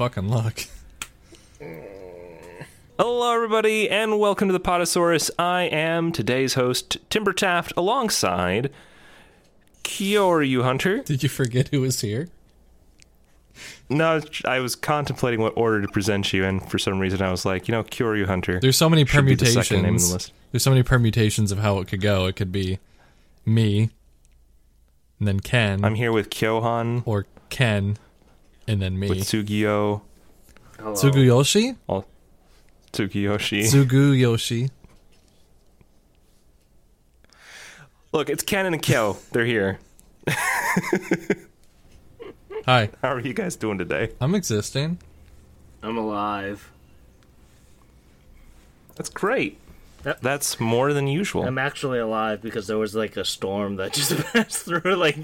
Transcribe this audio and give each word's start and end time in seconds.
fucking 0.00 0.30
luck. 0.30 0.62
Hello, 2.98 3.34
everybody, 3.34 3.90
and 3.90 4.18
welcome 4.18 4.48
to 4.48 4.52
the 4.52 4.58
Potosaurus. 4.58 5.30
I 5.38 5.64
am 5.64 6.10
today's 6.10 6.54
host, 6.54 6.96
Timber 7.10 7.34
Taft, 7.34 7.74
alongside 7.76 8.72
Kyoryu 9.84 10.62
Hunter. 10.62 11.02
Did 11.02 11.22
you 11.22 11.28
forget 11.28 11.68
who 11.68 11.82
was 11.82 12.00
here? 12.00 12.30
No, 13.90 14.22
I 14.46 14.60
was 14.60 14.74
contemplating 14.74 15.42
what 15.42 15.52
order 15.54 15.82
to 15.82 15.88
present 15.88 16.32
you, 16.32 16.46
and 16.46 16.66
for 16.70 16.78
some 16.78 16.98
reason 16.98 17.20
I 17.20 17.30
was 17.30 17.44
like, 17.44 17.68
you 17.68 17.72
know, 17.72 17.84
Kyoryu 17.84 18.24
Hunter. 18.24 18.58
There's 18.58 18.78
so 18.78 18.88
many 18.88 19.04
should 19.04 19.26
be 19.26 19.34
the 19.34 19.44
permutations. 19.44 19.68
second 19.68 19.82
name 19.82 19.98
the 19.98 20.14
list. 20.14 20.32
There's 20.50 20.62
so 20.62 20.70
many 20.70 20.82
permutations 20.82 21.52
of 21.52 21.58
how 21.58 21.78
it 21.78 21.88
could 21.88 22.00
go. 22.00 22.24
It 22.24 22.36
could 22.36 22.52
be 22.52 22.78
me, 23.44 23.90
and 25.18 25.28
then 25.28 25.40
Ken, 25.40 25.84
I'm 25.84 25.96
here 25.96 26.10
with 26.10 26.30
Kyohan, 26.30 27.02
or 27.04 27.26
Ken, 27.50 27.98
and 28.70 28.80
then 28.80 28.98
me. 28.98 29.08
with 29.08 29.18
Sugio, 29.24 30.02
Tsuguyoshi? 30.78 31.76
all, 31.88 32.06
Tsukiyoshi. 32.92 33.62
Tsuguyoshi. 33.64 34.70
Look, 38.12 38.30
it's 38.30 38.42
Ken 38.44 38.66
and 38.66 38.80
Kyo. 38.80 39.16
They're 39.32 39.44
here. 39.44 39.78
Hi, 42.66 42.90
How 43.02 43.14
are 43.14 43.20
you 43.20 43.32
guys 43.32 43.56
doing 43.56 43.78
today? 43.78 44.12
I'm 44.20 44.34
existing. 44.34 44.98
I'm 45.82 45.96
alive. 45.96 46.70
That's 48.96 49.08
great. 49.08 49.58
Yep. 50.04 50.20
That's 50.20 50.60
more 50.60 50.92
than 50.92 51.06
usual. 51.08 51.44
I'm 51.44 51.58
actually 51.58 51.98
alive 51.98 52.40
because 52.42 52.66
there 52.66 52.78
was 52.78 52.94
like 52.94 53.16
a 53.16 53.24
storm 53.24 53.76
that 53.76 53.92
just 53.94 54.16
passed 54.26 54.64
through 54.64 54.94
like 54.96 55.16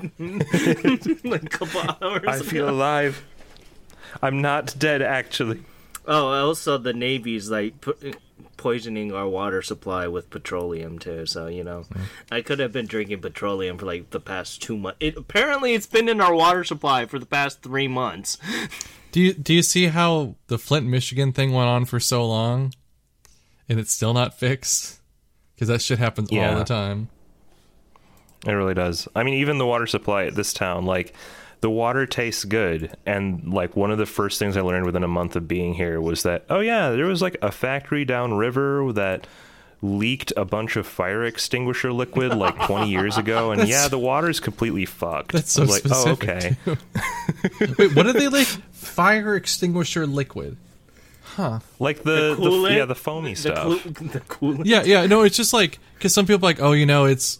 like 1.25 1.45
a 1.45 1.49
couple 1.49 1.81
hours 2.03 2.25
I 2.27 2.41
feel 2.41 2.69
alive. 2.69 3.25
I'm 4.23 4.41
not 4.41 4.75
dead, 4.79 5.03
actually. 5.03 5.63
Oh, 6.07 6.29
also 6.29 6.79
the 6.79 6.93
Navy's 6.93 7.51
like 7.51 7.81
po- 7.81 7.95
poisoning 8.57 9.13
our 9.13 9.29
water 9.29 9.63
supply 9.63 10.07
with 10.07 10.31
petroleum 10.31 10.99
too. 10.99 11.27
So 11.27 11.47
you 11.47 11.65
know, 11.65 11.85
I 12.31 12.43
could 12.43 12.59
have 12.59 12.73
been 12.73 12.87
drinking 12.87 13.21
petroleum 13.21 13.79
for 13.79 13.87
like 13.87 14.11
the 14.11 14.21
past 14.21 14.63
two 14.63 14.77
months. 14.77 14.99
It 15.01 15.17
apparently 15.17 15.75
it's 15.75 15.87
been 15.87 16.09
in 16.09 16.21
our 16.21 16.35
water 16.35 16.65
supply 16.65 17.07
for 17.07 17.19
the 17.19 17.27
past 17.27 17.63
three 17.63 17.89
months. 17.89 18.39
Do 19.13 19.23
you 19.23 19.33
do 19.33 19.55
you 19.55 19.63
see 19.63 19.87
how 19.87 20.35
the 20.49 20.59
Flint, 20.59 20.87
Michigan 20.87 21.33
thing 21.33 21.55
went 21.55 21.69
on 21.69 21.87
for 21.87 21.99
so 21.99 22.27
long, 22.27 22.75
and 23.67 23.81
it's 23.81 23.91
still 23.91 24.13
not 24.13 24.39
fixed? 24.39 25.01
Because 25.55 25.69
that 25.69 25.81
shit 25.81 25.99
happens 25.99 26.31
all 26.31 26.59
the 26.59 26.65
time. 26.65 27.09
It 28.47 28.53
really 28.53 28.75
does. 28.75 29.09
I 29.17 29.23
mean, 29.23 29.35
even 29.35 29.57
the 29.57 29.65
water 29.65 29.87
supply 29.87 30.27
at 30.27 30.35
this 30.35 30.53
town, 30.53 30.85
like 30.85 31.15
the 31.61 31.71
water 31.71 32.07
tastes 32.07 32.45
good, 32.45 32.95
and 33.07 33.53
like 33.53 33.77
one 33.77 33.91
of 33.91 33.99
the 33.99 34.07
first 34.07 34.39
things 34.39 34.57
I 34.57 34.61
learned 34.61 34.87
within 34.87 35.03
a 35.03 35.09
month 35.09 35.37
of 35.37 35.49
being 35.49 35.75
here 35.75 36.01
was 36.01 36.23
that 36.25 36.45
oh 36.51 36.61
yeah, 36.61 36.91
there 36.91 37.07
was 37.07 37.23
like 37.23 37.37
a 37.43 37.51
factory 37.51 38.05
downriver 38.05 38.93
that 38.93 39.27
leaked 39.83 40.33
a 40.37 40.45
bunch 40.45 40.77
of 40.77 40.87
fire 40.87 41.23
extinguisher 41.25 41.93
liquid 41.93 42.35
like 42.35 42.59
20 42.67 42.89
years 42.91 43.19
ago, 43.19 43.51
and 43.53 43.69
yeah, 43.69 43.89
the 43.89 43.99
water's 43.99 44.41
completely 44.41 44.85
fucked. 44.87 45.33
That's 45.33 45.53
so 45.53 45.63
I 45.63 45.67
was 45.67 45.85
like, 45.85 45.93
oh, 45.93 46.15
specific. 46.15 46.57
oh 46.67 46.73
okay. 46.73 47.75
Wait, 47.79 47.95
what 47.97 48.05
did 48.05 48.17
they 48.17 48.29
like 48.29 48.47
Fire 48.73 49.35
extinguisher 49.37 50.07
liquid. 50.07 50.57
Huh 51.23 51.59
like 51.79 51.99
the, 52.03 52.35
the, 52.35 52.37
coolant? 52.37 52.77
yeah 52.77 52.85
the 52.87 52.95
foamy 52.95 53.35
The, 53.35 53.37
stuff. 53.41 53.83
coo- 53.83 53.91
the 54.09 54.21
coolant. 54.21 54.63
Yeah, 54.65 54.85
yeah. 54.85 55.05
No, 55.07 55.23
it's 55.23 55.37
just 55.37 55.53
like 55.53 55.79
because 55.95 56.15
some 56.15 56.25
people 56.25 56.47
are 56.47 56.49
like, 56.51 56.63
oh, 56.63 56.73
you 56.73 56.87
know, 56.87 57.05
it's 57.05 57.39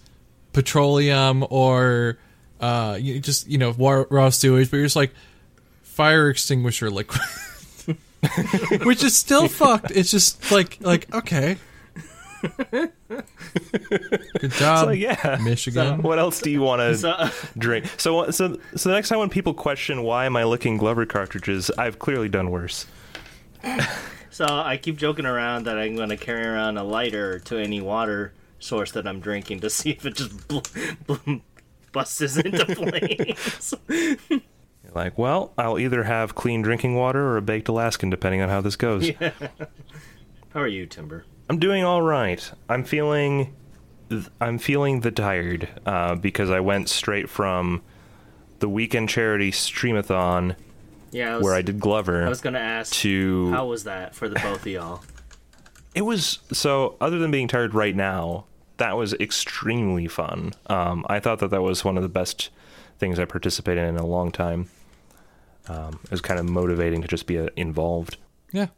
petroleum 0.53 1.47
or 1.49 2.19
uh, 2.61 2.99
you 3.01 3.21
just 3.21 3.49
you 3.49 3.59
know 3.59 3.71
raw 4.11 4.31
sewage, 4.31 4.71
but 4.71 4.77
you're 4.79 4.87
just 4.87 4.97
like 4.97 5.13
fire 5.83 6.29
extinguisher 6.31 6.91
liquid, 6.91 7.21
which 8.85 9.03
is 9.03 9.17
still 9.17 9.49
fucked. 9.49 9.91
It's 9.91 10.11
just 10.11 10.51
like 10.53 10.79
like 10.81 11.13
okay. 11.15 11.57
Good 14.39 14.53
job, 14.53 14.87
Like, 14.89 14.99
yeah. 15.01 15.39
Michigan. 15.43 16.03
What 16.03 16.19
else 16.19 16.41
do 16.41 16.51
you 16.51 16.61
want 16.61 16.81
to 16.81 16.97
So, 16.99 17.29
drink? 17.59 17.87
So, 17.99 18.31
so, 18.31 18.59
so 18.77 18.89
the 18.89 18.95
next 18.95 19.09
time 19.09 19.19
when 19.19 19.31
people 19.31 19.55
question 19.55 20.03
why 20.03 20.27
am 20.27 20.37
I 20.37 20.45
licking 20.45 20.77
Glover 20.77 21.07
cartridges, 21.07 21.71
I've 21.79 21.99
clearly 21.99 22.29
done 22.29 22.51
worse. 22.51 22.87
so 24.31 24.45
I 24.49 24.77
keep 24.77 24.97
joking 24.97 25.27
around 25.27 25.65
that 25.65 25.79
I'm 25.79 25.97
going 25.97 26.11
to 26.11 26.17
carry 26.17 26.45
around 26.47 26.77
a 26.79 26.85
lighter 26.85 27.39
to 27.41 27.57
any 27.59 27.81
water 27.81 28.33
source 28.61 28.93
that 28.93 29.07
I'm 29.09 29.19
drinking 29.21 29.61
to 29.61 29.71
see 29.71 29.91
if 29.91 30.05
it 30.07 30.15
just 30.15 30.47
bl- 30.47 30.59
bl- 31.07 31.35
busts 31.97 32.37
into 32.37 32.75
flames. 32.75 33.75
You're 33.89 34.93
like, 34.95 35.17
well, 35.17 35.55
I'll 35.57 35.79
either 35.79 36.03
have 36.03 36.35
clean 36.35 36.61
drinking 36.61 36.95
water 36.95 37.27
or 37.27 37.39
a 37.39 37.43
baked 37.43 37.69
Alaskan, 37.69 38.11
depending 38.11 38.43
on 38.43 38.51
how 38.51 38.61
this 38.61 38.77
goes. 38.77 39.11
How 40.51 40.61
are 40.63 40.69
you, 40.69 40.87
Timber? 40.87 41.25
I'm 41.51 41.59
doing 41.59 41.85
all 41.85 42.01
right. 42.03 42.51
I'm 42.69 42.83
feeling, 42.85 43.55
I'm 44.41 44.59
feeling 44.59 45.01
the 45.01 45.11
tired 45.11 45.69
uh, 45.85 46.15
because 46.15 46.51
I 46.51 46.61
went 46.61 46.89
straight 46.89 47.29
from 47.29 47.83
the 48.61 48.69
weekend 48.69 49.11
charity 49.11 49.51
streamathon 49.51 50.57
Yeah, 51.13 51.33
I 51.33 51.37
was, 51.37 51.45
where 51.45 51.55
I 51.55 51.61
did 51.63 51.79
Glover 51.79 52.25
I 52.25 52.29
was 52.31 52.41
going 52.41 52.55
to 52.55 52.61
ask 52.61 52.93
to. 52.95 53.51
how 53.51 53.67
was 53.67 53.85
that 53.85 54.15
for 54.15 54.29
the 54.31 54.37
both 54.37 54.61
of 54.61 54.67
y'all? 54.67 55.03
It 55.95 56.03
was 56.03 56.41
so. 56.53 56.95
Other 57.01 57.19
than 57.19 57.31
being 57.31 57.49
tired 57.49 57.73
right 57.73 57.97
now, 57.97 58.45
that 58.79 58.97
was 58.97 59.15
extremely 59.15 60.07
fun. 60.07 60.53
Um, 60.67 61.05
I 61.09 61.21
thought 61.21 61.39
that 61.41 61.51
that 61.51 61.63
was 61.63 61.85
one 61.85 61.97
of 61.97 62.03
the 62.03 62.09
best 62.09 62.51
things 62.99 63.19
I 63.19 63.25
participated 63.25 63.85
in 63.85 63.91
in 63.91 63.97
a 63.97 64.07
long 64.07 64.33
time. 64.33 64.69
Um, 65.69 65.99
it 66.05 66.11
was 66.11 66.21
kind 66.21 66.39
of 66.39 66.47
motivating 66.47 67.03
to 67.03 67.09
just 67.09 67.27
be 67.27 67.39
uh, 67.39 67.49
involved. 67.57 68.17
Yeah, 68.53 68.69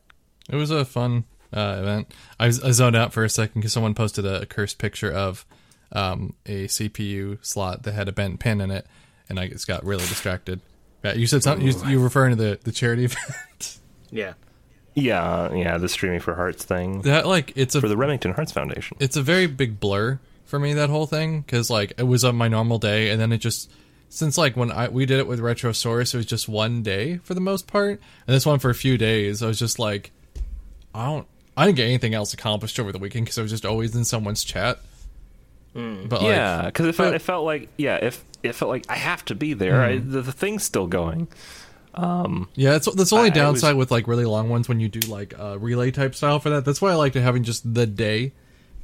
it 0.48 0.56
was 0.56 0.70
a 0.70 0.84
fun 0.84 1.24
uh, 1.52 1.76
event. 1.80 2.12
I, 2.38 2.46
was, 2.46 2.62
I 2.62 2.70
zoned 2.70 2.96
out 2.96 3.12
for 3.12 3.24
a 3.24 3.28
second 3.28 3.60
because 3.60 3.72
someone 3.72 3.94
posted 3.94 4.24
a 4.24 4.46
cursed 4.46 4.78
picture 4.78 5.12
of 5.12 5.44
um, 5.92 6.34
a 6.46 6.66
CPU 6.66 7.44
slot 7.44 7.82
that 7.82 7.92
had 7.92 8.08
a 8.08 8.12
bent 8.12 8.40
pin 8.40 8.60
in 8.60 8.70
it, 8.70 8.86
and 9.28 9.38
I 9.38 9.48
just 9.48 9.66
got 9.66 9.84
really 9.84 10.06
distracted. 10.06 10.60
Yeah, 11.04 11.14
you 11.14 11.26
said 11.26 11.42
something. 11.42 11.66
You, 11.66 11.74
you 11.86 11.98
were 11.98 12.04
referring 12.04 12.36
to 12.36 12.42
the 12.42 12.58
the 12.62 12.72
charity 12.72 13.04
event. 13.06 13.78
Yeah. 14.10 14.34
Yeah, 15.02 15.52
yeah, 15.54 15.78
the 15.78 15.88
streaming 15.88 16.20
for 16.20 16.34
hearts 16.34 16.64
thing 16.64 17.02
that 17.02 17.26
like 17.26 17.52
it's 17.56 17.74
a 17.74 17.80
for 17.80 17.88
the 17.88 17.96
Remington 17.96 18.32
Hearts 18.32 18.52
Foundation. 18.52 18.96
it's 19.00 19.16
a 19.16 19.22
very 19.22 19.46
big 19.46 19.78
blur 19.80 20.18
for 20.44 20.58
me 20.58 20.72
that 20.74 20.90
whole 20.90 21.06
thing 21.06 21.40
because 21.42 21.68
like 21.70 21.92
it 21.98 22.04
was 22.04 22.24
on 22.24 22.34
my 22.36 22.48
normal 22.48 22.78
day 22.78 23.10
and 23.10 23.20
then 23.20 23.32
it 23.32 23.38
just 23.38 23.70
since 24.08 24.38
like 24.38 24.56
when 24.56 24.72
I 24.72 24.88
we 24.88 25.04
did 25.06 25.18
it 25.18 25.26
with 25.26 25.40
Retrosaurus 25.40 26.14
it 26.14 26.16
was 26.16 26.26
just 26.26 26.48
one 26.48 26.82
day 26.82 27.18
for 27.18 27.34
the 27.34 27.40
most 27.40 27.66
part 27.66 28.00
and 28.26 28.34
this 28.34 28.46
one 28.46 28.58
for 28.58 28.70
a 28.70 28.74
few 28.74 28.96
days 28.96 29.42
I 29.42 29.46
was 29.46 29.58
just 29.58 29.78
like 29.78 30.10
I 30.94 31.06
don't 31.06 31.26
I 31.56 31.66
didn't 31.66 31.76
get 31.76 31.84
anything 31.84 32.14
else 32.14 32.32
accomplished 32.32 32.78
over 32.80 32.92
the 32.92 32.98
weekend 32.98 33.26
because 33.26 33.38
I 33.38 33.42
was 33.42 33.50
just 33.50 33.66
always 33.66 33.94
in 33.94 34.04
someone's 34.04 34.44
chat. 34.44 34.78
Hmm. 35.74 36.06
But 36.06 36.22
yeah, 36.22 36.66
because 36.66 36.86
it 36.86 36.94
felt 36.94 37.08
but- 37.10 37.14
it 37.16 37.22
felt 37.22 37.44
like 37.44 37.68
yeah, 37.76 37.96
if 37.96 38.24
it 38.42 38.54
felt 38.54 38.68
like 38.70 38.86
I 38.88 38.94
have 38.96 39.24
to 39.26 39.34
be 39.34 39.52
there. 39.54 39.74
Hmm. 39.84 39.92
I, 39.92 39.98
the, 39.98 40.22
the 40.22 40.32
thing's 40.32 40.62
still 40.62 40.86
going. 40.86 41.28
Yeah, 41.94 42.76
it's 42.76 42.86
that's 42.94 43.10
the 43.10 43.16
only 43.16 43.30
I- 43.30 43.34
I 43.44 43.50
was- 43.50 43.60
downside 43.60 43.76
with 43.76 43.90
like 43.90 44.06
really 44.06 44.24
long 44.24 44.48
ones 44.48 44.68
when 44.68 44.80
you 44.80 44.88
do 44.88 45.00
like 45.10 45.38
uh, 45.38 45.58
relay 45.58 45.90
type 45.90 46.14
style 46.14 46.38
for 46.38 46.50
that. 46.50 46.64
That's 46.64 46.80
why 46.80 46.90
I 46.92 46.94
liked 46.94 47.14
having 47.16 47.42
just 47.44 47.74
the 47.74 47.86
day 47.86 48.32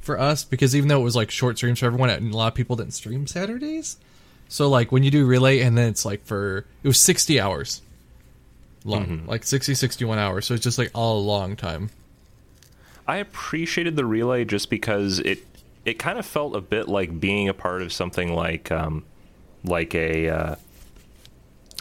for 0.01 0.19
us 0.19 0.43
because 0.43 0.75
even 0.75 0.87
though 0.89 0.99
it 1.01 1.03
was 1.03 1.15
like 1.15 1.31
short 1.31 1.57
streams 1.57 1.79
for 1.79 1.85
everyone, 1.87 2.09
and 2.09 2.33
a 2.33 2.37
lot 2.37 2.47
of 2.47 2.55
people 2.55 2.75
didn't 2.75 2.93
stream 2.93 3.25
Saturdays. 3.27 3.97
So 4.47 4.69
like 4.69 4.91
when 4.91 5.01
you 5.03 5.09
do 5.11 5.25
relay 5.25 5.61
and 5.61 5.77
then 5.77 5.89
it's 5.89 6.05
like 6.05 6.25
for 6.25 6.65
it 6.83 6.87
was 6.87 6.99
sixty 6.99 7.39
hours 7.39 7.81
long, 8.83 9.05
Mm-hmm. 9.07 9.27
like 9.29 9.43
60, 9.43 9.73
61 9.73 10.19
hours. 10.19 10.45
So 10.45 10.53
it's 10.53 10.63
just 10.63 10.77
like 10.77 10.91
all 10.93 11.17
a 11.17 11.21
long 11.25 11.55
time. 11.55 11.89
I 13.07 13.17
appreciated 13.17 13.95
the 13.95 14.05
relay 14.05 14.45
just 14.45 14.69
because 14.69 15.19
it 15.19 15.39
it 15.85 15.99
kind 15.99 16.17
of 16.19 16.25
felt 16.25 16.55
a 16.55 16.61
bit 16.61 16.87
like 16.87 17.19
being 17.19 17.47
a 17.49 17.53
part 17.53 17.81
of 17.81 17.91
something 17.93 18.33
like 18.33 18.71
um 18.71 19.03
like 19.63 19.95
a 19.95 20.29
uh, 20.29 20.55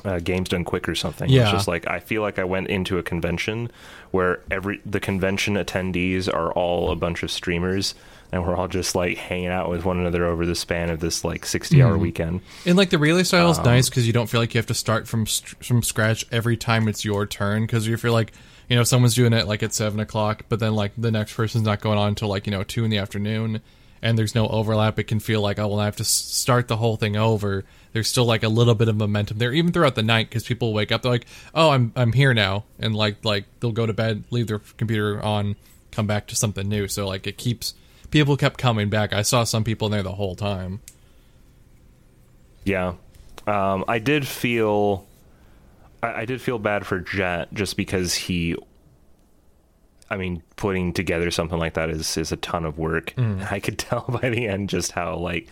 uh, 0.04 0.18
games 0.18 0.48
done 0.50 0.64
quick 0.64 0.88
or 0.88 0.94
something. 0.94 1.28
Yeah. 1.30 1.42
It's 1.42 1.52
just 1.52 1.68
like 1.68 1.88
I 1.88 2.00
feel 2.00 2.22
like 2.22 2.38
I 2.38 2.44
went 2.44 2.68
into 2.68 2.98
a 2.98 3.02
convention 3.02 3.70
where 4.10 4.40
every 4.50 4.80
the 4.84 5.00
convention 5.00 5.54
attendees 5.54 6.32
are 6.32 6.52
all 6.52 6.90
a 6.90 6.96
bunch 6.96 7.22
of 7.22 7.30
streamers 7.30 7.94
and 8.32 8.44
we're 8.44 8.56
all 8.56 8.68
just 8.68 8.94
like 8.94 9.16
hanging 9.16 9.48
out 9.48 9.70
with 9.70 9.84
one 9.84 9.98
another 9.98 10.24
over 10.26 10.44
the 10.44 10.54
span 10.54 10.90
of 10.90 10.98
this 11.00 11.24
like 11.24 11.46
60 11.46 11.80
hour 11.82 11.96
weekend. 11.96 12.40
And 12.66 12.76
like 12.76 12.90
the 12.90 12.98
relay 12.98 13.22
style 13.22 13.46
Um, 13.46 13.52
is 13.52 13.58
nice 13.60 13.88
because 13.88 14.06
you 14.06 14.12
don't 14.12 14.28
feel 14.28 14.40
like 14.40 14.54
you 14.54 14.58
have 14.58 14.66
to 14.66 14.74
start 14.74 15.06
from 15.08 15.24
from 15.26 15.82
scratch 15.82 16.24
every 16.32 16.56
time 16.56 16.88
it's 16.88 17.04
your 17.04 17.26
turn. 17.26 17.62
Because 17.62 17.86
you 17.86 17.96
feel 17.96 18.12
like 18.12 18.32
you 18.68 18.76
know 18.76 18.82
someone's 18.84 19.14
doing 19.14 19.32
it 19.32 19.46
like 19.46 19.62
at 19.62 19.72
seven 19.72 20.00
o'clock, 20.00 20.44
but 20.48 20.58
then 20.58 20.74
like 20.74 20.92
the 20.98 21.10
next 21.10 21.34
person's 21.34 21.64
not 21.64 21.80
going 21.80 21.98
on 21.98 22.08
until 22.08 22.28
like 22.28 22.46
you 22.46 22.50
know 22.50 22.62
two 22.64 22.84
in 22.84 22.90
the 22.90 22.98
afternoon, 22.98 23.60
and 24.04 24.18
there's 24.18 24.34
no 24.34 24.46
overlap. 24.46 24.98
It 24.98 25.04
can 25.04 25.18
feel 25.18 25.40
like 25.40 25.58
oh 25.58 25.66
well, 25.66 25.80
I 25.80 25.86
have 25.86 25.96
to 25.96 26.04
start 26.04 26.68
the 26.68 26.76
whole 26.76 26.96
thing 26.96 27.16
over. 27.16 27.64
There's 27.92 28.08
still 28.08 28.26
like 28.26 28.42
a 28.42 28.48
little 28.48 28.74
bit 28.74 28.88
of 28.88 28.96
momentum 28.96 29.38
there, 29.38 29.52
even 29.52 29.72
throughout 29.72 29.94
the 29.94 30.02
night, 30.02 30.28
because 30.28 30.44
people 30.44 30.72
wake 30.74 30.92
up. 30.92 31.02
They're 31.02 31.10
like, 31.10 31.26
oh, 31.54 31.70
I'm 31.70 31.92
I'm 31.96 32.12
here 32.12 32.34
now, 32.34 32.64
and 32.78 32.94
like 32.94 33.24
like 33.24 33.46
they'll 33.58 33.72
go 33.72 33.86
to 33.86 33.94
bed, 33.94 34.24
leave 34.30 34.46
their 34.46 34.60
computer 34.76 35.20
on, 35.22 35.56
come 35.90 36.06
back 36.06 36.26
to 36.28 36.36
something 36.36 36.68
new. 36.68 36.86
So 36.86 37.08
like 37.08 37.26
it 37.26 37.38
keeps 37.38 37.74
people 38.10 38.36
kept 38.36 38.58
coming 38.58 38.90
back. 38.90 39.12
I 39.12 39.22
saw 39.22 39.42
some 39.44 39.64
people 39.64 39.86
in 39.86 39.92
there 39.92 40.02
the 40.02 40.12
whole 40.12 40.36
time. 40.36 40.80
Yeah, 42.64 42.94
um, 43.46 43.84
I 43.88 43.98
did 43.98 44.26
feel, 44.26 45.06
I, 46.02 46.22
I 46.22 46.24
did 46.24 46.40
feel 46.40 46.58
bad 46.58 46.86
for 46.86 47.00
Jet 47.00 47.52
just 47.54 47.76
because 47.76 48.14
he. 48.14 48.54
I 50.10 50.16
mean, 50.16 50.42
putting 50.56 50.92
together 50.92 51.30
something 51.30 51.58
like 51.58 51.74
that 51.74 51.90
is 51.90 52.16
is 52.16 52.30
a 52.32 52.36
ton 52.36 52.64
of 52.64 52.78
work. 52.78 53.14
I 53.18 53.60
could 53.60 53.78
tell 53.78 54.04
by 54.20 54.28
the 54.30 54.46
end 54.46 54.68
just 54.68 54.92
how 54.92 55.16
like 55.16 55.48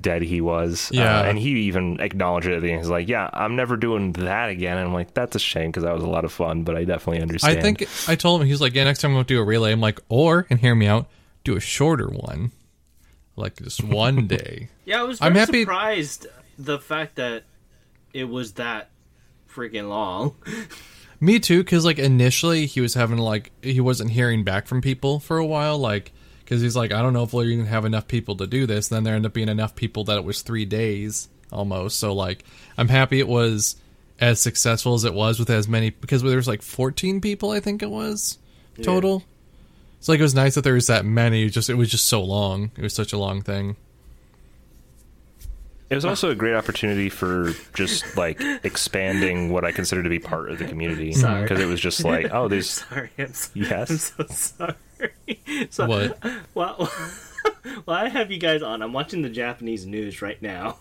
dead 0.00 0.22
he 0.22 0.40
was. 0.40 0.90
Yeah. 0.92 1.20
Uh, 1.20 1.24
and 1.24 1.38
he 1.38 1.50
even 1.62 2.00
acknowledged 2.00 2.46
it 2.46 2.54
at 2.54 2.62
the 2.62 2.70
end. 2.72 2.80
He's 2.80 2.88
like, 2.88 3.08
"Yeah, 3.08 3.28
I'm 3.32 3.56
never 3.56 3.76
doing 3.76 4.12
that 4.14 4.48
again." 4.48 4.76
And 4.78 4.88
I'm 4.88 4.94
like, 4.94 5.14
"That's 5.14 5.36
a 5.36 5.38
shame 5.38 5.70
because 5.70 5.82
that 5.84 5.94
was 5.94 6.02
a 6.02 6.08
lot 6.08 6.24
of 6.24 6.32
fun." 6.32 6.62
But 6.64 6.76
I 6.76 6.84
definitely 6.84 7.22
understand. 7.22 7.58
I 7.58 7.60
think 7.62 7.86
I 8.08 8.14
told 8.16 8.40
him 8.40 8.46
he's 8.48 8.60
like, 8.60 8.74
yeah, 8.74 8.84
next 8.84 9.00
time 9.02 9.14
we'll 9.14 9.22
do 9.24 9.38
a 9.40 9.44
relay. 9.44 9.72
I'm 9.72 9.80
like, 9.80 10.00
or 10.08 10.46
and 10.50 10.58
hear 10.60 10.74
me 10.74 10.86
out, 10.86 11.08
do 11.44 11.56
a 11.56 11.60
shorter 11.60 12.08
one, 12.08 12.52
like 13.36 13.56
just 13.62 13.84
one 13.84 14.26
day. 14.26 14.68
Yeah, 14.84 15.00
I 15.00 15.02
was 15.04 15.18
very 15.18 15.30
I'm 15.30 15.36
happy- 15.36 15.62
surprised 15.62 16.26
the 16.58 16.78
fact 16.78 17.16
that 17.16 17.44
it 18.12 18.24
was 18.24 18.52
that 18.54 18.90
freaking 19.54 19.88
long. 19.88 20.34
Me 21.22 21.38
too, 21.38 21.62
because 21.62 21.84
like 21.84 22.00
initially 22.00 22.66
he 22.66 22.80
was 22.80 22.94
having 22.94 23.16
like 23.16 23.52
he 23.62 23.80
wasn't 23.80 24.10
hearing 24.10 24.42
back 24.42 24.66
from 24.66 24.80
people 24.80 25.20
for 25.20 25.38
a 25.38 25.46
while, 25.46 25.78
like 25.78 26.10
because 26.40 26.60
he's 26.60 26.74
like 26.74 26.90
I 26.90 27.00
don't 27.00 27.12
know 27.12 27.22
if 27.22 27.32
we're 27.32 27.48
gonna 27.48 27.68
have 27.68 27.84
enough 27.84 28.08
people 28.08 28.34
to 28.38 28.46
do 28.48 28.66
this. 28.66 28.88
Then 28.88 29.04
there 29.04 29.14
ended 29.14 29.28
up 29.28 29.32
being 29.32 29.48
enough 29.48 29.76
people 29.76 30.02
that 30.04 30.18
it 30.18 30.24
was 30.24 30.42
three 30.42 30.64
days 30.64 31.28
almost. 31.52 32.00
So 32.00 32.12
like 32.12 32.44
I'm 32.76 32.88
happy 32.88 33.20
it 33.20 33.28
was 33.28 33.76
as 34.18 34.40
successful 34.40 34.94
as 34.94 35.04
it 35.04 35.14
was 35.14 35.38
with 35.38 35.48
as 35.48 35.68
many 35.68 35.90
because 35.90 36.22
there 36.22 36.34
was 36.34 36.48
like 36.48 36.60
14 36.60 37.20
people 37.20 37.52
I 37.52 37.60
think 37.60 37.84
it 37.84 37.90
was 37.90 38.38
total. 38.82 39.22
It's 40.00 40.08
like 40.08 40.18
it 40.18 40.24
was 40.24 40.34
nice 40.34 40.56
that 40.56 40.64
there 40.64 40.74
was 40.74 40.88
that 40.88 41.04
many. 41.04 41.48
Just 41.50 41.70
it 41.70 41.74
was 41.74 41.88
just 41.88 42.06
so 42.06 42.20
long. 42.20 42.72
It 42.76 42.82
was 42.82 42.94
such 42.94 43.12
a 43.12 43.18
long 43.18 43.42
thing. 43.42 43.76
It 45.92 45.96
was 45.96 46.06
also 46.06 46.30
a 46.30 46.34
great 46.34 46.54
opportunity 46.54 47.10
for 47.10 47.52
just 47.74 48.16
like 48.16 48.40
expanding 48.64 49.52
what 49.52 49.62
I 49.62 49.72
consider 49.72 50.02
to 50.02 50.08
be 50.08 50.18
part 50.18 50.50
of 50.50 50.58
the 50.58 50.64
community. 50.64 51.12
Because 51.12 51.60
it 51.60 51.66
was 51.66 51.80
just 51.80 52.02
like, 52.02 52.32
oh, 52.32 52.48
there's 52.48 52.70
Sorry, 52.88 53.10
I'm 53.18 53.34
so, 53.34 53.50
Yes? 53.52 53.90
I'm 54.18 54.26
so 54.26 54.34
sorry. 54.34 55.68
So, 55.68 55.86
What? 55.86 56.18
Well, 56.54 56.90
well, 57.86 57.96
I 57.96 58.08
have 58.08 58.30
you 58.30 58.38
guys 58.38 58.62
on. 58.62 58.80
I'm 58.80 58.94
watching 58.94 59.20
the 59.20 59.28
Japanese 59.28 59.84
news 59.84 60.22
right 60.22 60.40
now, 60.40 60.78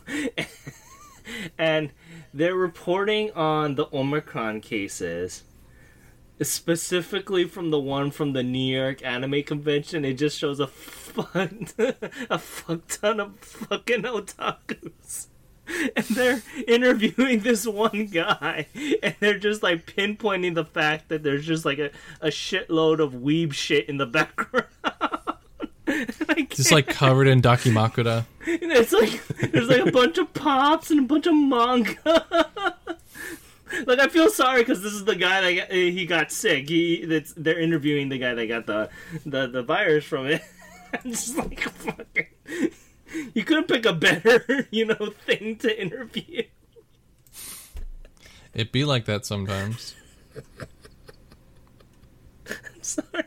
and 1.57 1.91
they're 2.33 2.55
reporting 2.55 3.31
on 3.31 3.75
the 3.75 3.87
Omicron 3.91 4.61
cases, 4.61 5.43
specifically 6.41 7.45
from 7.45 7.71
the 7.71 7.79
one 7.79 8.11
from 8.11 8.33
the 8.33 8.43
New 8.43 8.75
York 8.75 9.03
Anime 9.05 9.43
Convention. 9.43 10.05
It 10.05 10.13
just 10.13 10.37
shows 10.37 10.59
a 10.59 10.67
fun, 10.67 11.67
a 12.29 12.39
fuck 12.39 12.87
ton 12.87 13.19
of 13.19 13.39
fucking 13.39 14.03
otakus. 14.03 15.27
And 15.95 16.05
they're 16.07 16.41
interviewing 16.67 17.41
this 17.41 17.65
one 17.65 18.07
guy, 18.07 18.67
and 19.01 19.15
they're 19.19 19.39
just 19.39 19.63
like 19.63 19.85
pinpointing 19.85 20.55
the 20.55 20.65
fact 20.65 21.09
that 21.09 21.23
there's 21.23 21.45
just 21.45 21.63
like 21.63 21.79
a, 21.79 21.91
a 22.19 22.27
shitload 22.27 22.99
of 22.99 23.13
weeb 23.13 23.53
shit 23.53 23.87
in 23.87 23.97
the 23.97 24.05
background. 24.05 24.67
Just 26.49 26.71
like 26.71 26.87
covered 26.87 27.27
in 27.27 27.41
dakimakura. 27.41 28.25
and 28.47 28.71
it's 28.71 28.93
like 28.93 29.25
there's 29.51 29.67
like 29.67 29.87
a 29.87 29.91
bunch 29.91 30.17
of 30.17 30.33
pops 30.33 30.89
and 30.89 31.01
a 31.01 31.03
bunch 31.03 31.27
of 31.27 31.35
manga. 31.35 32.75
like 33.85 33.99
I 33.99 34.07
feel 34.07 34.29
sorry 34.29 34.61
because 34.61 34.81
this 34.81 34.93
is 34.93 35.05
the 35.05 35.15
guy 35.15 35.41
that 35.41 35.53
got, 35.53 35.71
uh, 35.71 35.75
he 35.75 36.05
got 36.05 36.31
sick. 36.31 36.69
He 36.69 37.05
that's 37.05 37.33
they're 37.35 37.59
interviewing 37.59 38.09
the 38.09 38.17
guy 38.17 38.33
that 38.33 38.47
got 38.47 38.65
the 38.65 38.89
the, 39.25 39.47
the 39.47 39.63
virus 39.63 40.05
from 40.05 40.27
it. 40.27 40.41
I'm 40.93 41.11
just 41.11 41.37
like 41.37 41.59
fucking. 41.59 42.27
You 43.33 43.43
couldn't 43.43 43.67
pick 43.67 43.85
a 43.85 43.91
better, 43.91 44.69
you 44.71 44.85
know, 44.85 45.11
thing 45.25 45.57
to 45.57 45.81
interview. 45.81 46.43
It 48.53 48.71
be 48.71 48.85
like 48.85 49.03
that 49.03 49.25
sometimes. 49.25 49.95
I'm 52.47 52.81
sorry. 52.81 53.25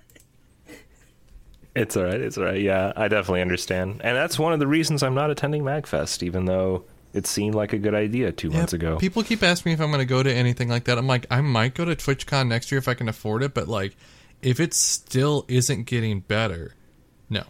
It's 1.77 1.99
all 1.99 2.05
right. 2.05 2.19
It's 2.19 2.39
all 2.39 2.45
right. 2.45 2.61
Yeah, 2.63 2.95
I 2.97 3.09
definitely 3.09 3.43
understand, 3.43 4.01
and 4.03 4.17
that's 4.17 4.39
one 4.39 4.55
of 4.55 4.59
the 4.59 4.67
reasons 4.67 5.03
I'm 5.03 5.15
not 5.15 5.31
attending 5.31 5.65
Magfest, 5.65 6.23
even 6.23 6.47
though 6.47 6.85
it 7.15 7.27
seemed 7.27 7.55
like 7.55 7.73
a 7.73 7.79
good 7.79 7.95
idea 7.95 8.33
two 8.33 8.51
months 8.51 8.73
ago. 8.75 8.99
People 8.99 9.23
keep 9.23 9.43
asking 9.43 9.71
me 9.71 9.75
if 9.75 9.81
I'm 9.81 9.89
going 9.89 10.01
to 10.01 10.05
go 10.05 10.23
to 10.23 10.33
anything 10.33 10.69
like 10.69 10.85
that. 10.85 10.99
I'm 10.99 11.07
like, 11.07 11.27
I 11.31 11.41
might 11.41 11.75
go 11.75 11.85
to 11.87 11.95
TwitchCon 11.97 12.49
next 12.49 12.71
year 12.71 12.79
if 12.79 12.89
I 12.89 12.95
can 12.95 13.09
afford 13.09 13.43
it, 13.43 13.55
but 13.55 13.69
like, 13.69 13.97
if 14.43 14.61
it 14.61 14.75
still 14.75 15.45
isn't 15.49 15.85
getting 15.85 16.21
better, 16.21 16.75
no. 17.31 17.45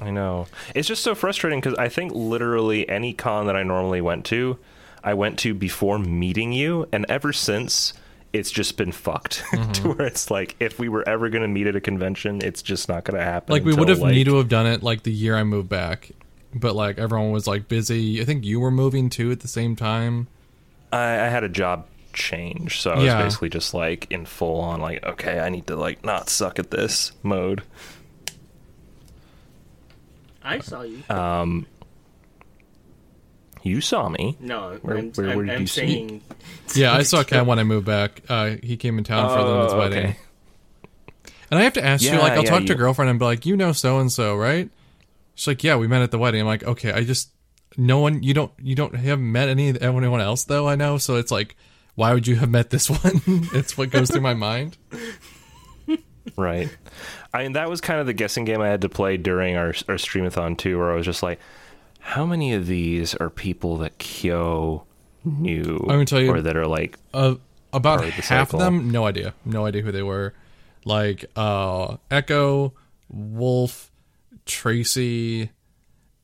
I 0.00 0.10
know. 0.10 0.46
It's 0.74 0.88
just 0.88 1.02
so 1.04 1.14
frustrating 1.14 1.60
because 1.60 1.78
I 1.78 1.88
think 1.88 2.12
literally 2.12 2.88
any 2.88 3.12
con 3.12 3.46
that 3.46 3.54
I 3.56 3.62
normally 3.62 4.00
went 4.00 4.24
to, 4.26 4.58
I 5.04 5.14
went 5.14 5.38
to 5.40 5.54
before 5.54 5.98
meeting 5.98 6.52
you, 6.52 6.88
and 6.92 7.06
ever 7.08 7.32
since, 7.32 7.92
it's 8.32 8.50
just 8.50 8.76
been 8.78 8.92
fucked 8.92 9.42
Mm-hmm. 9.52 9.72
to 9.72 9.88
where 9.92 10.06
it's 10.06 10.30
like 10.30 10.56
if 10.58 10.78
we 10.78 10.88
were 10.88 11.06
ever 11.06 11.28
going 11.28 11.42
to 11.42 11.48
meet 11.48 11.66
at 11.66 11.76
a 11.76 11.80
convention, 11.80 12.40
it's 12.42 12.62
just 12.62 12.88
not 12.88 13.04
going 13.04 13.18
to 13.18 13.24
happen. 13.24 13.52
Like 13.52 13.64
we 13.64 13.74
would 13.74 13.88
have 13.90 13.98
like- 13.98 14.14
need 14.14 14.24
to 14.24 14.36
have 14.36 14.48
done 14.48 14.66
it 14.66 14.82
like 14.82 15.02
the 15.02 15.12
year 15.12 15.36
I 15.36 15.44
moved 15.44 15.68
back, 15.68 16.10
but 16.54 16.74
like 16.74 16.98
everyone 16.98 17.30
was 17.32 17.46
like 17.46 17.68
busy. 17.68 18.20
I 18.20 18.24
think 18.24 18.44
you 18.44 18.60
were 18.60 18.70
moving 18.70 19.08
too 19.10 19.30
at 19.30 19.40
the 19.40 19.48
same 19.48 19.76
time. 19.76 20.28
I, 20.92 21.02
I 21.12 21.28
had 21.28 21.44
a 21.44 21.48
job 21.48 21.86
change, 22.12 22.80
so 22.80 22.90
I 22.90 22.98
was 22.98 23.14
basically 23.14 23.48
just 23.48 23.72
like 23.74 24.06
in 24.10 24.26
full 24.26 24.60
on 24.60 24.80
like, 24.80 25.02
okay, 25.04 25.40
I 25.40 25.48
need 25.48 25.66
to 25.68 25.76
like 25.76 26.04
not 26.04 26.28
suck 26.28 26.58
at 26.58 26.70
this 26.70 27.12
mode. 27.22 27.62
I 30.42 30.58
saw 30.58 30.82
you. 30.82 31.02
Um, 31.08 31.66
You 33.62 33.80
saw 33.80 34.08
me. 34.08 34.36
no, 34.40 34.78
where- 34.82 34.98
I'm, 34.98 35.12
where- 35.12 35.28
I'm, 35.30 35.36
where 35.36 35.46
did 35.46 35.54
I'm 35.54 35.60
you 35.62 35.66
see? 35.66 36.20
Yeah, 36.74 36.92
I 36.94 37.02
saw 37.02 37.22
Ken 37.22 37.46
when 37.46 37.58
I 37.58 37.64
moved 37.64 37.86
back. 37.86 38.22
Uh, 38.28 38.56
he 38.62 38.76
came 38.76 38.96
in 38.98 39.04
town 39.04 39.28
for 39.28 39.44
the 39.44 39.52
women's 39.52 39.72
Oh, 39.74 39.78
wedding. 39.78 39.98
okay. 40.06 40.16
And 41.50 41.60
I 41.60 41.64
have 41.64 41.74
to 41.74 41.84
ask 41.84 42.02
you, 42.02 42.12
like, 42.12 42.32
I'll 42.32 42.44
yeah, 42.44 42.50
talk 42.50 42.64
to 42.64 42.72
a 42.72 42.76
girlfriend 42.76 43.10
and 43.10 43.18
be 43.18 43.26
like, 43.26 43.44
you 43.44 43.56
know 43.58 43.72
so 43.72 43.98
and 43.98 44.10
so, 44.10 44.34
right? 44.36 44.70
She's 45.34 45.46
like, 45.46 45.64
yeah, 45.64 45.76
we 45.76 45.86
met 45.88 46.02
at 46.02 46.10
the 46.10 46.18
wedding. 46.18 46.40
I'm 46.40 46.46
like, 46.46 46.64
okay, 46.64 46.92
I 46.92 47.04
just 47.04 47.30
no 47.76 47.98
one 47.98 48.22
you 48.22 48.34
don't 48.34 48.52
you 48.60 48.74
don't 48.74 48.94
have 48.94 49.18
met 49.18 49.48
any 49.48 49.68
anyone 49.80 50.20
else 50.20 50.44
though 50.44 50.68
I 50.68 50.74
know. 50.74 50.98
So 50.98 51.16
it's 51.16 51.30
like, 51.30 51.56
why 51.94 52.12
would 52.14 52.26
you 52.26 52.36
have 52.36 52.50
met 52.50 52.70
this 52.70 52.88
one? 53.04 53.20
it's 53.54 53.76
what 53.78 53.90
goes 53.90 54.10
through 54.10 54.20
my 54.20 54.34
mind. 54.34 54.76
Right. 56.36 56.68
I 57.34 57.42
mean, 57.42 57.52
that 57.54 57.68
was 57.68 57.80
kind 57.80 57.98
of 58.00 58.06
the 58.06 58.12
guessing 58.12 58.44
game 58.44 58.60
I 58.60 58.68
had 58.68 58.82
to 58.82 58.88
play 58.88 59.16
during 59.16 59.56
our 59.56 59.68
our 59.88 59.96
streamathon 59.96 60.56
too, 60.56 60.78
where 60.78 60.92
I 60.92 60.94
was 60.94 61.04
just 61.06 61.22
like, 61.22 61.40
how 61.98 62.24
many 62.24 62.52
of 62.54 62.66
these 62.66 63.14
are 63.16 63.28
people 63.28 63.78
that 63.78 63.98
Kyo 63.98 64.84
knew, 65.24 65.76
I'm 65.82 65.86
gonna 65.88 66.04
tell 66.04 66.20
you- 66.20 66.30
or 66.32 66.40
that 66.42 66.56
are 66.56 66.66
like, 66.66 66.98
Uh, 67.14 67.36
about 67.72 67.98
Part 68.00 68.10
of 68.10 68.16
the 68.16 68.22
half 68.22 68.52
of 68.54 68.60
them, 68.60 68.90
no 68.90 69.06
idea, 69.06 69.34
no 69.44 69.64
idea 69.66 69.82
who 69.82 69.92
they 69.92 70.02
were. 70.02 70.34
Like 70.84 71.24
uh, 71.36 71.96
Echo, 72.10 72.74
Wolf, 73.08 73.90
Tracy, 74.46 75.50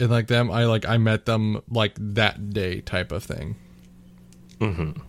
and 0.01 0.11
like 0.11 0.27
them. 0.27 0.51
I 0.51 0.65
like 0.65 0.87
I 0.87 0.99
met 0.99 1.27
them 1.27 1.63
like 1.71 1.95
that 1.99 2.51
day 2.51 2.81
type 2.81 3.13
of 3.13 3.25
thing. 3.25 3.57
Mm-hmm. 4.61 5.01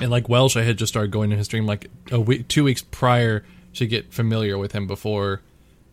And 0.00 0.10
like 0.10 0.28
Welsh, 0.28 0.56
I 0.56 0.62
had 0.62 0.78
just 0.78 0.92
started 0.92 1.10
going 1.10 1.30
to 1.30 1.36
his 1.36 1.46
stream 1.46 1.66
like 1.66 1.90
a 2.10 2.20
week, 2.20 2.48
two 2.48 2.64
weeks 2.64 2.82
prior 2.82 3.44
to 3.74 3.86
get 3.86 4.12
familiar 4.12 4.58
with 4.58 4.72
him 4.72 4.86
before 4.86 5.42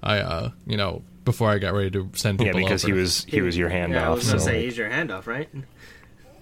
I, 0.02 0.20
uh, 0.20 0.52
you 0.66 0.78
know, 0.78 1.04
before 1.26 1.50
I 1.50 1.60
got 1.60 1.74
ready 1.74 1.92
to 1.92 2.10
send 2.14 2.40
people. 2.40 2.60
yeah, 2.60 2.66
because 2.66 2.84
over. 2.84 2.94
he 2.94 3.00
was 3.00 3.26
he 3.26 3.42
was 3.42 3.58
your 3.58 3.70
handoff. 3.70 3.92
Yeah, 3.92 4.08
I 4.08 4.10
was 4.10 4.28
gonna 4.28 4.40
so, 4.40 4.46
say 4.46 4.66
he's 4.66 4.78
your 4.78 4.90
handoff, 4.90 5.28
right? 5.28 5.50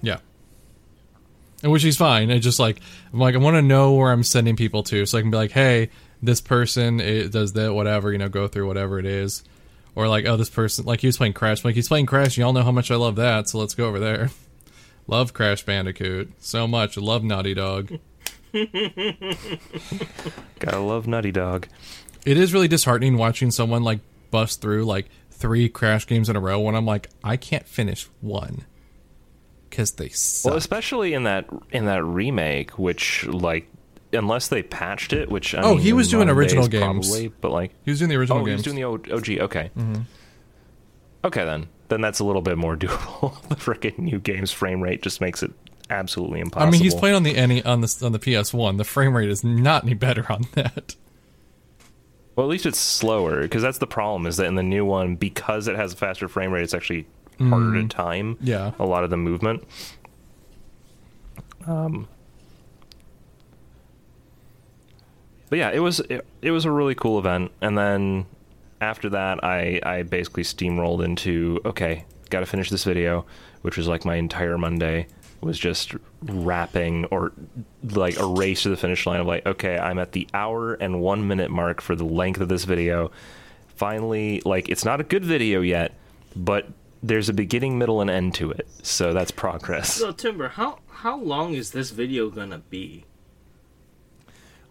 Yeah. 0.02 0.20
And 1.64 1.72
which 1.72 1.84
is 1.84 1.98
fine. 1.98 2.32
I 2.32 2.38
just 2.40 2.60
like 2.60 2.80
I'm 3.12 3.20
like 3.20 3.36
I 3.36 3.40
want 3.40 3.56
to 3.56 3.62
know 3.62 3.94
where 3.94 4.12
I'm 4.12 4.24
sending 4.24 4.56
people 4.56 4.84
to, 4.84 5.06
so 5.06 5.18
I 5.18 5.22
can 5.22 5.32
be 5.32 5.38
like, 5.38 5.52
hey, 5.52 5.90
this 6.22 6.42
person 6.42 7.00
it 7.00 7.32
does 7.32 7.54
that, 7.54 7.74
whatever, 7.74 8.12
you 8.12 8.18
know, 8.18 8.30
go 8.30 8.48
through 8.48 8.68
whatever 8.68 9.00
it 9.00 9.06
is, 9.06 9.44
or 9.96 10.08
like, 10.08 10.26
oh, 10.26 10.38
this 10.38 10.50
person, 10.50 10.86
like 10.86 11.02
he 11.02 11.08
was 11.08 11.18
playing 11.18 11.34
Crash, 11.34 11.64
I'm 11.64 11.70
like 11.70 11.76
he's 11.76 11.88
playing 11.88 12.06
Crash. 12.06 12.38
Y'all 12.38 12.54
know 12.54 12.64
how 12.64 12.72
much 12.72 12.92
I 12.92 12.96
love 12.96 13.16
that, 13.18 13.50
so 13.50 13.60
let's 13.60 13.74
go 13.76 13.88
over 13.88 14.00
there. 14.00 14.30
Love 15.10 15.34
Crash 15.34 15.64
Bandicoot 15.64 16.34
so 16.38 16.68
much. 16.68 16.98
Love 16.98 17.24
Naughty 17.24 17.54
Dog. 17.54 17.98
gotta 20.60 20.80
love 20.80 21.08
Nutty 21.08 21.32
Dog. 21.32 21.68
It 22.26 22.38
is 22.38 22.54
really 22.54 22.68
disheartening 22.68 23.18
watching 23.18 23.52
someone 23.52 23.84
like 23.84 24.00
bust 24.32 24.62
through 24.62 24.84
like 24.84 25.08
three 25.32 25.70
Crash 25.70 26.06
games 26.08 26.28
in 26.30 26.36
a 26.36 26.40
row 26.40 26.60
when 26.60 26.76
I'm 26.76 26.86
like, 26.86 27.10
I 27.24 27.38
can't 27.38 27.66
finish 27.66 28.10
one 28.20 28.66
because 29.70 29.92
they 29.94 30.10
suck. 30.10 30.52
Well, 30.52 30.58
especially 30.58 31.14
in 31.14 31.24
that 31.24 31.48
in 31.72 31.86
that 31.86 32.04
remake, 32.04 32.72
which 32.78 33.26
like 33.28 33.70
unless 34.14 34.48
they 34.48 34.64
patched 34.64 35.14
it, 35.14 35.30
which 35.30 35.54
I 35.56 35.62
Oh, 35.62 35.72
mean, 35.76 35.80
he 35.84 35.94
was 35.94 36.10
doing 36.10 36.30
original 36.30 36.68
days, 36.68 36.80
games. 36.82 37.08
probably, 37.10 37.28
but 37.42 37.52
like 37.52 37.72
he 37.84 37.92
was 37.92 38.00
doing 38.00 38.10
the 38.10 38.16
original 38.16 38.40
oh, 38.42 38.46
he 38.46 38.54
was 38.54 38.64
doing 38.64 38.76
the 38.76 38.84
OG. 38.84 39.30
Okay, 39.30 39.72
okay 41.24 41.46
then 41.46 41.68
then 41.90 42.02
that's 42.02 42.20
a 42.20 42.24
little 42.26 42.42
bit 42.42 42.58
more 42.58 42.76
doable. 42.78 43.42
the 43.50 43.56
freaking 43.56 43.98
new 44.00 44.20
game's 44.20 44.52
frame 44.52 44.82
rate 44.82 45.02
just 45.02 45.22
makes 45.22 45.42
it 45.44 45.52
absolutely 45.90 46.42
impossible. 46.42 46.68
I 46.68 46.72
mean, 46.72 46.82
he's 46.82 46.94
playing 46.96 47.16
on 47.16 47.24
the 47.24 47.34
NE 47.34 47.64
on 47.64 47.82
the 47.82 48.02
on 48.04 48.12
the 48.12 48.20
PS 48.20 48.54
One. 48.54 48.78
The 48.78 48.84
frame 48.84 49.16
rate 49.16 49.30
is 49.30 49.44
not 49.44 49.84
any 49.84 49.94
better 49.94 50.26
on 50.32 50.44
that. 50.54 50.96
Well, 52.36 52.46
at 52.46 52.50
least 52.52 52.66
it's 52.68 52.78
slower 52.78 53.42
because 53.42 53.64
that's 53.64 53.80
the 53.80 53.88
problem. 53.88 54.28
Is 54.28 54.38
that 54.38 54.46
in 54.48 54.56
the 54.56 54.64
new 54.64 54.86
one, 54.86 55.16
because 55.16 55.68
it 55.68 55.76
has 55.76 55.94
a 55.94 55.96
faster 55.96 56.28
frame 56.28 56.52
rate, 56.52 56.64
it's 56.64 56.74
actually 56.74 57.08
harder 57.40 57.82
to 57.82 57.88
time. 57.88 58.38
Yeah. 58.42 58.72
a 58.80 58.86
lot 58.86 59.04
of 59.04 59.10
the 59.10 59.18
movement. 59.18 59.64
Um, 61.66 62.08
but 65.50 65.60
yeah, 65.60 65.72
it 65.72 65.80
was 65.80 66.00
it, 66.02 66.26
it 66.42 66.52
was 66.52 66.66
a 66.66 66.72
really 66.72 66.96
cool 66.96 67.20
event, 67.20 67.52
and 67.62 67.78
then 67.78 68.26
after 68.82 69.10
that, 69.10 69.44
I 69.44 69.80
I 69.84 70.04
basically 70.04 70.44
steamrolled 70.44 71.04
into 71.04 71.62
okay, 71.66 72.06
got 72.30 72.42
to 72.42 72.46
finish 72.46 72.70
this 72.70 72.84
video, 72.84 73.26
which 73.62 73.78
was 73.78 73.88
like 73.88 74.06
my 74.06 74.16
entire 74.16 74.58
Monday 74.58 75.08
was 75.42 75.60
just 75.60 75.94
wrapping 76.24 77.06
or 77.06 77.32
like 77.92 78.20
a 78.20 78.26
race 78.26 78.64
to 78.64 78.70
the 78.70 78.78
finish 78.78 79.06
line 79.06 79.20
of 79.20 79.28
like 79.28 79.46
okay, 79.46 79.78
I'm 79.78 80.00
at 80.00 80.12
the 80.12 80.28
hour 80.34 80.74
and 80.74 81.02
one 81.02 81.28
minute 81.28 81.52
mark 81.52 81.82
for 81.82 81.96
the 81.96 82.06
length 82.06 82.42
of 82.42 82.50
this 82.50 82.66
video. 82.66 83.12
Finally, 83.76 84.42
like 84.46 84.70
it's 84.70 84.84
not 84.84 85.00
a 85.00 85.04
good 85.04 85.24
video 85.24 85.62
yet, 85.62 85.94
but 86.36 86.68
there's 87.04 87.30
a 87.30 87.34
beginning, 87.34 87.78
middle, 87.78 88.02
and 88.02 88.10
end 88.10 88.34
to 88.36 88.52
it, 88.52 88.68
so 88.82 89.14
that's 89.14 89.32
progress. 89.32 89.94
So 89.94 90.12
Timber, 90.12 90.50
how 90.50 90.80
how 90.90 91.18
long 91.18 91.54
is 91.54 91.72
this 91.72 91.92
video 91.92 92.30
gonna 92.30 92.60
be? 92.70 93.06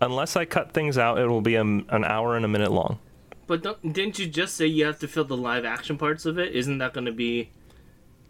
Unless 0.00 0.36
I 0.36 0.44
cut 0.44 0.72
things 0.72 0.98
out, 0.98 1.18
it 1.18 1.26
will 1.26 1.40
be 1.40 1.54
a, 1.54 1.62
an 1.62 2.04
hour 2.04 2.36
and 2.36 2.44
a 2.44 2.48
minute 2.48 2.70
long. 2.72 2.98
But 3.46 3.62
don't, 3.62 3.92
didn't 3.92 4.18
you 4.18 4.26
just 4.26 4.56
say 4.56 4.66
you 4.66 4.84
have 4.84 4.98
to 4.98 5.08
fill 5.08 5.24
the 5.24 5.36
live 5.36 5.64
action 5.64 5.96
parts 5.96 6.26
of 6.26 6.38
it? 6.38 6.54
Isn't 6.54 6.78
that 6.78 6.92
gonna 6.92 7.12
be 7.12 7.50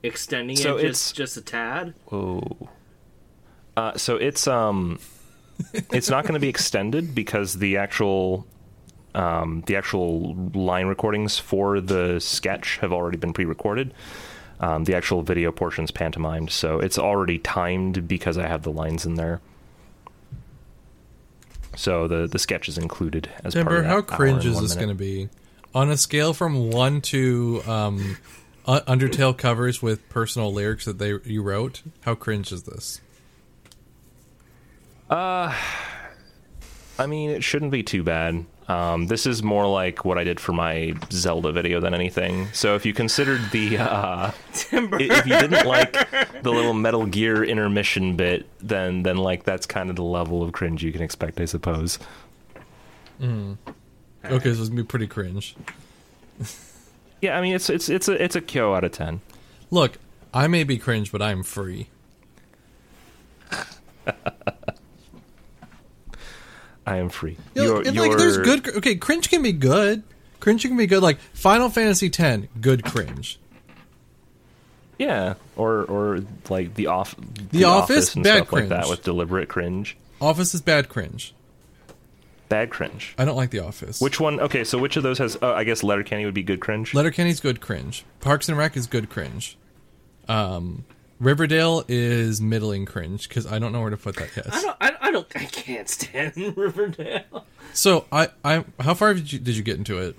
extending 0.03 0.57
So 0.57 0.77
it 0.77 0.81
it's- 0.85 0.93
just 1.13 1.17
just 1.17 1.37
a 1.37 1.41
tad? 1.41 1.95
Whoa. 2.07 2.69
Uh, 3.77 3.97
so 3.97 4.17
it's 4.17 4.47
um, 4.47 4.99
it's 5.93 6.09
not 6.09 6.25
going 6.25 6.35
to 6.35 6.41
be 6.41 6.49
extended 6.49 7.15
because 7.15 7.55
the 7.55 7.77
actual 7.77 8.47
um, 9.15 9.63
the 9.67 9.77
actual 9.77 10.35
line 10.55 10.87
recordings 10.87 11.39
for 11.39 11.81
the 11.81 12.19
sketch 12.21 12.79
have 12.79 12.93
already 12.93 13.17
been 13.17 13.33
pre-recorded. 13.33 13.93
Um, 14.61 14.85
the 14.85 14.95
actual 14.95 15.23
video 15.23 15.53
portion's 15.53 15.91
pantomimed, 15.91 16.51
so 16.51 16.79
it's 16.81 16.99
already 16.99 17.39
timed 17.39 18.09
because 18.09 18.39
I 18.39 18.47
have 18.47 18.63
the 18.63 18.73
lines 18.73 19.05
in 19.05 19.15
there. 19.17 19.41
So 21.77 22.09
the 22.09 22.27
the 22.27 22.39
sketch 22.39 22.69
is 22.69 22.79
included 22.79 23.31
as 23.45 23.55
part 23.55 23.67
Timber, 23.67 23.77
of 23.79 23.85
that 23.85 23.91
how 23.91 24.01
cringe 24.03 24.45
is 24.45 24.61
this 24.61 24.75
going 24.75 24.89
to 24.89 24.95
be? 24.95 25.29
On 25.75 25.91
a 25.91 25.97
scale 25.97 26.33
from 26.33 26.71
one 26.71 27.03
to 27.03 27.63
um, 27.67 28.17
Undertale 28.67 29.37
covers 29.37 29.83
with 29.83 30.09
personal 30.09 30.53
lyrics 30.53 30.87
that 30.87 30.99
they 30.99 31.15
you 31.25 31.43
wrote, 31.43 31.83
how 32.01 32.15
cringe 32.15 32.51
is 32.51 32.65
this? 32.65 33.01
Uh, 35.09 35.55
I 36.99 37.07
mean, 37.07 37.31
it 37.31 37.45
shouldn't 37.45 37.71
be 37.71 37.83
too 37.83 38.03
bad. 38.03 38.47
Um, 38.69 39.07
this 39.07 39.27
is 39.27 39.43
more 39.45 39.67
like 39.67 40.05
what 40.05 40.19
I 40.19 40.25
did 40.25 40.41
for 40.41 40.53
my 40.53 40.95
Zelda 41.13 41.53
video 41.53 41.79
than 41.81 41.95
anything. 41.95 42.49
So 42.53 42.75
if 42.75 42.85
you 42.85 42.93
considered 42.93 43.41
the, 43.53 43.79
uh, 43.79 44.33
Timber. 44.55 44.99
if 45.01 45.25
you 45.25 45.39
didn't 45.39 45.67
like 45.67 45.93
the 46.43 46.51
little 46.51 46.75
Metal 46.75 47.07
Gear 47.07 47.45
intermission 47.45 48.17
bit, 48.17 48.47
then 48.59 49.05
then 49.05 49.19
like 49.19 49.45
that's 49.45 49.67
kind 49.67 49.89
of 49.89 49.97
the 49.97 50.03
level 50.03 50.43
of 50.43 50.53
cringe 50.53 50.83
you 50.83 50.91
can 50.93 51.03
expect, 51.03 51.41
I 51.41 51.45
suppose. 51.45 51.99
Okay, 54.25 54.53
so 54.53 54.61
it's 54.61 54.69
gonna 54.69 54.83
be 54.83 54.87
pretty 54.87 55.07
cringe. 55.07 55.55
Yeah, 57.23 57.39
I 57.39 57.41
mean 57.41 57.55
it's 57.55 57.71
it's 57.71 57.89
it's 57.89 58.09
a 58.09 58.23
it's 58.23 58.37
a 58.37 58.43
Kyo 58.43 58.75
out 58.75 58.85
of 58.85 58.93
ten. 58.93 59.23
Look, 59.71 59.97
I 60.35 60.49
may 60.49 60.65
be 60.65 60.77
cringe, 60.77 61.11
but 61.11 61.23
I'm 61.23 61.43
free. 61.43 61.89
I 66.87 66.99
am 66.99 67.09
free. 67.09 67.37
You 67.55 67.63
know, 67.63 67.69
You're- 67.79 67.89
and, 67.89 67.97
like, 67.97 68.17
there's 68.17 68.39
good. 68.39 68.69
Okay, 68.77 68.95
cringe 68.95 69.29
can 69.29 69.43
be 69.43 69.53
good. 69.53 70.03
Cringe 70.41 70.63
can 70.63 70.77
be 70.77 70.87
good. 70.87 71.03
Like 71.03 71.19
Final 71.35 71.69
Fantasy 71.69 72.11
X, 72.17 72.47
good 72.61 72.85
cringe. 72.85 73.39
Yeah, 74.99 75.35
or 75.57 75.83
or 75.85 76.21
like 76.49 76.75
the 76.75 76.87
off 76.87 77.15
The 77.51 77.65
Office, 77.65 78.15
and 78.15 78.25
bad 78.25 78.37
stuff 78.45 78.53
like 78.53 78.69
that 78.69 78.85
cringe. 78.85 78.91
with 78.91 79.03
deliberate 79.03 79.49
cringe, 79.49 79.97
Office 80.21 80.55
is 80.55 80.63
bad 80.63 80.89
cringe. 80.89 81.35
bad 82.49 82.71
cringe. 82.71 83.15
I 83.19 83.25
don't 83.27 83.37
like 83.37 83.51
The 83.51 83.59
Office. 83.59 84.01
Which 84.01 84.19
one? 84.21 84.41
Okay, 84.41 84.65
so 84.65 84.79
which 84.79 84.97
of 84.97 85.03
those 85.03 85.19
has? 85.19 85.37
Uh, 85.43 85.53
I 85.53 85.65
guess 85.65 85.83
Letterkenny 85.83 86.25
would 86.25 86.33
be 86.35 86.43
good 86.43 86.61
cringe. 86.61 86.95
Letterkenny's 86.95 87.41
good 87.41 87.61
cringe. 87.61 88.05
Parks 88.21 88.49
and 88.49 88.57
Rec 88.57 88.75
is 88.77 88.87
good 88.87 89.11
cringe. 89.11 89.59
Um, 90.29 90.85
Riverdale 91.19 91.85
is 91.89 92.41
middling 92.41 92.85
cringe 92.85 93.29
because 93.29 93.51
I 93.51 93.59
don't 93.59 93.73
know 93.73 93.81
where 93.81 93.91
to 93.91 93.97
put 93.97 94.17
that 94.17 94.37
yet. 94.37 94.53
I 94.53 94.61
don't. 94.61 94.77
I, 94.81 94.93
I 95.01 95.11
don't. 95.11 95.27
I 95.35 95.45
can't 95.45 95.89
stand 95.89 96.37
Riverdale. 96.57 97.47
So 97.73 98.05
I, 98.13 98.29
I, 98.45 98.65
how 98.81 98.95
far 98.95 99.15
did 99.15 99.33
you 99.33 99.39
did 99.39 99.57
you 99.57 99.63
get 99.63 99.79
into 99.79 99.99
it? 99.99 100.17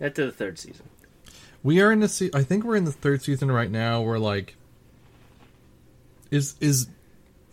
After 0.00 0.26
the 0.26 0.32
third 0.32 0.58
season. 0.58 0.88
We 1.62 1.80
are 1.80 1.90
in 1.90 2.00
the 2.00 2.08
se- 2.08 2.30
I 2.34 2.42
think 2.42 2.64
we're 2.64 2.76
in 2.76 2.84
the 2.84 2.92
third 2.92 3.22
season 3.22 3.50
right 3.50 3.70
now. 3.70 4.02
We're 4.02 4.18
like, 4.18 4.56
is 6.30 6.56
is 6.60 6.88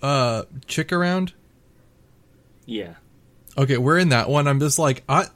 uh 0.02 0.44
Chic 0.68 0.92
around? 0.92 1.34
Yeah. 2.66 2.96
Okay, 3.58 3.78
we're 3.78 4.00
in 4.00 4.10
that 4.10 4.30
one. 4.30 4.48
I'm 4.48 4.60
just 4.60 4.80
like, 4.80 5.04
I 5.08 5.28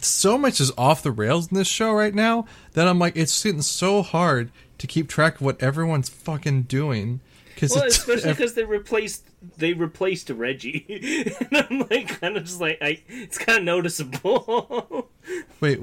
so 0.00 0.38
much 0.38 0.60
is 0.60 0.70
off 0.78 1.02
the 1.02 1.10
rails 1.10 1.48
in 1.48 1.56
this 1.56 1.66
show 1.66 1.92
right 1.92 2.14
now 2.14 2.46
that 2.74 2.86
I'm 2.86 2.98
like, 2.98 3.16
it's 3.16 3.42
getting 3.42 3.62
so 3.62 4.02
hard 4.02 4.52
to 4.78 4.86
keep 4.86 5.08
track 5.08 5.36
of 5.36 5.42
what 5.42 5.60
everyone's 5.62 6.08
fucking 6.08 6.62
doing. 6.62 7.20
Because 7.54 7.74
Well, 7.74 7.84
especially 7.84 8.30
because 8.30 8.54
they 8.54 8.64
replaced 8.64 9.24
they 9.56 9.72
replaced 9.72 10.30
Reggie, 10.30 11.34
and 11.50 11.56
I'm 11.56 11.80
like 11.90 12.20
kind 12.20 12.36
of 12.36 12.44
just 12.44 12.60
like 12.60 12.78
I. 12.80 13.02
It's 13.08 13.36
kind 13.38 13.58
of 13.58 13.64
noticeable. 13.64 15.08
wait, 15.60 15.80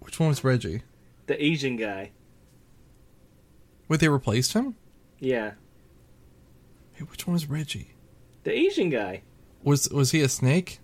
which 0.00 0.18
one 0.18 0.30
was 0.30 0.42
Reggie? 0.44 0.82
the 1.26 1.42
Asian 1.44 1.76
guy. 1.76 2.10
Wait, 3.88 4.00
they 4.00 4.08
replaced 4.08 4.52
him? 4.52 4.76
Yeah, 5.18 5.52
Hey, 6.92 7.04
which 7.04 7.26
one 7.26 7.34
was 7.34 7.48
Reggie? 7.48 7.92
the 8.44 8.52
Asian 8.52 8.90
guy. 8.90 9.22
Was 9.62 9.88
was 9.90 10.12
he 10.12 10.20
a 10.22 10.28
snake? 10.28 10.78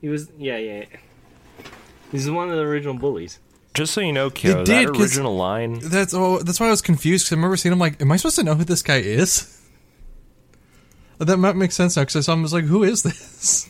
He 0.00 0.08
was. 0.08 0.30
Yeah, 0.36 0.56
yeah. 0.58 0.84
yeah. 0.90 1.66
He's 2.10 2.28
one 2.30 2.50
of 2.50 2.56
the 2.56 2.62
original 2.62 2.94
bullies. 2.94 3.38
Just 3.74 3.94
so 3.94 4.00
you 4.00 4.12
know, 4.12 4.30
Kyo, 4.30 4.64
did, 4.64 4.88
that 4.88 4.98
original 5.00 5.36
line. 5.36 5.78
That's 5.80 6.12
oh, 6.12 6.40
that's 6.40 6.58
why 6.58 6.66
I 6.66 6.70
was 6.70 6.82
confused 6.82 7.24
because 7.26 7.32
I 7.32 7.36
remember 7.36 7.56
seeing 7.56 7.72
him 7.72 7.78
like, 7.78 8.00
am 8.02 8.10
I 8.10 8.16
supposed 8.16 8.36
to 8.36 8.42
know 8.42 8.54
who 8.56 8.64
this 8.64 8.82
guy 8.82 8.96
is? 8.98 9.56
That 11.18 11.36
might 11.36 11.54
make 11.54 11.70
sense 11.70 11.96
now 11.98 12.02
because 12.02 12.16
I 12.16 12.20
saw 12.20 12.32
him 12.32 12.38
I 12.38 12.42
was 12.44 12.54
like, 12.54 12.64
who 12.64 12.82
is 12.82 13.02
this? 13.02 13.68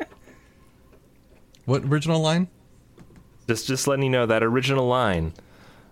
what 1.66 1.84
original 1.84 2.20
line? 2.20 2.48
Just 3.46 3.66
just 3.66 3.86
letting 3.86 4.04
you 4.04 4.10
know 4.10 4.24
that 4.24 4.42
original 4.42 4.86
line. 4.86 5.34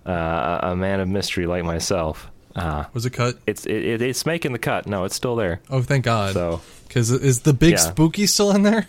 Uh, 0.06 0.60
a 0.62 0.74
man 0.74 1.00
of 1.00 1.08
mystery 1.08 1.44
like 1.46 1.64
myself. 1.64 2.30
Uh, 2.56 2.84
Was 2.94 3.04
it 3.04 3.10
cut? 3.10 3.38
it's 3.46 3.66
it, 3.66 3.72
it, 3.84 4.02
it's 4.02 4.24
making 4.24 4.52
the 4.52 4.58
cut. 4.58 4.86
No, 4.86 5.04
it's 5.04 5.14
still 5.14 5.36
there. 5.36 5.60
Oh, 5.68 5.82
thank 5.82 6.04
God. 6.06 6.32
So 6.34 6.60
Because 6.88 7.10
is 7.10 7.40
the 7.40 7.52
big 7.52 7.72
Yeah. 7.72 7.76
spooky 7.76 8.26
still 8.26 8.50
in 8.52 8.62
there? 8.62 8.88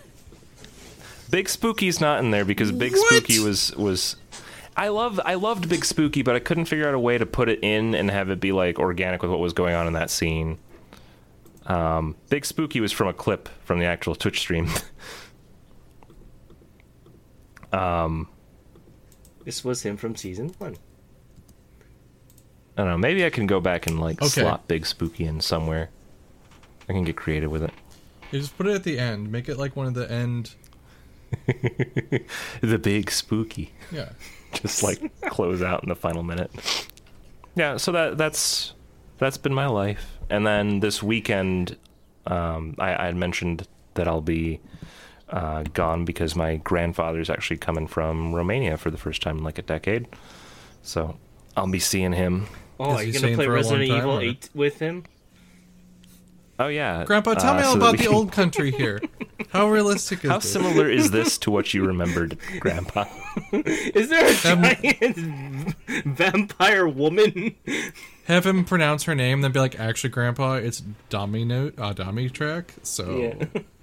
Big 1.30 1.50
Spooky's 1.50 2.00
not 2.00 2.20
in 2.20 2.32
there 2.32 2.46
because 2.46 2.72
Big 2.72 2.94
What? 2.94 3.14
Spooky 3.14 3.40
was 3.40 3.76
was. 3.76 4.16
I 4.78 4.90
love 4.90 5.20
I 5.26 5.36
loved 5.36 5.70
Big 5.70 5.86
Spooky, 5.86 6.22
but 6.22 6.36
I 6.36 6.40
couldn't 6.40 6.66
figure 6.66 6.88
out 6.88 6.94
a 6.94 7.00
way 7.00 7.18
to 7.18 7.26
put 7.26 7.50
it 7.50 7.60
in 7.62 7.96
and 7.96 8.10
have 8.12 8.30
it 8.30 8.40
be 8.40 8.52
like 8.52 8.80
organic 8.80 9.22
with 9.22 9.32
what 9.32 9.40
was 9.40 9.54
going 9.54 9.76
on 9.76 9.88
in 9.88 9.94
that 9.94 10.10
scene. 10.10 10.58
Um, 11.66 12.16
Big 12.30 12.46
Spooky 12.46 12.80
was 12.80 12.92
from 12.92 13.08
a 13.08 13.14
clip 13.14 13.50
from 13.64 13.80
the 13.80 13.86
actual 13.86 14.16
Twitch 14.16 14.40
stream. 14.40 14.70
um, 17.74 18.28
This 19.44 19.64
was 19.64 19.82
him 19.84 19.98
from 19.98 20.16
season 20.16 20.54
one. 20.60 20.76
I 22.78 22.82
don't 22.82 22.88
know. 22.92 22.98
Maybe 22.98 23.26
I 23.26 23.30
can 23.30 23.48
go 23.48 23.60
back 23.62 23.88
and 23.88 24.00
like 24.00 24.22
Okay. 24.22 24.42
slot 24.42 24.68
Big 24.68 24.86
Spooky 24.86 25.26
in 25.26 25.40
somewhere. 25.42 25.90
I 26.90 26.94
can 26.94 27.04
get 27.04 27.16
creative 27.16 27.50
with 27.50 27.64
it. 27.64 27.72
You 28.32 28.40
just 28.40 28.58
put 28.58 28.68
it 28.68 28.76
at 28.76 28.84
the 28.84 29.00
end. 29.00 29.32
Make 29.32 29.50
it 29.50 29.58
like 29.58 29.76
one 29.76 29.88
of 29.88 29.94
the 29.94 30.12
end. 30.12 30.54
The 32.62 32.78
Big 32.80 33.12
Spooky. 33.12 33.74
Yeah. 33.92 34.10
just 34.54 34.84
like 34.84 35.00
close 35.22 35.62
out 35.62 35.84
in 35.84 35.90
the 35.90 35.96
final 35.96 36.24
minute. 36.24 36.52
Yeah, 37.56 37.78
so 37.78 37.92
that 37.92 38.18
that's 38.18 38.74
that's 39.18 39.38
been 39.38 39.54
my 39.54 39.68
life. 39.68 40.18
And 40.30 40.46
then 40.46 40.80
this 40.80 41.04
weekend, 41.04 41.78
um, 42.26 42.76
I, 42.80 42.96
I 42.96 43.06
had 43.06 43.16
mentioned 43.16 43.68
that 43.94 44.08
I'll 44.08 44.22
be 44.22 44.60
uh, 45.30 45.64
gone 45.74 46.06
because 46.06 46.36
my 46.36 46.58
grandfather's 46.58 47.30
actually 47.30 47.58
coming 47.58 47.88
from 47.88 48.34
Romania 48.34 48.78
for 48.78 48.92
the 48.92 48.98
first 48.98 49.22
time 49.22 49.38
in 49.40 49.44
like 49.44 49.58
a 49.58 49.62
decade. 49.64 50.08
So 50.82 51.18
I'll 51.56 51.68
be 51.68 51.80
seeing 51.80 52.14
him. 52.14 52.48
Oh, 52.80 52.92
Is 52.94 53.00
are 53.00 53.04
you 53.04 53.14
gonna 53.14 53.36
play 53.36 53.46
for 53.46 53.56
a 53.56 53.62
long 53.62 53.74
Resident 53.80 53.84
Evil 53.90 54.12
or- 54.12 54.22
Eight 54.22 54.50
with 54.54 54.80
him? 54.80 55.06
Oh 56.58 56.68
yeah, 56.68 57.04
Grandpa, 57.04 57.34
tell 57.34 57.54
uh, 57.54 57.58
me 57.58 57.64
all 57.64 57.74
so 57.74 57.78
about 57.80 57.98
the 57.98 58.06
can- 58.06 58.14
old 58.14 58.32
country 58.32 58.72
here. 58.72 59.02
How 59.50 59.70
realistic 59.70 60.24
is 60.24 60.32
How 60.32 60.38
this? 60.40 60.52
similar 60.52 60.90
is 60.90 61.12
this 61.12 61.38
to 61.40 61.52
what 61.52 61.74
you 61.74 61.84
remembered, 61.88 62.38
Grandpa? 62.60 63.06
Is 63.52 64.10
there 64.10 64.26
a 64.26 64.34
giant 64.34 65.76
vampire 66.06 66.88
woman? 66.88 67.56
Have 68.26 68.46
him 68.46 68.64
pronounce 68.66 69.04
her 69.04 69.16
name, 69.16 69.42
then 69.42 69.52
be 69.52 69.60
like, 69.60 69.80
actually, 69.80 70.10
Grandpa, 70.12 70.54
it's 70.56 70.82
Domino, 71.10 71.72
uh, 71.78 71.94
Domi 71.94 72.30
track. 72.30 72.74
So 72.84 73.36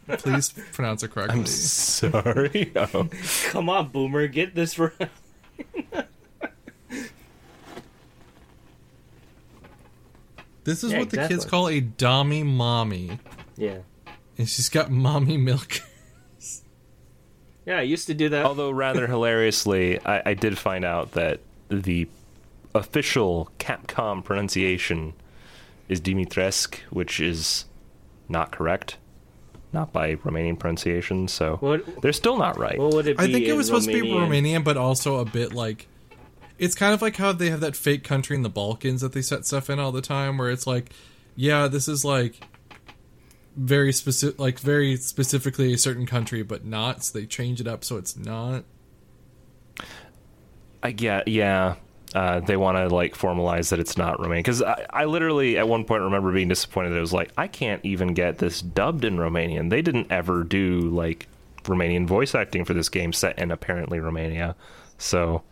Yeah. 0.09 0.17
Please 0.19 0.51
pronounce 0.73 1.03
it 1.05 1.13
correctly. 1.13 1.39
I'm 1.41 1.47
sorry. 1.47 2.73
Oh. 2.75 3.09
Come 3.51 3.69
on, 3.69 3.89
Boomer, 3.89 4.27
get 4.27 4.55
this 4.55 4.79
right. 4.79 4.93
This 10.65 10.85
is 10.85 10.93
Yeah, 10.93 11.01
what 11.01 11.11
the 11.11 11.27
kids 11.29 11.45
call 11.45 11.69
a 11.69 11.81
dommy 11.81 12.45
mommy. 12.45 13.19
Yeah. 13.57 13.79
And 14.39 14.49
she's 14.49 14.69
got 14.69 14.91
mommy 14.91 15.37
milk. 15.37 15.81
Yeah, 17.65 17.79
I 17.79 17.83
used 17.83 18.09
to 18.09 18.15
do 18.15 18.29
that. 18.31 18.45
Although 18.45 18.73
rather 18.73 19.07
hilariously, 19.07 20.01
I, 20.05 20.31
I 20.31 20.35
did 20.35 20.59
find 20.59 20.85
out 20.85 21.13
that 21.13 21.39
the 21.69 22.09
official 22.75 23.51
Capcom 23.61 24.25
pronunciation 24.25 25.13
is 25.89 26.01
Dimitrescu, 26.01 26.79
which 26.91 27.21
is 27.21 27.67
not 28.29 28.51
correct. 28.51 28.97
Not 29.73 29.93
by 29.93 30.17
Romanian 30.17 30.59
pronunciation, 30.59 31.29
so 31.29 31.57
What- 31.61 32.03
they're 32.03 32.13
still 32.13 32.37
not 32.37 32.59
right. 32.59 32.79
what 32.79 32.95
would 32.95 33.07
it 33.07 33.17
be? 33.17 33.23
I 33.23 33.27
think 33.33 33.47
it 33.47 33.51
in 33.53 33.57
was 33.57 33.67
supposed 33.67 33.89
to 33.89 33.93
be 34.03 34.09
Romanian? 34.09 34.29
Romanian, 34.61 34.65
but 34.65 34.77
also 34.77 35.19
a 35.19 35.25
bit 35.25 35.53
like 35.55 35.87
it's 36.63 36.77
kind 36.77 36.95
of 36.95 37.03
like 37.03 37.17
how 37.17 37.33
they 37.33 37.51
have 37.51 37.59
that 37.59 37.75
fake 37.75 38.05
country 38.05 38.37
in 38.37 38.43
the 38.43 38.49
Balkans 38.49 39.01
that 39.01 39.13
they 39.13 39.21
set 39.21 39.45
stuff 39.45 39.69
in 39.69 39.81
all 39.81 39.91
the 39.91 40.01
time, 40.01 40.39
where 40.39 40.49
it's 40.49 40.65
like, 40.65 40.93
yeah, 41.35 41.67
this 41.67 41.89
is 41.89 42.05
like 42.05 42.41
very 43.57 43.93
specific, 43.93 44.39
like 44.39 44.61
very 44.61 44.97
specifically 44.97 45.73
a 45.73 45.79
certain 45.79 46.07
country, 46.07 46.45
but 46.45 46.65
not. 46.65 47.03
So 47.03 47.19
they 47.19 47.27
change 47.27 47.61
it 47.61 47.67
up 47.67 47.83
so 47.83 47.97
it's 47.97 48.17
not. 48.17 48.63
I 50.85 50.93
get, 50.93 51.27
yeah. 51.27 51.75
Uh, 52.15 52.39
they 52.39 52.57
want 52.57 52.77
to 52.77 52.95
like 52.95 53.15
formalize 53.15 53.71
that 53.71 53.81
it's 53.81 53.97
not 53.97 54.19
Romanian 54.19 54.41
because 54.41 54.63
I, 54.63 54.87
I 54.91 55.05
literally 55.07 55.59
at 55.59 55.67
one 55.67 55.85
point 55.85 56.03
remember 56.03 56.31
being 56.31 56.47
disappointed 56.49 56.91
that 56.91 56.99
it 56.99 57.01
was 57.01 57.13
like 57.13 57.33
I 57.37 57.49
can't 57.49 57.85
even 57.85 58.15
get 58.15 58.39
this 58.39 58.63
dubbed 58.63 59.05
in 59.05 59.17
Romanian. 59.17 59.69
They 59.71 59.83
didn't 59.83 60.13
ever 60.13 60.45
do 60.45 60.83
like 60.83 61.27
Romanian 61.65 62.07
voice 62.07 62.37
acting 62.37 62.65
for 62.65 62.75
this 62.75 62.89
game 62.89 63.13
set 63.13 63.39
in 63.41 63.51
apparently 63.51 63.99
Romania. 63.99 64.55
So 64.99 65.43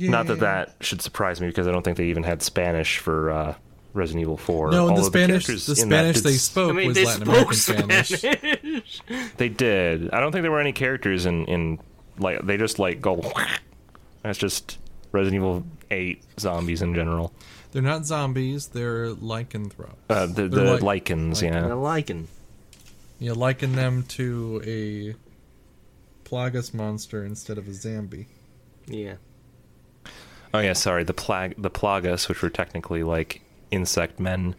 not 0.00 0.26
that 0.28 0.40
that 0.40 0.74
should 0.80 1.02
surprise 1.02 1.40
me 1.40 1.46
because 1.48 1.66
I 1.68 1.72
don't 1.72 1.82
think 1.82 1.96
they 1.96 2.06
even 2.06 2.22
had 2.22 2.42
Spanish 2.42 2.98
for 2.98 3.30
uh, 3.30 3.54
Resident 3.94 4.22
Evil 4.22 4.36
4. 4.36 4.70
No, 4.70 4.88
the 4.94 5.02
Spanish, 5.04 5.46
characters 5.46 5.66
the 5.66 5.76
Spanish 5.76 6.20
they 6.20 6.32
spoke 6.32 6.70
I 6.70 6.74
mean, 6.74 6.88
was 6.88 6.96
they 6.96 7.04
Latin 7.04 7.22
spoke 7.26 7.34
American 7.34 7.54
Spanish. 7.54 8.08
Spanish. 8.08 9.00
They 9.38 9.48
did. 9.48 10.10
I 10.10 10.20
don't 10.20 10.32
think 10.32 10.42
there 10.42 10.50
were 10.50 10.60
any 10.60 10.72
characters 10.72 11.26
in 11.26 11.44
in 11.46 11.78
like 12.18 12.44
they 12.44 12.56
just 12.56 12.78
like 12.78 13.00
go. 13.00 13.22
That's 14.22 14.38
just 14.38 14.78
Resident 15.12 15.36
Evil 15.42 15.64
8 15.90 16.22
zombies 16.40 16.82
in 16.82 16.94
general. 16.94 17.32
They're 17.72 17.82
not 17.82 18.04
zombies; 18.06 18.68
they're 18.68 19.10
lycanthropes. 19.10 19.94
Uh, 20.08 20.26
the 20.26 20.48
They're 20.48 20.48
the 20.48 20.72
like- 20.74 20.82
lichens, 20.82 21.42
like- 21.42 21.52
yeah. 21.52 21.66
I 21.68 21.72
liking. 21.72 22.28
You 23.20 23.34
liken 23.34 23.74
them 23.74 24.04
to 24.04 24.62
a 24.64 25.14
Plagas 26.28 26.72
monster 26.74 27.24
instead 27.24 27.58
of 27.58 27.66
a 27.68 27.74
zombie. 27.74 28.26
Yeah. 28.86 29.14
Oh 30.54 30.60
yeah, 30.60 30.72
sorry. 30.72 31.04
The 31.04 31.14
plag 31.14 31.54
the 31.58 31.70
plagas, 31.70 32.28
which 32.28 32.42
were 32.42 32.50
technically 32.50 33.02
like 33.02 33.42
insect 33.70 34.18
men. 34.18 34.54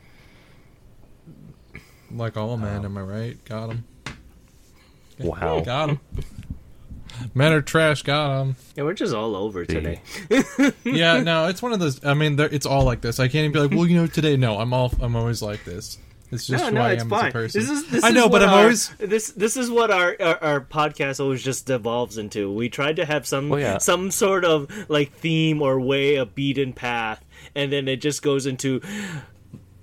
Like 2.12 2.38
all 2.38 2.58
men, 2.58 2.86
am 2.86 2.98
I 2.98 3.02
right? 3.02 3.46
Got 3.46 3.70
him. 3.70 3.84
Wow. 5.20 5.62
Got 5.62 5.90
him. 5.90 6.00
Men 7.34 7.52
are 7.54 7.62
trash. 7.62 8.04
Got 8.04 8.42
him. 8.42 8.56
Yeah, 8.76 8.84
we're 8.84 8.94
just 8.94 9.14
all 9.14 9.36
over 9.36 9.66
today. 9.66 10.02
Yeah, 10.84 11.22
no, 11.22 11.48
it's 11.48 11.62
one 11.62 11.74
of 11.74 11.80
those. 11.80 12.04
I 12.04 12.14
mean, 12.14 12.40
it's 12.40 12.66
all 12.66 12.84
like 12.84 13.02
this. 13.02 13.20
I 13.20 13.28
can't 13.28 13.46
even 13.46 13.52
be 13.52 13.60
like, 13.60 13.72
well, 13.72 13.86
you 13.86 13.96
know, 13.96 14.08
today. 14.08 14.38
No, 14.38 14.60
I'm 14.60 14.74
all. 14.74 14.92
I'm 15.00 15.16
always 15.16 15.42
like 15.42 15.64
this. 15.66 15.98
It's 16.32 16.46
just 16.46 16.64
no, 16.66 16.70
no, 16.70 16.82
I 16.82 16.92
it's 16.94 17.04
am 17.04 17.10
fine. 17.10 17.30
a 17.30 17.32
person. 17.32 17.60
This 17.62 17.70
is 17.72 17.88
this 17.90 18.04
I 18.04 18.12
know, 18.12 18.24
what 18.28 18.34
but 18.34 18.42
I've 18.44 18.50
our- 18.50 18.60
always. 18.62 18.90
this 19.00 19.32
this 19.32 19.58
is 19.58 19.72
what 19.72 19.90
our, 19.90 20.16
our 20.20 20.44
our 20.44 20.62
podcast 20.62 21.20
always 21.20 21.42
just 21.44 21.66
devolves 21.66 22.18
into. 22.20 22.54
We 22.54 22.70
tried 22.70 22.98
to 22.98 23.06
have 23.06 23.26
some 23.26 23.50
Well, 23.50 23.60
yeah. 23.60 23.78
some 23.80 24.12
sort 24.12 24.46
of 24.46 24.70
like 24.90 25.12
theme 25.14 25.62
or 25.62 25.80
way, 25.80 26.16
a 26.18 26.26
beaten 26.26 26.74
path, 26.74 27.26
and 27.56 27.72
then 27.72 27.88
it 27.88 27.98
just 28.02 28.22
goes 28.22 28.46
into 28.46 28.82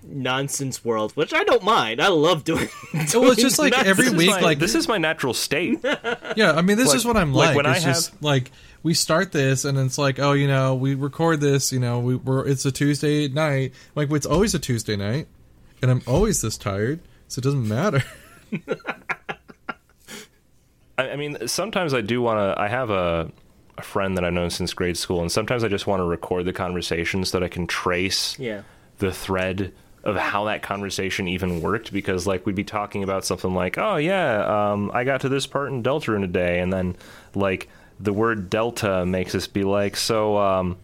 nonsense 0.04 0.84
world, 0.84 1.12
which 1.16 1.34
I 1.34 1.42
don't 1.44 1.64
mind. 1.64 2.00
I 2.00 2.08
love 2.08 2.44
doing. 2.44 2.68
Well, 3.14 3.32
it's 3.32 3.42
just 3.42 3.58
like 3.58 3.74
doing 3.74 3.86
every 3.86 4.10
week, 4.10 4.30
my- 4.30 4.40
like 4.40 4.58
this 4.58 4.74
is 4.74 4.88
my 4.88 4.98
natural 4.98 5.34
state. 5.34 5.80
Yeah, 6.36 6.52
I 6.52 6.62
mean, 6.62 6.76
this 6.76 6.88
Like- 6.88 6.96
is 6.96 7.04
what 7.06 7.16
I'm 7.16 7.32
like 7.34 7.48
like. 7.48 7.56
when 7.56 7.66
it's 7.66 7.84
I 7.84 7.88
just 7.88 8.10
have- 8.10 8.22
like 8.22 8.52
we 8.82 8.94
start 8.94 9.32
this, 9.32 9.64
and 9.64 9.76
it's 9.78 9.98
like, 9.98 10.20
oh, 10.20 10.32
you 10.32 10.46
know, 10.46 10.74
we 10.76 10.94
record 10.94 11.40
this. 11.40 11.72
You 11.72 11.80
know, 11.80 11.98
we, 11.98 12.14
we're 12.14 12.46
it's 12.46 12.64
a 12.66 12.70
Tuesday 12.72 13.26
night. 13.28 13.72
Like 13.96 14.10
it's 14.12 14.26
always 14.26 14.54
a 14.54 14.58
Tuesday 14.60 14.94
night, 14.96 15.26
and 15.82 15.90
I'm 15.90 16.02
always 16.06 16.40
this 16.42 16.56
tired, 16.56 17.00
so 17.28 17.40
it 17.40 17.42
doesn't 17.42 17.66
matter. 17.66 18.02
I, 20.98 21.10
I 21.10 21.16
mean, 21.16 21.48
sometimes 21.48 21.94
I 21.94 22.00
do 22.00 22.22
want 22.22 22.38
to. 22.38 22.60
I 22.60 22.68
have 22.68 22.90
a 22.90 23.30
a 23.78 23.82
friend 23.82 24.16
that 24.16 24.24
I've 24.24 24.32
known 24.32 24.50
since 24.50 24.72
grade 24.72 24.96
school, 24.96 25.20
and 25.20 25.30
sometimes 25.30 25.62
I 25.62 25.68
just 25.68 25.86
want 25.86 26.00
to 26.00 26.04
record 26.04 26.44
the 26.44 26.52
conversation 26.52 27.24
so 27.24 27.38
that 27.38 27.44
I 27.44 27.48
can 27.48 27.66
trace 27.66 28.38
yeah. 28.38 28.62
the 28.98 29.12
thread 29.12 29.72
of 30.06 30.16
how 30.16 30.44
that 30.44 30.62
conversation 30.62 31.26
even 31.26 31.60
worked 31.60 31.92
because 31.92 32.28
like 32.28 32.46
we'd 32.46 32.54
be 32.54 32.62
talking 32.62 33.02
about 33.02 33.24
something 33.24 33.54
like 33.54 33.76
oh 33.76 33.96
yeah 33.96 34.70
um, 34.72 34.88
i 34.94 35.02
got 35.02 35.22
to 35.22 35.28
this 35.28 35.48
part 35.48 35.68
in 35.68 35.82
deltarune 35.82 36.20
today 36.20 36.60
and 36.60 36.72
then 36.72 36.94
like 37.34 37.68
the 37.98 38.12
word 38.12 38.48
delta 38.48 39.04
makes 39.04 39.34
us 39.34 39.48
be 39.48 39.64
like 39.64 39.96
so 39.96 40.38
um, 40.38 40.76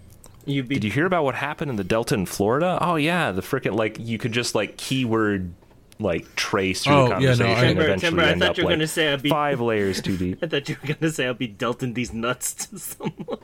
You 0.44 0.62
be 0.62 0.74
did 0.74 0.84
you 0.84 0.90
hear 0.90 1.06
about 1.06 1.24
what 1.24 1.34
happened 1.36 1.70
in 1.70 1.76
the 1.76 1.84
delta 1.84 2.14
in 2.14 2.26
florida 2.26 2.78
oh 2.80 2.96
yeah 2.96 3.30
the 3.32 3.42
frickin' 3.42 3.74
like 3.76 3.96
you 4.00 4.18
could 4.18 4.32
just 4.32 4.54
like 4.54 4.76
keyword 4.76 5.52
like 6.00 6.34
trace 6.34 6.82
through 6.82 6.94
Oh, 6.94 7.04
the 7.04 7.20
yeah, 7.20 7.34
conversation 7.36 7.46
no, 7.46 7.52
I- 7.52 7.58
and 7.64 7.68
Timber, 7.68 7.82
eventually 7.84 8.08
Timber, 8.10 8.22
I 8.22 8.28
end 8.30 8.40
thought 8.40 8.50
up 8.50 8.56
you 8.58 8.64
were 8.64 8.70
like 8.70 8.78
gonna 8.78 8.86
say 8.88 9.12
I'd 9.12 9.22
be. 9.22 9.28
five 9.30 9.60
layers 9.60 10.02
too 10.02 10.16
deep 10.16 10.38
I 10.42 10.46
thought 10.48 10.68
you 10.68 10.76
were 10.82 10.94
gonna 10.94 11.12
say 11.12 11.26
I'll 11.26 11.34
be 11.34 11.48
delting 11.48 11.94
these 11.94 12.12
nuts 12.12 12.54
to 12.54 12.78
someone. 12.80 13.14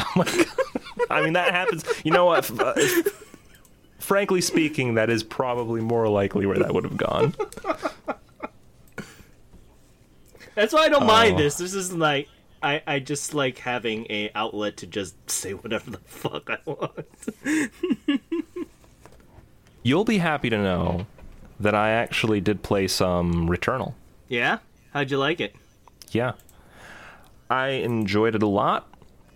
Oh 0.00 0.12
my 0.14 0.24
god! 0.24 0.46
I 1.10 1.22
mean, 1.22 1.32
that 1.32 1.50
happens. 1.52 1.84
You 2.04 2.12
know 2.12 2.24
what? 2.24 2.48
Uh, 2.56 2.72
frankly 3.98 4.40
speaking, 4.40 4.94
that 4.94 5.10
is 5.10 5.24
probably 5.24 5.80
more 5.80 6.06
likely 6.08 6.46
where 6.46 6.56
that 6.56 6.72
would 6.72 6.84
have 6.84 6.96
gone. 6.96 7.34
That's 10.54 10.72
why 10.72 10.82
I 10.84 10.88
don't 10.88 11.04
mind 11.06 11.34
Oh. 11.34 11.38
this. 11.38 11.56
This 11.56 11.74
is 11.74 11.92
like 11.92 12.28
I, 12.62 12.82
I 12.86 12.98
just 12.98 13.34
like 13.34 13.58
having 13.58 14.06
a 14.10 14.30
outlet 14.34 14.76
to 14.78 14.86
just 14.86 15.30
say 15.30 15.52
whatever 15.52 15.90
the 15.90 15.98
fuck 15.98 16.50
I 16.50 16.58
want. 16.64 18.20
You'll 19.82 20.04
be 20.04 20.18
happy 20.18 20.50
to 20.50 20.58
know 20.58 21.06
that 21.60 21.74
I 21.74 21.90
actually 21.90 22.40
did 22.40 22.62
play 22.62 22.88
some 22.88 23.48
Returnal. 23.48 23.94
Yeah? 24.28 24.58
How'd 24.92 25.10
you 25.10 25.18
like 25.18 25.40
it? 25.40 25.54
Yeah. 26.10 26.32
I 27.50 27.68
enjoyed 27.68 28.34
it 28.34 28.42
a 28.42 28.46
lot. 28.46 28.88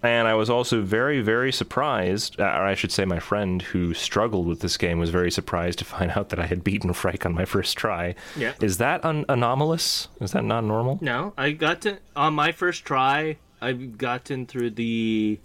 And 0.02 0.26
I 0.26 0.34
was 0.34 0.50
also 0.50 0.82
very, 0.82 1.20
very 1.20 1.52
surprised, 1.52 2.40
uh, 2.40 2.44
or 2.44 2.66
I 2.66 2.74
should 2.74 2.90
say, 2.90 3.04
my 3.04 3.20
friend 3.20 3.62
who 3.62 3.94
struggled 3.94 4.48
with 4.48 4.60
this 4.60 4.76
game 4.76 4.98
was 4.98 5.10
very 5.10 5.30
surprised 5.30 5.78
to 5.78 5.84
find 5.84 6.10
out 6.16 6.30
that 6.30 6.40
I 6.40 6.46
had 6.46 6.64
beaten 6.64 6.92
Phrike 6.92 7.24
on 7.24 7.34
my 7.34 7.44
first 7.44 7.76
try. 7.76 8.16
Yeah. 8.36 8.54
Is 8.60 8.78
that 8.78 9.04
un- 9.04 9.24
anomalous? 9.28 10.08
Is 10.20 10.32
that 10.32 10.44
not 10.44 10.64
normal? 10.64 10.98
No, 11.00 11.34
I 11.38 11.52
got 11.52 11.82
to 11.82 11.98
on 12.16 12.34
my 12.34 12.50
first 12.52 12.84
try. 12.84 13.38
I've 13.60 13.96
gotten 13.96 14.46
through 14.46 14.70
the. 14.70 15.38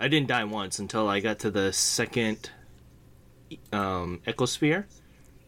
I 0.00 0.08
didn't 0.08 0.28
die 0.28 0.44
once 0.44 0.78
until 0.78 1.06
I 1.06 1.20
got 1.20 1.38
to 1.40 1.50
the 1.50 1.72
second 1.72 2.50
um, 3.72 4.20
ecosphere. 4.26 4.86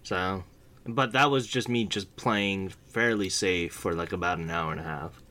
So, 0.02 0.44
but 0.86 1.12
that 1.12 1.30
was 1.30 1.46
just 1.46 1.68
me 1.68 1.86
just 1.86 2.14
playing 2.16 2.72
fairly 2.88 3.30
safe 3.30 3.72
for 3.72 3.94
like 3.94 4.12
about 4.12 4.38
an 4.38 4.50
hour 4.50 4.70
and 4.70 4.80
a 4.80 4.84
half. 4.84 5.23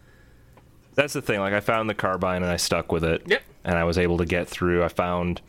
That's 0.96 1.14
the 1.14 1.22
thing. 1.22 1.40
Like, 1.40 1.54
I 1.54 1.60
found 1.60 1.90
the 1.90 1.94
carbine 1.96 2.44
and 2.44 2.52
I 2.52 2.58
stuck 2.58 2.92
with 2.92 3.04
it. 3.04 3.24
Yep. 3.26 3.42
And 3.64 3.78
I 3.78 3.84
was 3.84 3.98
able 3.98 4.18
to 4.18 4.26
get 4.26 4.48
through. 4.48 4.84
I 4.84 4.88
found 4.90 5.42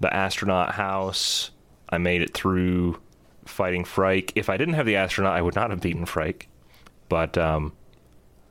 the 0.00 0.12
astronaut 0.12 0.74
house. 0.74 1.50
I 1.88 1.98
made 1.98 2.22
it 2.22 2.34
through 2.34 3.00
fighting 3.44 3.84
Phrike. 3.84 4.32
If 4.34 4.48
I 4.48 4.56
didn't 4.56 4.74
have 4.74 4.86
the 4.86 4.96
astronaut, 4.96 5.36
I 5.36 5.42
would 5.42 5.54
not 5.54 5.70
have 5.70 5.80
beaten 5.80 6.06
Phrike. 6.06 6.48
But 7.08 7.36
um, 7.36 7.72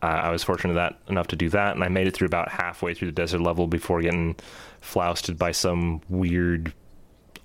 I, 0.01 0.07
I 0.10 0.29
was 0.29 0.43
fortunate 0.43 0.73
that 0.73 0.99
enough 1.07 1.27
to 1.27 1.36
do 1.36 1.49
that, 1.49 1.75
and 1.75 1.84
I 1.84 1.88
made 1.89 2.07
it 2.07 2.13
through 2.13 2.27
about 2.27 2.49
halfway 2.49 2.93
through 2.93 3.07
the 3.07 3.13
desert 3.13 3.41
level 3.41 3.67
before 3.67 4.01
getting 4.01 4.36
flousted 4.81 5.38
by 5.38 5.51
some 5.51 6.01
weird 6.10 6.73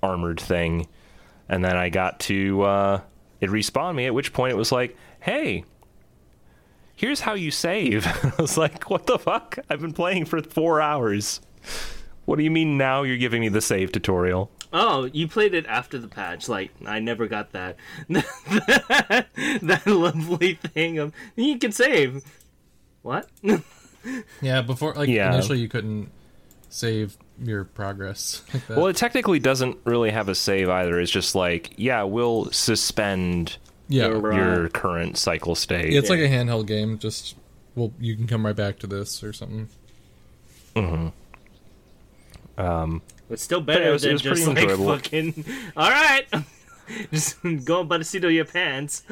armored 0.03 0.41
thing. 0.41 0.87
And 1.49 1.65
then 1.65 1.77
I 1.77 1.89
got 1.89 2.21
to 2.21 2.63
uh, 2.63 3.01
it 3.41 3.51
respawned 3.51 3.95
me. 3.95 4.07
At 4.07 4.15
which 4.15 4.33
point 4.33 4.53
it 4.53 4.57
was 4.57 4.73
like, 4.73 4.97
"Hey, 5.21 5.65
here's 6.97 7.21
how 7.21 7.35
you 7.35 7.51
save." 7.53 8.07
I 8.39 8.43
was 8.43 8.57
like, 8.59 8.91
"What 8.91 9.07
the 9.07 9.19
fuck? 9.19 9.59
I've 9.71 9.81
been 9.81 9.93
playing 9.93 10.25
for 10.25 10.43
four 10.43 10.81
hours. 10.81 11.41
What 12.25 12.37
do 12.39 12.43
you 12.43 12.51
mean 12.51 12.77
now 12.77 13.03
you're 13.05 13.17
giving 13.19 13.41
me 13.43 13.49
the 13.49 13.61
save 13.61 13.93
tutorial?" 13.93 14.51
Oh, 14.73 15.05
you 15.13 15.29
played 15.29 15.55
it 15.55 15.65
after 15.67 15.97
the 15.97 16.09
patch. 16.09 16.49
Like 16.49 16.71
I 16.85 16.99
never 16.99 17.29
got 17.29 17.53
that 17.53 17.77
that, 18.09 19.83
lovely 19.87 20.55
thing 20.55 20.99
of 20.99 21.13
you 21.37 21.59
can 21.59 21.73
save. 21.73 22.23
What? 23.03 23.29
Yeah, 24.41 24.63
before 24.63 24.95
like 24.95 25.09
Yeah. 25.09 25.33
initially 25.35 25.59
you 25.59 25.69
couldn't 25.69 26.11
save 26.69 27.17
your 27.43 27.65
progress. 27.65 28.43
Like 28.55 28.65
that. 28.69 28.77
Well, 28.77 28.87
it 28.87 28.95
technically 28.97 29.41
doesn't 29.41 29.79
really 29.85 30.11
have 30.11 30.29
a 30.29 30.35
save 30.35 30.69
either. 30.69 31.01
It's 31.01 31.11
just 31.11 31.35
like, 31.35 31.73
yeah, 31.77 32.05
we'll 32.05 32.45
suspend 32.53 33.57
Yeah, 33.89 34.09
You're 34.09 34.33
your 34.33 34.69
current 34.69 35.17
cycle 35.17 35.55
state. 35.55 35.93
it's 35.95 36.11
like 36.11 36.19
a 36.21 36.29
handheld 36.29 36.67
game. 36.67 36.99
Just 36.99 37.37
well, 37.75 37.93
you 38.01 38.17
can 38.17 38.27
come 38.27 38.45
right 38.45 38.57
back 38.57 38.79
to 38.81 38.87
this 38.87 39.23
or 39.23 39.33
something. 39.33 39.69
Mm-hmm. 40.75 42.61
Um, 42.61 43.03
it's 43.31 43.43
still 43.43 43.61
it 43.61 43.67
better 43.67 43.93
was- 43.93 44.05
it 44.05 44.13
was 44.13 44.23
just 44.23 44.45
pretty 44.45 44.61
like 44.61 44.71
enjoyable. 44.71 44.97
fucking. 44.97 45.45
All 45.77 45.91
right, 45.91 46.27
just 47.13 47.37
go 47.65 47.85
by 47.85 47.99
the 47.99 48.05
seat 48.05 48.25
of 48.25 48.33
your 48.33 48.45
pants. 48.45 49.03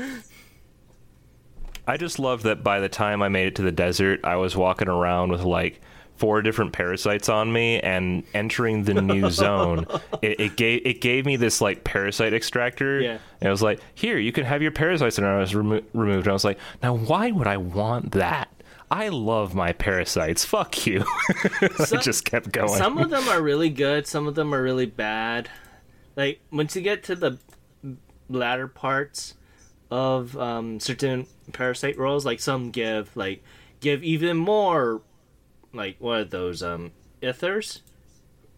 I 1.86 1.96
just 1.98 2.18
love 2.18 2.42
that 2.44 2.64
by 2.64 2.80
the 2.80 2.88
time 2.88 3.22
I 3.22 3.28
made 3.28 3.46
it 3.46 3.54
to 3.56 3.62
the 3.62 3.72
desert, 3.72 4.20
I 4.24 4.36
was 4.36 4.56
walking 4.56 4.88
around 4.88 5.30
with 5.30 5.42
like 5.42 5.80
four 6.16 6.42
different 6.42 6.72
parasites 6.72 7.28
on 7.28 7.52
me, 7.52 7.80
and 7.80 8.22
entering 8.34 8.84
the 8.84 8.94
new 8.94 9.30
zone, 9.44 9.86
it, 10.22 10.40
it 10.40 10.56
gave 10.56 10.86
it 10.86 11.00
gave 11.00 11.26
me 11.26 11.36
this 11.36 11.60
like 11.60 11.84
parasite 11.84 12.32
extractor. 12.34 13.00
Yeah. 13.00 13.18
and 13.40 13.48
it 13.48 13.50
was 13.50 13.62
like, 13.62 13.80
here, 13.94 14.18
you 14.18 14.32
can 14.32 14.44
have 14.44 14.62
your 14.62 14.70
parasites, 14.70 15.18
and 15.18 15.26
I 15.26 15.38
was 15.38 15.54
remo- 15.54 15.82
removed. 15.92 16.26
And 16.26 16.30
I 16.30 16.32
was 16.32 16.44
like, 16.44 16.58
now 16.82 16.94
why 16.94 17.30
would 17.30 17.46
I 17.46 17.56
want 17.56 18.12
that? 18.12 18.48
I 18.90 19.08
love 19.08 19.54
my 19.54 19.72
parasites. 19.72 20.44
Fuck 20.44 20.86
you. 20.86 21.04
I 21.60 21.96
just 22.00 22.24
kept 22.24 22.52
going. 22.52 22.68
Some 22.78 22.98
of 22.98 23.10
them 23.10 23.28
are 23.28 23.42
really 23.42 23.70
good. 23.70 24.06
Some 24.06 24.28
of 24.28 24.34
them 24.34 24.54
are 24.54 24.62
really 24.62 24.86
bad. 24.86 25.48
Like 26.16 26.40
once 26.52 26.76
you 26.76 26.82
get 26.82 27.02
to 27.04 27.16
the 27.16 27.38
latter 28.28 28.68
parts 28.68 29.34
of 29.90 30.36
um, 30.36 30.78
certain 30.80 31.26
parasite 31.52 31.98
rolls, 31.98 32.24
like 32.24 32.40
some 32.40 32.70
give 32.70 33.16
like 33.16 33.42
give 33.80 34.04
even 34.04 34.36
more. 34.36 35.02
Like 35.74 35.96
what 35.98 36.20
are 36.20 36.24
those 36.24 36.62
um 36.62 36.92
ethers, 37.22 37.82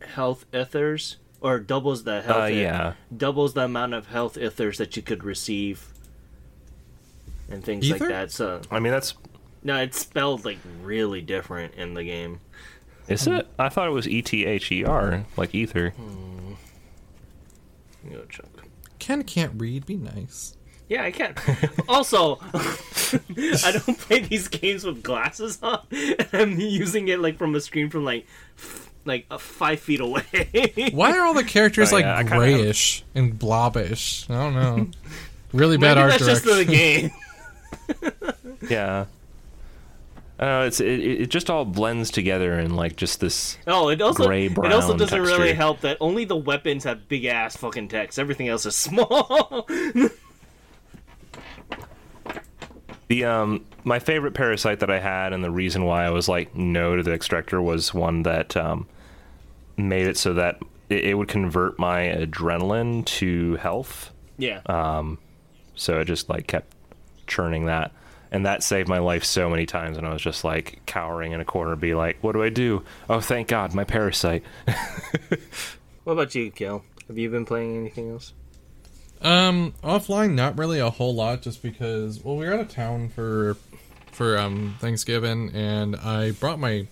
health 0.00 0.44
ethers, 0.54 1.16
or 1.40 1.58
doubles 1.58 2.04
the 2.04 2.22
health. 2.22 2.42
Uh, 2.42 2.46
eth- 2.46 2.56
yeah. 2.56 2.92
doubles 3.16 3.54
the 3.54 3.62
amount 3.62 3.94
of 3.94 4.08
health 4.08 4.36
ethers 4.36 4.78
that 4.78 4.96
you 4.96 5.02
could 5.02 5.24
receive, 5.24 5.86
and 7.50 7.64
things 7.64 7.88
Ether? 7.88 7.98
like 8.04 8.08
that. 8.08 8.30
So 8.30 8.60
I 8.70 8.80
mean, 8.80 8.92
that's 8.92 9.14
no, 9.62 9.80
it's 9.80 9.98
spelled 9.98 10.44
like 10.44 10.58
really 10.82 11.22
different 11.22 11.74
in 11.74 11.94
the 11.94 12.04
game. 12.04 12.40
is 13.08 13.26
it? 13.26 13.48
I 13.58 13.68
thought 13.68 13.88
it 13.88 13.92
was 13.92 14.06
E 14.06 14.22
T 14.22 14.44
H 14.44 14.70
E 14.70 14.84
R, 14.84 15.24
like 15.36 15.54
ether. 15.54 15.94
Let 15.98 18.12
me 18.12 18.16
Go 18.16 18.24
check. 18.28 18.46
Ken 18.98 19.24
can't 19.24 19.60
read. 19.60 19.86
Be 19.86 19.96
nice. 19.96 20.56
Yeah, 20.88 21.02
I 21.02 21.10
can. 21.10 21.34
also, 21.88 22.36
I 22.54 23.72
don't 23.72 23.98
play 23.98 24.20
these 24.20 24.48
games 24.48 24.84
with 24.84 25.02
glasses 25.02 25.58
on. 25.62 25.80
And 25.90 26.28
I'm 26.32 26.60
using 26.60 27.08
it 27.08 27.18
like 27.20 27.38
from 27.38 27.54
a 27.54 27.60
screen 27.60 27.90
from 27.90 28.04
like 28.04 28.26
f- 28.56 28.90
like 29.04 29.26
uh, 29.30 29.38
five 29.38 29.80
feet 29.80 30.00
away. 30.00 30.90
Why 30.92 31.16
are 31.16 31.24
all 31.24 31.34
the 31.34 31.44
characters 31.44 31.92
Oh, 31.92 31.96
like 31.96 32.04
yeah, 32.04 32.14
I 32.16 32.22
kinda 32.22 32.34
have- 32.34 32.40
grayish 32.40 33.04
and 33.14 33.36
blobbish? 33.38 34.26
I 34.30 34.34
don't 34.34 34.54
know. 34.54 34.90
Really 35.52 35.76
bad 35.76 35.96
Maybe 35.96 36.12
art 36.12 36.20
that's 36.20 36.42
just 36.42 36.44
the 36.44 36.64
game. 36.64 37.10
Yeah. 38.68 39.06
I 40.38 40.44
don't 40.44 40.60
know, 40.60 40.66
it's 40.66 40.80
it, 40.80 41.00
it 41.00 41.30
just 41.30 41.48
all 41.48 41.64
blends 41.64 42.10
together 42.10 42.58
in 42.60 42.76
like 42.76 42.96
just 42.96 43.20
this 43.20 43.56
Oh, 43.66 43.88
it 43.88 44.02
also 44.02 44.26
Gray 44.26 44.48
brown 44.48 44.70
it 44.70 44.74
also 44.74 44.94
doesn't 44.96 45.22
really 45.22 45.54
help 45.54 45.80
that 45.80 45.96
only 45.98 46.26
the 46.26 46.36
weapons 46.36 46.84
have 46.84 47.08
big 47.08 47.24
ass 47.24 47.56
fucking 47.56 47.88
text. 47.88 48.18
Everything 48.18 48.48
else 48.48 48.66
is 48.66 48.76
small. 48.76 49.66
The 53.08 53.24
um 53.24 53.64
my 53.84 53.98
favorite 54.00 54.34
parasite 54.34 54.80
that 54.80 54.90
I 54.90 54.98
had 54.98 55.32
and 55.32 55.44
the 55.44 55.50
reason 55.50 55.84
why 55.84 56.04
I 56.04 56.10
was 56.10 56.28
like 56.28 56.54
no 56.56 56.96
to 56.96 57.02
the 57.02 57.12
extractor 57.12 57.62
was 57.62 57.94
one 57.94 58.22
that 58.24 58.56
um 58.56 58.86
made 59.76 60.06
it 60.06 60.16
so 60.16 60.34
that 60.34 60.60
it, 60.88 61.04
it 61.04 61.14
would 61.14 61.28
convert 61.28 61.78
my 61.78 62.02
adrenaline 62.02 63.04
to 63.06 63.56
health. 63.56 64.12
yeah. 64.38 64.60
Um, 64.66 65.18
So 65.74 66.00
it 66.00 66.06
just 66.06 66.28
like 66.28 66.46
kept 66.46 66.74
churning 67.26 67.66
that. 67.66 67.92
And 68.32 68.44
that 68.44 68.62
saved 68.64 68.88
my 68.88 68.98
life 68.98 69.22
so 69.24 69.48
many 69.48 69.66
times 69.66 69.96
and 69.98 70.06
I 70.06 70.12
was 70.12 70.20
just 70.22 70.42
like 70.44 70.80
cowering 70.86 71.32
in 71.32 71.40
a 71.40 71.44
corner 71.44 71.76
be 71.76 71.94
like, 71.94 72.16
What 72.22 72.32
do 72.32 72.42
I 72.42 72.48
do? 72.48 72.82
Oh 73.08 73.20
thank 73.20 73.46
God, 73.48 73.72
my 73.72 73.84
parasite. 73.84 74.42
what 76.04 76.12
about 76.14 76.34
you, 76.34 76.50
Gil? 76.50 76.82
Have 77.08 77.18
you 77.18 77.30
been 77.30 77.44
playing 77.44 77.76
anything 77.76 78.10
else? 78.10 78.32
Um, 79.22 79.72
offline, 79.82 80.34
not 80.34 80.58
really 80.58 80.78
a 80.78 80.90
whole 80.90 81.14
lot, 81.14 81.42
just 81.42 81.62
because 81.62 82.22
well, 82.22 82.36
we 82.36 82.46
were 82.46 82.54
out 82.54 82.60
of 82.60 82.68
town 82.68 83.08
for 83.08 83.56
for 84.12 84.38
um 84.38 84.76
Thanksgiving, 84.78 85.50
and 85.54 85.96
I 85.96 86.32
brought 86.32 86.58
my 86.58 86.86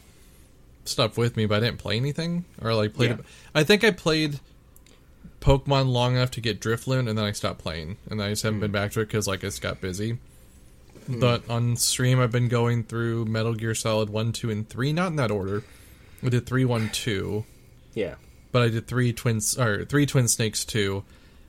stuff 0.84 1.16
with 1.16 1.36
me, 1.36 1.46
but 1.46 1.56
I 1.62 1.66
didn't 1.66 1.78
play 1.78 1.96
anything 1.96 2.44
or 2.62 2.74
like 2.74 2.94
played. 2.94 3.10
Yeah. 3.10 3.16
I 3.54 3.62
think 3.64 3.84
I 3.84 3.90
played 3.90 4.40
Pokemon 5.40 5.88
long 5.88 6.16
enough 6.16 6.30
to 6.32 6.40
get 6.40 6.60
Drifloon, 6.60 7.08
and 7.08 7.16
then 7.18 7.24
I 7.24 7.32
stopped 7.32 7.58
playing, 7.60 7.96
and 8.10 8.22
I 8.22 8.30
just 8.30 8.42
haven't 8.42 8.60
been 8.60 8.72
back 8.72 8.92
to 8.92 9.00
it 9.00 9.06
because 9.06 9.26
like 9.28 9.40
I 9.40 9.48
just 9.48 9.62
got 9.62 9.80
busy. 9.80 10.18
But 11.06 11.48
on 11.50 11.76
stream, 11.76 12.18
I've 12.18 12.32
been 12.32 12.48
going 12.48 12.82
through 12.84 13.26
Metal 13.26 13.52
Gear 13.54 13.74
Solid 13.74 14.08
one, 14.08 14.32
two, 14.32 14.48
and 14.50 14.66
three, 14.66 14.90
not 14.90 15.08
in 15.08 15.16
that 15.16 15.30
order. 15.30 15.62
I 16.22 16.30
did 16.30 16.46
three, 16.46 16.64
one, 16.64 16.88
two 16.88 17.44
Yeah. 17.92 18.14
but 18.52 18.62
I 18.62 18.68
did 18.70 18.86
three 18.86 19.12
twins 19.12 19.58
or 19.58 19.84
three 19.84 20.06
twin 20.06 20.28
snakes 20.28 20.64
too. 20.64 21.04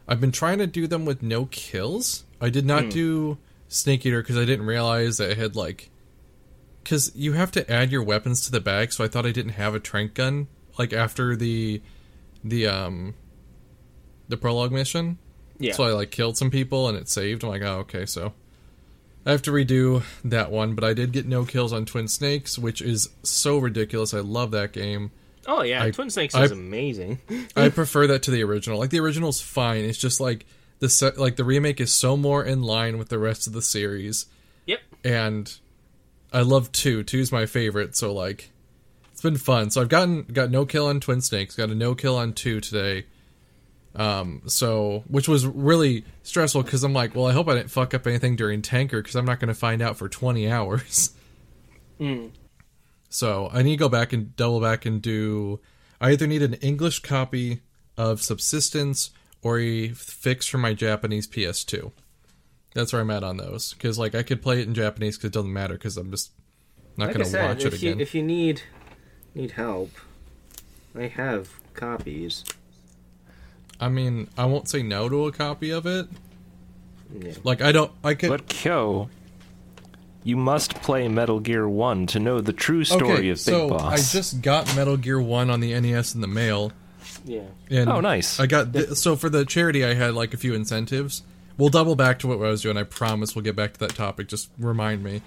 I've 0.07 0.21
been 0.21 0.31
trying 0.31 0.59
to 0.59 0.67
do 0.67 0.87
them 0.87 1.05
with 1.05 1.23
no 1.23 1.45
kills. 1.45 2.25
I 2.39 2.49
did 2.49 2.65
not 2.65 2.89
do 2.89 3.37
snake 3.67 4.05
eater 4.05 4.21
because 4.21 4.37
I 4.37 4.45
didn't 4.45 4.65
realize 4.65 5.17
that 5.17 5.31
it 5.31 5.37
had 5.37 5.55
like 5.55 5.89
because 6.83 7.11
you 7.15 7.33
have 7.33 7.51
to 7.51 7.71
add 7.71 7.91
your 7.91 8.03
weapons 8.03 8.45
to 8.45 8.51
the 8.51 8.61
bag. 8.61 8.93
So 8.93 9.03
I 9.03 9.07
thought 9.07 9.25
I 9.25 9.31
didn't 9.31 9.53
have 9.53 9.73
a 9.73 9.79
trank 9.79 10.13
gun 10.13 10.47
like 10.77 10.93
after 10.93 11.35
the 11.35 11.81
the 12.43 12.67
um 12.67 13.15
the 14.27 14.37
prologue 14.37 14.71
mission. 14.71 15.17
Yeah. 15.57 15.73
So 15.73 15.83
I 15.83 15.91
like 15.91 16.11
killed 16.11 16.37
some 16.37 16.51
people 16.51 16.87
and 16.87 16.97
it 16.97 17.09
saved. 17.09 17.43
I'm 17.43 17.49
like, 17.49 17.63
oh 17.63 17.79
okay, 17.79 18.05
so 18.05 18.33
I 19.25 19.31
have 19.31 19.41
to 19.43 19.51
redo 19.51 20.03
that 20.23 20.51
one. 20.51 20.75
But 20.75 20.83
I 20.83 20.93
did 20.93 21.11
get 21.11 21.25
no 21.25 21.45
kills 21.45 21.73
on 21.73 21.85
Twin 21.85 22.07
Snakes, 22.07 22.59
which 22.59 22.81
is 22.81 23.09
so 23.23 23.57
ridiculous. 23.57 24.13
I 24.13 24.19
love 24.19 24.51
that 24.51 24.71
game. 24.71 25.11
Oh 25.47 25.61
yeah, 25.63 25.83
I- 25.83 25.91
Twin 25.91 26.09
Snakes 26.09 26.35
I- 26.35 26.43
is 26.43 26.51
amazing. 26.51 27.19
I 27.55 27.69
prefer 27.69 28.07
that 28.07 28.23
to 28.23 28.31
the 28.31 28.43
original. 28.43 28.79
Like 28.79 28.89
the 28.89 28.99
original's 28.99 29.41
fine. 29.41 29.83
It's 29.85 29.97
just 29.97 30.19
like 30.19 30.45
the 30.79 30.89
se- 30.89 31.13
like 31.17 31.35
the 31.35 31.43
remake 31.43 31.79
is 31.79 31.91
so 31.93 32.17
more 32.17 32.43
in 32.43 32.61
line 32.61 32.97
with 32.97 33.09
the 33.09 33.19
rest 33.19 33.47
of 33.47 33.53
the 33.53 33.61
series, 33.61 34.25
yep. 34.65 34.81
and 35.03 35.57
I 36.33 36.41
love 36.41 36.71
two. 36.71 37.03
Two's 37.03 37.31
my 37.31 37.45
favorite. 37.45 37.95
So 37.95 38.13
like, 38.13 38.51
it's 39.11 39.21
been 39.21 39.37
fun. 39.37 39.69
So 39.69 39.81
I've 39.81 39.89
gotten 39.89 40.23
got 40.23 40.51
no 40.51 40.65
kill 40.65 40.87
on 40.87 40.99
Twin 40.99 41.21
Snakes. 41.21 41.55
Got 41.55 41.69
a 41.69 41.75
no 41.75 41.95
kill 41.95 42.17
on 42.17 42.33
two 42.33 42.59
today. 42.59 43.05
Um. 43.95 44.41
So 44.47 45.05
which 45.07 45.29
was 45.29 45.45
really 45.47 46.03
stressful 46.23 46.63
because 46.63 46.83
I'm 46.83 46.91
like, 46.93 47.15
well, 47.15 47.27
I 47.27 47.31
hope 47.31 47.47
I 47.47 47.55
didn't 47.55 47.71
fuck 47.71 47.93
up 47.93 48.05
anything 48.05 48.35
during 48.35 48.61
Tanker 48.61 49.01
because 49.01 49.15
I'm 49.15 49.23
not 49.25 49.39
going 49.39 49.47
to 49.47 49.53
find 49.53 49.81
out 49.81 49.95
for 49.95 50.09
20 50.09 50.51
hours. 50.51 51.11
So 53.15 53.49
I 53.53 53.61
need 53.61 53.71
to 53.71 53.77
go 53.77 53.87
back 53.87 54.11
and 54.11 54.35
double 54.35 54.59
back 54.59 54.85
and 54.85 55.01
do. 55.01 55.61
I 56.01 56.11
either 56.11 56.27
need 56.27 56.41
an 56.41 56.55
English 56.55 56.99
copy 56.99 57.61
of 57.95 58.21
Subsistence 58.21 59.11
or 59.41 59.57
a 59.57 59.87
fix 59.89 60.45
for 60.45 60.57
my 60.57 60.73
Japanese 60.73 61.25
PS2. 61.25 61.93
That's 62.73 62.91
where 62.91 63.01
I'm 63.01 63.09
at 63.11 63.23
on 63.23 63.37
those 63.37 63.73
because 63.73 63.97
like 63.97 64.15
I 64.15 64.21
could 64.23 64.41
play 64.41 64.59
it 64.59 64.67
in 64.67 64.73
Japanese 64.73 65.15
because 65.15 65.29
it 65.29 65.33
doesn't 65.33 65.53
matter 65.53 65.75
because 65.75 65.95
I'm 65.95 66.11
just 66.11 66.31
not 66.97 67.05
Like 67.05 67.13
gonna 67.13 67.25
said, 67.25 67.47
watch 67.47 67.63
it 67.63 67.73
if 67.73 67.81
you 67.81 67.91
again. 67.91 68.01
if 68.01 68.13
you 68.13 68.21
need 68.21 68.63
need 69.33 69.51
help, 69.51 69.91
I 70.93 71.03
have 71.07 71.53
copies. 71.73 72.43
I 73.79 73.87
mean, 73.87 74.27
I 74.37 74.43
won't 74.43 74.67
say 74.67 74.83
no 74.83 75.07
to 75.07 75.25
a 75.27 75.31
copy 75.31 75.69
of 75.69 75.85
it. 75.85 76.07
Yeah. 77.17 77.31
Like 77.45 77.61
I 77.61 77.71
don't. 77.71 77.93
I 78.03 78.13
could. 78.13 78.29
But 78.29 78.49
Kyo, 78.49 79.09
you 80.25 80.35
must 80.35 80.73
play 80.81 81.07
Metal 81.07 81.39
Gear 81.39 81.69
1 81.69 82.07
to 82.07 82.19
know 82.19 82.41
the 82.41 82.51
true 82.51 82.83
story 82.83 83.03
okay, 83.03 83.29
of 83.29 83.37
Big 83.37 83.37
so 83.37 83.69
Boss. 83.69 83.93
I 83.93 84.17
just 84.17 84.41
got 84.41 84.75
Metal 84.75 84.97
Gear 84.97 85.21
One 85.21 85.51
on 85.51 85.59
the 85.59 85.79
NES 85.79 86.15
in 86.15 86.21
the 86.21 86.27
mail. 86.27 86.71
Yeah. 87.23 87.43
And 87.69 87.89
Oh, 87.89 88.01
nice. 88.01 88.39
I 88.39 88.47
got 88.47 88.73
th- 88.73 88.89
so 88.93 89.15
for 89.15 89.29
the 89.29 89.45
charity, 89.45 89.85
I 89.85 89.93
had 89.93 90.15
like 90.15 90.33
a 90.33 90.37
few 90.37 90.55
incentives. 90.55 91.21
We'll 91.59 91.69
double 91.69 91.95
back 91.95 92.17
to 92.19 92.27
what 92.27 92.37
I 92.37 92.49
was 92.49 92.63
doing. 92.63 92.75
I 92.75 92.83
promise 92.83 93.35
we'll 93.35 93.43
get 93.43 93.55
back 93.55 93.73
to 93.73 93.79
that 93.81 93.95
topic. 93.95 94.27
Just 94.27 94.49
remind 94.57 95.03
me. 95.03 95.21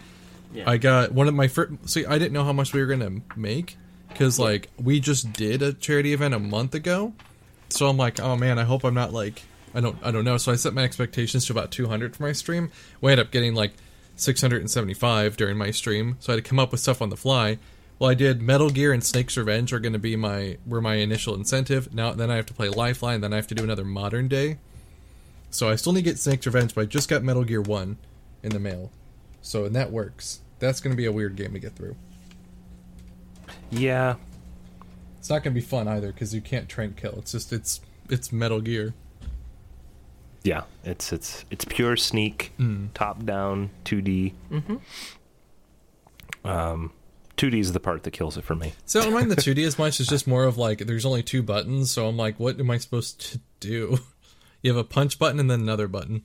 Yeah. 0.52 0.68
I 0.68 0.78
got 0.78 1.12
one 1.12 1.28
of 1.28 1.34
my 1.34 1.46
first. 1.46 1.88
See, 1.88 2.04
I 2.04 2.18
didn't 2.18 2.32
know 2.32 2.44
how 2.44 2.52
much 2.52 2.72
we 2.72 2.80
were 2.80 2.86
gonna 2.86 3.20
make 3.36 3.76
because 4.08 4.38
like 4.38 4.68
we 4.82 4.98
just 4.98 5.32
did 5.32 5.62
a 5.62 5.72
charity 5.72 6.12
event 6.12 6.34
a 6.34 6.40
month 6.40 6.74
ago. 6.74 7.12
So 7.68 7.88
I'm 7.88 7.96
like, 7.96 8.18
oh 8.18 8.34
man, 8.36 8.58
I 8.58 8.64
hope 8.64 8.84
I'm 8.84 8.94
not 8.94 9.12
like 9.12 9.42
I 9.74 9.80
don't 9.80 9.96
I 10.02 10.10
don't 10.10 10.24
know. 10.24 10.38
So 10.38 10.50
I 10.50 10.56
set 10.56 10.74
my 10.74 10.82
expectations 10.82 11.46
to 11.46 11.52
about 11.52 11.70
200 11.70 12.16
for 12.16 12.24
my 12.24 12.32
stream. 12.32 12.72
We 13.00 13.12
ended 13.12 13.26
up 13.26 13.32
getting 13.32 13.54
like 13.54 13.74
675 14.20 15.36
during 15.36 15.56
my 15.56 15.70
stream. 15.70 16.16
So 16.20 16.32
I 16.32 16.36
had 16.36 16.44
to 16.44 16.48
come 16.48 16.58
up 16.58 16.72
with 16.72 16.80
stuff 16.80 17.00
on 17.00 17.08
the 17.10 17.16
fly. 17.16 17.58
Well, 17.98 18.10
I 18.10 18.14
did 18.14 18.40
Metal 18.42 18.70
Gear 18.70 18.92
and 18.92 19.02
Snake's 19.02 19.36
Revenge 19.36 19.72
are 19.72 19.80
going 19.80 19.92
to 19.92 19.98
be 19.98 20.14
my 20.16 20.58
were 20.66 20.80
my 20.80 20.94
initial 20.94 21.34
incentive. 21.34 21.92
Now 21.92 22.12
then 22.12 22.30
I 22.30 22.36
have 22.36 22.46
to 22.46 22.54
play 22.54 22.68
Lifeline. 22.68 23.20
Then 23.20 23.32
I 23.32 23.36
have 23.36 23.46
to 23.48 23.54
do 23.54 23.64
another 23.64 23.84
Modern 23.84 24.28
Day. 24.28 24.58
So 25.50 25.68
I 25.68 25.76
still 25.76 25.92
need 25.92 26.04
to 26.04 26.10
get 26.10 26.18
Snake's 26.18 26.46
Revenge, 26.46 26.74
but 26.74 26.82
I 26.82 26.84
just 26.84 27.08
got 27.08 27.22
Metal 27.22 27.42
Gear 27.44 27.62
One 27.62 27.96
in 28.42 28.50
the 28.50 28.60
mail. 28.60 28.90
So 29.42 29.64
and 29.64 29.74
that 29.74 29.90
works. 29.90 30.40
That's 30.58 30.80
going 30.80 30.92
to 30.92 30.96
be 30.96 31.06
a 31.06 31.12
weird 31.12 31.36
game 31.36 31.52
to 31.54 31.58
get 31.58 31.74
through. 31.74 31.96
yeah, 33.70 34.16
It's 35.18 35.30
not 35.30 35.42
going 35.42 35.54
to 35.54 35.60
be 35.60 35.64
fun 35.66 35.88
either 35.88 36.12
because 36.12 36.34
you 36.34 36.40
can't 36.40 36.68
trank 36.68 36.96
kill. 36.96 37.14
It's 37.18 37.32
just 37.32 37.52
it's 37.52 37.80
it's 38.08 38.32
Metal 38.32 38.60
Gear. 38.60 38.94
Yeah, 40.48 40.62
it's 40.84 41.12
it's 41.12 41.44
it's 41.50 41.64
pure 41.66 41.96
sneak, 41.96 42.52
Mm. 42.58 42.88
top 42.94 43.24
down, 43.24 43.70
two 43.84 44.00
D. 44.00 44.32
Mm-hmm. 44.50 44.76
Um, 46.44 46.92
two 47.36 47.50
D 47.50 47.58
is 47.60 47.72
the 47.72 47.80
part 47.80 48.02
that 48.04 48.12
kills 48.12 48.36
it 48.36 48.44
for 48.44 48.54
me. 48.54 48.72
So 48.86 49.00
I 49.00 49.04
don't 49.04 49.12
mind 49.12 49.30
the 49.30 49.36
2D 49.42 49.64
as 49.66 49.78
much. 49.78 50.00
It's 50.00 50.08
just 50.08 50.26
more 50.26 50.44
of 50.44 50.56
like 50.56 50.78
there's 50.86 51.04
only 51.04 51.22
two 51.22 51.42
buttons, 51.42 51.90
so 51.90 52.06
I'm 52.06 52.16
like, 52.16 52.38
what 52.40 52.58
am 52.58 52.70
I 52.70 52.78
supposed 52.78 53.20
to 53.32 53.40
do? 53.60 53.98
You 54.60 54.72
have 54.74 54.76
a 54.76 54.82
punch 54.82 55.20
button 55.20 55.38
and 55.38 55.48
then 55.48 55.60
another 55.60 55.86
button. 55.86 56.24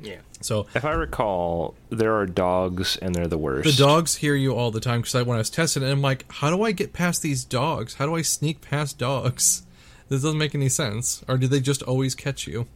Yeah. 0.00 0.20
So 0.40 0.66
If 0.74 0.82
I 0.82 0.92
recall, 0.92 1.74
there 1.90 2.14
are 2.14 2.24
dogs, 2.24 2.96
and 2.96 3.14
they're 3.14 3.28
the 3.28 3.36
worst. 3.36 3.66
the 3.76 3.84
dogs 3.84 4.14
hear 4.14 4.34
you 4.34 4.54
all 4.56 4.70
the 4.70 4.80
time 4.80 5.02
because 5.02 5.14
I, 5.14 5.20
when 5.20 5.34
I 5.34 5.40
was 5.40 5.50
testing 5.50 5.82
it, 5.82 5.90
I'm 5.92 6.00
like, 6.00 6.24
how 6.32 6.48
do 6.48 6.62
I 6.62 6.72
get 6.72 6.94
past 6.94 7.20
these 7.20 7.44
dogs? 7.44 7.92
How 7.96 8.06
do 8.06 8.14
I 8.16 8.22
sneak 8.22 8.62
past 8.62 8.96
dogs? 8.96 9.62
This 10.08 10.22
doesn't 10.22 10.38
make 10.38 10.54
any 10.54 10.70
sense. 10.70 11.22
Or 11.28 11.36
do 11.36 11.46
they 11.46 11.60
just 11.60 11.82
always 11.82 12.14
catch 12.14 12.46
you? 12.46 12.66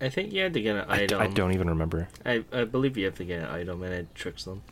I 0.00 0.08
think 0.08 0.32
you 0.32 0.42
had 0.42 0.54
to 0.54 0.60
get 0.60 0.76
an 0.76 0.84
item. 0.88 1.20
I 1.20 1.26
don't 1.26 1.52
even 1.52 1.68
remember. 1.68 2.08
I, 2.24 2.44
I 2.52 2.64
believe 2.64 2.96
you 2.96 3.04
have 3.06 3.16
to 3.16 3.24
get 3.24 3.40
an 3.42 3.46
item 3.48 3.82
and 3.82 3.92
it 3.92 4.14
tricks 4.14 4.44
them. 4.44 4.62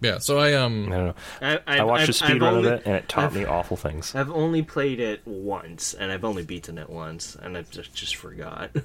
Yeah. 0.00 0.18
So 0.18 0.38
I 0.38 0.54
um. 0.54 0.92
I 0.92 0.96
don't 0.96 1.06
know. 1.06 1.14
I, 1.40 1.56
I, 1.66 1.78
I 1.78 1.84
watched 1.84 2.02
I've, 2.02 2.08
a 2.10 2.12
speed 2.12 2.30
I've 2.36 2.40
run 2.42 2.54
only, 2.54 2.68
of 2.68 2.80
it, 2.80 2.86
and 2.86 2.94
it 2.96 3.08
taught 3.08 3.24
I've- 3.32 3.38
me 3.38 3.44
awful 3.44 3.76
things. 3.76 4.14
I've 4.14 4.30
only 4.30 4.62
played 4.62 5.00
it 5.00 5.26
once, 5.26 5.94
and 5.94 6.12
I've 6.12 6.24
only 6.24 6.44
beaten 6.44 6.78
it 6.78 6.90
once, 6.90 7.34
and 7.36 7.56
I've 7.56 7.70
just, 7.70 7.94
just 7.94 8.16
forgot. 8.16 8.70
and 8.74 8.84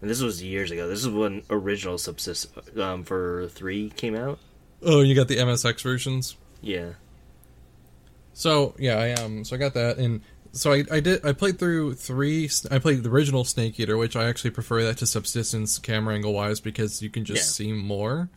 this 0.00 0.20
was 0.20 0.42
years 0.42 0.70
ago. 0.70 0.88
This 0.88 1.00
is 1.00 1.08
when 1.08 1.42
original 1.50 1.98
subsist 1.98 2.50
um, 2.78 3.04
for 3.04 3.48
three 3.48 3.90
came 3.90 4.16
out. 4.16 4.38
Oh, 4.82 5.00
you 5.00 5.14
got 5.14 5.28
the 5.28 5.36
MSX 5.36 5.82
versions. 5.82 6.36
Yeah. 6.60 6.90
So 8.32 8.74
yeah, 8.78 8.96
I 8.98 9.12
um, 9.12 9.44
so 9.44 9.56
I 9.56 9.58
got 9.58 9.74
that, 9.74 9.98
and 9.98 10.22
so 10.58 10.72
I, 10.72 10.84
I 10.90 11.00
did 11.00 11.24
I 11.24 11.32
played 11.32 11.58
through 11.58 11.94
three. 11.94 12.50
I 12.70 12.78
played 12.78 13.02
the 13.02 13.10
original 13.10 13.44
Snake 13.44 13.78
Eater, 13.80 13.96
which 13.96 14.16
I 14.16 14.24
actually 14.28 14.50
prefer 14.50 14.82
that 14.84 14.98
to 14.98 15.06
subsistence 15.06 15.78
camera 15.78 16.14
angle 16.14 16.32
wise 16.34 16.60
because 16.60 17.00
you 17.02 17.10
can 17.10 17.24
just 17.24 17.38
Yeah. 17.60 17.66
see 17.66 17.72
more. 17.72 18.28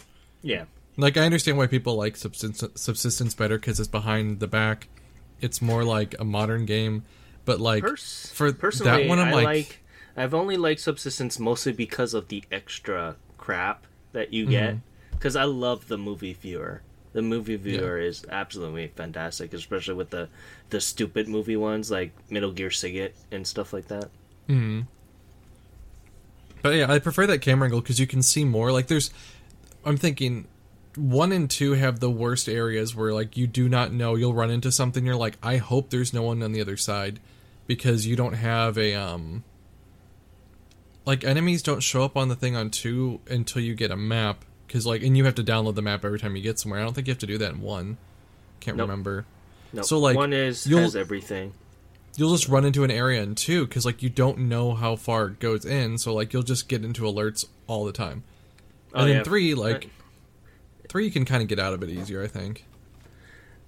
Yeah. 0.42 0.66
Like 0.98 1.18
I 1.18 1.22
understand 1.26 1.58
why 1.58 1.68
people 1.68 1.96
like 1.96 2.16
subsistence, 2.18 2.64
subsistence 2.80 3.34
better 3.34 3.58
because 3.58 3.80
it's 3.80 3.88
behind 3.90 4.40
the 4.40 4.48
back. 4.48 4.88
It's 5.40 5.62
more 5.62 5.84
like 5.84 6.16
a 6.20 6.24
modern 6.26 6.66
game, 6.66 7.04
but 7.46 7.60
like 7.60 7.84
Pers- 7.84 8.32
for 8.34 8.52
personally, 8.54 9.04
that 9.04 9.10
one, 9.10 9.20
I'm 9.20 9.30
I 9.30 9.32
like, 9.32 9.46
like, 9.46 9.84
I've 10.16 10.34
only 10.34 10.58
liked 10.58 10.82
Subsistence 10.82 11.40
mostly 11.40 11.72
because 11.72 12.14
of 12.14 12.28
the 12.28 12.44
extra 12.52 13.16
crap 13.38 13.86
that 14.12 14.34
you 14.34 14.44
Mm-hmm. 14.44 14.52
get. 14.52 14.76
Because 15.12 15.36
I 15.36 15.44
love 15.46 15.88
the 15.88 15.98
movie 15.98 16.34
viewer. 16.34 16.82
The 17.14 17.22
movie 17.22 17.58
viewer 17.58 17.98
is 18.00 18.26
absolutely 18.30 18.88
fantastic, 18.88 19.54
especially 19.54 19.96
with 19.96 20.12
the 20.12 20.30
the 20.70 20.80
stupid 20.80 21.28
movie 21.28 21.58
ones 21.58 21.92
like 21.92 22.12
Middle 22.30 22.52
Gear 22.52 22.72
Solid 22.72 23.14
and 23.32 23.46
stuff 23.46 23.74
like 23.74 23.88
that. 23.90 24.10
But 26.62 26.76
yeah, 26.76 26.92
I 26.92 27.00
prefer 27.00 27.28
that 27.28 27.40
camera 27.40 27.68
angle 27.68 27.82
because 27.82 28.00
you 28.00 28.08
can 28.08 28.22
see 28.22 28.46
more. 28.46 28.72
Like, 28.72 28.88
there's, 28.88 29.12
I'm 29.84 29.98
thinking, 29.98 30.48
one 30.96 31.32
and 31.32 31.50
two 31.50 31.74
have 31.74 32.00
the 32.00 32.10
worst 32.10 32.48
areas 32.48 32.96
where 32.96 33.14
like 33.14 33.36
you 33.36 33.48
do 33.48 33.68
not 33.68 33.92
know 33.92 34.16
you'll 34.16 34.34
run 34.34 34.52
into 34.52 34.72
something. 34.72 35.06
You're 35.06 35.16
like, 35.16 35.38
I 35.42 35.58
hope 35.58 35.90
there's 35.90 36.14
no 36.14 36.22
one 36.24 36.44
on 36.44 36.52
the 36.52 36.62
other 36.62 36.78
side 36.78 37.20
because 37.68 38.06
you 38.06 38.16
don't 38.16 38.34
have 38.34 38.78
a 38.78 38.94
um. 38.94 39.44
Like 41.04 41.24
enemies 41.24 41.64
don't 41.64 41.82
show 41.82 42.04
up 42.04 42.16
on 42.16 42.28
the 42.28 42.36
thing 42.36 42.56
on 42.56 42.70
two 42.70 43.22
until 43.28 43.62
you 43.62 43.74
get 43.74 43.90
a 43.90 43.98
map 43.98 44.46
because 44.72 44.88
like 44.88 45.04
and 45.04 45.18
you 45.18 45.26
have 45.26 45.36
to 45.36 45.44
download 45.44 45.76
the 45.76 45.82
map 45.82 46.06
every 46.06 46.18
time 46.18 46.34
you 46.38 46.42
get 46.42 46.58
somewhere. 46.58 46.80
I 46.80 46.84
don't 46.86 46.94
think 46.94 47.08
you 47.08 47.12
have 47.12 47.20
to 47.20 47.28
do 47.28 47.38
that 47.40 47.52
in 47.52 47.60
one. 47.62 47.98
Can't 48.62 48.78
Nope. 48.78 48.88
remember. 48.88 49.26
No, 49.74 49.82
So, 49.82 50.00
like, 50.00 50.16
one 50.16 50.32
is 50.34 50.64
has 50.66 50.96
everything. 50.96 51.54
you'll 52.16 52.32
just 52.32 52.48
run 52.48 52.64
into 52.64 52.84
an 52.86 52.92
area 52.92 53.22
in 53.22 53.36
two 53.36 53.66
because 53.68 53.86
like 53.86 54.02
you 54.02 54.10
don't 54.10 54.38
know 54.38 54.74
how 54.74 54.96
far 54.96 55.28
it 55.28 55.40
goes 55.40 55.66
in 55.66 55.98
so 55.98 56.14
like 56.14 56.32
you'll 56.34 56.44
just 56.44 56.68
get 56.70 56.84
into 56.86 57.04
alerts 57.04 57.46
all 57.68 57.84
the 57.86 57.92
time 57.94 58.24
oh, 58.94 59.00
and 59.00 59.04
Oh, 59.04 59.08
then 59.08 59.18
yeah. 59.18 59.24
three 59.24 59.54
like 59.56 59.90
three 60.90 61.06
you 61.06 61.12
can 61.12 61.24
kind 61.26 61.42
of 61.42 61.48
get 61.48 61.58
out 61.60 61.74
of 61.74 61.82
it 61.84 61.90
easier 61.90 62.22
i 62.22 62.28
think 62.28 62.66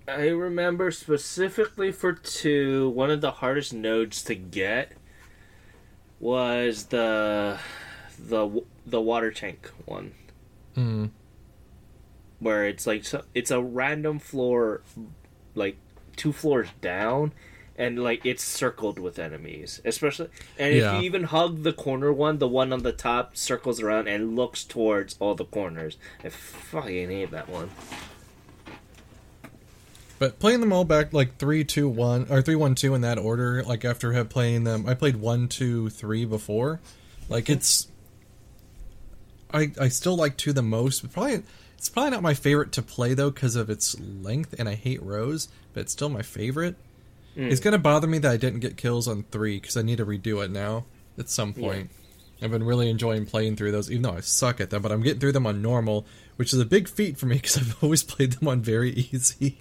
I 0.05 0.27
remember 0.27 0.91
specifically 0.91 1.93
for 1.93 2.11
two, 2.11 2.89
one 2.89 3.09
of 3.09 3.21
the 3.21 3.31
hardest 3.31 3.73
nodes 3.73 4.21
to 4.23 4.35
get 4.35 4.91
was 6.19 6.85
the 6.87 7.57
the 8.19 8.61
the 8.85 8.99
water 9.01 9.31
tank 9.31 9.71
one, 9.85 10.13
mm. 10.77 11.09
where 12.39 12.65
it's 12.67 12.85
like 12.87 13.05
so- 13.05 13.23
it's 13.33 13.51
a 13.51 13.61
random 13.61 14.19
floor, 14.19 14.81
like 15.55 15.77
two 16.15 16.31
floors 16.33 16.67
down, 16.81 17.31
and 17.77 18.03
like 18.03 18.25
it's 18.25 18.43
circled 18.43 18.99
with 18.99 19.17
enemies. 19.19 19.81
Especially, 19.85 20.29
and 20.59 20.75
Yeah. 20.75 20.95
if 20.95 21.01
you 21.01 21.05
even 21.05 21.23
hug 21.23 21.63
the 21.63 21.73
corner 21.73 22.11
one, 22.13 22.37
the 22.39 22.47
one 22.47 22.71
on 22.73 22.83
the 22.83 22.91
top 22.91 23.35
circles 23.37 23.79
around 23.81 24.07
and 24.07 24.35
looks 24.35 24.63
towards 24.63 25.15
all 25.19 25.35
the 25.35 25.45
corners. 25.45 25.97
I 26.23 26.29
fucking 26.29 27.09
hate 27.09 27.31
that 27.31 27.49
one. 27.49 27.69
but 30.19 30.39
playing 30.39 30.61
them 30.61 30.71
all 30.71 30.85
back 30.85 31.11
like 31.11 31.37
three 31.37 31.63
two 31.63 31.89
one 31.89 32.25
or 32.29 32.41
three 32.41 32.55
one 32.55 32.75
two 32.75 32.93
in 32.93 33.01
that 33.01 33.17
order 33.17 33.61
like 33.63 33.83
after 33.83 34.13
have 34.13 34.29
playing 34.29 34.63
them 34.63 34.85
i 34.87 34.93
played 34.93 35.17
one 35.17 35.47
two 35.49 35.89
three 35.89 36.23
before 36.23 36.79
like 37.27 37.49
it's 37.49 37.87
i 39.53 39.71
i 39.79 39.87
still 39.87 40.15
like 40.15 40.37
two 40.37 40.53
the 40.53 40.61
most 40.61 41.01
but 41.01 41.11
probably 41.11 41.43
it's 41.77 41.89
probably 41.89 42.11
not 42.11 42.23
my 42.23 42.33
favorite 42.33 42.71
to 42.71 42.81
play 42.81 43.13
though 43.13 43.29
because 43.29 43.55
of 43.55 43.69
its 43.69 43.99
length 43.99 44.55
and 44.57 44.67
i 44.67 44.75
hate 44.75 45.01
rose 45.03 45.47
but 45.73 45.81
it's 45.81 45.91
still 45.91 46.09
my 46.09 46.21
favorite 46.21 46.75
hmm. 47.35 47.47
It's 47.47 47.59
gonna 47.59 47.79
bother 47.79 48.07
me 48.07 48.19
that 48.19 48.31
I 48.31 48.37
didn't 48.37 48.59
get 48.59 48.77
kills 48.77 49.07
on 49.07 49.23
three 49.31 49.59
because 49.59 49.75
I 49.75 49.81
need 49.81 49.97
to 49.97 50.05
redo 50.05 50.43
it 50.45 50.51
now 50.51 50.85
at 51.17 51.29
some 51.29 51.53
point. 51.53 51.89
I've 52.41 52.51
been 52.51 52.63
really 52.63 52.89
enjoying 52.89 53.25
playing 53.25 53.55
through 53.55 53.71
those, 53.71 53.89
even 53.89 54.03
though 54.03 54.17
I 54.17 54.19
suck 54.19 54.59
at 54.59 54.69
them. 54.69 54.81
But 54.81 54.91
I'm 54.91 55.01
getting 55.01 55.19
through 55.19 55.31
them 55.31 55.47
on 55.47 55.61
normal, 55.61 56.05
which 56.35 56.51
is 56.51 56.59
a 56.59 56.65
big 56.65 56.89
feat 56.89 57.17
for 57.17 57.25
me 57.25 57.35
because 57.41 57.57
I've 57.57 57.83
always 57.83 58.03
played 58.03 58.33
them 58.33 58.47
on 58.47 58.61
very 58.61 58.91
easy. 59.13 59.59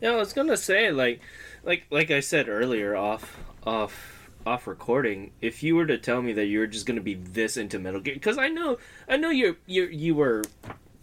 Yeah, 0.00 0.10
I 0.10 0.16
was 0.16 0.32
gonna 0.32 0.56
say 0.56 0.90
like, 0.90 1.20
like 1.64 1.84
like 1.90 2.10
I 2.10 2.20
said 2.20 2.48
earlier 2.48 2.96
off 2.96 3.36
off 3.66 4.17
off 4.46 4.66
recording. 4.66 5.32
If 5.40 5.62
you 5.62 5.76
were 5.76 5.86
to 5.86 5.98
tell 5.98 6.22
me 6.22 6.32
that 6.34 6.46
you 6.46 6.60
were 6.60 6.66
just 6.66 6.86
gonna 6.86 7.00
be 7.00 7.14
this 7.14 7.56
into 7.56 7.78
Metal 7.78 8.00
Gear, 8.00 8.14
because 8.14 8.38
I 8.38 8.48
know 8.48 8.78
I 9.08 9.16
know 9.16 9.30
you 9.30 9.56
you 9.66 9.84
you 9.84 10.14
were 10.14 10.44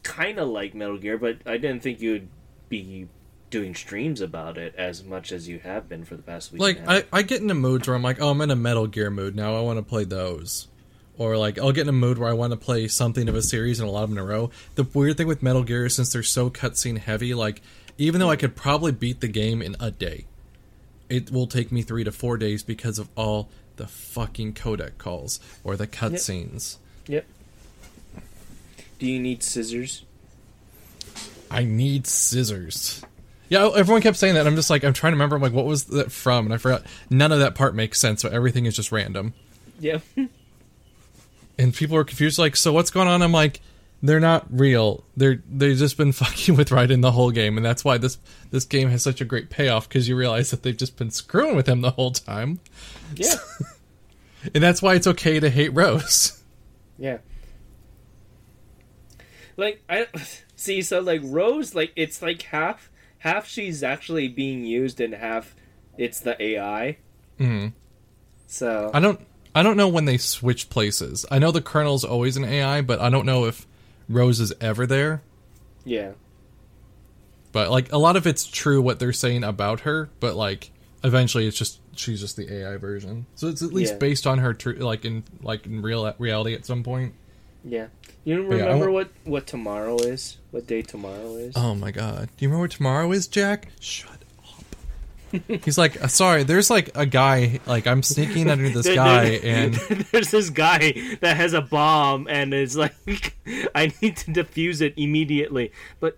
kind 0.03 0.39
of 0.39 0.49
like 0.49 0.73
Metal 0.73 0.97
Gear, 0.97 1.17
but 1.17 1.37
I 1.45 1.57
didn't 1.57 1.81
think 1.81 1.99
you'd 1.99 2.29
be 2.69 3.07
doing 3.49 3.75
streams 3.75 4.21
about 4.21 4.57
it 4.57 4.75
as 4.75 5.03
much 5.03 5.31
as 5.31 5.47
you 5.47 5.59
have 5.59 5.87
been 5.87 6.03
for 6.03 6.15
the 6.15 6.23
past 6.23 6.51
week. 6.51 6.61
Like 6.61 6.79
and 6.79 6.87
a 6.87 6.93
half. 6.93 7.03
I, 7.13 7.19
I 7.19 7.21
get 7.21 7.41
into 7.41 7.53
moods 7.53 7.87
where 7.87 7.95
I'm 7.95 8.03
like, 8.03 8.21
oh, 8.21 8.29
I'm 8.29 8.41
in 8.41 8.51
a 8.51 8.55
Metal 8.55 8.87
Gear 8.87 9.09
mood 9.09 9.35
now. 9.35 9.55
I 9.55 9.61
want 9.61 9.77
to 9.79 9.83
play 9.83 10.03
those. 10.03 10.67
Or 11.17 11.37
like 11.37 11.57
I'll 11.57 11.71
get 11.71 11.83
in 11.83 11.89
a 11.89 11.93
mood 11.93 12.17
where 12.17 12.29
I 12.29 12.33
want 12.33 12.51
to 12.51 12.57
play 12.57 12.87
something 12.87 13.29
of 13.29 13.35
a 13.35 13.41
series 13.41 13.79
and 13.79 13.87
a 13.87 13.91
lot 13.91 14.03
of 14.03 14.09
them 14.09 14.17
in 14.17 14.23
a 14.23 14.27
row. 14.27 14.51
The 14.75 14.83
weird 14.83 15.17
thing 15.17 15.27
with 15.27 15.41
Metal 15.41 15.63
Gear 15.63 15.85
is 15.85 15.95
since 15.95 16.11
they're 16.11 16.23
so 16.23 16.49
cutscene 16.49 16.97
heavy, 16.97 17.33
like 17.33 17.61
even 17.97 18.19
though 18.19 18.29
I 18.29 18.35
could 18.35 18.55
probably 18.55 18.91
beat 18.91 19.21
the 19.21 19.29
game 19.29 19.61
in 19.61 19.77
a 19.79 19.91
day, 19.91 20.25
it 21.09 21.31
will 21.31 21.47
take 21.47 21.71
me 21.71 21.81
three 21.81 22.03
to 22.03 22.11
four 22.11 22.37
days 22.37 22.63
because 22.63 22.99
of 22.99 23.09
all 23.15 23.49
the 23.77 23.87
fucking 23.87 24.53
codec 24.53 24.97
calls 24.97 25.39
or 25.63 25.75
the 25.75 25.87
cutscenes. 25.87 26.77
Yep. 27.07 27.25
Do 28.99 29.07
you 29.07 29.19
need 29.19 29.43
scissors? 29.43 30.03
I 31.51 31.63
need 31.63 32.07
scissors. 32.07 33.03
Yeah, 33.49 33.63
oh, 33.63 33.71
everyone 33.73 34.01
kept 34.01 34.17
saying 34.17 34.35
that. 34.35 34.47
I'm 34.47 34.55
just 34.55 34.69
like, 34.69 34.83
I'm 34.83 34.93
trying 34.93 35.11
to 35.11 35.15
remember. 35.15 35.35
I'm 35.35 35.41
like, 35.41 35.53
what 35.53 35.65
was 35.65 35.85
that 35.85 36.11
from? 36.11 36.45
And 36.45 36.53
I 36.53 36.57
forgot. 36.57 36.83
None 37.09 37.31
of 37.31 37.39
that 37.39 37.53
part 37.53 37.75
makes 37.75 37.99
sense. 37.99 38.21
So 38.21 38.29
everything 38.29 38.65
is 38.65 38.75
just 38.75 38.91
random. 38.91 39.33
Yeah. 39.79 39.99
and 41.57 41.73
people 41.73 41.95
are 41.97 42.03
confused 42.03 42.39
like 42.39 42.55
so 42.55 42.73
what's 42.73 42.91
going 42.91 43.07
on 43.07 43.21
i'm 43.21 43.31
like 43.31 43.61
they're 44.07 44.19
not 44.19 44.45
real 44.49 45.03
they're 45.17 45.41
they've 45.49 45.77
just 45.77 45.97
been 45.97 46.11
fucking 46.23 46.55
with 46.55 46.69
Raiden 46.69 47.01
the 47.01 47.11
whole 47.11 47.31
game 47.31 47.57
and 47.57 47.65
that's 47.65 47.83
why 47.85 47.97
this 47.97 48.17
this 48.51 48.65
game 48.65 48.89
has 48.89 49.03
such 49.03 49.21
a 49.21 49.25
great 49.25 49.49
payoff 49.49 49.87
because 49.87 50.07
you 50.07 50.15
realize 50.15 50.51
that 50.51 50.63
they've 50.63 50.75
just 50.77 50.97
been 50.97 51.11
screwing 51.11 51.55
with 51.55 51.67
him 51.67 51.81
the 51.81 51.91
whole 51.91 52.11
time 52.11 52.59
yeah. 53.15 53.35
and 54.53 54.63
that's 54.63 54.81
why 54.81 54.95
it's 54.95 55.07
okay 55.07 55.39
to 55.39 55.49
hate 55.49 55.73
rose 55.73 56.41
Yeah. 56.97 57.17
Like 59.57 59.81
I 59.89 60.07
see 60.55 60.81
so 60.81 60.99
like 60.99 61.21
Rose 61.23 61.75
like 61.75 61.91
it's 61.95 62.21
like 62.21 62.41
half 62.43 62.89
half 63.19 63.47
she's 63.47 63.83
actually 63.83 64.27
being 64.27 64.65
used 64.65 64.99
and 64.99 65.13
half 65.13 65.55
it's 65.97 66.19
the 66.19 66.41
AI. 66.41 66.97
Mhm. 67.39 67.73
So 68.47 68.91
i 68.93 68.99
don't 68.99 69.19
i 69.53 69.63
don't 69.63 69.77
know 69.77 69.87
when 69.87 70.05
they 70.05 70.17
switch 70.17 70.69
places 70.69 71.25
i 71.31 71.39
know 71.39 71.51
the 71.51 71.61
colonel's 71.61 72.03
always 72.03 72.37
an 72.37 72.45
ai 72.45 72.81
but 72.81 72.99
i 73.01 73.09
don't 73.09 73.25
know 73.25 73.45
if 73.45 73.65
rose 74.09 74.39
is 74.39 74.53
ever 74.61 74.85
there 74.87 75.21
yeah. 75.83 76.11
but 77.51 77.69
like 77.71 77.91
a 77.91 77.97
lot 77.97 78.15
of 78.15 78.25
it's 78.27 78.45
true 78.45 78.81
what 78.81 78.99
they're 78.99 79.13
saying 79.13 79.43
about 79.43 79.81
her 79.81 80.09
but 80.19 80.35
like 80.35 80.71
eventually 81.03 81.47
it's 81.47 81.57
just 81.57 81.79
she's 81.95 82.19
just 82.19 82.35
the 82.35 82.51
ai 82.53 82.77
version 82.77 83.25
so 83.35 83.47
it's 83.47 83.61
at 83.61 83.71
least 83.73 83.93
Yeah. 83.93 83.99
based 83.99 84.25
on 84.27 84.39
her 84.39 84.53
tr- 84.53 84.71
like 84.71 85.05
in 85.05 85.23
like 85.41 85.65
in 85.65 85.81
real 85.81 86.13
reality 86.19 86.53
at 86.53 86.65
some 86.65 86.83
point 86.83 87.13
Yeah. 87.63 87.87
You 88.23 88.41
yeah, 88.55 88.63
I 88.63 88.67
remember 88.67 88.91
won't- 88.91 89.09
what 89.23 89.31
what 89.31 89.47
tomorrow 89.47 89.97
is? 89.97 90.37
What 90.51 90.65
day 90.67 90.81
tomorrow 90.81 91.35
is? 91.35 91.53
Oh 91.55 91.75
my 91.75 91.91
god. 91.91 92.29
Do 92.37 92.45
you 92.45 92.49
remember 92.49 92.63
what 92.63 92.71
tomorrow 92.71 93.11
is, 93.11 93.27
Jack? 93.27 93.67
Shut. 93.79 94.14
He's 95.63 95.77
like, 95.77 96.01
"Uh, 96.01 96.07
sorry, 96.07 96.43
there's 96.43 96.69
like 96.69 96.89
a 96.95 97.05
guy, 97.05 97.59
like 97.65 97.87
I'm 97.87 98.03
sneaking 98.03 98.49
under 98.49 98.69
this 98.69 98.85
There- 98.87 98.95
guy, 98.95 99.37
there- 99.37 99.65
and 99.65 99.73
there's 100.11 100.31
this 100.31 100.49
guy 100.49 100.93
that 101.21 101.37
has 101.37 101.53
a 101.53 101.61
bomb 101.61 102.27
and 102.29 102.53
is 102.53 102.75
like, 102.77 102.95
I 103.75 103.91
need 104.01 104.17
to 104.17 104.31
defuse 104.31 104.81
it 104.81 104.93
immediately. 104.97 105.71
But 105.99 106.17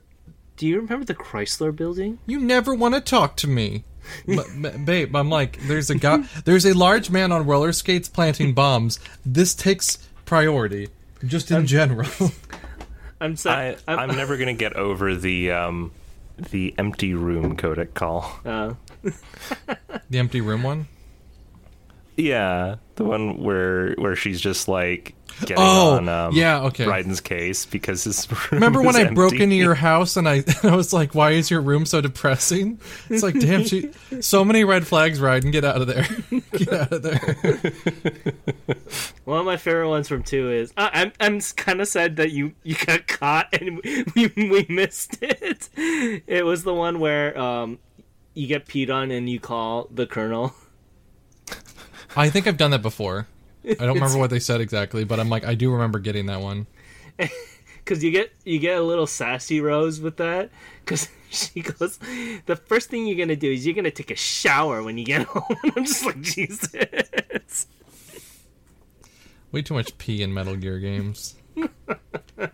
do 0.57 0.65
you 0.67 0.79
remember 0.79 1.05
the 1.05 1.15
Chrysler 1.15 1.75
building? 1.75 2.19
you 2.25 2.39
never 2.39 2.73
want 2.73 2.95
to 2.95 3.01
talk 3.01 3.35
to 3.37 3.47
me. 3.47 3.83
But, 4.25 4.47
ba- 4.57 4.77
babe, 4.77 5.15
I'm 5.15 5.29
like, 5.29 5.59
there's 5.67 5.89
a 5.89 5.95
guy, 5.95 6.23
there's 6.45 6.65
a 6.65 6.73
large 6.73 7.09
man 7.09 7.31
on 7.33 7.45
roller 7.45 7.73
skates 7.73 8.07
planting 8.07 8.53
bombs. 8.53 8.99
This 9.25 9.53
takes 9.53 9.97
priority, 10.23 10.87
just 11.25 11.51
in 11.51 11.65
general. 11.67 12.07
I'm 13.19 13.33
I, 13.33 13.35
sorry. 13.35 13.75
I'm 13.87 14.15
never 14.15 14.37
gonna 14.37 14.53
get 14.53 14.73
over 14.77 15.13
the 15.15 15.51
um, 15.51 15.91
the 16.37 16.73
empty 16.77 17.13
room 17.15 17.57
codec 17.57 17.93
call. 17.95 18.31
uh, 18.45 18.75
the 20.09 20.19
empty 20.19 20.41
room 20.41 20.63
one. 20.63 20.87
Yeah, 22.15 22.77
the 22.95 23.03
one 23.03 23.37
where 23.43 23.93
where 23.93 24.15
she's 24.15 24.41
just 24.41 24.67
like 24.67 25.13
getting 25.41 25.57
Oh, 25.59 25.97
on 25.97 26.09
um, 26.09 26.33
yeah, 26.33 26.61
okay. 26.63 26.85
Raiden's 26.85 27.21
case 27.21 27.67
because 27.67 28.05
his 28.05 28.27
room 28.31 28.39
Remember 28.53 28.81
when 28.81 28.95
is 28.95 29.07
I 29.07 29.13
broke 29.13 29.35
into 29.35 29.55
your 29.55 29.75
house 29.75 30.17
and 30.17 30.27
I, 30.27 30.43
I 30.63 30.75
was 30.75 30.93
like, 30.93 31.13
"Why 31.13 31.31
is 31.31 31.51
your 31.51 31.61
room 31.61 31.85
so 31.85 32.01
depressing?" 32.01 32.79
It's 33.07 33.21
like, 33.21 33.39
damn, 33.39 33.65
she, 33.65 33.91
so 34.19 34.43
many 34.43 34.63
red 34.63 34.87
flags, 34.87 35.19
Raiden. 35.19 35.51
Get 35.51 35.63
out 35.63 35.79
of 35.79 35.85
there. 35.85 36.07
Get 36.53 36.73
out 36.73 36.91
of 36.91 37.03
there. 37.03 37.35
one 39.25 39.39
of 39.41 39.45
my 39.45 39.57
favorite 39.57 39.89
ones 39.89 40.07
from 40.07 40.23
two 40.23 40.51
is 40.51 40.73
uh, 40.75 40.89
I'm 40.91 41.11
I'm 41.19 41.39
kind 41.55 41.81
of 41.81 41.87
sad 41.87 42.15
that 42.15 42.31
you 42.31 42.53
you 42.63 42.75
got 42.83 43.07
caught 43.07 43.53
and 43.53 43.79
we 44.15 44.33
we 44.35 44.65
missed 44.69 45.19
it. 45.21 45.69
It 45.75 46.43
was 46.43 46.63
the 46.63 46.73
one 46.73 46.99
where 46.99 47.37
um 47.37 47.77
you 48.37 48.47
get 48.47 48.65
peed 48.65 48.93
on 48.93 49.11
and 49.11 49.29
you 49.29 49.39
call 49.39 49.87
the 49.91 50.05
colonel. 50.05 50.53
I 52.15 52.29
think 52.29 52.47
I've 52.47 52.57
done 52.57 52.71
that 52.71 52.81
before. 52.81 53.27
I 53.65 53.73
don't 53.73 53.95
remember 53.95 54.17
what 54.17 54.29
they 54.29 54.39
said 54.39 54.61
exactly, 54.61 55.03
but 55.03 55.19
I'm 55.19 55.29
like, 55.29 55.45
I 55.45 55.55
do 55.55 55.71
remember 55.71 55.99
getting 55.99 56.27
that 56.27 56.41
one. 56.41 56.67
because 57.87 58.03
you 58.03 58.11
get 58.11 58.31
you 58.43 58.59
get 58.59 58.77
a 58.77 58.81
little 58.81 59.07
sassy 59.07 59.61
rose 59.61 59.99
with 60.01 60.17
that 60.17 60.49
because 60.83 61.09
she 61.29 61.61
goes 61.61 61.97
the 62.45 62.55
first 62.55 62.89
thing 62.89 63.07
you're 63.07 63.17
gonna 63.17 63.35
do 63.35 63.51
is 63.51 63.65
you're 63.65 63.73
gonna 63.73 63.89
take 63.89 64.11
a 64.11 64.15
shower 64.15 64.83
when 64.83 64.97
you 64.97 65.05
get 65.05 65.23
home 65.27 65.57
and 65.63 65.73
i'm 65.75 65.85
just 65.85 66.05
like 66.05 66.21
jesus 66.21 67.65
Way 69.51 69.61
too 69.61 69.73
much 69.73 69.97
pee 69.97 70.21
in 70.21 70.33
Metal 70.33 70.57
Gear 70.57 70.77
games. 70.77 71.35
but 72.35 72.51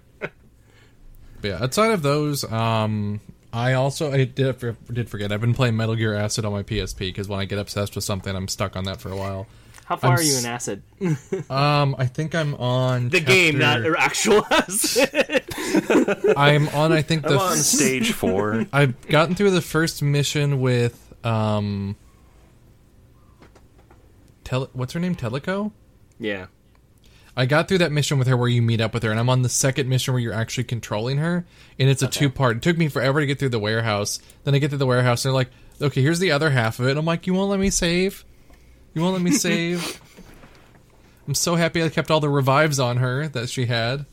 yeah, 1.42 1.58
outside 1.60 1.92
of 1.92 2.04
those, 2.04 2.44
um, 2.46 3.20
I 3.54 3.74
also 3.74 4.12
I 4.12 4.26
did 4.26 4.58
did 4.92 5.10
forget. 5.10 5.32
I've 5.32 5.40
been 5.42 5.54
playing 5.54 5.78
Metal 5.78 5.96
Gear 5.96 6.16
Acid 6.16 6.44
on 6.44 6.52
my 6.52 6.64
PSP 6.64 6.98
because 7.00 7.28
when 7.28 7.40
I 7.40 7.46
get 7.46 7.60
obsessed 7.60 7.94
with 7.96 8.04
something, 8.04 8.36
I'm 8.36 8.48
stuck 8.48 8.76
on 8.76 8.86
that 8.86 9.00
for 9.00 9.10
a 9.12 9.16
while. 9.16 9.46
how 9.86 9.96
far 9.96 10.14
I'm 10.14 10.18
are 10.18 10.22
you 10.24 10.38
in 10.38 10.46
acid 10.46 10.82
Um, 11.50 11.96
I 12.00 12.08
think 12.08 12.34
I'm 12.34 12.56
on 12.56 13.10
the 13.10 13.20
game 13.20 13.60
not 13.60 13.86
actual 13.98 14.44
acid 14.50 15.44
I'm 16.38 16.68
on. 16.70 16.92
I 16.92 17.04
think 17.04 17.24
the 17.24 17.30
I'm 17.36 17.40
on 17.40 17.58
stage 17.58 18.12
four. 18.14 18.66
I've 18.74 19.00
gotten 19.08 19.36
through 19.36 19.52
the 19.52 19.62
first 19.62 20.02
mission 20.02 20.60
with 20.60 21.14
um. 21.24 21.96
Tele- 24.44 24.70
what's 24.74 24.94
her 24.94 25.00
name? 25.00 25.16
Teleko. 25.16 25.72
yeah 26.20 26.48
I 27.36 27.46
got 27.48 27.68
through 27.68 27.80
that 27.80 27.92
mission 27.92 28.20
with 28.20 28.28
her 28.28 28.38
where 28.38 28.48
you 28.48 28.62
meet 28.62 28.80
up 28.80 28.94
with 28.94 29.02
her, 29.04 29.10
and 29.12 29.20
I'm 29.20 29.30
on 29.30 29.42
the 29.42 29.50
second 29.50 29.90
mission 29.90 30.14
where 30.14 30.22
you're 30.22 30.34
actually 30.34 30.66
controlling 30.66 31.18
her, 31.18 31.46
and 31.80 31.90
it's 31.90 32.04
a 32.04 32.08
two 32.08 32.30
part. 32.30 32.58
It 32.58 32.62
took 32.64 32.78
me 32.78 32.88
forever 32.90 33.20
to 33.20 33.26
get 33.26 33.40
through 33.40 33.50
the 33.50 33.60
warehouse. 33.60 34.20
Then 34.44 34.54
I 34.54 34.60
get 34.60 34.70
to 34.72 34.78
the 34.78 34.86
warehouse, 34.86 35.26
and 35.26 35.30
they're 35.32 35.36
like, 35.36 35.50
"Okay, 35.82 36.02
here's 36.04 36.20
the 36.20 36.32
other 36.32 36.52
half 36.52 36.78
of 36.80 36.86
it." 36.86 36.92
And 36.92 37.00
I'm 37.00 37.06
like, 37.06 37.26
"You 37.26 37.34
won't 37.34 37.50
let 37.50 37.60
me 37.60 37.72
save? 37.72 38.24
You 38.94 39.02
won't 39.02 39.14
let 39.14 39.24
me 39.24 39.32
save?" 39.32 40.00
I'm 41.28 41.34
so 41.34 41.56
happy 41.56 41.82
I 41.82 41.90
kept 41.90 42.12
all 42.12 42.20
the 42.20 42.30
revives 42.30 42.80
on 42.80 42.98
her 42.98 43.28
that 43.30 43.50
she 43.50 43.66
had. 43.66 44.06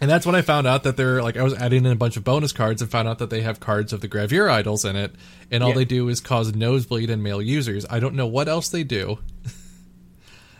And 0.00 0.10
that's 0.10 0.26
when 0.26 0.34
I 0.34 0.42
found 0.42 0.66
out 0.66 0.82
that 0.82 0.96
they're 0.96 1.22
like 1.22 1.36
I 1.36 1.42
was 1.44 1.54
adding 1.54 1.84
in 1.86 1.92
a 1.92 1.96
bunch 1.96 2.16
of 2.16 2.24
bonus 2.24 2.50
cards 2.52 2.82
and 2.82 2.90
found 2.90 3.06
out 3.06 3.18
that 3.20 3.30
they 3.30 3.42
have 3.42 3.60
cards 3.60 3.92
of 3.92 4.00
the 4.00 4.08
Gravure 4.08 4.50
idols 4.50 4.84
in 4.84 4.96
it, 4.96 5.14
and 5.52 5.62
all 5.62 5.68
Yeah. 5.70 5.76
they 5.76 5.84
do 5.84 6.08
is 6.08 6.20
cause 6.20 6.52
nosebleed 6.54 7.10
in 7.10 7.22
male 7.22 7.40
users. 7.40 7.86
I 7.88 8.00
don't 8.00 8.14
know 8.16 8.26
what 8.26 8.48
else 8.48 8.68
they 8.68 8.82
do 8.82 9.20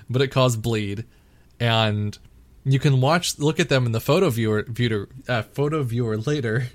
but 0.08 0.22
it 0.22 0.28
caused 0.28 0.62
bleed, 0.62 1.04
and 1.60 2.16
you 2.64 2.78
can 2.78 3.00
watch 3.00 3.38
look 3.38 3.60
at 3.60 3.68
them 3.68 3.86
in 3.86 3.92
the 3.92 4.00
photo 4.00 4.30
viewer 4.30 4.64
viewer 4.68 5.08
uh, 5.28 5.42
photo 5.42 5.82
viewer 5.82 6.16
later. 6.16 6.68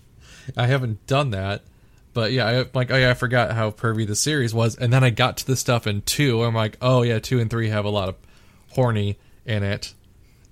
I 0.56 0.66
haven't 0.66 1.06
done 1.06 1.30
that, 1.30 1.62
but 2.14 2.32
yeah, 2.32 2.46
I 2.46 2.66
like 2.74 2.90
oh 2.90 2.96
yeah, 2.96 3.10
I 3.10 3.14
forgot 3.14 3.52
how 3.52 3.70
pervy 3.70 4.06
the 4.06 4.16
series 4.16 4.54
was, 4.54 4.76
and 4.76 4.92
then 4.92 5.04
I 5.04 5.10
got 5.10 5.38
to 5.38 5.46
the 5.46 5.56
stuff 5.56 5.86
in 5.86 6.02
two. 6.02 6.42
I'm 6.42 6.54
like, 6.54 6.76
oh 6.80 7.02
yeah, 7.02 7.18
two 7.18 7.40
and 7.40 7.50
three 7.50 7.68
have 7.68 7.84
a 7.84 7.90
lot 7.90 8.08
of 8.08 8.16
horny 8.70 9.18
in 9.46 9.62
it. 9.62 9.94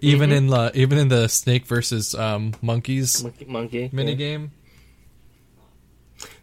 Even 0.03 0.33
in 0.33 0.47
the 0.47 0.71
even 0.75 0.97
in 0.97 1.09
the 1.09 1.29
snake 1.29 1.67
versus 1.67 2.15
um, 2.15 2.55
monkeys 2.63 3.23
monkey, 3.23 3.45
monkey 3.45 3.91
mini 3.93 4.13
yeah. 4.13 4.17
game. 4.17 4.53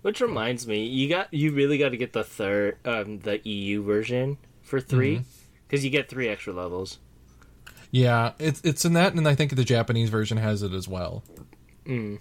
which 0.04 0.22
reminds 0.22 0.68
me 0.68 0.86
you 0.86 1.10
got 1.10 1.34
you 1.34 1.52
really 1.52 1.80
got 1.80 1.90
to 1.90 1.98
get 1.98 2.14
the 2.14 2.24
third 2.24 2.78
um 2.86 3.18
the 3.20 3.40
eu 3.48 3.82
version 3.82 4.38
for 4.62 4.80
3 4.80 5.24
because 5.68 5.84
you 5.84 5.90
get 5.90 6.10
three 6.10 6.30
extra 6.30 6.54
levels 6.54 7.00
Yeah, 7.92 8.34
it's 8.40 8.62
it's 8.64 8.86
in 8.86 8.94
that, 8.94 9.14
and 9.14 9.28
I 9.28 9.36
think 9.36 9.56
the 9.56 9.64
Japanese 9.64 10.10
version 10.10 10.38
has 10.38 10.62
it 10.64 10.74
as 10.74 10.88
well. 10.88 11.24
Hmm. 11.86 12.16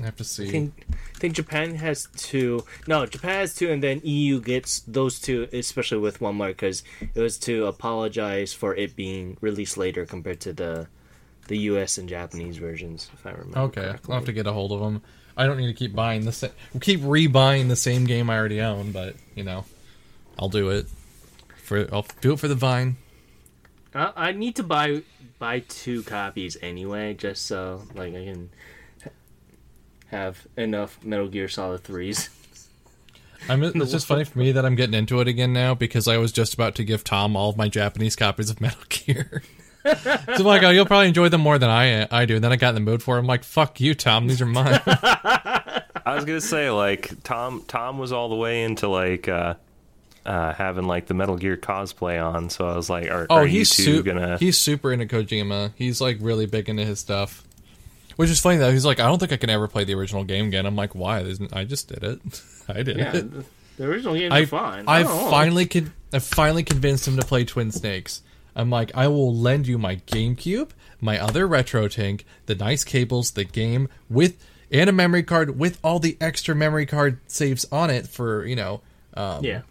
I 0.00 0.04
have 0.04 0.16
to 0.16 0.24
see. 0.24 0.48
I 0.48 0.50
think, 0.50 0.86
I 0.90 1.18
think 1.18 1.34
Japan 1.34 1.74
has 1.74 2.08
two. 2.16 2.64
No, 2.86 3.04
Japan 3.06 3.40
has 3.40 3.54
two, 3.54 3.70
and 3.70 3.82
then 3.82 4.00
EU 4.02 4.40
gets 4.40 4.80
those 4.80 5.20
two, 5.20 5.48
especially 5.52 5.98
with 5.98 6.20
one 6.20 6.36
more, 6.36 6.48
because 6.48 6.82
it 7.14 7.20
was 7.20 7.38
to 7.40 7.66
apologize 7.66 8.52
for 8.52 8.74
it 8.74 8.96
being 8.96 9.36
released 9.40 9.76
later 9.76 10.06
compared 10.06 10.40
to 10.40 10.52
the 10.52 10.88
the 11.48 11.58
US 11.58 11.98
and 11.98 12.08
Japanese 12.08 12.56
versions, 12.56 13.10
if 13.12 13.26
I 13.26 13.32
remember. 13.32 13.58
Okay, 13.58 13.82
correctly. 13.82 14.12
I'll 14.12 14.20
have 14.20 14.26
to 14.26 14.32
get 14.32 14.46
a 14.46 14.52
hold 14.52 14.72
of 14.72 14.80
them. 14.80 15.02
I 15.36 15.46
don't 15.46 15.56
need 15.56 15.66
to 15.66 15.74
keep 15.74 15.94
buying 15.94 16.24
the 16.24 16.32
same, 16.32 16.52
keep 16.80 17.00
rebuying 17.00 17.68
the 17.68 17.76
same 17.76 18.04
game 18.04 18.30
I 18.30 18.38
already 18.38 18.60
own, 18.60 18.92
but 18.92 19.16
you 19.34 19.44
know, 19.44 19.64
I'll 20.38 20.48
do 20.48 20.70
it 20.70 20.86
for 21.70 21.86
I'll 21.94 22.06
do 22.20 22.32
it 22.32 22.40
for 22.40 22.48
the 22.48 22.56
Vine. 22.56 22.96
I, 23.94 24.12
I 24.16 24.32
need 24.32 24.56
to 24.56 24.64
buy 24.64 25.02
buy 25.38 25.60
two 25.60 26.02
copies 26.02 26.56
anyway, 26.60 27.14
just 27.14 27.46
so 27.46 27.82
like 27.94 28.12
I 28.12 28.24
can 28.24 28.50
have 30.08 30.46
enough 30.56 30.98
Metal 31.04 31.28
Gear 31.28 31.48
Solid 31.48 31.84
threes. 31.84 32.28
I'm, 33.48 33.62
it's 33.62 33.92
just 33.92 34.06
funny 34.06 34.24
for 34.24 34.38
me 34.38 34.52
that 34.52 34.66
I'm 34.66 34.74
getting 34.74 34.94
into 34.94 35.20
it 35.20 35.28
again 35.28 35.52
now 35.52 35.74
because 35.74 36.06
I 36.08 36.18
was 36.18 36.30
just 36.32 36.52
about 36.54 36.74
to 36.74 36.84
give 36.84 37.04
Tom 37.04 37.36
all 37.36 37.48
of 37.48 37.56
my 37.56 37.68
Japanese 37.68 38.16
copies 38.16 38.50
of 38.50 38.60
Metal 38.60 38.82
Gear. 38.88 39.42
so 39.84 40.18
I'm 40.28 40.44
like, 40.44 40.64
oh, 40.64 40.70
you'll 40.70 40.86
probably 40.86 41.08
enjoy 41.08 41.28
them 41.28 41.40
more 41.40 41.58
than 41.58 41.70
I 41.70 42.06
I 42.10 42.26
do. 42.26 42.34
And 42.34 42.44
then 42.44 42.52
I 42.52 42.56
got 42.56 42.70
in 42.70 42.74
the 42.74 42.80
mood 42.80 43.00
for. 43.00 43.16
it. 43.16 43.20
I'm 43.20 43.26
like, 43.26 43.44
fuck 43.44 43.80
you, 43.80 43.94
Tom. 43.94 44.26
These 44.26 44.42
are 44.42 44.46
mine. 44.46 44.80
I 44.86 46.14
was 46.16 46.24
gonna 46.24 46.40
say 46.40 46.68
like 46.70 47.22
Tom. 47.22 47.62
Tom 47.68 47.98
was 47.98 48.10
all 48.10 48.28
the 48.28 48.34
way 48.34 48.64
into 48.64 48.88
like 48.88 49.28
uh, 49.28 49.54
uh, 50.26 50.52
having 50.52 50.84
like 50.86 51.06
the 51.06 51.14
Metal 51.14 51.36
Gear 51.36 51.56
cosplay 51.56 52.22
on. 52.24 52.50
So 52.50 52.66
I 52.68 52.76
was 52.76 52.90
like, 52.90 53.10
are, 53.10 53.26
Oh, 53.30 53.36
are 53.38 53.46
he's 53.46 53.76
you 53.78 53.84
two 53.84 53.96
su- 53.98 54.02
gonna? 54.02 54.38
he's 54.38 54.58
super 54.58 54.92
into 54.92 55.06
Kojima. 55.06 55.72
He's 55.76 56.00
like 56.00 56.18
really 56.20 56.46
big 56.46 56.68
into 56.68 56.84
his 56.84 56.98
stuff. 57.00 57.44
Which 58.16 58.28
is 58.30 58.38
funny 58.40 58.58
though. 58.58 58.70
He's 58.72 58.84
like, 58.84 59.00
I 59.00 59.06
don't 59.06 59.18
think 59.18 59.32
I 59.32 59.36
can 59.36 59.48
ever 59.50 59.66
play 59.66 59.84
the 59.84 59.94
original 59.94 60.24
game 60.24 60.48
again. 60.48 60.66
I'm 60.66 60.76
like, 60.76 60.94
why? 60.94 61.22
There's 61.22 61.40
n- 61.40 61.48
I 61.52 61.64
just 61.64 61.88
did 61.88 62.04
it. 62.04 62.20
I 62.68 62.82
did 62.82 62.98
Yeah, 62.98 63.16
it. 63.16 63.30
the, 63.32 63.44
the 63.78 63.84
original 63.86 64.14
games 64.14 64.32
I 64.34 64.40
are 64.40 64.46
fine. 64.46 64.84
I 64.86 64.98
I 64.98 65.02
don't 65.04 65.30
finally 65.30 65.66
con- 65.66 65.92
I 66.12 66.18
finally 66.18 66.62
convinced 66.64 67.08
him 67.08 67.16
to 67.16 67.24
play 67.26 67.44
Twin 67.44 67.70
Snakes. 67.72 68.20
I'm 68.54 68.68
like, 68.68 68.90
I 68.94 69.06
will 69.08 69.34
lend 69.34 69.66
you 69.68 69.78
my 69.78 69.96
GameCube, 69.96 70.70
my 71.00 71.18
other 71.18 71.46
retro 71.46 71.86
tank, 71.88 72.26
the 72.46 72.54
nice 72.56 72.84
cables, 72.84 73.30
the 73.30 73.44
game 73.44 73.88
with 74.10 74.36
and 74.72 74.90
a 74.90 74.92
memory 74.92 75.22
card 75.22 75.58
with 75.58 75.78
all 75.82 75.98
the 75.98 76.16
extra 76.20 76.54
memory 76.54 76.84
card 76.84 77.18
saves 77.26 77.64
on 77.72 77.90
it 77.90 78.06
for 78.06 78.44
you 78.44 78.54
know 78.56 78.82
um, 79.14 79.44
Yeah. 79.44 79.62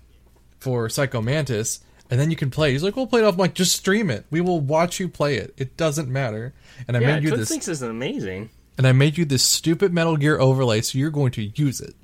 For 0.60 0.90
Psycho 0.90 1.22
Mantis, 1.22 1.80
and 2.10 2.20
then 2.20 2.30
you 2.32 2.36
can 2.36 2.50
play. 2.52 2.72
He's 2.72 2.84
like, 2.84 2.96
"We'll 2.96 3.08
play 3.08 3.22
it 3.22 3.24
off." 3.26 3.34
I'm 3.36 3.40
like, 3.40 3.54
"Just 3.54 3.76
stream 3.76 4.10
it. 4.10 4.26
We 4.30 4.42
will 4.42 4.60
watch 4.60 5.00
you 5.00 5.08
play 5.10 5.36
it. 5.38 5.54
It 5.58 5.78
doesn't 5.78 6.10
matter." 6.10 6.54
And 6.88 6.96
I 6.98 7.00
Yeah, 7.00 7.16
made 7.16 7.24
you 7.24 7.30
Twin 7.30 7.40
this, 7.40 7.50
Snakes 7.50 7.68
is 7.68 7.82
amazing. 7.82 8.50
and 8.78 8.88
I 8.88 8.92
made 8.92 9.18
you 9.18 9.26
this 9.26 9.44
stupid 9.44 9.94
Metal 9.94 10.18
Gear 10.18 10.40
overlay, 10.40 10.82
so 10.82 10.98
you're 10.98 11.10
going 11.12 11.32
to 11.34 11.44
use 11.56 11.80
it. 11.82 11.96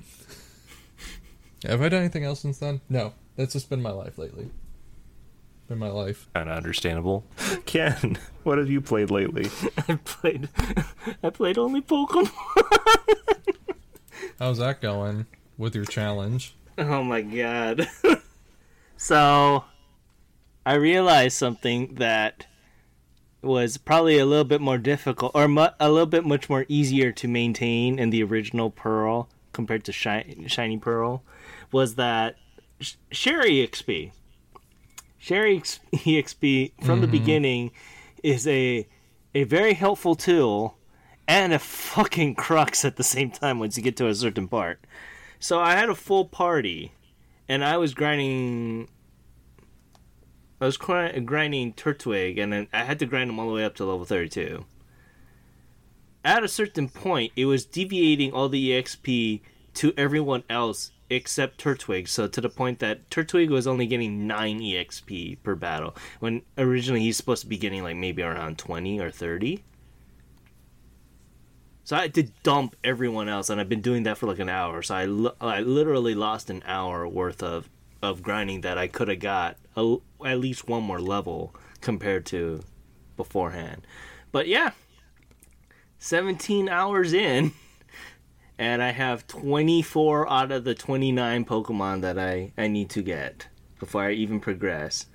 Have 1.65 1.81
I 1.81 1.89
done 1.89 2.01
anything 2.01 2.23
else 2.23 2.41
since 2.41 2.59
then? 2.59 2.81
No. 2.89 3.13
That's 3.37 3.53
just 3.53 3.69
been 3.69 3.81
my 3.81 3.91
life 3.91 4.17
lately. 4.17 4.49
Been 5.67 5.79
my 5.79 5.89
life. 5.89 6.29
Kind 6.35 6.47
of 6.49 6.55
understandable. 6.55 7.25
Ken, 7.65 8.17
what 8.43 8.59
have 8.59 8.69
you 8.69 8.79
played 8.81 9.09
lately? 9.09 9.49
I 9.89 9.95
played. 10.05 10.47
I 11.23 11.31
played 11.31 11.57
only 11.57 11.81
Pokemon. 11.81 12.29
How's 14.39 14.59
that 14.59 14.79
going 14.81 15.25
with 15.57 15.75
your 15.75 15.85
challenge? 15.85 16.55
Oh 16.77 17.03
my 17.03 17.21
god. 17.21 17.87
so, 18.97 19.65
I 20.65 20.73
realized 20.73 21.37
something 21.37 21.95
that 21.95 22.47
was 23.41 23.77
probably 23.77 24.17
a 24.17 24.25
little 24.25 24.43
bit 24.45 24.61
more 24.61 24.77
difficult, 24.77 25.31
or 25.35 25.47
mu- 25.47 25.67
a 25.79 25.91
little 25.91 26.07
bit 26.07 26.25
much 26.25 26.49
more 26.49 26.65
easier 26.67 27.11
to 27.11 27.27
maintain 27.27 27.99
in 27.99 28.09
the 28.09 28.23
original 28.23 28.71
Pearl 28.71 29.29
compared 29.53 29.83
to 29.85 29.91
Shi- 29.91 30.45
Shiny 30.47 30.77
Pearl 30.77 31.23
was 31.71 31.95
that 31.95 32.35
Sh- 32.79 32.95
Sherry 33.11 33.65
XP. 33.65 34.11
Sherry 35.17 35.57
Ex- 35.57 35.79
EXP 35.93 36.73
from 36.83 37.01
the 37.01 37.07
mm-hmm. 37.07 37.11
beginning 37.11 37.71
is 38.23 38.47
a 38.47 38.87
a 39.33 39.43
very 39.43 39.73
helpful 39.73 40.15
tool 40.15 40.77
and 41.27 41.53
a 41.53 41.59
fucking 41.59 42.35
crux 42.35 42.85
at 42.85 42.95
the 42.95 43.03
same 43.03 43.29
time 43.29 43.59
once 43.59 43.75
you 43.75 43.83
get 43.83 43.97
to 43.97 44.07
a 44.07 44.15
certain 44.15 44.47
part. 44.47 44.79
So 45.39 45.59
I 45.59 45.75
had 45.75 45.89
a 45.89 45.95
full 45.95 46.25
party 46.25 46.93
and 47.47 47.63
I 47.63 47.77
was 47.77 47.93
grinding 47.93 48.87
I 50.59 50.65
was 50.65 50.77
grinding 50.77 51.73
Turtwig, 51.73 52.39
and 52.39 52.67
I 52.71 52.83
had 52.83 52.99
to 52.99 53.05
grind 53.05 53.29
him 53.29 53.39
all 53.39 53.47
the 53.49 53.53
way 53.53 53.65
up 53.65 53.75
to 53.75 53.85
level 53.85 54.05
32. 54.05 54.65
At 56.23 56.43
a 56.43 56.47
certain 56.47 56.87
point, 56.89 57.33
it 57.35 57.45
was 57.45 57.65
deviating 57.65 58.31
all 58.31 58.47
the 58.47 58.71
EXP 58.71 59.41
to 59.75 59.93
everyone 59.97 60.43
else 60.49 60.91
except 61.09 61.61
Turtwig, 61.61 62.07
so 62.07 62.27
to 62.27 62.41
the 62.41 62.49
point 62.49 62.79
that 62.79 63.09
Turtwig 63.09 63.49
was 63.49 63.67
only 63.67 63.85
getting 63.85 64.25
9 64.25 64.59
EXP 64.59 65.37
per 65.43 65.55
battle, 65.55 65.95
when 66.19 66.41
originally 66.57 67.01
he's 67.01 67.17
supposed 67.17 67.41
to 67.43 67.47
be 67.47 67.57
getting 67.57 67.83
like 67.83 67.97
maybe 67.97 68.23
around 68.23 68.57
20 68.57 68.99
or 68.99 69.11
30. 69.11 69.63
So 71.85 71.95
I 71.95 72.01
had 72.01 72.15
to 72.15 72.23
dump 72.41 72.75
everyone 72.83 73.29
else, 73.29 73.51
and 73.51 73.61
I've 73.61 73.69
been 73.69 73.81
doing 73.81 74.03
that 74.03 74.17
for 74.17 74.25
like 74.25 74.39
an 74.39 74.49
hour. 74.49 74.81
So 74.81 74.95
I, 74.95 75.03
I 75.39 75.59
literally 75.61 76.15
lost 76.15 76.49
an 76.49 76.63
hour 76.65 77.07
worth 77.07 77.43
of, 77.43 77.69
of 78.01 78.23
grinding 78.23 78.61
that 78.61 78.75
I 78.75 78.87
could 78.87 79.07
have 79.07 79.19
got 79.19 79.57
a, 79.77 79.97
at 80.25 80.39
least 80.39 80.67
one 80.67 80.81
more 80.81 80.99
level 80.99 81.55
compared 81.81 82.25
to 82.27 82.63
beforehand. 83.15 83.85
But 84.31 84.47
yeah, 84.47 84.71
17 85.99 86.69
hours 86.69 87.13
in, 87.13 87.51
and 88.57 88.81
I 88.81 88.89
have 88.89 89.27
24 89.27 90.27
out 90.27 90.51
of 90.51 90.63
the 90.63 90.73
29 90.73 91.45
Pokemon 91.45 92.01
that 92.01 92.17
I, 92.17 92.51
I 92.57 92.67
need 92.67 92.89
to 92.89 93.03
get 93.03 93.47
before 93.77 94.05
I 94.05 94.13
even 94.13 94.39
progress. 94.39 95.05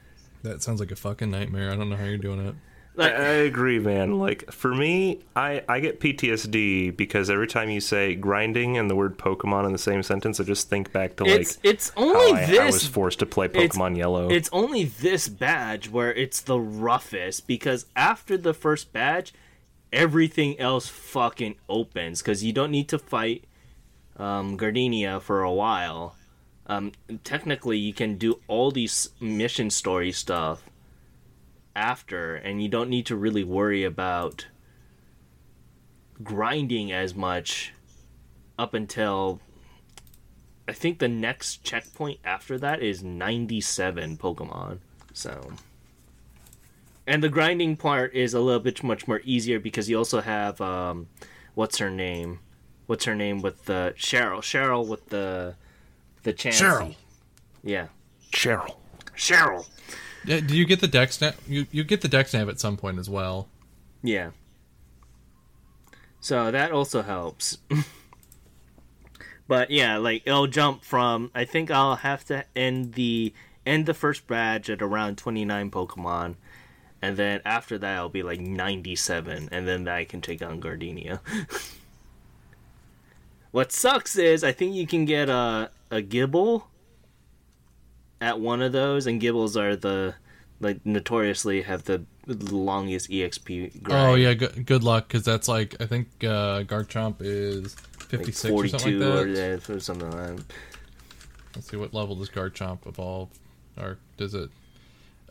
That 0.45 0.63
sounds 0.63 0.79
like 0.79 0.93
a 0.93 0.97
fucking 0.97 1.33
nightmare. 1.33 1.73
I 1.73 1.75
don't 1.75 1.91
know 1.91 1.97
how 1.97 2.05
you're 2.05 2.17
doing 2.17 2.47
it. 2.47 2.55
I, 3.01 3.09
I 3.09 3.29
agree, 3.49 3.79
man. 3.79 4.19
Like 4.19 4.51
for 4.53 4.75
me, 4.75 5.21
I 5.35 5.63
I 5.69 5.81
get 5.81 6.01
PTSD 6.01 6.97
because 6.97 7.31
every 7.31 7.47
time 7.47 7.71
you 7.71 7.81
say 7.81 8.15
grinding 8.15 8.77
and 8.77 8.91
the 8.91 8.95
word 8.95 9.19
Pokemon 9.19 9.67
in 9.67 9.73
the 9.73 9.79
same 9.79 10.03
sentence, 10.03 10.41
I 10.41 10.45
just 10.45 10.69
think 10.69 10.93
back 10.93 11.17
to 11.17 11.25
like 11.25 11.41
It's 11.41 11.59
it's 11.63 11.93
only 11.97 12.33
I, 12.33 12.47
this 12.47 12.59
I 12.59 12.67
was 12.67 12.87
forced 12.87 13.19
to 13.21 13.27
play 13.27 13.47
it's- 13.47 13.77
Pokemon 13.77 13.97
Yellow. 13.97 14.31
It's 14.31 14.51
only 14.53 14.85
this 14.85 15.29
badge 15.29 15.89
where 15.91 16.13
it's 16.13 16.41
the 16.41 16.61
roughest 16.61 17.47
because 17.47 17.87
after 17.97 18.37
the 18.37 18.55
first 18.55 18.93
badge, 18.93 19.33
everything 19.93 20.59
else 20.61 20.89
fucking 20.89 21.57
opens 21.69 22.23
because 22.23 22.45
you 22.45 22.53
don't 22.53 22.71
need 22.71 22.89
to 22.89 22.99
fight 22.99 23.45
um, 24.17 24.57
Gardenia 24.57 25.21
for 25.21 25.43
a 25.43 25.53
while. 25.53 26.17
Um, 26.67 26.93
technically, 27.25 27.79
you 27.79 27.93
can 27.93 28.17
do 28.17 28.39
all 28.47 28.71
these 28.71 29.09
mission 29.21 29.71
story 29.71 30.13
stuff 30.13 30.63
after, 31.81 32.37
and 32.37 32.63
you 32.63 32.69
don't 32.69 32.91
need 32.91 33.07
to 33.07 33.17
really 33.17 33.43
worry 33.43 33.83
about 33.83 34.47
grinding 36.23 36.93
as 36.93 37.15
much 37.15 37.73
up 38.59 38.75
until 38.75 39.41
I 40.69 40.73
think 40.73 40.99
the 40.99 41.09
next 41.09 41.65
checkpoint 41.65 42.21
after 42.23 42.59
that 42.59 42.83
is 42.83 43.03
97 43.03 44.19
Pokemon. 44.19 44.79
So. 45.15 45.53
And 47.07 47.25
the 47.25 47.31
grinding 47.31 47.77
part 47.77 48.15
is 48.15 48.35
a 48.35 48.41
little 48.41 48.61
bit 48.61 48.85
much 48.85 49.09
more 49.09 49.23
easier 49.25 49.59
because 49.59 49.89
you 49.89 49.97
also 49.97 50.21
have 50.21 50.61
um 50.61 51.09
what's 51.55 51.79
her 51.79 51.91
name? 51.91 52.41
What's 52.87 53.07
her 53.07 53.15
name 53.15 53.41
with 53.41 53.65
the 53.65 53.95
Cheryl? 53.97 54.41
Cheryl 54.41 54.87
with 54.87 55.09
the 55.09 55.57
the 56.23 56.35
Chansey. 56.35 56.61
Cheryl. 56.61 56.97
Yeah. 57.65 57.87
Cheryl. 58.31 58.77
Cheryl. 59.17 59.67
Yeah, 60.25 60.41
do 60.41 60.57
you 60.57 60.65
get 60.65 60.81
the 60.81 60.89
dex 60.89 61.21
nav? 61.21 61.37
You 61.47 61.67
you 61.71 61.85
get 61.85 62.01
the 62.01 62.09
dex 62.09 62.35
nav 62.35 62.49
at 62.49 62.61
some 62.61 62.77
point 62.77 62.99
as 62.99 63.09
well. 63.09 63.49
Yeah. 64.03 64.31
So 66.21 66.51
that 66.51 66.73
also 66.73 67.03
helps. 67.03 67.59
but 69.49 69.71
yeah, 69.71 69.97
like 69.97 70.23
it'll 70.27 70.47
jump 70.47 70.85
from 70.85 71.31
I 71.35 71.45
think 71.45 71.71
I'll 71.71 71.97
have 71.97 72.25
to 72.27 72.45
end 72.55 72.95
the 72.95 73.33
end 73.65 73.87
the 73.87 73.95
first 73.95 74.27
badge 74.27 74.71
at 74.71 74.83
around 74.83 75.19
29 75.19 75.71
Pokemon 75.71 76.37
and 77.03 77.17
then 77.17 77.41
after 77.45 77.79
that 77.79 77.97
I'll 77.97 78.09
be 78.09 78.23
like 78.23 78.41
97 78.41 79.49
and 79.51 79.69
then 79.69 79.89
I 79.89 80.05
can 80.05 80.21
take 80.21 80.43
on 80.43 80.61
Gardenia. 80.61 81.21
what 83.51 83.73
sucks 83.73 84.17
is 84.17 84.45
I 84.45 84.53
think 84.53 84.75
you 84.75 84.87
can 84.87 85.05
get 85.05 85.29
a 85.29 85.71
a 85.91 86.03
Gible 86.03 86.65
at 88.21 88.39
one 88.41 88.63
of 88.63 88.73
those 88.73 89.07
and 89.07 89.21
Gibles 89.21 89.57
are 89.57 89.77
the 89.77 90.15
like 90.61 90.85
notoriously 90.85 91.63
have 91.63 91.85
the 91.85 92.05
longest 92.27 93.09
exp 93.11 93.83
grind. 93.83 94.11
Oh 94.11 94.15
yeah, 94.15 94.35
good, 94.35 94.67
good 94.67 94.85
luck 94.85 95.09
because 95.09 95.25
that's 95.25 95.49
like 95.49 95.75
I 95.81 95.87
think 95.87 96.09
uh, 96.23 96.63
Garchomp 96.65 97.17
is 97.21 97.77
like 98.01 98.09
56 98.11 98.53
or 98.53 98.69
something 98.69 98.99
like 98.99 99.09
that. 99.09 99.23
or, 99.23 99.27
yeah, 99.29 99.75
or 99.77 99.81
something 99.81 100.11
like 100.11 100.37
that. 100.37 100.45
Let's 101.57 101.71
see 101.71 101.77
what 101.77 101.93
level 101.95 102.15
does 102.17 102.29
Garchomp 102.31 102.87
evolve, 102.87 103.29
or 103.77 103.99
does 104.17 104.35
it? 104.35 104.51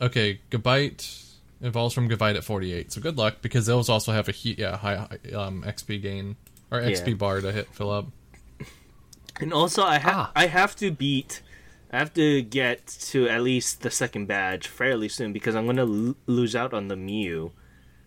Okay, 0.02 0.40
Gabite 0.50 1.24
evolves 1.62 1.94
from 1.94 2.08
Gabite 2.08 2.36
at 2.36 2.44
48. 2.44 2.90
So 2.92 3.00
good 3.00 3.16
luck 3.16 3.36
because 3.42 3.66
those 3.66 3.88
also 3.88 4.12
have 4.12 4.28
a 4.28 4.32
heat, 4.32 4.58
yeah, 4.58 4.76
high, 4.76 4.96
high 4.96 5.32
um, 5.34 5.62
XP 5.62 6.00
gain 6.02 6.36
or 6.70 6.80
XP 6.80 7.06
Yeah. 7.08 7.14
bar 7.14 7.40
to 7.40 7.52
hit 7.52 7.68
fill 7.68 7.90
up. 7.90 8.06
And 9.40 9.52
also, 9.52 9.82
I 9.82 9.98
have 9.98 10.14
Ah. 10.14 10.32
I 10.36 10.46
have 10.46 10.74
to 10.76 10.90
beat, 10.90 11.40
I 11.92 11.98
have 11.98 12.14
to 12.14 12.42
get 12.42 12.86
to 12.86 13.28
at 13.28 13.42
least 13.42 13.82
the 13.82 13.90
second 13.90 14.26
badge 14.26 14.68
fairly 14.68 15.08
soon 15.08 15.32
because 15.32 15.54
I'm 15.56 15.66
gonna 15.66 15.86
l- 15.86 16.16
lose 16.26 16.54
out 16.54 16.72
on 16.72 16.88
the 16.88 16.96
Mew 16.96 17.52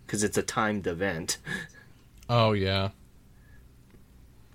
because 0.06 0.24
it's 0.24 0.38
a 0.38 0.44
timed 0.44 0.88
event. 0.88 1.38
Oh 2.30 2.54
yeah, 2.54 2.90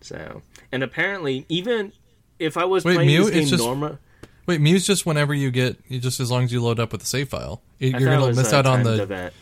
So, 0.01 0.41
and 0.73 0.83
apparently, 0.83 1.45
even 1.51 1.93
if 2.39 2.57
I 2.57 2.65
was 2.65 2.85
Wait, 2.85 2.95
playing 2.95 3.09
Mew? 3.09 3.25
this 3.25 3.31
game 3.35 3.47
just- 3.47 3.63
normal, 3.63 3.99
wait, 4.47 4.61
Mew's 4.61 4.87
just 4.87 5.05
whenever 5.05 5.35
you 5.35 5.51
get, 5.51 5.77
you 5.87 5.99
just 6.01 6.19
as 6.19 6.31
long 6.31 6.45
as 6.45 6.53
you 6.53 6.63
load 6.63 6.81
up 6.81 6.93
with 6.93 7.03
the 7.03 7.07
save 7.07 7.29
file, 7.29 7.61
you- 7.79 7.93
I 7.95 7.99
you're 7.99 8.09
gonna 8.17 8.35
miss 8.35 8.53
out 8.55 8.65
on 8.67 8.85
the 8.85 9.03
event. 9.03 9.35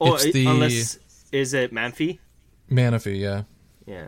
Oh, 0.00 0.14
it's 0.14 0.24
it- 0.24 0.32
the- 0.32 0.46
unless 0.46 0.98
is 1.30 1.52
it 1.52 1.72
Manphy? 1.72 2.20
Manaphy, 2.70 3.18
yeah. 3.20 3.42
Yeah. 3.86 4.06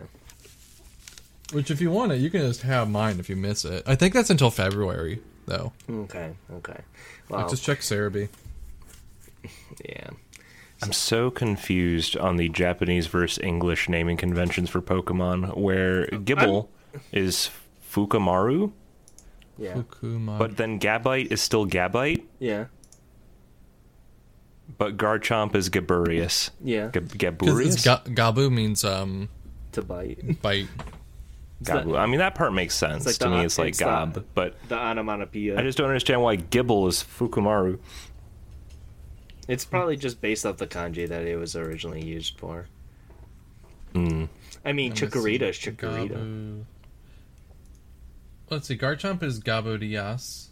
Which 1.53 1.71
if 1.71 1.79
you 1.79 1.91
want 1.91 2.11
it, 2.11 2.17
you 2.19 2.29
can 2.29 2.41
just 2.41 2.61
have 2.63 2.89
mine 2.89 3.19
if 3.19 3.29
you 3.29 3.35
miss 3.35 3.63
it. 3.65 3.83
I 3.87 3.95
think 3.95 4.13
that's 4.13 4.29
until 4.29 4.51
February 4.51 5.21
though. 5.45 5.71
Okay. 5.89 6.33
Okay. 6.55 6.81
Like, 7.29 7.39
Well, 7.39 7.49
just 7.49 7.63
check 7.63 7.79
Serebii. 7.79 8.27
yeah. 9.85 10.09
I'm 10.83 10.91
so 10.93 11.31
confused 11.31 12.15
on 12.17 12.35
the 12.37 12.49
Japanese 12.49 13.07
versus 13.07 13.39
English 13.43 13.89
naming 13.89 14.17
conventions 14.17 14.69
for 14.69 14.81
Pokemon, 14.81 15.57
where 15.57 16.05
Gible 16.07 16.67
is 17.11 17.49
Fukamaru, 17.91 18.71
Yeah. 19.57 19.73
Fukuma. 19.73 20.37
but 20.37 20.57
then 20.57 20.79
Gabite 20.79 21.31
is 21.31 21.41
still 21.41 21.65
Gabite, 21.65 22.23
Yeah. 22.39 22.65
but 24.77 24.97
Garchomp 24.97 25.55
is 25.55 25.69
Gaburius. 25.69 26.51
Yeah. 26.63 26.89
Gab- 26.91 27.09
because 27.11 27.37
Gaburius? 27.37 27.83
ga- 27.83 28.03
Gabu 28.31 28.51
means 28.51 28.83
um 28.83 29.29
To 29.71 29.81
bite. 29.81 30.41
bite. 30.41 30.67
Gabu. 31.63 31.97
I 31.97 32.05
mean, 32.05 32.19
that 32.19 32.35
part 32.35 32.53
makes 32.53 32.75
sense 32.75 33.05
like 33.05 33.15
to 33.15 33.25
the- 33.25 33.29
me. 33.31 33.45
It's 33.45 33.57
like 33.57 33.69
it's 33.69 33.79
the- 33.79 33.85
Gab, 33.85 34.25
but 34.35 34.55
The 34.69 34.77
onomatopoeia. 34.77 35.57
I 35.59 35.63
just 35.63 35.77
don't 35.77 35.87
understand 35.87 36.21
why 36.21 36.37
Gible 36.37 36.87
is 36.87 37.03
Fukumaru. 37.03 37.79
It's 39.47 39.65
probably 39.65 39.95
just 39.97 40.19
based 40.21 40.45
off 40.45 40.57
the 40.57 40.67
kanji 40.67 41.07
that 41.07 41.23
it 41.23 41.37
was 41.37 41.55
originally 41.55 42.03
used 42.05 42.37
for. 42.37 42.67
Hmm. 43.93 44.25
I 44.65 44.73
mean, 44.73 44.91
Let 44.91 45.01
me 45.01 45.07
Chikorita 45.07 45.41
is. 45.49 45.57
Chikorita. 45.57 46.09
Gabu. 46.11 46.63
Let's 48.49 48.67
see. 48.67 48.77
Garchomp 48.77 49.23
is 49.23 49.39
Gaburias. 49.39 50.47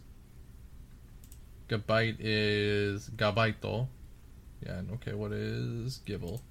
Gabite 1.68 2.18
is 2.20 3.10
Gabaito. 3.16 3.88
Yeah. 4.66 4.80
and 4.80 4.92
Okay. 4.92 5.14
What 5.14 5.32
is 5.34 5.98
Gibble? 6.06 6.42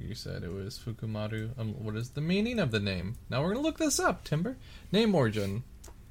You 0.00 0.14
said 0.14 0.42
it 0.42 0.52
was 0.52 0.78
Fukumaru. 0.78 1.58
Um, 1.58 1.74
what 1.84 1.96
is 1.96 2.10
the 2.10 2.20
meaning 2.20 2.58
of 2.58 2.70
the 2.70 2.80
name? 2.80 3.16
Now 3.28 3.42
we're 3.42 3.50
gonna 3.54 3.60
look 3.60 3.78
this 3.78 4.00
up. 4.00 4.24
Timber. 4.24 4.56
Name 4.90 5.14
origin. 5.14 5.64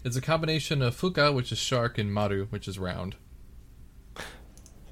It's 0.03 0.15
a 0.15 0.21
combination 0.21 0.81
of 0.81 0.95
Fuka, 0.99 1.33
which 1.33 1.51
is 1.51 1.57
shark, 1.57 1.97
and 1.97 2.13
Maru, 2.13 2.45
which 2.47 2.67
is 2.67 2.79
round. 2.79 3.15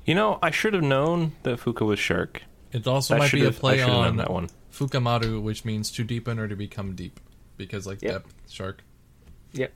You 0.06 0.16
know, 0.16 0.40
I 0.42 0.52
should 0.52 0.74
have 0.74 0.84
known 0.84 1.34
that 1.44 1.60
Fuka 1.60 1.86
was 1.86 2.00
shark. 2.00 2.44
It 2.72 2.86
also 2.88 3.14
That 3.16 3.20
might 3.20 3.32
be 3.32 3.46
a 3.46 3.52
play 3.52 3.78
should 3.78 3.88
have 3.88 3.90
known 3.96 4.06
on 4.08 4.18
that 4.18 4.30
one. 4.32 4.50
Fukamaru, 4.72 5.42
which 5.42 5.66
means 5.66 5.92
to 5.92 6.04
deepen 6.04 6.38
or 6.40 6.48
to 6.48 6.56
become 6.56 6.96
deep, 6.96 7.20
because 7.58 7.86
like 7.88 8.02
Yep. 8.02 8.12
depth 8.12 8.34
shark. 8.52 8.84
Yep. 9.54 9.74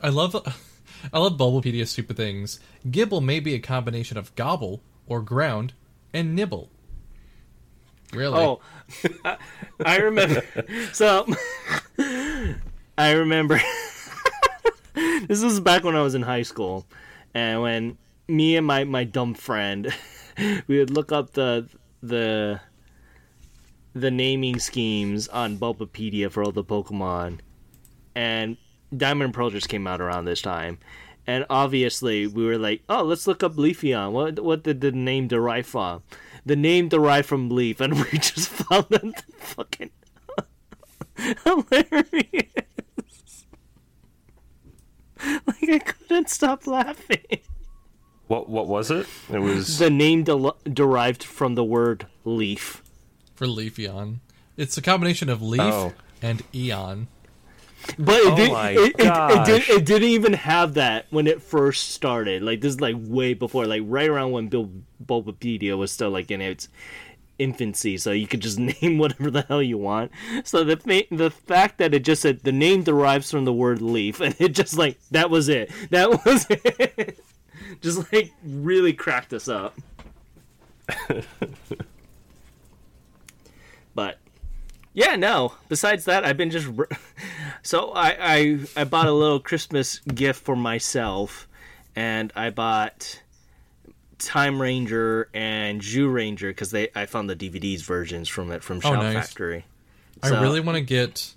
I 0.00 0.08
love 0.08 0.34
I 1.12 1.18
love 1.18 1.36
Bulbapedia 1.36 1.86
stupid 1.86 2.16
things. 2.16 2.60
Gible 2.86 3.22
may 3.22 3.40
be 3.40 3.54
a 3.54 3.58
combination 3.60 4.16
of 4.16 4.34
gobble 4.34 4.82
or 5.06 5.20
ground 5.20 5.72
and 6.14 6.34
nibble. 6.34 6.70
Really? 8.12 8.38
Oh, 8.38 8.60
I, 9.84 9.96
remember. 9.98 10.42
So, 10.92 11.26
I 12.96 13.10
remember. 13.10 13.60
this 15.26 15.42
was 15.42 15.58
back 15.60 15.82
when 15.82 15.96
I 15.96 16.02
was 16.02 16.14
in 16.14 16.22
high 16.22 16.42
school, 16.42 16.86
and 17.34 17.60
when 17.60 17.98
me 18.28 18.56
and 18.56 18.66
my 18.66 18.84
my 18.84 19.02
dumb 19.04 19.34
friend, 19.34 19.92
we 20.68 20.78
would 20.78 20.90
look 20.90 21.10
up 21.10 21.32
the 21.32 21.68
the 22.02 22.60
the 23.94 24.10
naming 24.10 24.60
schemes 24.60 25.26
on 25.28 25.58
Bulbapedia 25.58 26.30
for 26.30 26.44
all 26.44 26.52
the 26.52 26.64
Pokemon, 26.64 27.40
and 28.14 28.56
Diamond 28.96 29.24
and 29.24 29.34
Pearl 29.34 29.50
just 29.50 29.68
came 29.68 29.88
out 29.88 30.00
around 30.00 30.24
this 30.24 30.40
time. 30.40 30.78
And 31.26 31.46
obviously, 31.48 32.26
we 32.26 32.44
were 32.44 32.58
like, 32.58 32.82
"Oh, 32.88 33.02
let's 33.02 33.26
look 33.26 33.42
up 33.42 33.54
Leafeon. 33.54 34.12
What 34.12 34.40
what 34.40 34.62
did 34.62 34.82
the 34.82 34.92
name 34.92 35.26
derive 35.28 35.66
from? 35.66 36.02
The 36.44 36.56
name 36.56 36.88
derived 36.88 37.26
from 37.26 37.48
Leaf, 37.48 37.80
and 37.80 37.94
we 38.12 38.18
just 38.18 38.50
found 38.50 38.86
that 38.90 39.24
fucking 39.38 39.90
hilarious. 41.44 43.46
like 45.46 45.68
I 45.70 45.78
couldn't 45.78 46.28
stop 46.28 46.66
laughing. 46.66 47.40
What 48.26 48.48
what 48.48 48.66
was 48.66 48.90
it? 48.90 49.06
It 49.32 49.38
was 49.38 49.78
The 49.78 49.90
name 49.90 50.24
del- 50.24 50.56
derived 50.70 51.22
from 51.24 51.54
the 51.54 51.64
word 51.64 52.06
leaf. 52.24 52.82
For 53.34 53.46
Leafeon. 53.46 54.20
It's 54.56 54.78
a 54.78 54.82
combination 54.82 55.28
of 55.28 55.42
leaf 55.42 55.60
Oh. 55.60 55.92
and 56.22 56.42
eon. 56.54 57.08
But 57.98 58.16
it, 58.16 58.26
Oh 58.26 58.36
did, 58.36 58.50
it, 58.50 58.94
it, 58.98 59.06
it, 59.06 59.46
did, 59.46 59.68
it 59.68 59.84
didn't 59.86 60.08
even 60.08 60.32
have 60.32 60.74
that 60.74 61.06
when 61.10 61.26
it 61.26 61.42
first 61.42 61.90
started. 61.90 62.42
Like 62.42 62.60
this 62.60 62.74
is 62.74 62.80
like 62.80 62.96
way 62.98 63.34
before, 63.34 63.66
like 63.66 63.82
right 63.84 64.08
around 64.08 64.32
when 64.32 64.48
Bill 64.48 64.70
Bulbapedia 65.04 65.76
was 65.76 65.92
still 65.92 66.10
like 66.10 66.30
in 66.30 66.40
its 66.40 66.68
infancy, 67.38 67.96
so 67.96 68.12
you 68.12 68.26
could 68.26 68.40
just 68.40 68.58
name 68.82 68.98
whatever 68.98 69.30
the 69.30 69.42
hell 69.42 69.62
you 69.62 69.78
want. 69.78 70.10
So 70.44 70.64
the 70.64 70.76
fa- 70.76 71.14
the 71.14 71.30
fact 71.30 71.78
that 71.78 71.94
it 71.94 72.04
just 72.04 72.22
said 72.22 72.40
the 72.40 72.52
name 72.52 72.82
derives 72.82 73.30
from 73.30 73.44
the 73.44 73.52
word 73.52 73.82
leaf, 73.82 74.20
and 74.20 74.34
it 74.38 74.50
just 74.50 74.76
like 74.76 74.98
that 75.10 75.30
was 75.30 75.48
it. 75.48 75.70
That 75.90 76.10
was 76.24 76.46
it. 76.50 77.18
just 77.80 78.12
like 78.12 78.32
really 78.44 78.92
cracked 78.92 79.32
us 79.32 79.48
up. 79.48 79.76
but 83.94 84.18
yeah, 84.92 85.16
no. 85.16 85.54
Besides 85.68 86.04
that, 86.04 86.24
I've 86.24 86.36
been 86.36 86.50
just 86.50 86.68
so 87.64 87.90
I, 87.90 88.16
I 88.20 88.58
I 88.76 88.84
bought 88.84 89.08
a 89.08 89.12
little 89.12 89.40
Christmas 89.40 89.98
gift 90.00 90.44
for 90.44 90.54
myself, 90.54 91.48
and 91.96 92.32
I 92.36 92.50
bought 92.50 93.22
Time 94.18 94.60
Ranger 94.60 95.28
and 95.34 95.80
Zyuranger 95.80 96.50
because 96.50 96.70
they 96.70 96.88
I 96.94 97.06
found 97.06 97.28
the 97.28 97.36
DVDs 97.36 97.82
versions 97.82 98.28
from 98.28 98.52
it 98.52 98.62
from 98.62 98.76
oh, 98.78 98.80
Shout 98.80 98.96
oh, 98.96 99.02
nice. 99.02 99.14
Factory. 99.14 99.64
I 100.22 100.40
really 100.40 100.60
want 100.60 100.76
to 100.76 100.82
get 100.82 101.34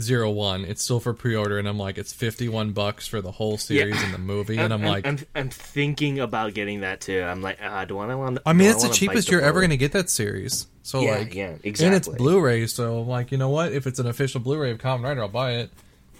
Zero 0.00 0.30
One. 0.30 0.64
It's 0.64 0.82
still 0.82 1.00
for 1.00 1.12
pre-order, 1.12 1.58
and 1.58 1.68
I'm 1.68 1.78
like, 1.78 1.98
it's 1.98 2.12
fifty-one 2.12 2.72
bucks 2.72 3.06
for 3.06 3.20
the 3.20 3.30
whole 3.30 3.58
series 3.58 4.02
and 4.02 4.14
the 4.14 4.18
movie, 4.18 4.58
and 4.58 4.72
I'm, 4.72 4.82
like, 4.82 5.06
I'm, 5.06 5.18
I'm 5.34 5.50
thinking 5.50 6.18
about 6.18 6.54
getting 6.54 6.80
that 6.80 7.00
too. 7.00 7.22
I'm 7.22 7.42
like, 7.42 7.58
ah, 7.62 7.84
do 7.84 7.98
I 7.98 8.14
want? 8.14 8.38
I 8.46 8.52
mean, 8.52 8.70
it's 8.70 8.82
the 8.82 8.92
cheapest 8.92 9.30
you're 9.30 9.40
ever 9.40 9.60
going 9.60 9.70
to 9.70 9.76
get 9.76 9.92
that 9.92 10.10
series. 10.10 10.66
So 10.82 11.00
Yeah, 11.00 11.18
like, 11.18 11.34
yeah, 11.34 11.56
exactly. 11.62 11.86
And 11.86 11.94
it's. 11.94 12.08
Blu-ray, 12.08 12.66
so 12.66 13.00
I'm 13.00 13.08
like, 13.08 13.32
you 13.32 13.38
know 13.38 13.50
what? 13.50 13.72
If 13.72 13.86
it's 13.86 13.98
an 13.98 14.06
official 14.06 14.40
Blu-ray 14.40 14.70
of 14.72 14.78
Kamen 14.78 15.04
Rider, 15.04 15.22
I'll 15.22 15.28
buy 15.28 15.52
it. 15.52 15.70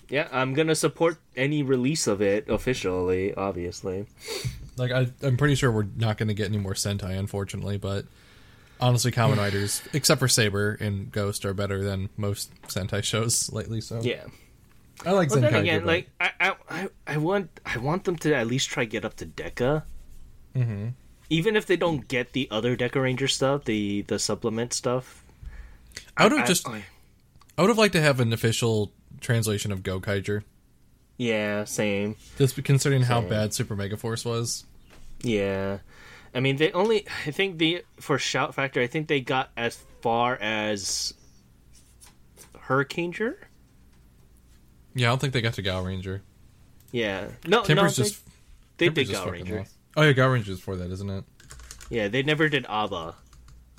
Yeah, 0.08 0.28
I'm 0.30 0.54
gonna 0.54 0.74
support 0.74 1.16
any 1.36 1.62
release 1.62 2.06
of 2.06 2.20
it 2.20 2.48
officially. 2.48 3.34
Obviously, 3.34 4.06
Like, 4.76 4.90
I, 4.90 5.08
I'm 5.22 5.36
pretty 5.36 5.54
sure 5.54 5.70
we're 5.70 5.86
not 5.96 6.16
going 6.16 6.28
to 6.28 6.34
get 6.34 6.48
any 6.48 6.58
more 6.58 6.74
Sentai, 6.74 7.18
unfortunately, 7.18 7.76
but 7.76 8.06
honestly, 8.82 9.10
Kamen 9.12 9.38
Riders, 9.38 9.80
except 9.94 10.18
for 10.18 10.28
Saber 10.28 10.76
and 10.80 11.10
Ghost, 11.10 11.46
are 11.46 11.54
better 11.54 11.82
than 11.82 12.10
most 12.18 12.50
Sentai 12.64 13.02
shows 13.02 13.50
lately. 13.50 13.80
So 13.80 14.00
yeah. 14.02 14.24
I 15.06 15.12
like 15.12 15.30
But 15.30 15.38
Zenkai. 15.38 15.40
then 15.40 15.54
again, 15.54 15.80
but- 15.80 15.86
like 15.86 16.10
I, 16.20 16.30
I, 16.40 16.54
I, 16.68 16.88
I 17.06 17.16
want, 17.16 17.48
I 17.64 17.78
want 17.78 18.04
them 18.04 18.16
to 18.16 18.34
at 18.34 18.46
least 18.46 18.68
try 18.68 18.84
get 18.84 19.04
up 19.04 19.14
to 19.16 19.26
Deca. 19.26 19.84
Mm-hmm. 20.54 20.88
Even 21.30 21.56
if 21.56 21.64
they 21.64 21.76
don't 21.76 22.06
get 22.08 22.34
the 22.34 22.46
other 22.50 22.76
Dekaranger 22.76 23.30
stuff, 23.30 23.64
the 23.64 24.02
the 24.02 24.18
supplement 24.18 24.74
stuff. 24.74 25.24
I 26.16 26.24
would 26.24 26.32
have 26.32 26.42
I- 26.42 26.46
just, 26.46 26.68
I- 26.68 26.84
I 27.56 27.62
would 27.62 27.68
have 27.68 27.78
liked 27.78 27.94
to 27.94 28.00
have 28.02 28.20
an 28.20 28.32
official 28.32 28.92
translation 29.20 29.72
of 29.72 29.82
Go 29.82 29.98
Gokaiger. 30.00 30.42
yeah, 31.18 31.64
same. 31.64 32.16
Just 32.38 32.62
considering 32.64 33.02
how 33.02 33.20
bad 33.22 33.54
Super 33.54 33.76
Mega 33.76 33.96
Force 33.96 34.24
was. 34.24 34.64
Yeah, 35.22 35.78
I 36.34 36.40
mean 36.40 36.56
they 36.56 36.72
only. 36.72 37.06
I 37.26 37.30
think 37.30 37.58
the 37.58 37.84
for 38.00 38.18
Shout 38.18 38.54
Factor, 38.54 38.80
I 38.80 38.86
think 38.86 39.08
they 39.08 39.20
got 39.20 39.50
as 39.56 39.76
far 40.00 40.36
as 40.36 41.14
Hurricaneger. 42.66 43.34
Yeah, 44.94 45.08
I 45.08 45.10
don't 45.10 45.20
think 45.20 45.32
they 45.32 45.40
got 45.40 45.54
to 45.54 45.62
Gaoranger. 45.62 46.20
Yeah, 46.90 47.28
no, 47.46 47.62
Timber's 47.62 47.98
no, 47.98 48.04
just 48.04 48.22
they, 48.76 48.88
they 48.88 49.04
did 49.04 49.14
Gaoranger. 49.14 49.58
lost. 49.58 49.74
Oh 49.96 50.02
yeah, 50.02 50.12
Gaoranger's 50.12 50.60
for 50.60 50.76
that, 50.76 50.90
isn't 50.90 51.08
it? 51.10 51.24
Yeah, 51.90 52.08
they 52.08 52.22
never 52.22 52.48
did 52.48 52.66
Abba, 52.68 53.14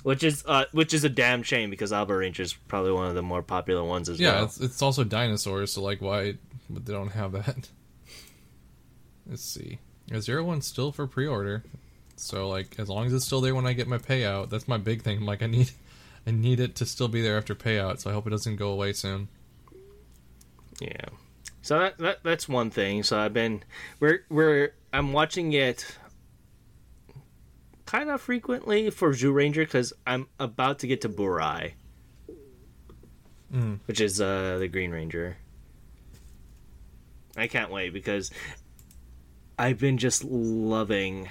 which 0.02 0.22
is 0.24 0.44
uh, 0.46 0.64
which 0.72 0.92
is 0.94 1.04
a 1.04 1.08
damn 1.08 1.42
shame 1.42 1.70
because 1.70 1.92
Abaranger 1.92 2.40
is 2.40 2.52
probably 2.52 2.92
one 2.92 3.08
of 3.08 3.14
the 3.14 3.22
more 3.22 3.42
popular 3.42 3.84
ones 3.84 4.08
as 4.08 4.20
Yeah, 4.20 4.34
well. 4.34 4.44
it's, 4.44 4.60
it's 4.60 4.82
also 4.82 5.02
dinosaurs, 5.04 5.72
so 5.72 5.82
like, 5.82 6.00
why 6.00 6.36
they 6.70 6.92
don't 6.92 7.10
have 7.12 7.32
that? 7.32 7.68
Let's 9.26 9.42
see. 9.44 9.78
Is 10.10 10.24
Zero 10.24 10.44
One's 10.44 10.66
still 10.66 10.92
for 10.92 11.06
pre-order, 11.06 11.64
so 12.16 12.48
like, 12.48 12.78
as 12.78 12.88
long 12.88 13.06
as 13.06 13.12
it's 13.12 13.24
still 13.24 13.40
there 13.40 13.54
when 13.54 13.66
I 13.66 13.72
get 13.72 13.88
my 13.88 13.98
payout, 13.98 14.50
that's 14.50 14.68
my 14.68 14.78
big 14.78 15.02
thing. 15.02 15.18
I'm 15.18 15.26
like, 15.26 15.42
I 15.42 15.46
need, 15.46 15.70
I 16.26 16.30
need 16.30 16.60
it 16.60 16.74
to 16.76 16.86
still 16.86 17.08
be 17.08 17.20
there 17.22 17.36
after 17.36 17.54
payout, 17.54 18.00
so 18.00 18.10
I 18.10 18.12
hope 18.12 18.26
it 18.26 18.30
doesn't 18.30 18.56
go 18.56 18.70
away 18.70 18.92
soon. 18.92 19.28
Yeah. 20.80 21.06
So 21.62 21.78
that, 21.78 21.98
that 21.98 22.18
that's 22.22 22.48
one 22.48 22.70
thing. 22.70 23.02
So 23.02 23.18
I've 23.18 23.32
been 23.32 23.62
we're 24.00 24.24
we're 24.28 24.74
I'm 24.92 25.12
watching 25.12 25.52
it 25.54 25.96
kind 27.86 28.10
of 28.10 28.20
frequently 28.20 28.90
for 28.90 29.12
Zyuranger 29.12 29.54
because 29.64 29.92
I'm 30.06 30.26
about 30.38 30.80
to 30.80 30.86
get 30.86 31.00
to 31.02 31.08
Burai, 31.08 31.72
Mm. 33.52 33.78
which 33.86 34.00
is 34.00 34.20
uh 34.20 34.58
the 34.58 34.68
Green 34.68 34.90
Ranger. 34.90 35.36
I 37.36 37.46
can't 37.46 37.70
wait 37.70 37.92
because 37.92 38.30
I've 39.58 39.78
been 39.78 39.96
just 39.98 40.24
loving 40.24 41.28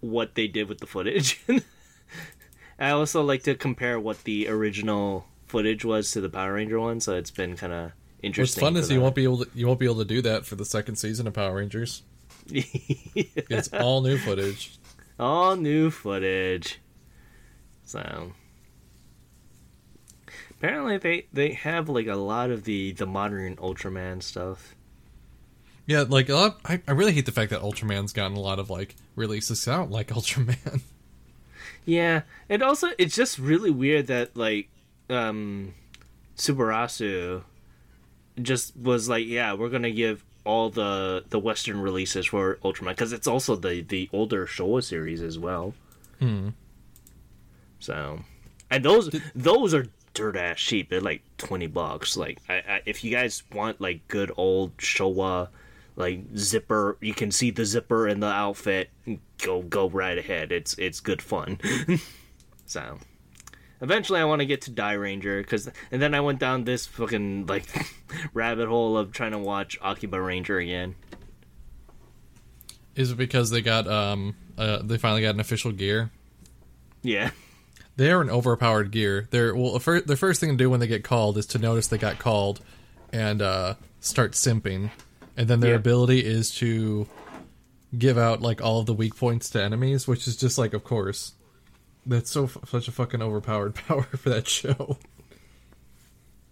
what 0.00 0.34
they 0.34 0.46
did 0.46 0.68
with 0.68 0.78
the 0.78 0.86
footage. 0.86 1.44
I 2.78 2.90
also 2.90 3.22
like 3.22 3.42
to 3.44 3.54
compare 3.54 3.98
what 3.98 4.24
the 4.24 4.48
original 4.48 5.26
footage 5.46 5.84
was 5.84 6.10
to 6.12 6.20
the 6.20 6.28
Power 6.28 6.54
Ranger 6.54 6.78
one, 6.78 7.00
so 7.00 7.16
it's 7.16 7.30
been 7.30 7.56
kind 7.56 7.72
of 7.72 7.92
interesting. 8.22 8.62
What's 8.62 8.74
fun 8.74 8.80
is 8.80 8.90
you 8.90 9.00
won't 9.00 9.14
be 9.14 9.24
able 9.24 9.44
to 9.44 9.50
you 9.54 9.66
won't 9.66 9.80
be 9.80 9.86
able 9.86 9.98
to 9.98 10.04
do 10.04 10.22
that 10.22 10.46
for 10.46 10.54
the 10.54 10.64
second 10.64 10.96
season 10.96 11.26
of 11.26 11.34
Power 11.34 11.56
Rangers. 11.56 12.02
It's 13.14 13.68
all 13.74 14.00
new 14.00 14.16
footage. 14.16 14.78
all 15.18 15.56
new 15.56 15.90
footage. 15.90 16.80
So 17.84 18.32
apparently 20.50 20.98
they 20.98 21.26
they 21.32 21.52
have 21.52 21.88
like 21.88 22.06
a 22.06 22.14
lot 22.16 22.50
of 22.50 22.64
the 22.64 22.92
the 22.92 23.06
modern 23.06 23.56
Ultraman 23.56 24.22
stuff. 24.22 24.74
Yeah, 25.88 26.04
like 26.06 26.28
a 26.28 26.34
lot, 26.34 26.60
I, 26.66 26.82
I 26.86 26.90
really 26.90 27.14
hate 27.14 27.24
the 27.24 27.32
fact 27.32 27.48
that 27.50 27.62
Ultraman's 27.62 28.12
gotten 28.12 28.36
a 28.36 28.40
lot 28.40 28.58
of 28.58 28.68
like 28.68 28.94
releases. 29.16 29.66
I 29.66 29.78
don't 29.78 29.90
like 29.90 30.08
Ultraman. 30.18 30.82
Yeah, 31.86 32.22
and 32.50 32.62
also 32.62 32.88
it's 32.98 33.16
just 33.16 33.38
really 33.38 33.70
weird 33.70 34.08
that 34.08 34.36
like 34.36 34.68
um 35.08 35.72
Tsuburaya 36.36 37.42
just 38.42 38.76
was 38.76 39.08
like, 39.08 39.26
yeah, 39.26 39.54
we're 39.54 39.70
gonna 39.70 39.90
give 39.90 40.22
all 40.44 40.68
the 40.68 41.24
the 41.30 41.38
Western 41.38 41.80
releases 41.80 42.26
for 42.26 42.56
Ultraman 42.56 42.90
because 42.90 43.14
it's 43.14 43.26
also 43.26 43.56
the 43.56 43.80
the 43.80 44.10
older 44.12 44.46
Showa 44.46 44.84
series 44.84 45.22
as 45.22 45.38
well. 45.38 45.72
Hmm. 46.20 46.50
So, 47.80 48.20
and 48.70 48.84
those 48.84 49.08
those 49.34 49.72
are 49.72 49.86
dirt 50.12 50.36
ass 50.36 50.60
cheap. 50.60 50.90
They're 50.90 51.00
like 51.00 51.22
twenty 51.38 51.66
bucks. 51.66 52.14
Like, 52.14 52.40
I, 52.46 52.54
I, 52.56 52.80
if 52.84 53.02
you 53.02 53.10
guys 53.10 53.42
want 53.54 53.80
like 53.80 54.06
good 54.08 54.30
old 54.36 54.76
Showa, 54.76 55.48
like 55.98 56.20
zipper, 56.36 56.96
you 57.00 57.12
can 57.12 57.32
see 57.32 57.50
the 57.50 57.64
zipper 57.64 58.06
in 58.06 58.20
the 58.20 58.28
outfit. 58.28 58.90
Go 59.38 59.62
go 59.62 59.90
right 59.90 60.16
ahead. 60.16 60.52
It's 60.52 60.74
it's 60.78 61.00
good 61.00 61.20
fun. 61.20 61.58
so, 62.66 62.98
eventually, 63.80 64.20
I 64.20 64.24
want 64.24 64.40
to 64.40 64.46
get 64.46 64.62
to 64.62 64.70
Dairanger 64.70 65.42
because, 65.42 65.68
and 65.90 66.00
then 66.00 66.14
I 66.14 66.20
went 66.20 66.38
down 66.38 66.64
this 66.64 66.86
fucking 66.86 67.46
like 67.46 67.64
rabbit 68.32 68.68
hole 68.68 68.96
of 68.96 69.12
trying 69.12 69.32
to 69.32 69.38
watch 69.38 69.76
Akiba 69.82 70.20
Ranger 70.20 70.58
again. 70.58 70.94
Is 72.94 73.10
it 73.10 73.16
because 73.16 73.50
they 73.50 73.60
got 73.60 73.88
um 73.88 74.36
uh, 74.56 74.80
they 74.82 74.98
finally 74.98 75.22
got 75.22 75.34
an 75.34 75.40
official 75.40 75.72
gear? 75.72 76.10
Yeah. 77.02 77.30
They 77.96 78.12
are 78.12 78.20
an 78.20 78.30
overpowered 78.30 78.92
gear. 78.92 79.26
They're 79.32 79.52
well, 79.52 79.72
the 79.72 80.16
first 80.16 80.40
thing 80.40 80.50
to 80.50 80.56
do 80.56 80.70
when 80.70 80.78
they 80.78 80.86
get 80.86 81.02
called 81.02 81.36
is 81.36 81.46
to 81.46 81.58
notice 81.58 81.88
they 81.88 81.98
got 81.98 82.20
called 82.20 82.60
and 83.12 83.42
uh, 83.42 83.74
start 84.00 84.32
simping, 84.32 84.90
and 85.38 85.48
then 85.48 85.60
their 85.60 85.70
Yeah. 85.70 85.76
ability 85.76 86.20
is 86.20 86.50
to 86.56 87.06
give 87.96 88.18
out 88.18 88.42
like 88.42 88.60
all 88.60 88.80
of 88.80 88.86
the 88.86 88.92
weak 88.92 89.16
points 89.16 89.48
to 89.50 89.62
enemies, 89.62 90.06
which 90.06 90.26
is 90.28 90.36
just 90.36 90.58
like, 90.58 90.74
of 90.74 90.84
course, 90.84 91.32
that's 92.04 92.30
so 92.30 92.50
such 92.66 92.88
a 92.88 92.92
fucking 92.92 93.22
overpowered 93.22 93.74
power 93.86 94.02
for 94.02 94.28
that 94.28 94.46
show. 94.48 94.98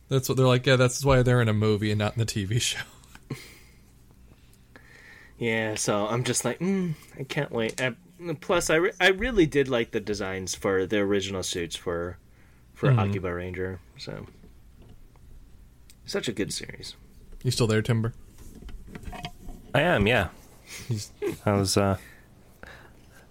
That's 0.09 0.28
what 0.28 0.39
they're 0.39 0.47
like. 0.47 0.64
Yeah, 0.64 0.76
that's 0.76 1.05
why 1.05 1.22
they're 1.22 1.43
in 1.43 1.49
a 1.49 1.53
movie 1.53 1.91
and 1.91 1.99
not 1.99 2.14
in 2.14 2.20
the 2.20 2.26
TV 2.26 2.61
show. 2.62 2.78
Yeah, 5.39 5.74
so 5.74 6.07
I'm 6.07 6.24
just 6.24 6.45
like, 6.47 6.61
mm, 6.61 6.95
I 7.18 7.24
can't 7.24 7.51
wait. 7.53 7.78
I, 7.80 7.95
plus, 8.41 8.70
I, 8.70 8.76
re- 8.76 8.93
I 8.99 9.09
really 9.09 9.45
did 9.45 9.68
like 9.68 9.91
the 9.91 10.01
designs 10.01 10.55
for 10.55 10.87
the 10.87 10.99
original 10.99 11.43
suits 11.43 11.76
for 11.76 12.16
for 12.72 12.91
Akiba 12.91 13.34
Ranger. 13.34 13.80
So, 13.99 14.26
such 16.07 16.28
a 16.28 16.32
good 16.32 16.53
series. 16.55 16.95
You 17.43 17.51
still 17.51 17.66
there, 17.66 17.82
Timber? 17.82 18.14
I 19.74 19.80
am, 19.82 20.07
yeah. 20.07 20.28
How's 21.44 21.76
uh 21.76 21.97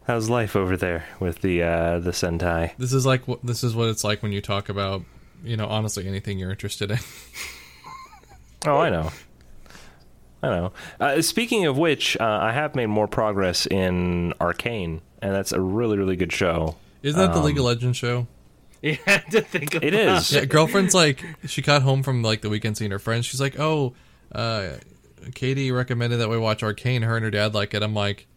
how's 0.07 0.30
life 0.30 0.55
over 0.55 0.78
there 0.78 1.05
with 1.20 1.41
the 1.41 1.63
uh 1.63 1.99
the 1.99 2.11
Sentai? 2.11 2.76
this 2.78 2.93
is 2.93 3.05
like 3.05 3.28
what 3.28 3.39
this 3.45 3.63
is 3.63 3.76
what 3.76 3.89
it's 3.89 4.03
like 4.03 4.22
when 4.24 4.32
you 4.32 4.41
talk 4.41 4.70
about 4.70 5.01
you 5.43 5.57
know 5.57 5.68
honestly 5.68 6.07
anything 6.07 6.39
you're 6.39 6.51
interested 6.51 6.91
in. 6.91 6.99
Oh, 8.68 8.78
I 8.80 8.89
know. 8.89 9.11
I 10.41 10.47
know. 10.47 10.74
Uh, 10.99 11.22
speaking 11.22 11.68
of 11.68 11.78
which, 11.78 12.18
uh, 12.20 12.24
I 12.41 12.51
have 12.51 12.74
made 12.74 12.88
more 12.88 13.07
progress 13.07 13.68
in 13.68 14.34
Arcane, 14.41 15.01
and 15.22 15.36
that's 15.36 15.51
a 15.51 15.61
really, 15.61 15.99
really 15.99 16.16
good 16.16 16.34
show. 16.34 16.76
Isn't 17.03 17.20
that 17.20 17.34
the 17.36 17.41
League 17.43 17.57
of 17.57 17.61
Um, 17.61 17.66
Legends 17.68 17.97
show? 17.97 18.26
You 18.82 18.97
had 19.05 19.30
to 19.32 19.41
think 19.41 19.76
about 19.76 19.84
it. 19.84 19.93
It 19.93 19.99
is. 20.07 20.32
Yeah, 20.32 20.45
girlfriend's 20.45 20.95
like 20.95 21.24
she 21.47 21.61
got 21.61 21.84
home 21.84 22.01
from 22.01 22.24
like 22.24 22.41
the 22.41 22.49
weekend 22.49 22.76
seeing 22.78 22.89
her 22.89 22.97
friends. 22.99 23.26
She's 23.28 23.41
like, 23.41 23.59
"Oh, 23.59 23.93
uh, 24.32 24.70
Katie 25.34 25.71
recommended 25.71 26.17
that 26.17 26.30
we 26.30 26.38
watch 26.38 26.61
Arcane. 26.63 27.01
Her 27.01 27.15
and 27.15 27.23
her 27.26 27.32
dad 27.32 27.53
like 27.53 27.73
it." 27.73 27.82
I'm 27.84 27.93
like, 27.93 28.28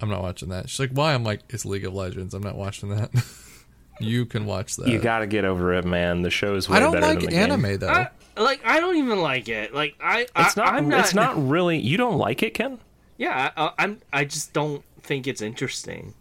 "I'm 0.00 0.08
not 0.08 0.22
watching 0.22 0.48
that." 0.50 0.70
She's 0.70 0.80
like, 0.80 0.90
"Why?" 0.90 1.14
I'm 1.14 1.24
like, 1.24 1.40
"It's 1.50 1.64
League 1.64 1.84
of 1.84 1.94
Legends. 1.94 2.32
I'm 2.34 2.42
not 2.42 2.56
watching 2.56 2.88
that." 2.90 3.10
you 4.00 4.26
can 4.26 4.46
watch 4.46 4.76
that. 4.76 4.88
You 4.88 4.98
got 4.98 5.20
to 5.20 5.26
get 5.26 5.44
over 5.44 5.74
it, 5.74 5.84
man. 5.84 6.22
The 6.22 6.30
show 6.30 6.54
is 6.54 6.68
way 6.68 6.76
I 6.76 6.80
don't 6.80 6.92
better 6.92 7.06
like 7.06 7.16
than 7.20 7.24
the 7.26 7.30
game. 7.30 7.40
anime 7.52 7.78
though. 7.78 7.88
I, 7.88 8.08
like 8.36 8.60
I 8.64 8.80
don't 8.80 8.96
even 8.96 9.20
like 9.20 9.48
it. 9.48 9.74
Like 9.74 9.94
I, 10.00 10.20
It's 10.36 10.56
I 10.58 10.64
not. 10.64 10.74
I'm 10.74 10.88
not. 10.88 11.00
It's 11.00 11.14
not 11.14 11.48
really. 11.48 11.78
You 11.78 11.96
don't 11.96 12.18
like 12.18 12.42
it, 12.42 12.54
Ken? 12.54 12.78
Yeah, 13.18 13.50
I, 13.56 13.72
I'm. 13.78 14.00
I 14.12 14.24
just 14.24 14.52
don't 14.52 14.84
think 15.02 15.26
it's 15.26 15.40
interesting. 15.40 16.14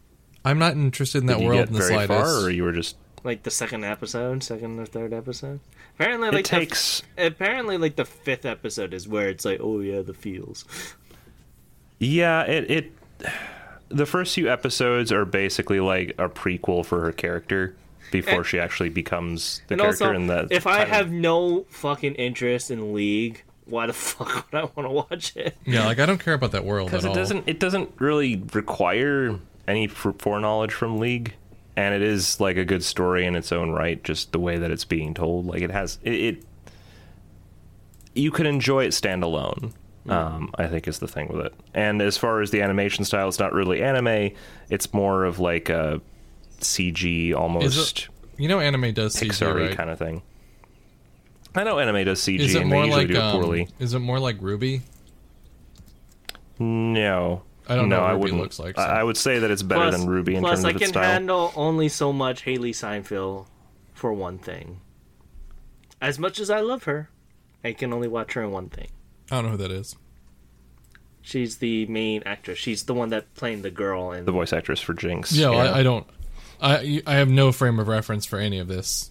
I'm 0.46 0.60
not 0.60 0.74
interested 0.74 1.20
in 1.22 1.26
that 1.28 1.38
Did 1.38 1.42
you 1.44 1.48
world 1.50 1.60
get 1.60 1.68
in 1.70 1.74
the 1.74 1.80
very 1.80 1.94
slightest. 2.06 2.08
far, 2.10 2.46
or 2.46 2.50
you 2.50 2.64
were 2.64 2.72
just? 2.72 2.96
Like 3.24 3.42
the 3.44 3.50
second 3.52 3.84
episode, 3.84 4.44
second 4.44 4.80
or 4.80 4.86
third 4.86 5.12
episode. 5.12 5.60
Apparently, 5.96 6.30
like 6.30 6.40
it 6.40 6.46
takes. 6.46 7.02
the, 7.16 7.28
apparently 7.28 7.78
like 7.78 7.96
the 7.96 8.06
fifth 8.06 8.46
episode 8.46 8.94
is 8.94 9.08
where 9.08 9.30
it's 9.30 9.46
like, 9.46 9.60
oh 9.62 9.80
yeah, 9.80 10.02
the 10.02 10.14
feels. 10.14 10.66
Yeah, 12.00 12.44
it 12.44 12.70
it. 12.72 12.92
The 13.90 14.06
first 14.06 14.36
few 14.36 14.50
episodes 14.52 15.12
are 15.12 15.26
basically 15.26 15.80
like 15.80 16.10
a 16.18 16.28
prequel 16.28 16.86
for 16.86 17.02
her 17.02 17.12
character 17.12 17.76
before 18.12 18.40
And- 18.40 18.46
she 18.46 18.60
actually 18.60 18.90
becomes 18.90 19.62
the 19.68 19.76
and 19.76 19.82
character. 19.82 20.06
also, 20.06 20.16
in 20.16 20.28
that 20.28 20.48
if 20.52 20.68
I 20.68 20.78
kind 20.80 20.84
of- 20.84 20.90
have 20.90 21.12
no 21.12 21.66
fucking 21.70 22.16
interest 22.16 22.72
in 22.72 22.94
League, 22.94 23.44
why 23.66 23.86
the 23.88 23.94
fuck 23.94 24.52
would 24.52 24.60
I 24.60 24.64
want 24.76 24.88
to 24.88 24.90
watch 24.90 25.36
it? 25.38 25.56
Yeah, 25.66 25.86
like 25.86 26.00
I 26.00 26.06
don't 26.06 26.18
care 26.20 26.34
about 26.34 26.52
that 26.52 26.66
world 26.66 26.90
because 26.90 27.06
at 27.06 27.10
it 27.10 27.12
all. 27.12 27.16
doesn't 27.16 27.44
it 27.48 27.60
doesn't 27.60 27.90
really 28.00 28.44
require 28.54 29.40
any 29.68 29.86
f- 29.86 30.08
foreknowledge 30.20 30.74
from 30.74 31.00
League, 31.00 31.34
and 31.78 31.94
it 31.94 32.02
is 32.02 32.40
like 32.40 32.58
a 32.58 32.66
good 32.66 32.84
story 32.84 33.26
in 33.26 33.36
its 33.36 33.52
own 33.52 33.72
right. 33.72 34.04
Just 34.04 34.32
the 34.32 34.40
way 34.40 34.58
that 34.58 34.72
it's 34.72 34.86
being 34.86 35.14
told, 35.14 35.46
like 35.46 35.62
it 35.62 35.72
has 35.72 36.00
it. 36.04 36.14
it 36.14 36.44
you 38.14 38.32
can 38.32 38.46
enjoy 38.46 38.86
it 38.86 38.90
standalone. 38.90 39.74
Um, 40.08 40.52
I 40.56 40.68
think 40.68 40.88
is 40.88 41.00
the 41.00 41.08
thing 41.08 41.30
with 41.30 41.48
it. 41.48 41.54
And 41.74 42.00
as 42.00 42.16
far 42.16 42.40
as 42.42 42.52
the 42.52 42.62
animation 42.62 43.06
style, 43.06 43.28
it's 43.28 43.40
not 43.40 43.54
really 43.54 43.82
anime. 43.82 44.32
It's 44.70 44.94
more 44.94 45.26
of 45.26 45.40
like 45.40 45.68
a 45.70 46.00
CG, 46.60 47.34
almost 47.34 48.08
You 48.38 48.48
know, 48.48 48.60
anime 48.60 48.94
does 48.94 49.16
CG, 49.16 49.30
Pixar 49.30 49.56
right? 49.68 49.76
kind 49.76 49.90
of 49.90 49.98
thing. 49.98 50.22
I 51.56 51.64
know 51.64 51.80
anime 51.80 52.06
does 52.06 52.22
CG, 52.22 52.40
Is 52.40 52.54
it 52.54 52.62
and 52.62 52.72
they 52.72 52.78
usually 52.86 52.98
like 53.06 53.08
do 53.08 53.16
it 53.16 53.20
um, 53.20 53.32
poorly. 53.36 53.68
is 53.80 53.96
it 53.96 54.00
more 54.00 54.20
like 54.20 54.40
RWBY? 54.40 54.82
No, 56.60 57.42
I 57.68 57.76
don't 57.76 57.90
know 57.90 58.02
what 58.02 58.10
I 58.10 58.14
RWBY 58.14 58.20
wouldn't. 58.20 58.40
looks 58.42 58.60
like, 58.60 58.78
I- 58.78 58.86
so- 58.86 58.92
I 58.94 59.04
would 59.04 59.18
say 59.18 59.40
that 59.40 59.50
it's 59.52 59.64
better 59.64 59.90
than 59.92 60.02
RWBY 60.08 60.36
in 60.36 60.42
plus 60.42 60.60
terms 60.60 60.66
I 60.66 60.70
of 60.70 60.76
its 60.76 60.84
can 60.84 60.90
style. 60.94 61.04
handle 61.04 61.54
only 61.56 61.90
so 61.90 62.14
much 62.14 62.46
Hailee 62.46 62.76
Steinfeld 62.76 63.48
for 63.94 64.14
one 64.14 64.38
thing. 64.38 64.82
As 66.02 66.20
much 66.20 66.40
as 66.40 66.50
I 66.50 66.60
love 66.60 66.84
her, 66.84 67.10
I 67.64 67.74
can 67.74 67.92
only 67.94 68.08
watch 68.08 68.34
her 68.34 68.44
in 68.44 68.52
one 68.52 68.70
thing. 68.70 68.90
I 69.32 69.36
don't 69.36 69.46
know 69.46 69.52
who 69.52 69.58
that 69.58 69.72
is. 69.72 69.96
She's 71.22 71.58
the 71.58 71.88
main 71.88 72.22
actress. 72.26 72.60
She's 72.60 72.84
the 72.84 72.94
one 72.94 73.10
that 73.10 73.34
playing 73.34 73.64
the 73.64 73.72
girl 73.72 74.12
and 74.12 74.28
the 74.28 74.32
voice 74.32 74.54
actress 74.54 74.80
for 74.80 74.94
Jinx. 74.94 75.32
Yeah, 75.32 75.50
I, 75.50 75.80
I 75.80 75.84
don't. 75.84 76.06
I 76.62 77.02
I 77.08 77.16
have 77.16 77.30
no 77.30 77.52
frame 77.52 77.80
of 77.80 77.88
reference 77.88 78.26
for 78.28 78.38
any 78.38 78.60
of 78.60 78.68
this. 78.68 79.10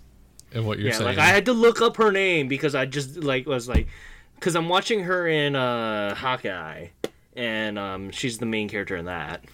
And 0.53 0.65
what 0.65 0.79
you're 0.79 0.89
yeah, 0.91 0.95
saying. 0.95 1.07
like 1.07 1.19
I 1.19 1.27
had 1.27 1.47
to 1.47 1.53
look 1.53 1.83
up 1.83 1.97
her 1.97 2.13
name 2.13 2.47
because 2.47 2.77
I 2.77 2.87
just 2.87 3.17
like 3.25 3.47
was 3.47 3.69
like, 3.69 3.89
because 4.37 4.55
I'm 4.55 4.69
watching 4.69 5.01
her 5.01 5.27
in 5.27 5.57
uh 5.57 6.15
Hawkeye, 6.15 6.89
and 7.37 7.79
um 7.79 8.11
she's 8.11 8.39
the 8.39 8.47
main 8.47 8.69
character 8.69 8.97
in 8.97 9.07
that. 9.07 9.45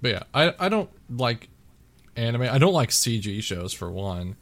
But 0.00 0.10
yeah, 0.10 0.22
I 0.34 0.54
I 0.58 0.68
don't 0.68 0.90
like 1.10 1.48
anime. 2.16 2.42
I 2.42 2.58
don't 2.58 2.74
like 2.74 2.90
CG 2.90 3.42
shows 3.42 3.72
for 3.72 3.90
one, 3.90 4.36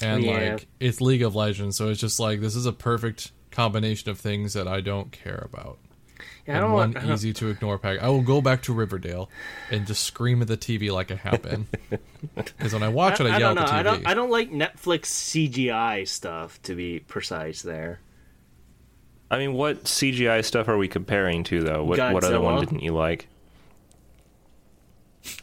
and 0.00 0.22
Yeah. 0.22 0.52
like 0.54 0.66
it's 0.78 1.00
League 1.00 1.22
of 1.22 1.34
Legends, 1.34 1.76
so 1.76 1.88
it's 1.88 2.00
just 2.00 2.20
like 2.20 2.40
this 2.40 2.54
is 2.54 2.66
a 2.66 2.72
perfect 2.72 3.32
combination 3.50 4.10
of 4.10 4.18
things 4.18 4.52
that 4.52 4.68
I 4.68 4.80
don't 4.80 5.10
care 5.10 5.42
about. 5.52 5.78
Yeah, 6.46 6.54
I 6.54 6.56
and 6.58 6.62
don't 6.64 6.72
one 6.72 6.92
want. 6.94 7.04
I 7.06 7.12
easy 7.12 7.32
to 7.34 7.48
ignore 7.48 7.78
pack. 7.78 8.00
I 8.00 8.08
will 8.08 8.22
go 8.22 8.40
back 8.40 8.62
to 8.62 8.72
Riverdale 8.72 9.28
and 9.70 9.86
just 9.86 10.04
scream 10.04 10.40
at 10.42 10.48
the 10.48 10.56
TV 10.56 10.90
like 10.92 11.10
I 11.10 11.16
have 11.16 11.42
been. 11.42 11.66
Because 12.34 12.72
when 12.72 12.82
I 12.82 12.88
watch 12.88 13.20
it, 13.20 13.26
I, 13.26 13.36
I 13.36 13.38
yell 13.38 13.50
at 13.58 13.66
the 13.66 13.72
TV. 13.72 13.74
I 13.74 13.82
don't. 13.82 14.06
I 14.06 14.14
don't 14.14 14.30
like 14.30 14.50
Netflix 14.50 15.06
CGI 15.06 16.06
stuff. 16.06 16.60
To 16.62 16.74
be 16.74 17.00
precise, 17.00 17.62
there. 17.62 18.00
I 19.30 19.38
mean, 19.38 19.52
what 19.54 19.84
CGI 19.84 20.44
stuff 20.44 20.68
are 20.68 20.76
we 20.76 20.88
comparing 20.88 21.44
to, 21.44 21.62
though? 21.62 21.84
What, 21.84 21.98
what 22.12 22.24
other 22.24 22.40
one 22.40 22.58
didn't 22.60 22.82
you 22.82 22.92
like? 22.92 23.28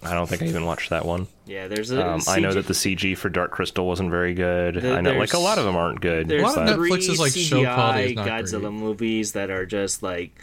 I 0.01 0.13
don't 0.13 0.27
think 0.27 0.41
I 0.41 0.45
even 0.47 0.65
watched 0.65 0.89
that 0.89 1.05
one. 1.05 1.27
Yeah, 1.45 1.67
there's 1.67 1.91
a. 1.91 2.05
Um, 2.05 2.21
I 2.27 2.39
know 2.39 2.51
that 2.51 2.65
the 2.67 2.73
CG 2.73 3.15
for 3.17 3.29
Dark 3.29 3.51
Crystal 3.51 3.85
wasn't 3.87 4.09
very 4.09 4.33
good. 4.33 4.75
There- 4.75 4.97
I 4.97 5.01
know, 5.01 5.13
like 5.13 5.33
a 5.33 5.39
lot 5.39 5.59
of 5.59 5.65
them 5.65 5.75
aren't 5.75 6.01
good. 6.01 6.27
There's 6.27 6.41
lot 6.41 6.57
of 6.57 6.65
but- 6.65 6.73
Netflix 6.73 6.75
three 6.75 6.91
Netflix's, 6.91 7.19
like, 7.19 7.31
show 7.33 7.63
quality 7.63 8.03
is 8.03 8.11
CGI 8.11 8.15
not 8.15 8.27
Godzilla 8.27 8.61
great. 8.61 8.73
movies 8.73 9.31
that 9.33 9.49
are 9.51 9.65
just 9.65 10.01
like 10.03 10.37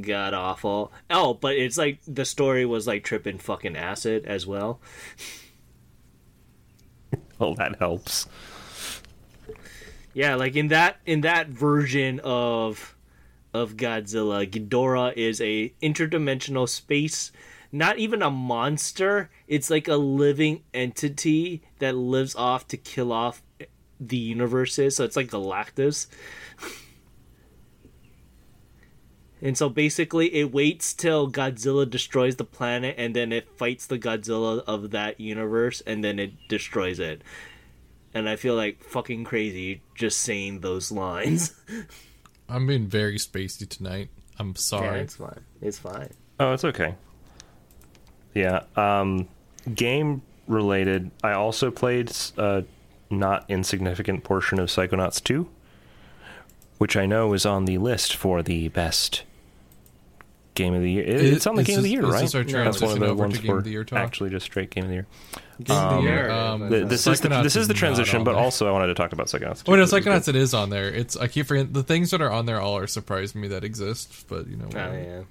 god 0.00 0.34
awful. 0.34 0.92
Oh, 1.10 1.34
but 1.34 1.56
it's 1.56 1.76
like 1.76 1.98
the 2.06 2.24
story 2.24 2.64
was 2.64 2.86
like 2.86 3.02
tripping 3.04 3.38
fucking 3.38 3.76
acid 3.76 4.24
as 4.24 4.46
well. 4.46 4.80
well, 7.38 7.54
that 7.56 7.76
helps. 7.78 8.26
Yeah, 10.12 10.34
like 10.34 10.56
in 10.56 10.68
that 10.68 10.98
in 11.06 11.20
that 11.20 11.48
version 11.48 12.20
of 12.24 12.96
of 13.54 13.76
Godzilla, 13.76 14.48
Ghidorah 14.48 15.14
is 15.14 15.40
a 15.40 15.72
interdimensional 15.82 16.68
space, 16.68 17.32
not 17.72 17.98
even 17.98 18.22
a 18.22 18.30
monster. 18.30 19.30
It's 19.46 19.70
like 19.70 19.88
a 19.88 19.96
living 19.96 20.62
entity 20.74 21.62
that 21.78 21.96
lives 21.96 22.34
off 22.34 22.66
to 22.68 22.76
kill 22.76 23.12
off 23.12 23.42
the 24.00 24.16
universes. 24.16 24.96
So 24.96 25.04
it's 25.04 25.16
like 25.16 25.28
Galactus. 25.28 26.06
And 29.42 29.56
so 29.56 29.70
basically, 29.70 30.34
it 30.34 30.52
waits 30.52 30.92
till 30.92 31.32
Godzilla 31.32 31.88
destroys 31.88 32.36
the 32.36 32.44
planet, 32.44 32.96
and 32.98 33.16
then 33.16 33.32
it 33.32 33.48
fights 33.56 33.86
the 33.86 33.98
Godzilla 33.98 34.62
of 34.66 34.90
that 34.90 35.18
universe, 35.18 35.80
and 35.86 36.04
then 36.04 36.18
it 36.18 36.32
destroys 36.50 36.98
it 36.98 37.22
and 38.14 38.28
I 38.28 38.36
feel 38.36 38.54
like 38.54 38.82
fucking 38.82 39.24
crazy 39.24 39.82
just 39.94 40.20
saying 40.20 40.60
those 40.60 40.90
lines. 40.90 41.54
I'm 42.48 42.66
being 42.66 42.86
very 42.86 43.16
spacey 43.16 43.68
tonight. 43.68 44.08
I'm 44.38 44.48
yeah, 44.48 44.54
sorry. 44.56 45.00
it's 45.00 45.16
fine. 45.16 45.40
It's 45.60 45.78
fine. 45.78 46.12
Oh, 46.38 46.52
it's 46.52 46.64
okay. 46.64 46.94
Yeah. 48.34 48.62
Um, 48.76 49.28
game 49.74 50.22
related. 50.48 51.10
I 51.22 51.32
also 51.32 51.70
played 51.70 52.12
a 52.36 52.64
not 53.10 53.44
insignificant 53.48 54.24
portion 54.24 54.58
of 54.58 54.68
Psychonauts 54.68 55.22
2, 55.22 55.48
which 56.78 56.96
I 56.96 57.06
know 57.06 57.32
is 57.34 57.44
on 57.44 57.66
the 57.66 57.78
list 57.78 58.16
for 58.16 58.42
the 58.42 58.68
best 58.68 59.22
game 60.62 60.74
of 60.74 60.82
the 60.82 60.90
year. 60.90 61.02
It- 61.02 61.08
Is- 61.20 61.36
It's 61.36 61.46
on 61.46 61.54
the 61.56 61.62
is 61.62 61.66
game 61.66 61.78
of 61.78 61.84
the 61.84 61.90
year, 61.90 62.02
right? 62.02 62.20
this 62.22 62.34
our 62.34 62.44
That's 62.44 62.80
one 62.80 62.92
of 62.92 62.98
the 63.00 63.14
ones 63.14 63.34
to 63.36 63.42
game 63.42 63.50
of 63.50 63.58
for 63.58 63.62
the 63.62 63.70
year 63.70 63.84
talk? 63.84 63.98
actually 63.98 64.30
just 64.30 64.46
straight 64.46 64.70
game 64.70 64.84
of 64.84 64.88
the 64.90 64.94
year. 64.94 65.06
Game 65.62 65.76
of 65.76 65.90
the 65.92 65.96
Um, 65.98 66.04
year. 66.04 66.30
Um, 66.30 66.68
The- 66.70 66.84
this 66.84 67.06
is 67.06 67.20
the, 67.20 67.28
this 67.42 67.56
is 67.56 67.68
the 67.68 67.74
transition, 67.74 68.24
but 68.24 68.32
there. 68.32 68.42
also 68.42 68.68
I 68.68 68.72
wanted 68.72 68.86
to 68.88 68.94
talk 68.94 69.12
about 69.12 69.26
Psychonauts. 69.26 69.62
Oh 69.66 69.74
no, 69.74 69.84
because 69.84 69.92
it 69.92 69.96
was 69.96 70.04
Psychonauts 70.04 70.28
it 70.28 70.36
is 70.36 70.54
on 70.54 70.70
there. 70.70 70.88
It's 70.88 71.16
I 71.16 71.26
keep 71.28 71.46
forgetting 71.46 71.72
the 71.72 71.82
things 71.82 72.10
that 72.12 72.20
are 72.22 72.30
on 72.30 72.46
there 72.46 72.60
all 72.60 72.76
are 72.78 72.86
surprising 72.86 73.40
me 73.40 73.48
that 73.48 73.64
exist, 73.64 74.26
but 74.28 74.46
you 74.46 74.56
know. 74.56 74.64
Oh 74.64 74.68
whatever. 74.68 75.00
yeah. 75.02 75.22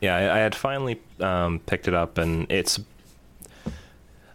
Yeah, 0.00 0.14
I, 0.16 0.36
I 0.36 0.38
had 0.38 0.54
finally 0.54 1.00
um, 1.20 1.60
picked 1.60 1.88
it 1.88 1.94
up, 1.94 2.18
and 2.18 2.50
it's 2.50 2.78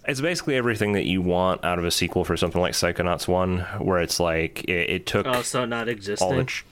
it's 0.07 0.19
basically 0.19 0.55
everything 0.55 0.93
that 0.93 1.05
you 1.05 1.21
want 1.21 1.63
out 1.63 1.77
of 1.77 1.85
a 1.85 1.91
sequel 1.91 2.25
for 2.25 2.35
something 2.35 2.59
like 2.59 2.73
Psychonauts 2.73 3.27
One, 3.27 3.59
where 3.79 3.99
it's 3.99 4.19
like 4.19 4.63
it, 4.63 4.89
it 4.89 5.05
took 5.05 5.27
Oh, 5.27 5.43
so 5.43 5.65
not 5.65 5.83
all 5.87 5.89
existing. 5.89 6.35
the. 6.37 6.43
Tr- 6.45 6.63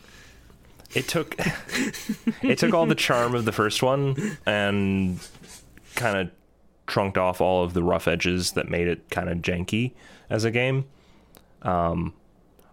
it 0.93 1.07
took 1.07 1.35
it 2.41 2.57
took 2.57 2.73
all 2.73 2.85
the 2.85 2.95
charm 2.95 3.35
of 3.35 3.45
the 3.45 3.51
first 3.51 3.83
one 3.83 4.37
and 4.45 5.19
kind 5.95 6.17
of 6.17 6.31
trunked 6.87 7.17
off 7.17 7.39
all 7.39 7.63
of 7.63 7.73
the 7.73 7.83
rough 7.83 8.07
edges 8.07 8.53
that 8.53 8.69
made 8.69 8.87
it 8.87 9.09
kind 9.09 9.29
of 9.29 9.37
janky 9.39 9.93
as 10.29 10.43
a 10.43 10.51
game. 10.51 10.85
Um, 11.61 12.13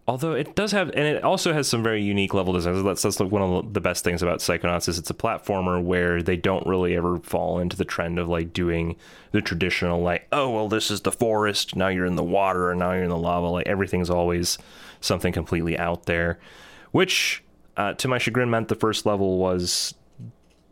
although 0.09 0.33
it 0.33 0.55
does 0.55 0.73
have, 0.73 0.89
and 0.91 1.01
it 1.01 1.23
also 1.23 1.53
has 1.53 1.69
some 1.69 1.83
very 1.83 2.03
unique 2.03 2.33
level 2.33 2.53
designs. 2.53 2.83
That's, 2.83 3.03
that's 3.03 3.21
one 3.21 3.43
of 3.43 3.75
the 3.75 3.81
best 3.81 4.05
things 4.05 4.23
about 4.23 4.39
Psychonauts 4.39 4.89
is 4.89 4.99
it's 4.99 5.11
a 5.11 5.15
platformer 5.15 5.83
where 5.83 6.23
they 6.23 6.37
don't 6.37 6.67
really 6.67 6.97
ever 6.97 7.19
fall 7.19 7.59
into 7.59 7.77
the 7.77 7.85
trend 7.85 8.19
of 8.19 8.29
like 8.29 8.53
doing 8.53 8.97
the 9.33 9.41
traditional 9.41 10.01
like, 10.01 10.27
oh 10.33 10.51
well, 10.51 10.69
this 10.69 10.91
is 10.91 11.03
the 11.03 11.13
forest, 11.13 11.77
now 11.77 11.89
you're 11.89 12.07
in 12.07 12.17
the 12.17 12.25
water, 12.25 12.71
and 12.71 12.79
now 12.79 12.93
you're 12.93 13.05
in 13.05 13.11
the 13.11 13.17
lava. 13.19 13.49
Like 13.49 13.67
everything's 13.67 14.11
always 14.11 14.59
something 15.01 15.33
completely 15.33 15.79
out 15.79 16.07
there, 16.07 16.39
which 16.93 17.43
uh, 17.77 17.95
to 17.95 18.09
my 18.09 18.19
chagrin 18.19 18.51
meant 18.51 18.69
the 18.69 18.75
first 18.75 19.07
level 19.07 19.39
was 19.39 19.95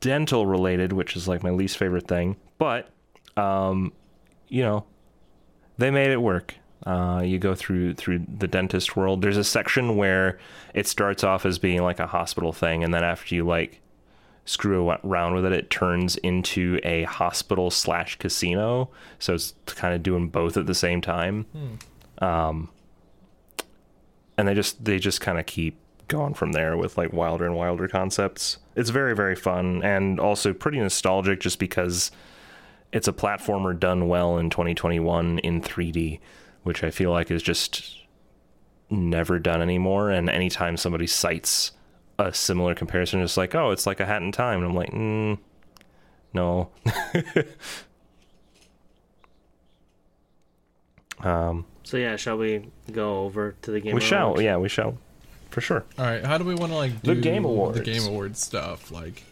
dental 0.00 0.46
related, 0.46 0.92
which 0.92 1.16
is 1.16 1.28
like 1.28 1.42
my 1.42 1.50
least 1.50 1.76
favorite 1.76 2.08
thing. 2.08 2.36
But 2.58 2.88
um, 3.36 3.92
you 4.48 4.62
know, 4.62 4.84
they 5.78 5.90
made 5.90 6.10
it 6.10 6.20
work. 6.20 6.54
Uh, 6.86 7.22
you 7.24 7.38
go 7.38 7.54
through 7.54 7.94
through 7.94 8.24
the 8.38 8.46
dentist 8.46 8.96
world. 8.96 9.22
There's 9.22 9.38
a 9.38 9.44
section 9.44 9.96
where 9.96 10.38
it 10.74 10.86
starts 10.86 11.24
off 11.24 11.46
as 11.46 11.58
being 11.58 11.82
like 11.82 11.98
a 11.98 12.06
hospital 12.06 12.52
thing, 12.52 12.84
and 12.84 12.92
then 12.92 13.02
after 13.04 13.34
you 13.34 13.46
like 13.46 13.80
screw 14.44 14.90
around 14.90 15.34
with 15.34 15.46
it, 15.46 15.52
it 15.52 15.70
turns 15.70 16.16
into 16.16 16.78
a 16.84 17.04
hospital 17.04 17.70
slash 17.70 18.16
casino. 18.18 18.90
So 19.18 19.32
it's 19.34 19.54
kind 19.66 19.94
of 19.94 20.02
doing 20.02 20.28
both 20.28 20.58
at 20.58 20.66
the 20.66 20.74
same 20.74 21.00
time. 21.00 21.46
Um, 22.18 22.68
and 24.36 24.46
they 24.46 24.54
just 24.54 24.84
they 24.84 24.98
just 24.98 25.22
kind 25.22 25.38
of 25.38 25.46
keep 25.46 25.78
going 26.08 26.34
from 26.34 26.52
there 26.52 26.76
with 26.76 26.96
like 26.98 27.12
wilder 27.12 27.46
and 27.46 27.56
wilder 27.56 27.88
concepts. 27.88 28.58
It's 28.76 28.90
very 28.90 29.14
very 29.14 29.36
fun 29.36 29.82
and 29.82 30.18
also 30.20 30.52
pretty 30.52 30.78
nostalgic, 30.78 31.40
just 31.40 31.58
because 31.58 32.10
it's 32.92 33.08
a 33.08 33.12
platformer 33.12 33.78
done 33.78 34.06
well 34.08 34.38
in 34.38 34.50
2021 34.50 35.40
in 35.40 35.60
3D, 35.60 36.20
which 36.62 36.84
I 36.84 36.90
feel 36.90 37.10
like 37.10 37.30
is 37.30 37.42
just 37.42 37.98
never 38.88 39.38
done 39.38 39.60
anymore. 39.60 40.10
And 40.10 40.30
anytime 40.30 40.76
somebody 40.76 41.06
cites 41.08 41.72
a 42.18 42.32
similar 42.32 42.74
comparison, 42.74 43.20
it's 43.20 43.36
like, 43.36 43.54
oh, 43.54 43.72
it's 43.72 43.86
like 43.86 43.98
a 44.00 44.06
hat 44.06 44.22
in 44.22 44.30
time. 44.32 44.60
And 44.60 44.68
I'm 44.68 44.76
like, 44.76 44.92
mm, 44.92 45.38
no. 46.32 46.70
um, 51.28 51.66
So 51.82 51.96
yeah, 51.96 52.14
shall 52.16 52.38
we 52.38 52.70
go 52.92 53.24
over 53.24 53.56
to 53.62 53.70
the 53.70 53.80
game? 53.80 53.94
we 53.94 54.00
shall, 54.00 54.40
yeah, 54.40 54.56
we 54.56 54.68
shall, 54.68 54.98
for 55.54 55.60
sure. 55.60 55.84
All 55.98 56.04
right, 56.04 56.24
how 56.24 56.36
do 56.36 56.44
we 56.44 56.54
want 56.54 56.72
to 56.72 56.76
like 56.76 57.00
The 57.02 57.14
do 57.14 57.20
Game 57.20 57.44
Awards. 57.44 57.78
The 57.78 57.84
Game 57.84 58.04
Awards 58.04 58.40
stuff, 58.40 58.90
like. 58.90 59.22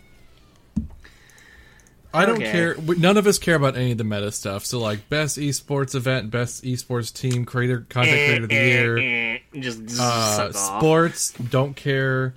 I 2.14 2.27
don't 2.27 2.37
Okay. 2.43 2.53
care. 2.53 2.77
we- 2.79 2.97
None 2.97 3.16
of 3.16 3.27
us 3.27 3.39
care 3.39 3.55
about 3.55 3.75
any 3.75 3.93
of 3.93 3.99
the 3.99 4.05
meta 4.05 4.31
stuff. 4.33 4.66
So, 4.66 4.79
like, 4.79 5.09
best 5.09 5.39
esports 5.39 5.95
event, 5.95 6.31
best 6.31 6.62
esports 6.62 7.11
team, 7.12 7.47
creator, 7.47 7.87
content 7.89 8.14
creator 8.16 8.43
of 8.45 8.49
the 8.51 8.55
year, 8.55 8.99
Eh, 8.99 9.39
Just, 9.59 9.87
just 9.87 9.99
uh, 10.01 10.53
suck 10.53 10.55
off. 10.55 10.79
sports. 10.79 11.33
Don't 11.33 11.75
care. 11.75 12.35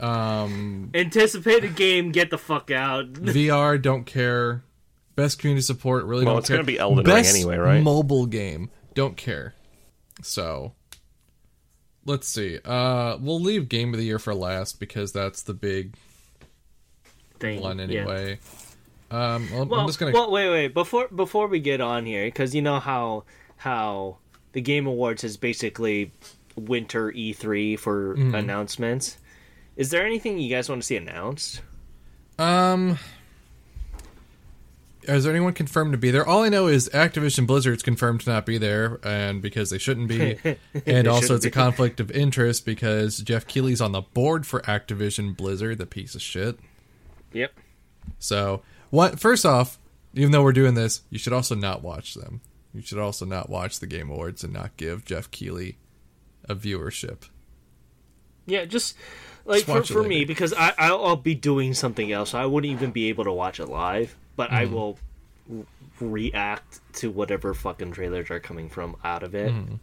Um, 0.00 0.90
Anticipated 0.94 1.76
game, 1.76 2.12
get 2.12 2.30
the 2.30 2.38
fuck 2.38 2.70
out. 2.70 3.12
VR. 3.12 3.76
Don't 3.80 4.04
care. 4.06 4.62
Best 5.16 5.38
community 5.38 5.62
support. 5.64 6.04
Really 6.06 6.24
Well, 6.24 6.36
don't 6.36 6.38
it's 6.40 6.48
care. 6.48 6.56
gonna 6.56 6.66
be 6.66 6.78
Elden 6.78 7.04
Ring 7.04 7.26
anyway, 7.26 7.58
right? 7.58 7.82
Mobile 7.82 8.24
game. 8.24 8.70
Don't 8.94 9.18
care. 9.18 9.52
So, 10.22 10.72
let's 12.10 12.28
see. 12.28 12.58
Uh, 12.64 13.16
we'll 13.20 13.40
leave 13.40 13.68
game 13.68 13.94
of 13.94 13.98
the 13.98 14.04
year 14.04 14.18
for 14.18 14.34
last 14.34 14.78
because 14.80 15.12
that's 15.12 15.42
the 15.42 15.54
big 15.54 15.94
Thing. 17.38 17.60
one 17.60 17.78
yeah. 17.78 17.84
anyway. 17.84 18.38
Um, 19.10 19.48
well, 19.50 19.66
Well, 19.66 19.80
I'm 19.80 19.86
just 19.86 19.98
gonna. 19.98 20.12
well, 20.12 20.30
wait, 20.30 20.50
wait. 20.50 20.74
Before 20.74 21.08
before 21.08 21.46
we 21.48 21.58
get 21.60 21.80
on 21.80 22.04
here, 22.06 22.26
because 22.26 22.54
you 22.54 22.62
know 22.62 22.78
how 22.80 23.24
how 23.56 24.18
the 24.52 24.60
Game 24.60 24.86
Awards 24.86 25.24
is 25.24 25.36
basically 25.36 26.12
winter 26.56 27.10
E3 27.12 27.78
for 27.78 28.14
Mm-hmm. 28.16 28.34
announcements. 28.34 29.16
Is 29.76 29.90
there 29.90 30.04
anything 30.04 30.38
you 30.38 30.50
guys 30.54 30.68
want 30.68 30.82
to 30.82 30.86
see 30.86 30.96
announced? 30.96 31.62
Um, 32.38 32.98
is 35.14 35.24
there 35.24 35.32
anyone 35.32 35.52
confirmed 35.52 35.92
to 35.92 35.98
be 35.98 36.10
there? 36.10 36.26
All 36.26 36.42
I 36.42 36.48
know 36.48 36.66
is 36.66 36.88
Activision 36.90 37.46
Blizzard's 37.46 37.82
confirmed 37.82 38.22
to 38.22 38.30
not 38.30 38.46
be 38.46 38.58
there, 38.58 38.98
and 39.02 39.40
because 39.42 39.70
they 39.70 39.78
shouldn't 39.78 40.08
be, 40.08 40.38
and 40.86 41.08
also 41.08 41.34
it's 41.34 41.44
a 41.44 41.50
conflict 41.50 42.00
of 42.00 42.10
interest 42.10 42.64
because 42.64 43.18
Jeff 43.18 43.46
Keighley's 43.46 43.80
on 43.80 43.92
the 43.92 44.02
board 44.02 44.46
for 44.46 44.60
Activision 44.62 45.36
Blizzard, 45.36 45.78
the 45.78 45.86
piece 45.86 46.14
of 46.14 46.22
shit. 46.22 46.58
Yep. 47.32 47.52
So, 48.18 48.62
what? 48.90 49.20
First 49.20 49.46
off, 49.46 49.78
even 50.14 50.32
though 50.32 50.42
we're 50.42 50.52
doing 50.52 50.74
this, 50.74 51.02
you 51.10 51.18
should 51.18 51.32
also 51.32 51.54
not 51.54 51.82
watch 51.82 52.14
them. 52.14 52.40
You 52.72 52.82
should 52.82 52.98
also 52.98 53.24
not 53.24 53.50
watch 53.50 53.80
the 53.80 53.86
Game 53.86 54.10
Awards 54.10 54.44
and 54.44 54.52
not 54.52 54.76
give 54.76 55.04
Jeff 55.04 55.30
Keighley 55.30 55.78
a 56.48 56.54
viewership. 56.54 57.28
Yeah, 58.46 58.64
just 58.64 58.96
like 59.44 59.66
Just 59.66 59.88
for, 59.88 60.02
for 60.02 60.08
me 60.08 60.24
because 60.24 60.52
I 60.52 60.72
I'll, 60.78 61.04
I'll 61.04 61.16
be 61.16 61.34
doing 61.34 61.74
something 61.74 62.12
else. 62.12 62.34
I 62.34 62.46
wouldn't 62.46 62.72
even 62.72 62.90
be 62.90 63.08
able 63.08 63.24
to 63.24 63.32
watch 63.32 63.60
it 63.60 63.66
live, 63.66 64.16
but 64.40 64.50
I 64.50 64.64
Mm-hmm. 64.64 64.74
will 64.74 64.98
react 66.00 66.80
to 66.94 67.10
whatever 67.10 67.52
fucking 67.52 67.92
trailers 67.92 68.30
are 68.30 68.40
coming 68.40 68.70
from 68.70 68.96
out 69.04 69.22
of 69.22 69.34
it. 69.34 69.52
Mm-hmm. 69.52 69.74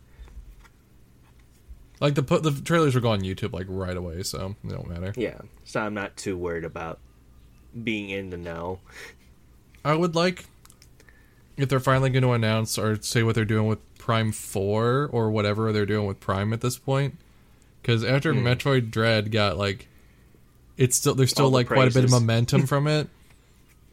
Like 2.00 2.16
the 2.16 2.22
the 2.22 2.62
trailers 2.64 2.96
were 2.96 3.02
going 3.02 3.22
on 3.22 3.26
YouTube 3.28 3.54
like 3.54 3.68
right 3.70 3.96
away, 3.96 4.24
so 4.24 4.56
it 4.64 4.70
don't 4.70 4.88
matter. 4.90 5.14
Yeah, 5.16 5.40
so 5.64 5.82
I'm 5.82 5.94
not 5.94 6.16
too 6.18 6.36
worried 6.38 6.64
about 6.64 7.00
being 7.84 8.10
in 8.10 8.30
the 8.32 8.38
know. 8.38 8.80
I 9.86 9.94
would 9.96 10.16
like 10.16 10.46
if 11.56 11.70
they're 11.70 11.80
finally 11.80 12.10
going 12.10 12.24
to 12.24 12.32
announce 12.34 12.78
or 12.80 13.00
say 13.02 13.22
what 13.24 13.36
they're 13.36 13.46
doing 13.46 13.68
with 13.68 13.80
Prime 13.98 14.32
4 14.32 15.10
or 15.12 15.30
whatever 15.32 15.72
they're 15.72 15.86
doing 15.86 16.08
with 16.08 16.20
Prime 16.20 16.54
at 16.54 16.62
this 16.62 16.78
point. 16.78 17.18
Because 17.82 18.04
after 18.04 18.34
Metroid 18.34 18.90
Dread 18.92 19.32
got 19.32 19.58
like, 19.58 19.88
it's 20.78 20.96
still 20.98 21.16
there's 21.16 21.32
still 21.32 21.46
All 21.46 21.52
the 21.52 21.58
like 21.58 21.68
quite 21.68 21.90
a 21.90 21.94
bit 21.94 22.04
of 22.04 22.12
momentum 22.12 22.66
from 22.68 22.88
it. 22.88 23.08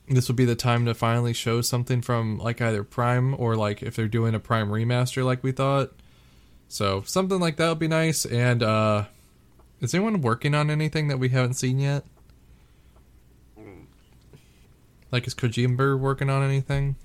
This 0.08 0.28
would 0.28 0.36
be 0.36 0.44
the 0.44 0.54
time 0.54 0.84
to 0.84 0.94
finally 0.94 1.32
show 1.32 1.60
something 1.62 2.02
from 2.02 2.38
like 2.38 2.60
either 2.60 2.84
Prime 2.84 3.34
or 3.38 3.56
like 3.56 3.82
if 3.82 3.96
they're 3.96 4.08
doing 4.08 4.34
a 4.34 4.40
Prime 4.40 4.68
remaster 4.68 5.24
like 5.24 5.42
we 5.42 5.52
thought. 5.52 5.92
So 6.68 7.02
something 7.06 7.40
like 7.40 7.56
that 7.56 7.68
would 7.70 7.78
be 7.78 7.88
nice. 7.88 8.26
And 8.26 8.62
uh 8.62 9.04
is 9.80 9.94
anyone 9.94 10.20
working 10.20 10.54
on 10.54 10.70
anything 10.70 11.08
that 11.08 11.18
we 11.18 11.30
haven't 11.30 11.54
seen 11.54 11.78
yet? 11.78 12.04
Like 15.10 15.26
is 15.26 15.34
Kojima 15.34 15.98
working 15.98 16.28
on 16.28 16.42
anything? 16.42 16.96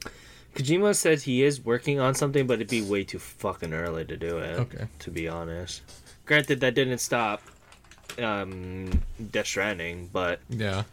Kojima 0.55 0.95
says 0.95 1.23
he 1.23 1.43
is 1.43 1.63
working 1.63 1.99
on 1.99 2.15
something, 2.15 2.47
but 2.47 2.55
it'd 2.55 2.67
be 2.69 2.81
way 2.81 3.03
too 3.03 3.19
fucking 3.19 3.71
early 3.73 4.03
to 4.05 4.17
do 4.17 4.39
it. 4.39 4.59
Okay. 4.59 4.87
To 4.99 5.11
be 5.11 5.27
honest, 5.29 5.83
granted 6.25 6.59
that 6.61 6.73
didn't 6.73 6.97
stop 6.97 7.41
um, 8.17 8.89
Death 9.31 9.45
Stranding, 9.45 10.09
but 10.11 10.41
Yeah. 10.49 10.83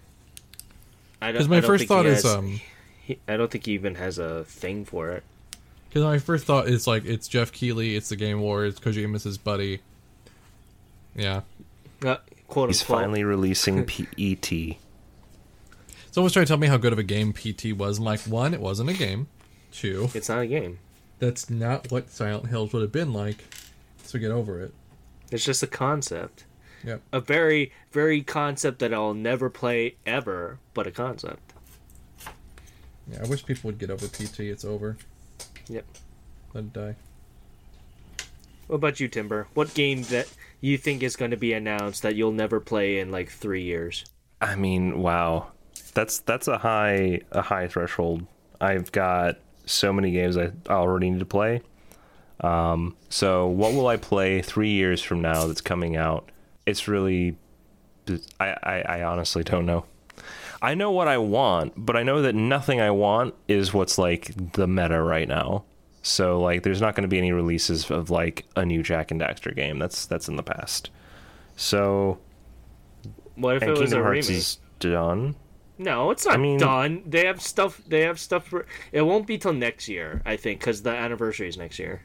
I 1.20 1.26
don't. 1.26 1.34
Because 1.34 1.48
my 1.48 1.56
I 1.56 1.60
don't 1.60 1.66
first 1.68 1.84
thought 1.86 2.04
he 2.04 2.10
is 2.12 2.24
um 2.24 2.60
he- 3.02 3.18
I 3.28 3.36
don't 3.36 3.50
think 3.50 3.66
he 3.66 3.72
even 3.72 3.94
has 3.96 4.18
a 4.18 4.44
thing 4.44 4.84
for 4.84 5.10
it. 5.10 5.22
because 5.88 6.02
my 6.04 6.18
first 6.18 6.44
thought 6.44 6.68
is 6.68 6.86
like 6.86 7.04
it's 7.04 7.28
Jeff 7.28 7.52
Keighley, 7.52 7.96
it's 7.96 8.08
the 8.08 8.16
Game 8.16 8.38
Awards, 8.38 8.78
Kojima's 8.80 9.24
his 9.24 9.38
buddy. 9.38 9.80
Yeah. 11.14 11.42
Uh, 12.04 12.16
quote 12.48 12.68
He's 12.68 12.82
unquote. 12.82 12.98
finally 13.00 13.24
releasing 13.24 13.86
PT. 13.86 14.76
Someone's 16.10 16.32
trying 16.32 16.44
to 16.46 16.48
tell 16.48 16.56
me 16.58 16.66
how 16.66 16.76
good 16.76 16.92
of 16.92 16.98
a 16.98 17.02
game 17.02 17.32
PT 17.32 17.72
was. 17.76 17.98
I'm 17.98 18.04
like, 18.04 18.20
one, 18.20 18.54
it 18.54 18.60
wasn't 18.60 18.88
a 18.90 18.94
game. 18.94 19.28
Two, 19.72 20.08
It's 20.14 20.28
not 20.30 20.40
a 20.40 20.46
game. 20.46 20.78
that's 21.18 21.50
not 21.50 21.90
what 21.90 22.08
Silent 22.10 22.48
Hills 22.48 22.72
would 22.72 22.80
have 22.82 22.92
been 22.92 23.12
like. 23.12 23.44
So 24.04 24.18
get 24.18 24.30
over 24.30 24.60
it. 24.62 24.72
It's 25.30 25.44
just 25.44 25.62
a 25.62 25.66
concept. 25.66 26.44
Yep. 26.86 27.02
A 27.12 27.20
very, 27.20 27.72
very 27.90 28.22
concept 28.22 28.78
that 28.78 28.94
I'll 28.94 29.12
never 29.12 29.50
play 29.50 29.96
ever, 30.06 30.60
but 30.72 30.86
a 30.86 30.92
concept. 30.92 31.52
Yeah, 33.10 33.22
I 33.24 33.26
wish 33.26 33.44
people 33.44 33.68
would 33.68 33.78
get 33.78 33.90
over 33.90 34.06
PT. 34.06 34.40
It's 34.40 34.64
over. 34.64 34.96
Yep. 35.68 35.84
Let 36.54 36.64
it 36.64 36.72
die. 36.72 36.96
What 38.68 38.76
about 38.76 39.00
you, 39.00 39.08
Timber? 39.08 39.48
What 39.54 39.74
game 39.74 40.02
that 40.04 40.28
you 40.60 40.78
think 40.78 41.02
is 41.02 41.16
going 41.16 41.32
to 41.32 41.36
be 41.36 41.52
announced 41.52 42.02
that 42.02 42.14
you'll 42.14 42.32
never 42.32 42.60
play 42.60 43.00
in 43.00 43.10
like 43.10 43.30
three 43.30 43.62
years? 43.62 44.04
I 44.40 44.54
mean, 44.54 45.00
wow, 45.00 45.48
that's 45.92 46.20
that's 46.20 46.46
a 46.46 46.58
high 46.58 47.20
a 47.32 47.42
high 47.42 47.66
threshold. 47.68 48.26
I've 48.60 48.92
got 48.92 49.38
so 49.66 49.92
many 49.92 50.12
games 50.12 50.36
I 50.36 50.52
already 50.68 51.10
need 51.10 51.18
to 51.18 51.26
play. 51.26 51.62
Um, 52.40 52.96
so 53.08 53.46
what 53.46 53.72
will 53.72 53.88
I 53.88 53.96
play 53.96 54.42
three 54.42 54.70
years 54.70 55.02
from 55.02 55.20
now 55.20 55.46
that's 55.46 55.60
coming 55.60 55.96
out? 55.96 56.30
It's 56.66 56.88
really, 56.88 57.36
I, 58.40 58.46
I, 58.62 58.80
I 58.98 59.02
honestly 59.04 59.44
don't 59.44 59.66
know. 59.66 59.86
I 60.60 60.74
know 60.74 60.90
what 60.90 61.06
I 61.08 61.18
want, 61.18 61.74
but 61.76 61.96
I 61.96 62.02
know 62.02 62.22
that 62.22 62.34
nothing 62.34 62.80
I 62.80 62.90
want 62.90 63.34
is 63.46 63.72
what's 63.74 63.98
like 63.98 64.52
the 64.54 64.66
meta 64.66 65.00
right 65.00 65.28
now. 65.28 65.64
So 66.02 66.40
like, 66.40 66.62
there's 66.62 66.80
not 66.80 66.94
going 66.94 67.02
to 67.02 67.08
be 67.08 67.18
any 67.18 67.32
releases 67.32 67.90
of 67.90 68.10
like 68.10 68.46
a 68.56 68.64
new 68.64 68.82
Jak 68.82 69.10
and 69.10 69.20
Daxter 69.20 69.54
game. 69.54 69.78
That's 69.78 70.06
that's 70.06 70.28
in 70.28 70.36
the 70.36 70.42
past. 70.42 70.90
So 71.56 72.18
What 73.36 73.56
if 73.56 73.62
and 73.62 73.70
it 73.72 73.78
was 73.78 73.90
Kingdom 73.90 74.00
a 74.00 74.02
Hearts 74.04 74.28
remake? 74.28 74.38
is 74.38 74.58
done. 74.80 75.34
No, 75.78 76.10
it's 76.10 76.24
not 76.24 76.34
I 76.34 76.36
mean- 76.38 76.58
done. 76.58 77.02
They 77.06 77.26
have 77.26 77.42
stuff. 77.42 77.82
They 77.86 78.00
have 78.02 78.18
stuff 78.18 78.46
for. 78.48 78.66
It 78.92 79.02
won't 79.02 79.26
be 79.26 79.36
till 79.36 79.52
next 79.52 79.88
year, 79.88 80.22
I 80.24 80.36
think, 80.36 80.60
because 80.60 80.82
the 80.82 80.90
anniversary 80.90 81.48
is 81.48 81.58
next 81.58 81.78
year 81.78 82.00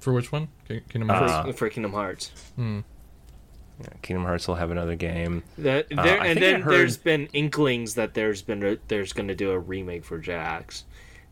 For 0.00 0.12
which 0.14 0.32
one? 0.32 0.48
King- 0.66 0.80
Kingdom 0.88 1.10
Uh, 1.10 1.14
Hearts. 1.18 1.32
Ah. 1.34 1.52
for 1.52 1.68
Kingdom 1.68 1.92
Hearts. 1.92 2.30
Yeah, 3.80 3.88
Kingdom 4.02 4.24
Hearts 4.24 4.46
will 4.48 4.56
have 4.56 4.70
another 4.70 4.94
game. 4.96 5.42
That 5.58 5.86
Uh, 5.96 6.02
there, 6.02 6.20
I 6.20 6.26
and 6.28 6.40
then 6.42 6.60
heard- 6.62 6.72
there's 6.74 6.96
been 6.96 7.26
inklings 7.32 7.94
that 7.94 8.14
there's 8.14 8.42
been 8.42 8.62
a, 8.64 8.76
there's 8.88 9.12
going 9.12 9.28
to 9.28 9.34
do 9.34 9.50
a 9.50 9.58
remake 9.58 10.04
for 10.04 10.18
Jax. 10.18 10.84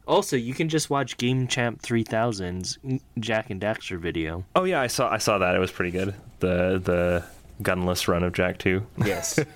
Also, 0.07 0.36
you 0.36 0.55
can 0.55 0.68
just 0.70 0.88
watch 0.88 1.18
Game 1.18 1.46
Champ 1.49 1.82
3000's 1.82 2.78
Jak 3.20 3.51
and 3.51 3.61
Daxter 3.61 3.99
video. 3.99 4.44
Oh 4.57 4.64
yeah, 4.64 4.80
I 4.80 4.86
saw 4.86 5.11
I 5.12 5.18
saw 5.18 5.36
that. 5.38 5.55
It 5.55 5.59
was 5.59 5.70
pretty 5.70 5.90
good. 5.90 6.14
The 6.40 6.80
the 6.82 7.24
gunless 7.62 8.09
run 8.09 8.22
of 8.22 8.32
Jak 8.32 8.59
Two. 8.59 8.86
Yes. 9.05 9.38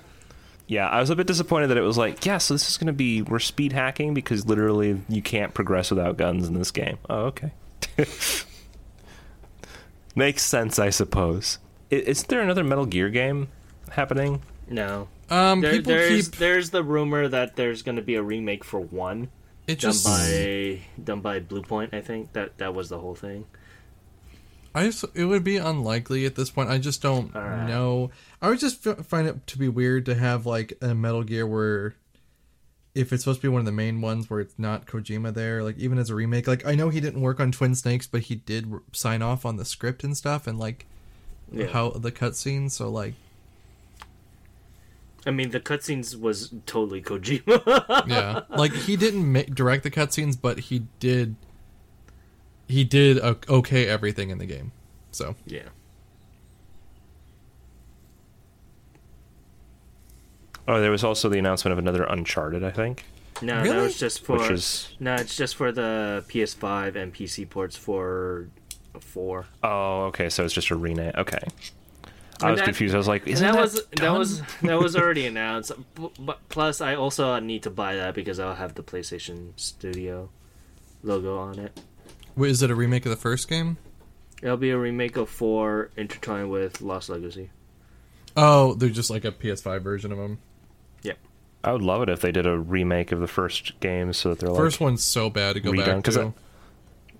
Yeah, 0.68 0.88
I 0.88 1.00
was 1.00 1.10
a 1.10 1.16
bit 1.16 1.26
disappointed 1.26 1.66
that 1.66 1.76
it 1.76 1.82
was 1.82 1.98
like, 1.98 2.24
yeah, 2.24 2.38
so 2.38 2.54
this 2.54 2.70
is 2.70 2.78
going 2.78 2.86
to 2.86 2.92
be 2.94 3.20
we're 3.20 3.40
speed 3.40 3.72
hacking 3.72 4.14
because 4.14 4.46
literally 4.46 5.02
you 5.06 5.20
can't 5.20 5.52
progress 5.52 5.90
without 5.90 6.16
guns 6.16 6.48
in 6.48 6.54
this 6.54 6.70
game. 6.70 6.96
Oh, 7.10 7.24
okay. 7.26 7.50
Makes 10.14 10.42
sense, 10.44 10.78
I 10.78 10.88
suppose. 10.90 11.58
I- 11.92 11.96
Isn't 11.96 12.28
there 12.28 12.40
another 12.40 12.64
Metal 12.64 12.86
Gear 12.86 13.08
game 13.10 13.48
happening? 13.90 14.42
no. 14.68 15.08
Um, 15.30 15.60
There, 15.62 15.72
people 15.72 15.92
there's 15.94 16.28
keep 16.28 16.38
there's 16.38 16.70
the 16.70 16.82
rumor 16.82 17.26
that 17.28 17.56
there's 17.56 17.80
going 17.82 17.96
to 17.96 18.02
be 18.02 18.16
a 18.16 18.22
remake 18.22 18.64
for 18.64 18.78
one 18.80 19.30
it 19.66 19.80
done 19.80 19.94
by 20.04 20.82
done 21.02 21.20
by 21.20 21.40
Bluepoint. 21.40 21.94
I 21.94 22.02
think 22.02 22.34
that 22.34 22.58
that 22.58 22.74
was 22.74 22.90
the 22.90 22.98
whole 22.98 23.14
thing. 23.14 23.46
I 24.74 24.84
just, 24.86 25.04
it 25.14 25.24
would 25.26 25.44
be 25.44 25.56
unlikely 25.58 26.24
at 26.26 26.34
this 26.34 26.50
point. 26.50 26.70
I 26.70 26.78
just 26.78 27.00
don't 27.02 27.34
Alright. 27.36 27.68
know. 27.68 28.10
I 28.42 28.48
would 28.48 28.58
just 28.58 28.86
f- 28.86 29.06
find 29.06 29.26
it 29.28 29.46
to 29.48 29.58
be 29.58 29.68
weird 29.68 30.06
to 30.06 30.14
have 30.14 30.44
like 30.46 30.72
a 30.82 30.94
Metal 30.94 31.22
Gear 31.22 31.46
where, 31.46 31.94
if 32.94 33.12
it's 33.12 33.24
supposed 33.24 33.40
to 33.40 33.46
be 33.48 33.52
one 33.52 33.60
of 33.60 33.66
the 33.66 33.72
main 33.72 34.00
ones 34.00 34.28
where 34.30 34.40
it's 34.40 34.58
not 34.58 34.86
Kojima 34.86 35.32
there, 35.34 35.62
like 35.62 35.78
even 35.78 35.98
as 35.98 36.10
a 36.10 36.14
remake. 36.14 36.46
Like 36.46 36.66
I 36.66 36.74
know 36.74 36.88
he 36.90 37.00
didn't 37.00 37.20
work 37.22 37.38
on 37.40 37.52
Twin 37.52 37.74
Snakes, 37.74 38.06
but 38.06 38.22
he 38.22 38.34
did 38.34 38.70
r- 38.72 38.82
sign 38.92 39.22
off 39.22 39.46
on 39.46 39.56
the 39.56 39.64
script 39.64 40.04
and 40.04 40.14
stuff 40.16 40.46
and 40.46 40.58
like 40.58 40.86
Yeah. 41.52 41.66
how 41.66 41.90
the 41.90 42.10
cutscenes. 42.12 42.72
So 42.72 42.88
like, 42.88 43.14
I 45.26 45.30
mean, 45.30 45.50
the 45.50 45.60
cutscenes 45.60 46.18
was 46.18 46.52
totally 46.66 47.02
Kojima. 47.02 48.06
yeah, 48.08 48.40
like 48.50 48.72
he 48.72 48.96
didn't 48.96 49.30
ma- 49.30 49.42
direct 49.52 49.82
the 49.84 49.90
cutscenes, 49.90 50.36
but 50.40 50.58
he 50.60 50.86
did. 51.00 51.36
He 52.68 52.84
did 52.84 53.18
okay 53.20 53.86
everything 53.86 54.30
in 54.30 54.38
the 54.38 54.46
game. 54.46 54.72
So 55.10 55.34
yeah. 55.46 55.68
Oh, 60.66 60.80
there 60.80 60.90
was 60.90 61.02
also 61.04 61.28
the 61.28 61.38
announcement 61.38 61.72
of 61.72 61.78
another 61.78 62.04
Uncharted, 62.04 62.62
I 62.62 62.70
think. 62.70 63.04
No, 63.40 63.62
that 63.64 63.76
was 63.76 63.98
just 63.98 64.24
for 64.24 64.38
Which 64.38 64.50
is- 64.50 64.88
no, 65.00 65.16
it's 65.16 65.36
just 65.36 65.56
for 65.56 65.72
the 65.72 66.24
PS5 66.28 66.94
and 66.94 67.12
PC 67.12 67.48
ports 67.50 67.76
for 67.76 68.48
four. 69.00 69.46
Oh, 69.62 70.04
okay, 70.06 70.28
so 70.28 70.44
it's 70.44 70.54
just 70.54 70.70
a 70.70 70.76
rename. 70.76 71.12
Okay. 71.16 71.38
I 72.40 72.46
And 72.46 72.50
was 72.52 72.60
that- 72.60 72.64
confused. 72.64 72.94
I 72.94 72.98
was 72.98 73.08
like, 73.08 73.26
isn't 73.26 73.46
that, 73.46 73.54
that, 73.54 73.60
was 73.62 73.74
that 73.74 73.90
done? 73.96 74.18
was 74.18 74.40
that 74.62 74.78
was 74.78 74.96
already 75.02 75.26
announced. 75.26 75.72
But 76.18 76.38
plus, 76.48 76.80
I 76.80 76.94
also 76.94 77.38
need 77.38 77.62
to 77.64 77.70
buy 77.70 77.96
that 77.96 78.14
because 78.14 78.38
I'll 78.40 78.54
have 78.54 78.74
the 78.74 78.82
PlayStation 78.82 79.52
Studio 79.56 80.28
logo 81.02 81.38
on 81.38 81.58
it. 81.58 81.78
wait, 82.36 82.50
is 82.50 82.62
it 82.62 82.70
a 82.70 82.74
remake 82.74 83.06
of 83.06 83.10
the 83.10 83.16
first 83.16 83.48
game? 83.48 83.76
It'll 84.42 84.56
be 84.56 84.70
a 84.70 84.78
remake 84.78 85.16
of 85.16 85.28
four 85.28 85.90
intertwined 85.96 86.50
with 86.50 86.80
Lost 86.80 87.08
Legacy. 87.08 87.50
Oh, 88.36 88.74
they're 88.74 88.88
just 88.88 89.10
like 89.10 89.24
a 89.24 89.30
PS5 89.30 89.82
version 89.82 90.10
of 90.10 90.18
them. 90.18 90.38
Yep. 91.02 91.18
I 91.62 91.72
would 91.72 91.82
love 91.82 92.02
it 92.02 92.08
if 92.08 92.20
they 92.22 92.32
did 92.32 92.46
a 92.46 92.58
remake 92.58 93.12
of 93.12 93.20
the 93.20 93.28
first 93.28 93.78
game 93.78 94.12
so 94.12 94.30
that 94.30 94.38
they're 94.40 94.48
like 94.48 94.58
First 94.58 94.80
one's 94.80 95.04
so 95.04 95.30
bad 95.30 95.52
to 95.54 95.60
go 95.60 95.70
redone, 95.70 95.86
back 95.86 96.04
'cause 96.04 96.16
to. 96.16 96.32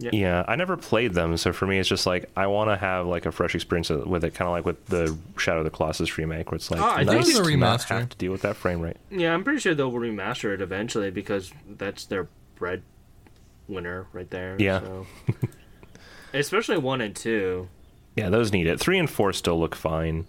I- 0.07 0.11
Yeah, 0.13 0.45
I 0.49 0.57
never 0.57 0.77
played 0.77 1.15
them, 1.15 1.37
so 1.37 1.53
for 1.53 1.67
me, 1.67 1.79
it's 1.79 1.89
just 1.89 2.07
like 2.07 2.31
I 2.37 2.47
want 2.47 2.71
to 2.71 2.77
have 2.77 3.07
like 3.07 3.27
a 3.27 3.33
fresh 3.33 3.55
experience 3.55 3.91
with 3.91 4.25
it, 4.25 4.35
kind 4.35 4.49
of 4.49 4.53
like 4.53 4.65
with 4.65 4.87
the 4.87 5.17
Shadow 5.37 5.59
of 5.59 5.65
the 5.65 5.71
Colossus 5.71 6.17
remake, 6.19 6.51
where 6.51 6.57
it's 6.57 6.71
like 6.71 6.81
Oh, 6.81 6.85
I 6.91 7.05
think 7.05 7.27
nice 7.27 7.39
a 7.39 7.43
to 7.43 7.57
not 7.57 7.83
have 7.85 8.09
to 8.11 8.17
deal 8.17 8.33
with 8.33 8.43
that 8.43 8.57
frame 8.57 8.81
rate. 8.81 8.97
Yeah, 9.11 9.35
I'm 9.35 9.45
pretty 9.45 9.61
sure 9.61 9.75
they'll 9.75 9.93
remaster 9.93 10.53
it 10.55 10.61
eventually 10.61 11.11
because 11.11 11.53
that's 11.69 12.05
their 12.07 12.29
bread 12.57 12.83
winner 13.69 14.07
right 14.13 14.29
there. 14.31 14.57
Yeah. 14.59 14.81
So. 14.81 15.07
Especially 16.35 16.79
one 16.79 17.01
and 17.01 17.15
two. 17.15 17.69
Yeah, 18.17 18.31
those 18.31 18.53
need 18.53 18.67
it. 18.67 18.81
Three 18.81 18.99
and 18.99 19.09
four 19.09 19.33
still 19.33 19.59
look 19.59 19.75
fine. 19.75 20.27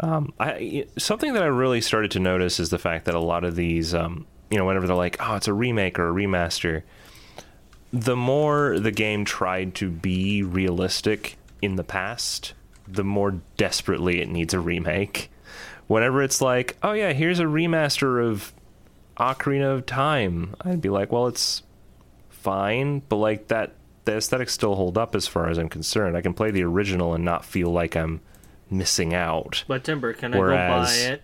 Um, 0.00 0.32
I 0.40 0.86
something 0.98 1.34
that 1.34 1.42
I 1.42 1.46
really 1.46 1.80
started 1.80 2.10
to 2.12 2.20
notice 2.20 2.58
is 2.60 2.70
the 2.70 2.78
fact 2.78 3.04
that 3.06 3.14
a 3.14 3.20
lot 3.20 3.44
of 3.44 3.54
these, 3.56 3.94
um, 3.94 4.26
you 4.50 4.58
know, 4.58 4.64
whenever 4.66 4.86
they're 4.86 4.96
like, 4.96 5.16
"Oh, 5.20 5.34
it's 5.36 5.48
a 5.48 5.52
remake 5.52 5.98
or 5.98 6.08
a 6.08 6.12
remaster," 6.12 6.82
the 7.92 8.16
more 8.16 8.78
the 8.78 8.90
game 8.90 9.24
tried 9.24 9.74
to 9.76 9.90
be 9.90 10.42
realistic 10.42 11.36
in 11.60 11.76
the 11.76 11.84
past, 11.84 12.54
the 12.88 13.04
more 13.04 13.40
desperately 13.56 14.20
it 14.20 14.28
needs 14.28 14.54
a 14.54 14.60
remake. 14.60 15.30
Whenever 15.86 16.22
it's 16.22 16.40
like, 16.40 16.76
"Oh 16.82 16.92
yeah, 16.92 17.12
here's 17.12 17.38
a 17.38 17.44
remaster 17.44 18.24
of 18.24 18.52
Ocarina 19.18 19.74
of 19.74 19.86
Time," 19.86 20.54
I'd 20.62 20.80
be 20.80 20.88
like, 20.88 21.12
"Well, 21.12 21.26
it's 21.26 21.62
fine, 22.30 23.02
but 23.08 23.16
like 23.16 23.48
that 23.48 23.74
the 24.04 24.16
aesthetics 24.16 24.52
still 24.52 24.74
hold 24.74 24.98
up 24.98 25.14
as 25.14 25.26
far 25.26 25.48
as 25.48 25.58
I'm 25.58 25.68
concerned. 25.68 26.16
I 26.16 26.22
can 26.22 26.34
play 26.34 26.50
the 26.50 26.64
original 26.64 27.14
and 27.14 27.24
not 27.24 27.44
feel 27.44 27.70
like 27.70 27.96
I'm 27.96 28.20
missing 28.70 29.14
out. 29.14 29.64
But 29.68 29.84
Timber, 29.84 30.12
can 30.12 30.34
I 30.34 30.38
go 30.38 30.48
buy 30.48 30.92
it 30.92 31.22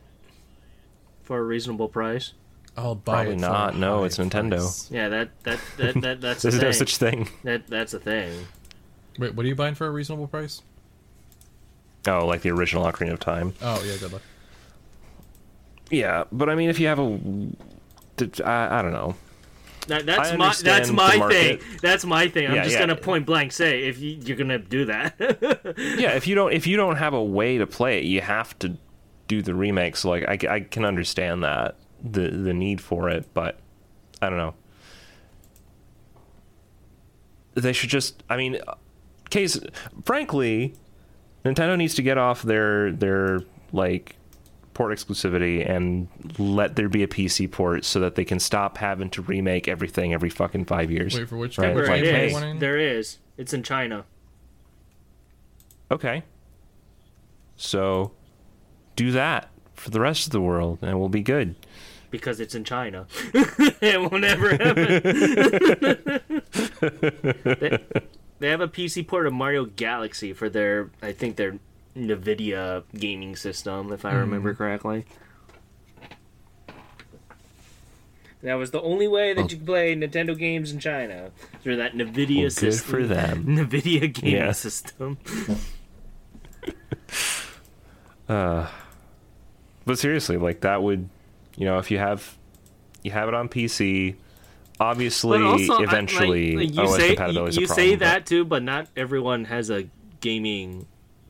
for 1.23 1.39
a 1.39 1.43
reasonable 1.43 1.89
price? 1.89 2.35
I'll 2.79 2.95
buy 2.95 3.14
Probably 3.24 3.33
it. 3.35 3.41
not. 3.41 3.76
No, 3.76 4.01
high 4.01 4.07
it's 4.07 4.18
Nintendo. 4.18 4.57
price. 4.59 4.91
Yeah, 4.91 5.09
that 5.09 5.43
that 5.45 5.59
that, 5.76 6.01
that 6.01 6.20
that's 6.22 6.43
the 6.43 6.51
There's 6.51 6.61
thing. 6.61 6.68
no 6.68 6.72
such 6.72 6.97
thing. 6.97 7.29
That 7.45 7.66
that's 7.68 7.95
a 7.95 7.99
thing. 8.01 8.47
Wait, 9.18 9.35
what 9.35 9.45
are 9.45 9.49
you 9.49 9.55
buying 9.55 9.74
for 9.74 9.87
a 9.87 9.91
reasonable 9.91 10.29
price? 10.29 10.62
Oh, 12.07 12.26
like 12.26 12.43
the 12.43 12.51
original 12.51 12.85
Ocarina 12.85 13.12
of 13.12 13.20
Time. 13.20 13.55
Oh 13.61 13.83
yeah, 13.85 13.97
good 13.99 14.12
luck. 14.12 14.22
Yeah, 15.91 16.24
but 16.31 16.49
I 16.49 16.55
mean, 16.55 16.68
if 16.70 16.79
you 16.79 16.87
have 16.87 16.99
a, 16.99 17.18
d- 18.16 18.43
I, 18.45 18.79
I 18.79 18.83
don't 18.83 18.93
know. 18.93 19.14
That, 19.87 20.05
that's 20.05 20.33
I 20.33 20.37
my 20.37 20.45
understand 20.47 20.66
that's 20.83 20.91
my 20.91 21.29
thing. 21.31 21.61
That's 21.81 22.05
my 22.05 22.29
thing. 22.29 22.47
I'm 22.49 22.57
Yeah, 22.57 22.62
just 22.64 22.74
yeah. 22.74 22.81
gonna 22.81 22.97
point 22.97 23.24
blank 23.24 23.53
say 23.53 23.85
if 23.85 23.99
you, 23.99 24.18
you're 24.22 24.37
gonna 24.37 24.59
do 24.59 24.85
that. 24.85 25.14
Yeah, 25.99 26.11
if 26.12 26.26
you 26.26 26.35
don't, 26.35 26.53
if 26.53 26.66
you 26.66 26.76
don't 26.76 26.97
have 26.97 27.14
a 27.14 27.22
way 27.24 27.57
to 27.59 27.66
play 27.66 27.99
it, 27.99 28.05
you 28.05 28.20
have 28.20 28.59
to 28.61 28.76
do 29.29 29.41
the 29.43 29.55
remake. 29.55 29.97
So 29.97 30.11
like, 30.11 30.45
I, 30.45 30.57
I 30.57 30.61
can 30.61 30.85
understand 30.85 31.43
that 31.43 31.76
the 32.03 32.30
the 32.30 32.55
need 32.55 32.80
for 32.80 33.09
it, 33.09 33.26
but 33.34 33.59
I 34.20 34.28
don't 34.28 34.38
know. 34.38 34.55
They 37.55 37.72
should 37.72 37.90
just. 37.90 38.22
I 38.28 38.36
mean, 38.36 38.59
case 39.30 39.59
frankly, 40.05 40.74
Nintendo 41.44 41.76
needs 41.76 41.94
to 41.94 42.03
get 42.03 42.18
off 42.18 42.42
their 42.42 42.92
their 42.92 43.40
like 43.72 44.16
port 44.78 44.96
exclusivity 44.96 45.68
and 45.68 46.07
let 46.38 46.76
there 46.76 46.88
be 46.88 47.03
a 47.03 47.09
PC 47.09 47.51
port 47.51 47.84
so 47.84 47.99
that 47.99 48.14
they 48.14 48.24
can 48.24 48.38
stop 48.38 48.78
having 48.78 49.11
to 49.11 49.22
remake 49.22 49.66
everything 49.66 50.14
every 50.14 50.30
fucking 50.30 50.64
five 50.64 50.88
years. 50.88 51.18
Wait 51.18 51.28
for 51.28 51.36
which 51.36 51.59
right? 51.59 51.76
Like, 51.76 52.05
hey. 52.05 52.28
is. 52.28 52.61
There 52.61 52.78
is. 52.78 53.18
It's 53.36 53.53
in 53.53 53.64
China. 53.64 54.05
Okay. 55.90 56.22
So 57.57 58.12
do 58.94 59.11
that 59.11 59.51
for 59.74 59.90
the 59.90 60.01
rest 60.01 60.26
of 60.26 60.32
the 60.32 60.40
world 60.40 60.78
and 60.82 60.99
we'll 61.01 61.09
be 61.09 61.22
good. 61.22 61.57
Because 62.11 62.40
it's 62.40 62.54
in 62.54 62.64
China. 62.64 63.06
it 63.34 64.00
will 64.00 64.18
never 64.18 64.50
happen. 64.50 65.02
they, 67.61 67.78
they 68.38 68.48
have 68.48 68.61
a 68.61 68.68
PC 68.68 69.06
port 69.06 69.26
of 69.26 69.32
Mario 69.32 69.64
Galaxy 69.64 70.32
for 70.32 70.48
their, 70.48 70.90
I 71.02 71.12
think 71.12 71.36
their 71.36 71.59
NVIDIA 71.96 72.84
gaming 72.96 73.36
system, 73.36 73.92
if 73.92 74.04
I 74.04 74.11
mm-hmm. 74.11 74.18
remember 74.20 74.54
correctly. 74.54 75.04
That 78.42 78.54
was 78.54 78.70
the 78.70 78.80
only 78.80 79.09
way 79.09 79.34
that 79.34 79.40
oh. 79.40 79.44
you 79.44 79.56
could 79.56 79.66
play 79.66 79.96
Nintendo 79.96 80.38
games 80.38 80.70
in 80.70 80.78
China 80.78 81.32
through 81.62 81.76
that 81.76 81.94
NVIDIA 81.94 82.36
Well, 82.36 82.44
good 82.44 82.52
system. 82.52 82.90
for 82.90 83.04
them. 83.04 83.44
NVIDIA 83.48 84.12
gaming 84.12 84.34
Yeah. 84.34 84.52
system. 84.52 85.18
Uh, 88.28 88.68
but 89.86 89.98
seriously, 89.98 90.36
like 90.36 90.61
that 90.61 90.82
would 90.82 91.09
you 91.59 91.64
know, 91.66 91.78
if 91.78 91.90
you 91.90 91.98
have 91.98 92.36
you 93.02 93.11
have 93.11 93.28
it 93.28 93.34
on 93.34 93.48
PC, 93.48 94.14
obviously 94.80 95.38
But 95.38 95.46
also, 95.46 95.74
I- 95.80 95.82
eventually 95.82 96.56
like, 96.56 96.74
you 96.74 96.82
OS 96.82 96.96
say 96.96 97.09
compatibility 97.09 97.48
is 97.50 97.56
you 97.56 97.64
a 97.64 97.66
problem. 97.66 97.84
say 97.86 97.96
but- 97.96 98.04
that 98.04 98.26
too, 98.26 98.44
but 98.44 98.62
not 98.62 98.86
everyone 98.96 99.44
has 99.46 99.68
a 99.70 99.88
gaming 100.20 100.86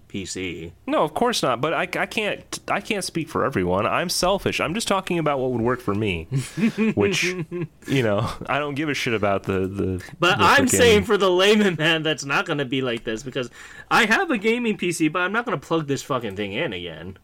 PC. 0.08 0.72
No, 0.86 1.02
of 1.04 1.12
course 1.12 1.42
not. 1.42 1.60
But 1.60 1.74
I, 1.74 1.82
I 1.82 2.06
can't 2.06 2.60
I 2.68 2.80
can't 2.80 3.04
speak 3.04 3.28
for 3.28 3.44
everyone. 3.44 3.86
I'm 3.86 4.08
selfish. 4.08 4.58
I'm 4.58 4.72
just 4.72 4.88
talking 4.88 5.18
about 5.18 5.38
what 5.38 5.50
would 5.52 5.60
work 5.60 5.80
for 5.82 5.94
me. 5.94 6.24
which 6.94 7.24
you 7.24 8.02
know, 8.02 8.26
I 8.46 8.58
don't 8.58 8.74
give 8.74 8.88
a 8.88 8.94
shit 8.94 9.12
about 9.12 9.42
the 9.42 9.66
the. 9.66 10.02
But 10.18 10.38
the 10.38 10.44
I'm 10.44 10.64
frickin- 10.64 10.70
saying 10.70 11.04
for 11.04 11.18
the 11.18 11.30
layman 11.30 11.74
man, 11.76 12.02
that's 12.02 12.24
not 12.24 12.46
going 12.46 12.56
to 12.58 12.64
be 12.64 12.80
like 12.80 13.04
this 13.04 13.22
because 13.22 13.50
I 13.90 14.06
have 14.06 14.30
a 14.30 14.38
gaming 14.38 14.78
PC, 14.78 15.12
but 15.12 15.20
I'm 15.20 15.32
not 15.32 15.44
going 15.44 15.58
to 15.60 15.66
plug 15.66 15.86
this 15.88 16.02
fucking 16.02 16.36
thing 16.36 16.54
in 16.54 16.72
again. 16.72 17.18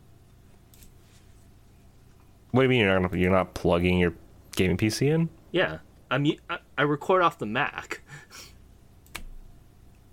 What 2.55 2.61
do 2.61 2.63
you 2.67 2.69
mean 2.69 2.81
you're 2.83 3.01
not 3.01 3.13
you're 3.15 3.33
not 3.33 3.55
plugging 3.55 3.99
your 3.99 4.15
gaming 4.55 4.77
PC 4.77 5.09
in? 5.13 5.29
Yeah, 5.51 5.79
I 6.09 6.19
mean, 6.19 6.39
I, 6.49 6.59
I 6.79 6.83
record 6.83 7.21
off 7.21 7.37
the 7.37 7.47
Mac 7.47 8.01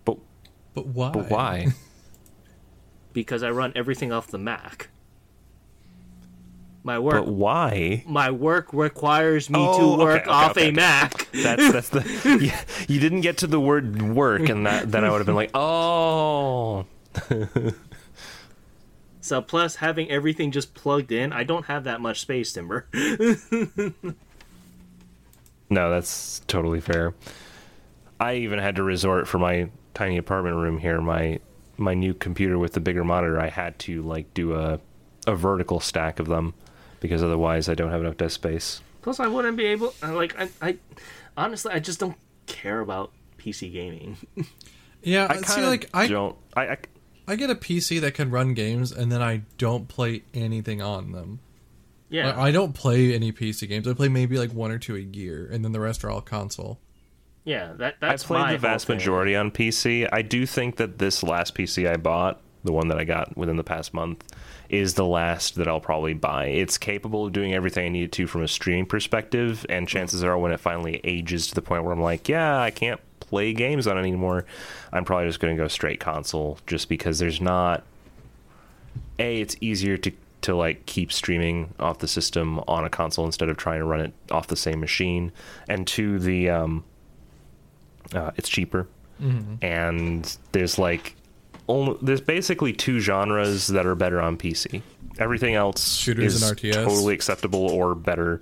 But 0.03 0.17
But 0.73 0.87
why? 0.87 1.11
but 1.11 1.29
why? 1.29 1.67
because 3.13 3.43
I 3.43 3.51
run 3.51 3.73
everything 3.75 4.11
off 4.11 4.25
the 4.25 4.39
Mac. 4.39 4.89
My 6.81 6.97
work, 6.97 7.25
but 7.25 7.27
why? 7.27 8.03
my 8.07 8.31
work 8.31 8.73
requires 8.73 9.47
me 9.47 9.59
Oh, 9.59 9.97
to 9.97 10.03
work 10.03 10.21
okay, 10.23 10.31
off 10.31 10.51
okay, 10.57 10.69
a. 10.69 10.71
Mac. 10.71 11.27
That's 11.43 11.71
that's 11.71 11.89
the 11.89 12.39
yeah, 12.41 12.59
you 12.87 12.99
didn't 12.99 13.21
get 13.21 13.37
to 13.37 13.45
the 13.47 13.59
word 13.59 14.01
work 14.01 14.49
and 14.49 14.65
that 14.65 14.91
then 14.91 15.05
I 15.05 15.11
would 15.11 15.17
have 15.17 15.27
been 15.27 15.35
like, 15.35 15.51
"Oh, 15.53 16.87
So 19.21 19.41
plus 19.41 19.75
having 19.75 20.09
everything 20.11 20.51
just 20.51 20.73
plugged 20.73 21.11
in, 21.11 21.31
I 21.31 21.43
don't 21.43 21.65
have 21.65 21.83
that 21.85 22.01
much 22.01 22.21
space, 22.21 22.51
Timber. 22.53 22.87
No, 25.71 25.89
that's 25.89 26.39
totally 26.47 26.81
fair. 26.81 27.13
I 28.19 28.35
even 28.35 28.59
had 28.59 28.75
to 28.75 28.83
resort 28.83 29.25
for 29.25 29.39
my 29.39 29.69
tiny 29.93 30.17
apartment 30.17 30.57
room 30.57 30.77
here, 30.77 30.99
my 30.99 31.39
my 31.77 31.93
new 31.93 32.13
computer 32.13 32.59
with 32.59 32.73
the 32.73 32.81
bigger 32.81 33.05
monitor, 33.05 33.39
I 33.39 33.47
had 33.47 33.79
to 33.79 34.01
like 34.03 34.31
do 34.33 34.53
a 34.53 34.81
a 35.25 35.33
vertical 35.33 35.79
stack 35.79 36.19
of 36.19 36.27
them 36.27 36.53
because 36.99 37.23
otherwise 37.23 37.69
I 37.69 37.73
don't 37.73 37.89
have 37.89 38.01
enough 38.01 38.17
desk 38.17 38.35
space. 38.35 38.81
Plus, 39.01 39.19
I 39.21 39.27
wouldn't 39.27 39.55
be 39.55 39.65
able. 39.65 39.93
Uh, 40.03 40.13
like, 40.13 40.37
I, 40.37 40.49
I 40.61 40.77
honestly, 41.37 41.71
I 41.71 41.79
just 41.79 41.99
don't 41.99 42.17
care 42.47 42.81
about 42.81 43.11
PC 43.39 43.71
gaming. 43.71 44.17
Yeah, 45.03 45.25
I 45.27 45.37
see, 45.37 45.43
kind 45.45 45.63
of 45.63 45.69
like 45.69 45.89
I, 45.95 46.05
don't 46.05 46.35
I, 46.55 46.61
I 46.67 46.77
I 47.27 47.35
get 47.35 47.49
a 47.49 47.55
PC 47.55 48.01
that 48.01 48.13
can 48.13 48.31
run 48.31 48.53
games, 48.53 48.91
and 48.91 49.11
then 49.11 49.21
I 49.21 49.43
don't 49.57 49.87
play 49.87 50.23
anything 50.33 50.81
on 50.81 51.11
them. 51.11 51.39
Yeah, 52.09 52.27
Like, 52.27 52.37
I 52.37 52.51
don't 52.51 52.73
play 52.73 53.13
any 53.13 53.31
PC 53.31 53.69
games. 53.69 53.87
I 53.87 53.93
play 53.93 54.09
maybe 54.09 54.37
like 54.37 54.51
one 54.51 54.69
or 54.71 54.77
two 54.77 54.95
a 54.95 54.99
year, 54.99 55.47
and 55.49 55.63
then 55.63 55.71
the 55.71 55.79
rest 55.79 56.03
are 56.03 56.09
all 56.09 56.21
console. 56.21 56.79
yeah. 57.45 57.73
That 57.77 57.95
I 58.01 58.09
that's 58.09 58.23
played 58.25 58.41
my 58.41 58.51
the 58.53 58.59
vast 58.59 58.89
majority 58.89 59.35
on 59.35 59.49
PC. 59.49 60.09
I 60.11 60.21
do 60.21 60.45
think 60.45 60.75
that 60.75 60.97
this 60.97 61.23
last 61.23 61.55
PC 61.55 61.89
I 61.89 61.95
bought, 61.95 62.41
the 62.65 62.73
one 62.73 62.89
that 62.89 62.97
I 62.97 63.05
got 63.05 63.37
within 63.37 63.55
the 63.55 63.63
past 63.63 63.93
month, 63.93 64.25
is 64.69 64.95
the 64.95 65.05
last 65.05 65.55
that 65.55 65.67
I'll 65.67 65.79
probably 65.79 66.13
buy. 66.13 66.47
It's 66.47 66.77
capable 66.77 67.25
of 67.25 67.33
doing 67.33 67.53
everything 67.53 67.85
I 67.85 67.89
need 67.89 68.03
it 68.03 68.11
to 68.13 68.27
from 68.27 68.43
a 68.43 68.47
streaming 68.47 68.87
perspective, 68.87 69.65
and 69.69 69.87
mm. 69.87 69.89
chances 69.89 70.23
are 70.23 70.37
when 70.37 70.51
it 70.51 70.59
finally 70.59 70.99
ages 71.05 71.47
to 71.47 71.55
the 71.55 71.61
point 71.61 71.85
where 71.85 71.93
I'm 71.93 72.01
like, 72.01 72.27
yeah, 72.27 72.59
I 72.59 72.71
can't 72.71 72.99
play 73.31 73.53
games 73.53 73.87
on 73.87 73.97
it 73.97 74.01
anymore, 74.01 74.45
I'm 74.91 75.05
probably 75.05 75.27
just 75.27 75.39
going 75.39 75.55
to 75.55 75.63
go 75.63 75.67
straight 75.67 75.99
console 76.01 76.59
just 76.67 76.89
because 76.89 77.17
there's 77.17 77.39
not 77.41 77.83
a 79.19 79.39
it's 79.41 79.55
easier 79.61 79.97
to 79.97 80.11
to 80.41 80.55
like 80.55 80.85
keep 80.85 81.11
streaming 81.13 81.73
off 81.79 81.99
the 81.99 82.07
system 82.07 82.59
on 82.67 82.83
a 82.83 82.89
console 82.89 83.25
instead 83.25 83.47
of 83.47 83.55
trying 83.55 83.79
to 83.79 83.85
run 83.85 84.01
it 84.01 84.13
off 84.31 84.47
the 84.47 84.55
same 84.55 84.79
machine 84.81 85.31
and 85.69 85.87
two 85.87 86.19
the 86.19 86.49
um 86.49 86.83
uh, 88.13 88.31
it's 88.35 88.49
cheaper 88.49 88.87
and 89.61 90.37
there's 90.51 90.77
like 90.79 91.15
only, 91.69 91.95
there's 92.01 92.21
basically 92.21 92.73
two 92.73 92.99
genres 92.99 93.67
that 93.67 93.85
are 93.85 93.95
better 93.95 94.19
on 94.19 94.35
PC. 94.35 94.81
Everything 95.19 95.53
else 95.55 95.95
Shooters 95.97 96.35
is 96.35 96.43
and 96.43 96.57
RTS. 96.57 96.73
totally 96.73 97.13
acceptable 97.13 97.69
or 97.69 97.93
better 97.95 98.41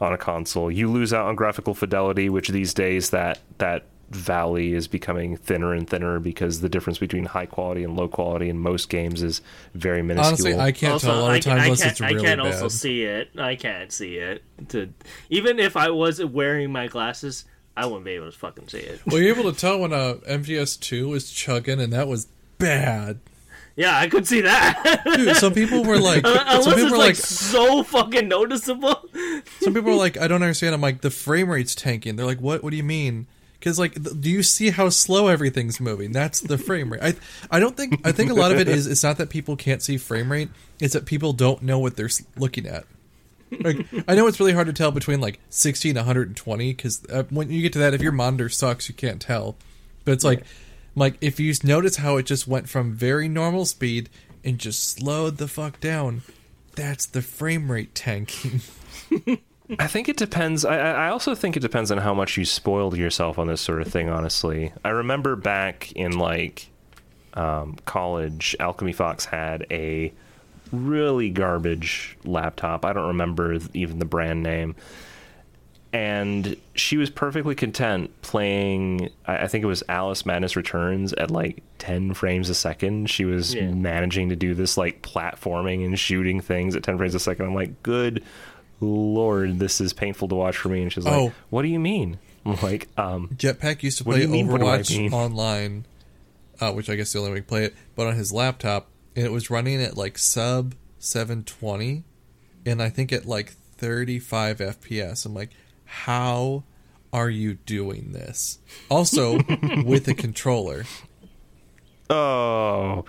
on 0.00 0.12
a 0.12 0.18
console. 0.18 0.70
You 0.70 0.90
lose 0.90 1.12
out 1.14 1.26
on 1.26 1.34
graphical 1.34 1.74
fidelity, 1.74 2.28
which 2.28 2.48
these 2.50 2.74
days 2.74 3.10
that 3.10 3.40
that 3.56 3.86
valley 4.10 4.72
is 4.72 4.88
becoming 4.88 5.36
thinner 5.36 5.74
and 5.74 5.88
thinner 5.88 6.18
because 6.18 6.60
the 6.60 6.68
difference 6.68 6.98
between 6.98 7.26
high 7.26 7.46
quality 7.46 7.84
and 7.84 7.96
low 7.96 8.08
quality 8.08 8.48
in 8.48 8.58
most 8.58 8.88
games 8.88 9.22
is 9.22 9.40
very 9.74 10.02
minuscule. 10.02 10.28
Honestly, 10.28 10.54
I 10.58 10.72
can't 10.72 10.92
Also, 10.94 11.08
tell 11.08 11.20
a 11.20 11.22
lot 11.22 11.30
I, 11.32 11.36
of 11.36 11.42
can, 11.44 11.50
times 11.56 11.60
I 11.60 11.64
unless 11.64 11.80
can't, 11.82 11.90
it's 11.92 12.00
I 12.00 12.12
can't 12.12 12.22
bad. 12.24 12.38
also 12.40 12.68
see 12.68 13.02
it. 13.04 13.30
I 13.38 13.54
can't 13.56 13.92
see 13.92 14.16
it. 14.16 14.42
To 14.70 14.88
even 15.30 15.58
if 15.58 15.76
I 15.76 15.90
was 15.90 16.24
wearing 16.24 16.72
my 16.72 16.86
glasses, 16.88 17.44
I 17.76 17.86
wouldn't 17.86 18.04
be 18.04 18.12
able 18.12 18.30
to 18.30 18.36
fucking 18.38 18.68
see 18.68 18.78
it. 18.78 19.00
Well, 19.06 19.20
you're 19.20 19.36
able 19.38 19.52
to 19.52 19.58
tell 19.58 19.78
when 19.78 19.92
uh, 19.92 20.16
a 20.26 20.38
MGS 20.38 20.80
two 20.80 21.08
was 21.10 21.30
chugging, 21.30 21.80
and 21.80 21.92
that 21.92 22.08
was 22.08 22.26
bad. 22.58 23.20
Yeah, 23.76 23.96
I 23.96 24.08
could 24.08 24.26
see 24.26 24.40
that. 24.40 25.02
Dude, 25.04 25.36
some 25.36 25.54
people 25.54 25.84
were 25.84 25.98
like, 26.00 26.26
some 26.26 26.36
Unless 26.36 26.64
people 26.66 26.82
it's 26.82 26.90
were 26.90 26.98
like, 26.98 27.06
like, 27.10 27.14
so 27.16 27.84
fucking 27.84 28.26
noticeable. 28.26 29.08
some 29.60 29.72
people 29.72 29.92
were 29.92 29.94
like, 29.98 30.16
I 30.18 30.26
don't 30.26 30.42
understand. 30.42 30.74
I'm 30.74 30.80
like, 30.80 31.02
the 31.02 31.10
frame 31.10 31.48
rate's 31.48 31.76
tanking. 31.76 32.16
They're 32.16 32.26
like, 32.26 32.40
what? 32.40 32.64
What 32.64 32.70
do 32.70 32.76
you 32.76 32.82
mean? 32.82 33.28
Because 33.58 33.78
like, 33.78 33.94
th- 33.94 34.20
do 34.20 34.30
you 34.30 34.42
see 34.42 34.70
how 34.70 34.88
slow 34.88 35.28
everything's 35.28 35.80
moving? 35.80 36.12
That's 36.12 36.40
the 36.40 36.58
frame 36.58 36.92
rate. 36.92 37.02
I 37.02 37.14
I 37.50 37.60
don't 37.60 37.76
think. 37.76 38.06
I 38.06 38.12
think 38.12 38.30
a 38.30 38.34
lot 38.34 38.52
of 38.52 38.58
it 38.58 38.68
is. 38.68 38.86
It's 38.86 39.02
not 39.02 39.18
that 39.18 39.30
people 39.30 39.56
can't 39.56 39.82
see 39.82 39.96
frame 39.96 40.30
rate. 40.30 40.48
It's 40.80 40.94
that 40.94 41.06
people 41.06 41.32
don't 41.32 41.62
know 41.62 41.78
what 41.78 41.96
they're 41.96 42.10
looking 42.36 42.66
at. 42.66 42.84
Like, 43.50 43.86
I 44.06 44.14
know 44.14 44.26
it's 44.26 44.38
really 44.38 44.52
hard 44.52 44.66
to 44.66 44.72
tell 44.72 44.90
between 44.90 45.20
like 45.20 45.40
60 45.48 45.90
and 45.90 45.96
120 45.96 46.72
because 46.72 47.04
uh, 47.06 47.24
when 47.30 47.50
you 47.50 47.62
get 47.62 47.72
to 47.74 47.78
that, 47.80 47.94
if 47.94 48.02
your 48.02 48.12
monitor 48.12 48.48
sucks, 48.48 48.88
you 48.88 48.94
can't 48.94 49.20
tell. 49.20 49.56
But 50.04 50.12
it's 50.12 50.24
like, 50.24 50.44
like 50.94 51.16
if 51.20 51.40
you 51.40 51.52
notice 51.64 51.96
how 51.96 52.16
it 52.18 52.26
just 52.26 52.46
went 52.46 52.68
from 52.68 52.94
very 52.94 53.28
normal 53.28 53.64
speed 53.64 54.10
and 54.44 54.58
just 54.58 54.96
slowed 54.96 55.38
the 55.38 55.48
fuck 55.48 55.80
down, 55.80 56.22
that's 56.76 57.06
the 57.06 57.22
frame 57.22 57.72
rate 57.72 57.94
tanking. 57.94 58.60
I 59.78 59.86
think 59.86 60.08
it 60.08 60.16
depends. 60.16 60.64
I, 60.64 60.78
I 60.78 61.08
also 61.10 61.34
think 61.34 61.56
it 61.56 61.60
depends 61.60 61.90
on 61.90 61.98
how 61.98 62.14
much 62.14 62.36
you 62.36 62.44
spoiled 62.44 62.96
yourself 62.96 63.38
on 63.38 63.46
this 63.48 63.60
sort 63.60 63.82
of 63.82 63.88
thing. 63.88 64.08
Honestly, 64.08 64.72
I 64.84 64.90
remember 64.90 65.36
back 65.36 65.92
in 65.92 66.18
like 66.18 66.68
um, 67.34 67.76
college, 67.84 68.56
Alchemy 68.60 68.92
Fox 68.92 69.26
had 69.26 69.66
a 69.70 70.12
really 70.72 71.28
garbage 71.30 72.16
laptop. 72.24 72.84
I 72.84 72.92
don't 72.92 73.08
remember 73.08 73.58
even 73.74 73.98
the 73.98 74.04
brand 74.06 74.42
name. 74.42 74.74
And 75.90 76.56
she 76.74 76.98
was 76.98 77.08
perfectly 77.08 77.54
content 77.54 78.10
playing. 78.20 79.08
I 79.26 79.38
I 79.38 79.46
think 79.48 79.64
it 79.64 79.68
was 79.68 79.82
Alice 79.88 80.26
Madness 80.26 80.54
Returns 80.54 81.14
at 81.14 81.30
like 81.30 81.62
10 81.78 82.12
frames 82.12 82.50
a 82.50 82.54
second. 82.54 83.08
She 83.08 83.24
was 83.24 83.54
Yeah. 83.54 83.70
managing 83.70 84.28
to 84.28 84.36
do 84.36 84.54
this 84.54 84.76
like 84.76 85.00
platforming 85.00 85.84
and 85.86 85.98
shooting 85.98 86.40
things 86.40 86.76
at 86.76 86.82
10 86.82 86.98
frames 86.98 87.14
a 87.14 87.18
second. 87.20 87.46
I'm 87.46 87.54
like, 87.54 87.82
good 87.82 88.22
lord, 88.80 89.58
this 89.58 89.80
is 89.80 89.92
painful 89.92 90.28
to 90.28 90.34
watch 90.34 90.56
for 90.56 90.68
me. 90.68 90.82
And 90.82 90.92
she's 90.92 91.04
like, 91.04 91.14
Oh. 91.14 91.32
what 91.50 91.62
do 91.62 91.68
you 91.68 91.80
mean? 91.80 92.18
I'm 92.46 92.56
like, 92.62 92.88
um, 92.96 93.28
Jetpack 93.34 93.82
used 93.82 93.98
to 93.98 94.04
play 94.04 94.26
mean, 94.26 94.48
Overwatch 94.48 95.12
online, 95.12 95.84
uh, 96.60 96.72
which 96.72 96.88
I 96.88 96.94
guess 96.96 97.12
the 97.12 97.18
only 97.18 97.32
way 97.32 97.36
to 97.40 97.42
play 97.46 97.64
it, 97.64 97.74
but 97.94 98.06
on 98.06 98.14
his 98.16 98.32
laptop, 98.32 98.88
and 99.16 99.26
it 99.26 99.32
was 99.32 99.50
running 99.50 99.82
at 99.82 99.96
like 99.96 100.16
sub 100.16 100.74
720, 100.98 102.04
and 102.64 102.82
I 102.82 102.88
think 102.88 103.12
at 103.12 103.26
like 103.26 103.52
35 103.76 104.58
FPS. 104.58 105.26
I'm 105.26 105.34
like, 105.34 105.50
how 105.84 106.64
are 107.12 107.28
you 107.30 107.54
doing 107.54 108.12
this? 108.12 108.58
Also, 108.90 109.40
with 109.84 110.08
a 110.08 110.14
controller. 110.14 110.84
oh, 112.10 113.04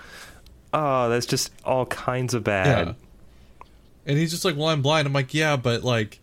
oh, 0.74 1.10
that's 1.10 1.26
just 1.26 1.52
all 1.64 1.86
kinds 1.86 2.34
of 2.34 2.44
bad. 2.44 2.88
Yeah. 2.88 2.94
And 4.06 4.18
he's 4.18 4.32
just 4.32 4.46
like, 4.46 4.56
well, 4.56 4.68
I'm 4.68 4.82
blind. 4.82 5.08
I'm 5.08 5.14
like, 5.14 5.34
yeah, 5.34 5.56
but 5.56 5.84
like, 5.84 6.20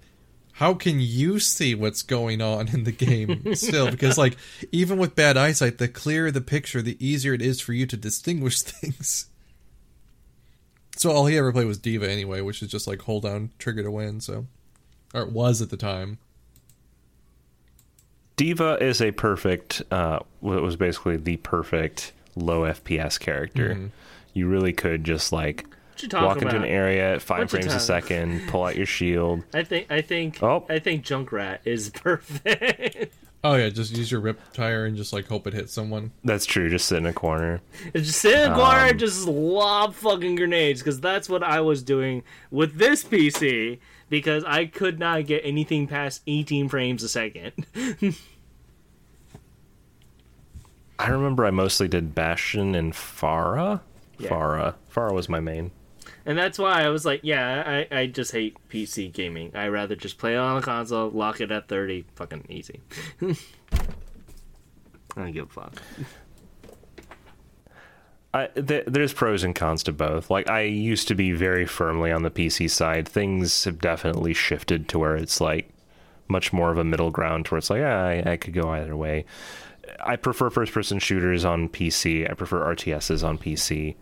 how 0.53 0.72
can 0.72 1.01
you 1.01 1.39
see 1.39 1.74
what's 1.74 2.03
going 2.03 2.41
on 2.41 2.68
in 2.68 2.85
the 2.85 2.93
game 2.93 3.55
still? 3.55 3.91
Because 3.91 4.16
like, 4.16 4.37
even 4.72 4.99
with 4.99 5.14
bad 5.14 5.37
eyesight, 5.37 5.79
the 5.79 5.87
clearer 5.87 6.31
the 6.31 6.41
picture, 6.41 6.81
the 6.81 6.97
easier 7.05 7.35
it 7.35 7.43
is 7.43 7.61
for 7.61 7.72
you 7.74 7.87
to 7.87 7.97
distinguish 7.97 8.61
things. 8.62 9.27
So 10.97 11.11
all 11.11 11.27
he 11.27 11.37
ever 11.37 11.53
played 11.53 11.66
was 11.66 11.77
D.Va 11.77 12.11
anyway, 12.11 12.41
which 12.41 12.62
is 12.62 12.70
just 12.70 12.87
like 12.87 13.03
hold 13.03 13.24
down 13.24 13.51
trigger 13.59 13.83
to 13.83 13.91
win. 13.91 14.20
So, 14.20 14.47
or 15.12 15.22
it 15.22 15.33
was 15.33 15.61
at 15.61 15.68
the 15.68 15.77
time. 15.77 16.18
D.Va 18.37 18.79
is 18.83 19.03
a 19.03 19.12
perfect, 19.12 19.83
uh, 19.91 20.20
well, 20.41 20.57
it 20.57 20.62
was 20.62 20.77
basically 20.77 21.18
the 21.18 21.37
perfect 21.37 22.12
low 22.35 22.62
FPS 22.62 23.20
character. 23.20 23.74
Mm-hmm. 23.74 23.87
You 24.33 24.49
really 24.49 24.72
could 24.72 25.05
just 25.05 25.33
like 25.33 25.66
What 25.66 25.66
you 25.66 25.66
talking 25.66 25.76
walk 26.12 26.42
into 26.42 26.57
an 26.57 26.64
area 26.64 27.14
at 27.14 27.22
five 27.22 27.51
frames 27.51 27.72
a 27.74 27.80
second, 27.80 28.49
pull 28.49 28.64
out 28.64 28.76
your 28.76 28.86
shield. 28.86 29.42
I 29.55 29.62
think 29.64 29.90
I 29.90 30.01
think 30.01 30.42
Oh. 30.42 30.64
I 30.68 30.78
think 30.78 31.05
Junkrat 31.05 31.59
is 31.64 31.90
perfect. 31.94 33.14
Oh 33.44 33.55
yeah, 33.55 33.68
just 33.68 33.97
use 33.97 34.11
your 34.11 34.20
rip 34.20 34.40
tire 34.55 34.86
and 34.86 34.97
just 34.97 35.12
like 35.12 35.26
hope 35.28 35.47
it 35.47 35.53
hits 35.55 35.72
someone. 35.72 36.11
That's 36.24 36.47
true. 36.47 36.68
Just 36.68 36.86
sit 36.88 36.99
in 36.99 37.07
a 37.07 37.12
corner. 37.12 37.61
just 37.94 38.20
sit 38.20 38.34
in 38.34 38.51
a 38.53 38.55
corner 38.55 38.80
Um, 38.80 38.88
and 38.90 38.99
just 38.99 39.26
lob 39.28 39.94
fucking 39.94 40.34
grenades 40.36 40.80
because 40.80 41.01
that's 41.01 41.28
what 41.28 41.42
I 41.44 41.61
was 41.61 41.82
doing 41.82 42.24
with 42.51 42.76
this 42.76 43.05
PC 43.05 43.78
because 44.09 44.42
I 44.44 44.66
could 44.66 44.99
not 44.99 45.26
get 45.26 45.42
anything 45.44 45.86
past 45.86 46.22
18 46.26 46.68
frames 46.68 47.03
a 47.05 47.09
second. 47.09 47.53
I 50.99 51.09
remember 51.11 51.44
I 51.44 51.51
mostly 51.51 51.88
did 51.88 52.14
Bastion 52.14 52.74
and 52.74 52.92
Pharah. 52.94 53.80
Yeah. 54.18 54.30
Pharah. 54.30 54.74
Pharah 54.92 55.12
was 55.12 55.28
my 55.28 55.40
main. 55.40 55.70
And 56.27 56.37
that's 56.37 56.59
why 56.59 56.83
I 56.83 56.89
was 56.89 57.07
like, 57.07 57.20
yeah, 57.22 57.87
I, 57.91 57.99
I 58.01 58.07
just 58.07 58.33
hate 58.33 58.57
PC 58.68 59.12
gaming. 59.12 59.53
I 59.55 59.68
rather 59.68 59.95
just 59.95 60.18
play 60.18 60.35
it 60.35 60.39
on 60.39 60.57
a 60.57 60.61
console, 60.61 61.09
lock 61.09 61.41
it 61.41 61.53
at 61.53 61.68
30, 61.68 62.05
fucking 62.16 62.47
easy. 62.49 62.81
I 63.22 63.37
don't 65.14 65.33
give 65.33 65.45
a 65.45 65.49
fuck. 65.49 65.81
I, 68.35 68.49
th- 68.49 68.85
there's 68.87 69.12
pros 69.14 69.45
and 69.45 69.55
cons 69.55 69.85
to 69.85 69.93
both. 69.93 70.29
Like 70.29 70.51
I 70.51 70.62
used 70.62 71.07
to 71.09 71.14
be 71.14 71.31
very 71.31 71.64
firmly 71.64 72.11
on 72.11 72.22
the 72.22 72.31
PC 72.31 72.68
side. 72.68 73.09
Things 73.09 73.64
have 73.64 73.79
definitely 73.79 74.35
shifted 74.35 74.89
to 74.91 74.99
where 74.99 75.16
it's 75.16 75.41
like 75.41 75.70
much 76.29 76.53
more 76.53 76.72
of 76.72 76.77
a 76.77 76.85
middle 76.85 77.11
ground, 77.12 77.47
where 77.49 77.59
it's 77.59 77.70
like 77.70 77.83
ah, 77.83 78.05
I, 78.05 78.33
I 78.33 78.37
could 78.37 78.53
go 78.53 78.68
either 78.70 78.97
way. 78.97 79.24
I 80.05 80.16
prefer 80.16 80.51
first-person 80.51 80.99
shooters 80.99 81.45
on 81.45 81.68
PC. 81.68 82.29
I 82.29 82.35
prefer 82.35 82.74
RTSs 82.74 83.27
on 83.27 83.39
PC. 83.39 83.95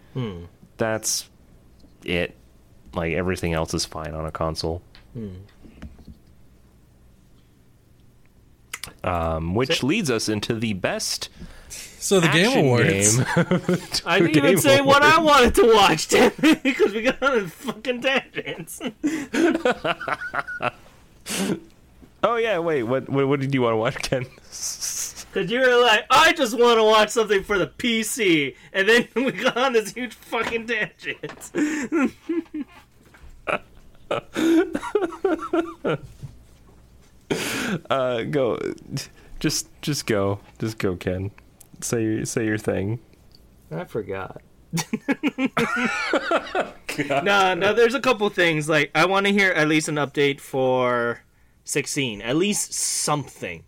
That's 0.79 1.29
it. 2.07 2.35
Like 2.95 3.13
everything 3.13 3.53
else 3.53 3.75
is 3.75 3.85
fine 3.85 4.15
on 4.15 4.25
a 4.27 4.31
console. 4.31 4.83
Um, 9.03 9.55
which 9.55 9.83
leads 9.83 10.11
us 10.11 10.29
into 10.29 10.55
the 10.55 10.75
best 10.75 11.29
So 11.69 12.21
the 12.21 12.29
Game 12.29 12.47
action 12.47 12.65
Awards. 12.67 13.17
game. 13.17 14.01
I 14.07 14.19
didn't 14.19 14.37
even 14.37 14.43
Game 14.51 14.59
say 14.59 14.81
what 14.81 15.03
I 15.03 15.21
wanted 15.21 15.55
to 15.57 15.73
watch, 15.75 16.09
damn 16.13 16.33
it, 16.43 16.63
because 16.63 16.93
we 16.93 17.03
got 17.03 17.23
on 17.23 17.39
a 17.39 17.49
fucking 17.49 18.03
tangents. 18.03 18.81
Oh 22.27 22.37
yeah, 22.37 22.59
wait. 22.59 22.85
What 22.85 23.07
what, 23.11 23.29
what 23.29 23.41
did 23.41 23.53
you 23.53 23.61
want 23.61 23.75
to 23.75 23.77
watch, 23.77 23.97
Ken? 23.97 24.25
Because 25.35 25.51
you 25.51 25.61
were 25.61 25.83
like, 25.83 26.07
I 26.11 26.33
just 26.33 26.57
want 26.57 26.79
to 26.79 26.85
watch 26.85 27.09
something 27.09 27.43
for 27.43 27.59
the 27.59 27.67
PC, 27.67 28.55
and 28.73 28.89
then 28.89 29.09
we 29.17 29.33
got 29.33 29.57
on 29.57 29.73
this 29.73 29.93
huge 29.93 30.15
fucking 30.15 30.69
tangent. 30.69 31.51
Uh, 37.91 38.23
go. 38.23 38.57
Just 39.41 39.69
just 39.83 40.07
go. 40.07 40.39
Just 40.61 40.79
go, 40.79 40.95
Ken. 40.95 41.33
Say 41.81 42.05
your 42.05 42.25
say 42.27 42.45
your 42.45 42.59
thing. 42.59 43.01
I 43.73 43.85
forgot. 43.85 44.41
no, 47.25 47.55
no, 47.55 47.73
there's 47.73 47.95
a 47.95 48.01
couple 48.01 48.29
things. 48.29 48.69
Like, 48.69 48.93
I 48.95 49.07
want 49.07 49.27
to 49.27 49.33
hear 49.33 49.51
at 49.51 49.67
least 49.67 49.89
an 49.89 49.97
update 49.97 50.39
for 50.39 51.23
16. 51.65 52.23
At 52.23 52.37
least 52.37 52.75
something. 52.75 53.65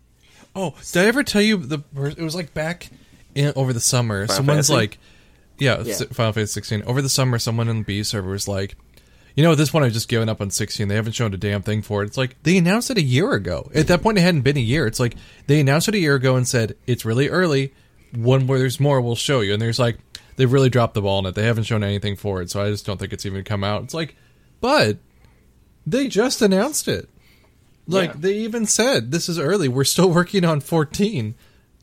Oh, 0.57 0.73
did 0.91 1.03
I 1.03 1.05
ever 1.07 1.23
tell 1.23 1.41
you 1.41 1.57
the? 1.57 1.79
It 1.95 2.17
was 2.19 2.35
like 2.35 2.53
back 2.53 2.89
in 3.35 3.53
over 3.55 3.71
the 3.73 3.79
summer. 3.79 4.25
someone's 4.27 4.67
Fantasy? 4.69 4.73
like, 4.73 4.97
yeah, 5.59 5.83
Yeah. 5.83 5.95
Final 6.11 6.33
Fantasy 6.33 6.53
16. 6.53 6.83
Over 6.83 7.01
the 7.01 7.09
summer, 7.09 7.37
someone 7.37 7.67
in 7.69 7.79
the 7.79 7.83
B 7.83 8.03
server 8.03 8.31
was 8.31 8.47
like, 8.47 8.75
you 9.35 9.43
know, 9.43 9.51
at 9.51 9.59
this 9.59 9.69
point, 9.69 9.85
I've 9.85 9.93
just 9.93 10.09
given 10.09 10.29
up 10.29 10.41
on 10.41 10.49
16. 10.49 10.87
They 10.87 10.95
haven't 10.95 11.13
shown 11.13 11.31
a 11.31 11.37
damn 11.37 11.61
thing 11.61 11.83
for 11.83 12.01
it. 12.01 12.07
It's 12.07 12.17
like 12.17 12.41
they 12.41 12.57
announced 12.57 12.89
it 12.89 12.97
a 12.97 13.03
year 13.03 13.33
ago. 13.33 13.69
At 13.75 13.87
that 13.87 14.01
point, 14.01 14.17
it 14.17 14.21
hadn't 14.21 14.41
been 14.41 14.57
a 14.57 14.61
year. 14.61 14.87
It's 14.87 14.99
like 14.99 15.15
they 15.45 15.59
announced 15.59 15.87
it 15.87 15.93
a 15.93 15.99
year 15.99 16.15
ago 16.15 16.35
and 16.35 16.47
said 16.47 16.75
it's 16.87 17.05
really 17.05 17.29
early. 17.29 17.71
One 18.15 18.47
where 18.47 18.57
there's 18.57 18.79
more, 18.79 18.99
we'll 18.99 19.15
show 19.15 19.41
you. 19.41 19.53
And 19.53 19.61
there's 19.61 19.77
like 19.77 19.99
they've 20.37 20.51
really 20.51 20.69
dropped 20.69 20.95
the 20.95 21.03
ball 21.03 21.19
on 21.19 21.27
it. 21.27 21.35
They 21.35 21.43
haven't 21.45 21.65
shown 21.65 21.83
anything 21.83 22.15
for 22.15 22.41
it, 22.41 22.49
so 22.49 22.63
I 22.63 22.71
just 22.71 22.85
don't 22.85 22.97
think 22.97 23.13
it's 23.13 23.27
even 23.27 23.43
come 23.43 23.63
out. 23.63 23.83
It's 23.83 23.93
like, 23.93 24.15
but 24.59 24.97
they 25.85 26.07
just 26.07 26.41
announced 26.41 26.87
it. 26.87 27.07
Like 27.87 28.09
Yeah. 28.11 28.15
they 28.19 28.33
even 28.39 28.65
said 28.65 29.11
this 29.11 29.29
is 29.29 29.39
early. 29.39 29.67
We're 29.67 29.83
still 29.85 30.09
working 30.11 30.43
on 30.45 30.59
14. 30.59 31.35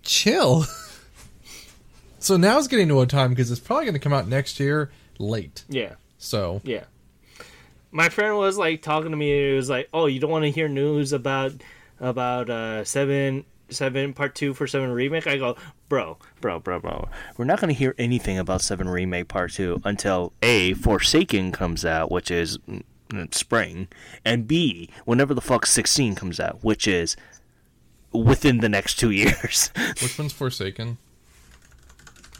Chill. 0.03 0.65
so 2.19 2.37
now 2.37 2.59
it's 2.59 2.69
getting 2.69 2.89
to 2.89 3.01
a 3.01 3.07
time 3.07 3.31
because 3.31 3.51
it's 3.51 3.61
probably 3.61 3.85
going 3.85 3.95
to 3.95 4.01
come 4.01 4.13
out 4.13 4.29
next 4.29 4.61
year 4.61 4.91
late. 5.19 5.65
Yeah. 5.69 5.95
So 6.19 6.61
Yeah. 6.65 6.85
My 7.91 8.09
friend 8.09 8.37
was 8.37 8.59
like 8.59 8.83
talking 8.83 9.13
to 9.13 9.17
me. 9.17 9.53
It 9.53 9.55
was 9.55 9.71
like, 9.71 9.89
"Oh, 9.95 10.07
you 10.07 10.19
don't 10.19 10.31
want 10.31 10.45
to 10.45 10.51
hear 10.51 10.67
news 10.69 11.13
about 11.13 11.53
about 12.01 12.51
uh 12.51 12.83
seven 12.83 13.45
seven 13.69 14.13
part 14.15 14.35
two 14.35 14.53
for 14.53 14.67
seven 14.67 14.91
remake?" 14.91 15.29
I 15.29 15.37
go, 15.37 15.57
"Bro, 15.89 16.19
bro, 16.41 16.59
bro, 16.59 16.81
bro. 16.81 17.09
We're 17.37 17.45
not 17.45 17.61
gonna 17.61 17.73
hear 17.73 17.95
anything 17.97 18.37
about 18.37 18.63
seven 18.63 18.89
remake 18.89 19.29
part 19.29 19.53
two 19.53 19.81
until 19.85 20.33
a 20.43 20.75
Forsaken 20.75 21.53
comes 21.53 21.85
out, 21.85 22.11
which 22.11 22.33
is 22.33 22.59
mm, 23.15 23.35
spring, 23.35 23.89
and 24.25 24.47
b 24.47 24.91
whenever 25.05 25.35
the 25.35 25.41
fuck 25.41 25.67
sixteen 25.67 26.15
comes 26.15 26.39
out, 26.41 26.63
which 26.63 26.87
is 26.89 27.17
within 28.13 28.59
the 28.59 28.69
next 28.69 28.95
two 28.99 29.11
years. 29.23 29.71
which 30.03 30.19
one's 30.19 30.33
Forsaken? 30.33 30.99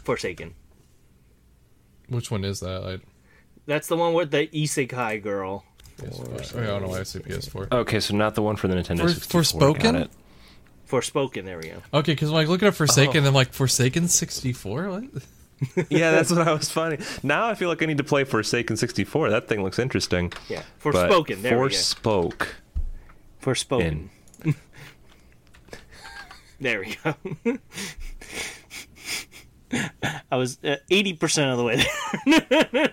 Forsaken. 0.03 0.53
Which 2.09 2.29
one 2.29 2.45
is 2.45 2.59
that? 2.59 2.83
I, 2.83 3.05
That's 3.65 3.87
the 3.87 3.97
one 3.97 4.13
with 4.13 4.31
the 4.31 4.47
isekai 4.47 5.21
girl. 5.23 5.65
PS4. 5.97 6.55
Oh, 6.55 6.59
I 6.61 6.65
don't 6.67 6.81
know 6.83 6.87
why 6.89 6.99
I 6.99 7.03
say 7.03 7.19
PS4. 7.19 7.71
Okay, 7.71 7.99
so 7.99 8.15
not 8.15 8.35
the 8.35 8.41
one 8.41 8.55
for 8.57 8.67
the 8.67 8.75
Nintendo. 8.75 9.01
For- 9.01 9.09
64. 9.09 9.41
Forspoken? 9.41 9.81
Got 9.81 9.95
it. 9.95 10.11
Forspoken. 10.89 11.45
There 11.45 11.57
we 11.57 11.69
go. 11.69 11.81
Okay, 11.93 12.11
because 12.11 12.29
I'm 12.29 12.35
like 12.35 12.47
looking 12.47 12.67
up 12.67 12.75
Forsaken, 12.75 13.25
I'm 13.25 13.33
like 13.33 13.53
Forsaken 13.53 14.07
64. 14.07 14.89
What? 14.89 15.03
yeah, 15.89 16.11
that's 16.11 16.31
what 16.31 16.47
I 16.47 16.53
was 16.53 16.69
funny. 16.69 16.97
Now 17.23 17.47
I 17.47 17.55
feel 17.55 17.69
like 17.69 17.81
I 17.81 17.85
need 17.85 17.97
to 17.97 18.03
play 18.03 18.23
Forsaken 18.23 18.75
64. 18.77 19.29
That 19.29 19.47
thing 19.47 19.63
looks 19.63 19.79
interesting. 19.79 20.33
Yeah, 20.49 20.63
Forspoken. 20.83 21.41
There 21.41 21.59
we 21.59 21.69
go. 21.69 21.75
Forspoke. 21.75 22.47
Forspoken. 23.41 24.09
There 26.59 26.79
we 26.79 26.95
go. 27.03 27.57
I 30.31 30.37
was 30.37 30.57
uh, 30.63 30.77
eighty 30.89 31.11
percent 31.13 31.51
of 31.51 31.57
the 31.57 31.63
way 31.65 31.83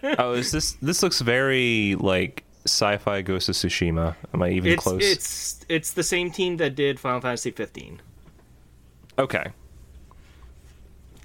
there. 0.02 0.16
Oh, 0.18 0.32
is 0.32 0.50
this? 0.50 0.72
This 0.82 1.00
looks 1.02 1.20
very 1.20 1.94
like 1.94 2.42
sci-fi 2.66 3.22
Ghost 3.22 3.48
of 3.48 3.54
Tsushima. 3.54 4.16
Am 4.34 4.42
I 4.42 4.50
even 4.50 4.72
It's 4.72 4.82
close? 4.82 5.00
it's 5.04 5.60
it's 5.68 5.92
the 5.92 6.02
same 6.02 6.32
team 6.32 6.56
that 6.56 6.74
did 6.74 6.98
Final 6.98 7.20
Fantasy 7.20 7.52
fifteen. 7.52 8.00
Okay. 9.16 9.52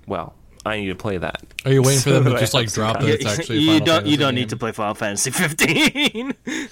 Well, 0.06 0.36
I 0.68 0.80
need 0.80 0.88
to 0.88 0.96
play 0.96 1.18
that. 1.18 1.42
Are 1.66 1.72
you 1.72 1.82
waiting 1.82 2.02
for 2.02 2.10
them 2.12 2.26
to 2.26 2.32
just 2.40 2.54
like 2.54 2.72
drop 2.72 3.00
that 3.00 3.10
it's 3.10 3.26
actually 3.26 3.58
a 3.58 3.62
you 3.62 3.68
Final 3.80 3.86
don't 3.86 3.96
Fantasy 3.96 4.12
you 4.12 4.18
don't 4.18 4.28
game? 4.30 4.36
need 4.36 4.50
to 4.50 4.58
play 4.58 4.72
Final 4.72 4.94
Fantasy 4.96 5.32
fifteen. 5.32 6.34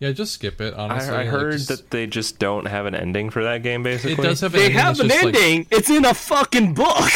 Yeah, 0.00 0.12
just 0.12 0.32
skip 0.34 0.60
it. 0.60 0.74
Honestly, 0.74 1.10
I, 1.12 1.14
I 1.14 1.18
Like, 1.24 1.26
heard 1.26 1.52
just- 1.54 1.68
that 1.70 1.90
they 1.90 2.06
just 2.06 2.38
don't 2.38 2.66
have 2.66 2.86
an 2.86 2.94
ending 2.94 3.30
for 3.30 3.42
that 3.42 3.64
game. 3.64 3.82
Basically, 3.82 4.12
it 4.12 4.28
does 4.28 4.40
have. 4.42 4.54
An 4.54 4.60
they 4.60 4.66
ending, 4.66 4.78
have 4.78 5.00
an 5.00 5.08
just, 5.08 5.24
like- 5.24 5.34
ending. 5.34 5.66
it's 5.72 5.90
in 5.90 6.04
a 6.04 6.14
fucking 6.14 6.74
book. 6.74 7.10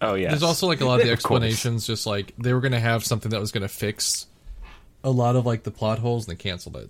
Oh 0.00 0.14
yeah. 0.14 0.30
There's 0.30 0.42
also 0.42 0.66
like 0.66 0.80
a 0.80 0.86
lot 0.86 1.00
of 1.00 1.04
the 1.06 1.12
Of 1.12 1.16
explanations, 1.18 1.86
just 1.86 2.06
like 2.06 2.32
they 2.38 2.54
were 2.54 2.62
gonna 2.62 2.80
have 2.80 3.04
something 3.04 3.30
that 3.32 3.40
was 3.40 3.52
gonna 3.52 3.68
fix 3.68 4.26
a 5.04 5.10
lot 5.10 5.36
of 5.36 5.44
like 5.44 5.64
the 5.64 5.70
plot 5.70 5.98
holes, 5.98 6.26
and 6.26 6.32
they 6.38 6.42
canceled 6.42 6.76
it. 6.76 6.88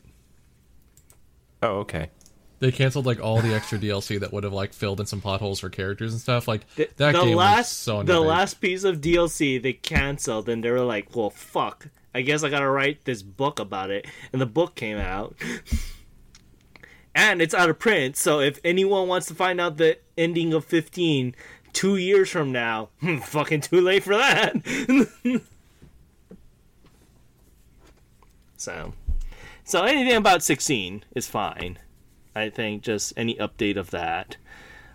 Oh 1.63 1.79
okay. 1.79 2.11
They 2.59 2.73
canceled 2.73 3.05
like 3.05 3.21
all 3.21 3.41
the 3.43 3.55
extra 3.55 3.79
DLC 3.79 4.19
that 4.21 4.33
would 4.33 4.45
have 4.45 4.53
like 4.53 4.73
filled 4.73 4.99
in 5.01 5.07
some 5.07 5.21
plot 5.21 5.41
holes 5.41 5.61
for 5.61 5.69
characters 5.69 6.13
and 6.13 6.21
stuff. 6.21 6.49
Like 6.49 6.67
the, 6.77 6.89
that 6.97 7.13
the 7.13 7.23
game 7.23 7.37
last 7.37 7.57
was 7.59 7.69
so 7.69 8.03
the 8.03 8.21
last 8.21 8.55
piece 8.61 8.85
of 8.85 9.01
DLC 9.01 9.63
they 9.63 9.75
canceled, 9.75 10.49
and 10.49 10.65
they 10.65 10.71
were 10.71 10.81
like, 10.81 11.15
"Well, 11.15 11.31
fuck." 11.31 11.89
I 12.15 12.23
guess 12.23 12.43
I 12.43 12.49
gotta 12.49 12.71
write 12.71 13.05
this 13.05 13.21
book 13.21 13.61
about 13.61 13.91
it, 13.91 14.07
and 14.33 14.41
the 14.41 14.47
book 14.47 14.75
came 14.75 14.97
out, 14.97 15.37
and 17.15 17.43
it's 17.43 17.53
out 17.53 17.69
of 17.69 17.79
print. 17.79 18.17
So 18.17 18.41
if 18.41 18.59
anyone 18.65 19.07
wants 19.07 19.27
to 19.27 19.35
find 19.35 19.61
out 19.61 19.77
the 19.77 19.99
ending 20.17 20.55
of 20.55 20.65
fifteen 20.65 21.35
two 21.75 21.97
years 21.97 22.31
from 22.31 22.53
now, 22.53 22.89
fucking 23.25 23.61
too 23.61 23.83
late 23.83 24.03
for 24.03 24.17
that. 24.17 24.57
so, 28.57 28.95
so 29.63 29.85
anything 29.85 30.17
about 30.17 30.43
sixteen 30.43 31.05
is 31.15 31.27
fine. 31.27 31.79
I 32.37 32.51
think 32.51 32.83
just 32.83 33.15
any 33.17 33.35
update 33.37 33.79
of 33.79 33.91
that. 33.93 34.37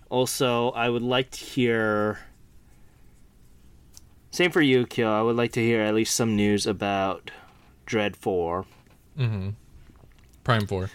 Also, 0.10 0.70
I 0.72 0.90
would 0.90 1.02
like 1.02 1.32
to 1.32 1.40
hear. 1.44 2.20
Same 4.30 4.52
for 4.52 4.62
you, 4.62 4.86
Kill. 4.86 5.10
I 5.10 5.22
would 5.22 5.36
like 5.36 5.52
to 5.54 5.60
hear 5.60 5.82
at 5.82 5.96
least 5.96 6.14
some 6.14 6.36
news 6.36 6.68
about 6.68 7.32
Dread 7.88 8.16
4. 8.16 8.66
Prime 10.44 10.68
Four. 10.68 10.92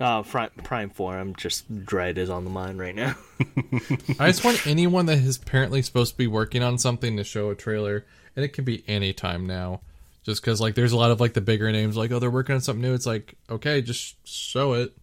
Uh, 0.00 0.22
Prime, 0.22 0.50
Prime 0.62 0.90
4. 0.90 1.18
I'm 1.18 1.34
just. 1.34 1.84
Dread 1.84 2.18
is 2.18 2.30
on 2.30 2.44
the 2.44 2.50
mind 2.50 2.78
right 2.78 2.94
now. 2.94 3.16
I 4.20 4.28
just 4.28 4.44
want 4.44 4.64
anyone 4.64 5.06
that 5.06 5.18
is 5.18 5.38
apparently 5.38 5.82
supposed 5.82 6.12
to 6.12 6.18
be 6.18 6.28
working 6.28 6.62
on 6.62 6.78
something 6.78 7.16
to 7.16 7.24
show 7.24 7.50
a 7.50 7.56
trailer, 7.56 8.06
and 8.36 8.44
it 8.44 8.52
can 8.52 8.64
be 8.64 8.84
any 8.86 9.12
time 9.12 9.46
now. 9.46 9.80
Just 10.22 10.40
because 10.40 10.60
like 10.60 10.76
there's 10.76 10.92
a 10.92 10.96
lot 10.96 11.10
of 11.10 11.20
like 11.20 11.32
the 11.32 11.40
bigger 11.40 11.72
names, 11.72 11.96
like 11.96 12.12
oh 12.12 12.20
they're 12.20 12.30
working 12.30 12.54
on 12.54 12.60
something 12.60 12.82
new. 12.82 12.94
It's 12.94 13.06
like 13.06 13.34
okay, 13.50 13.82
just 13.82 14.16
show 14.24 14.74
it. 14.74 14.94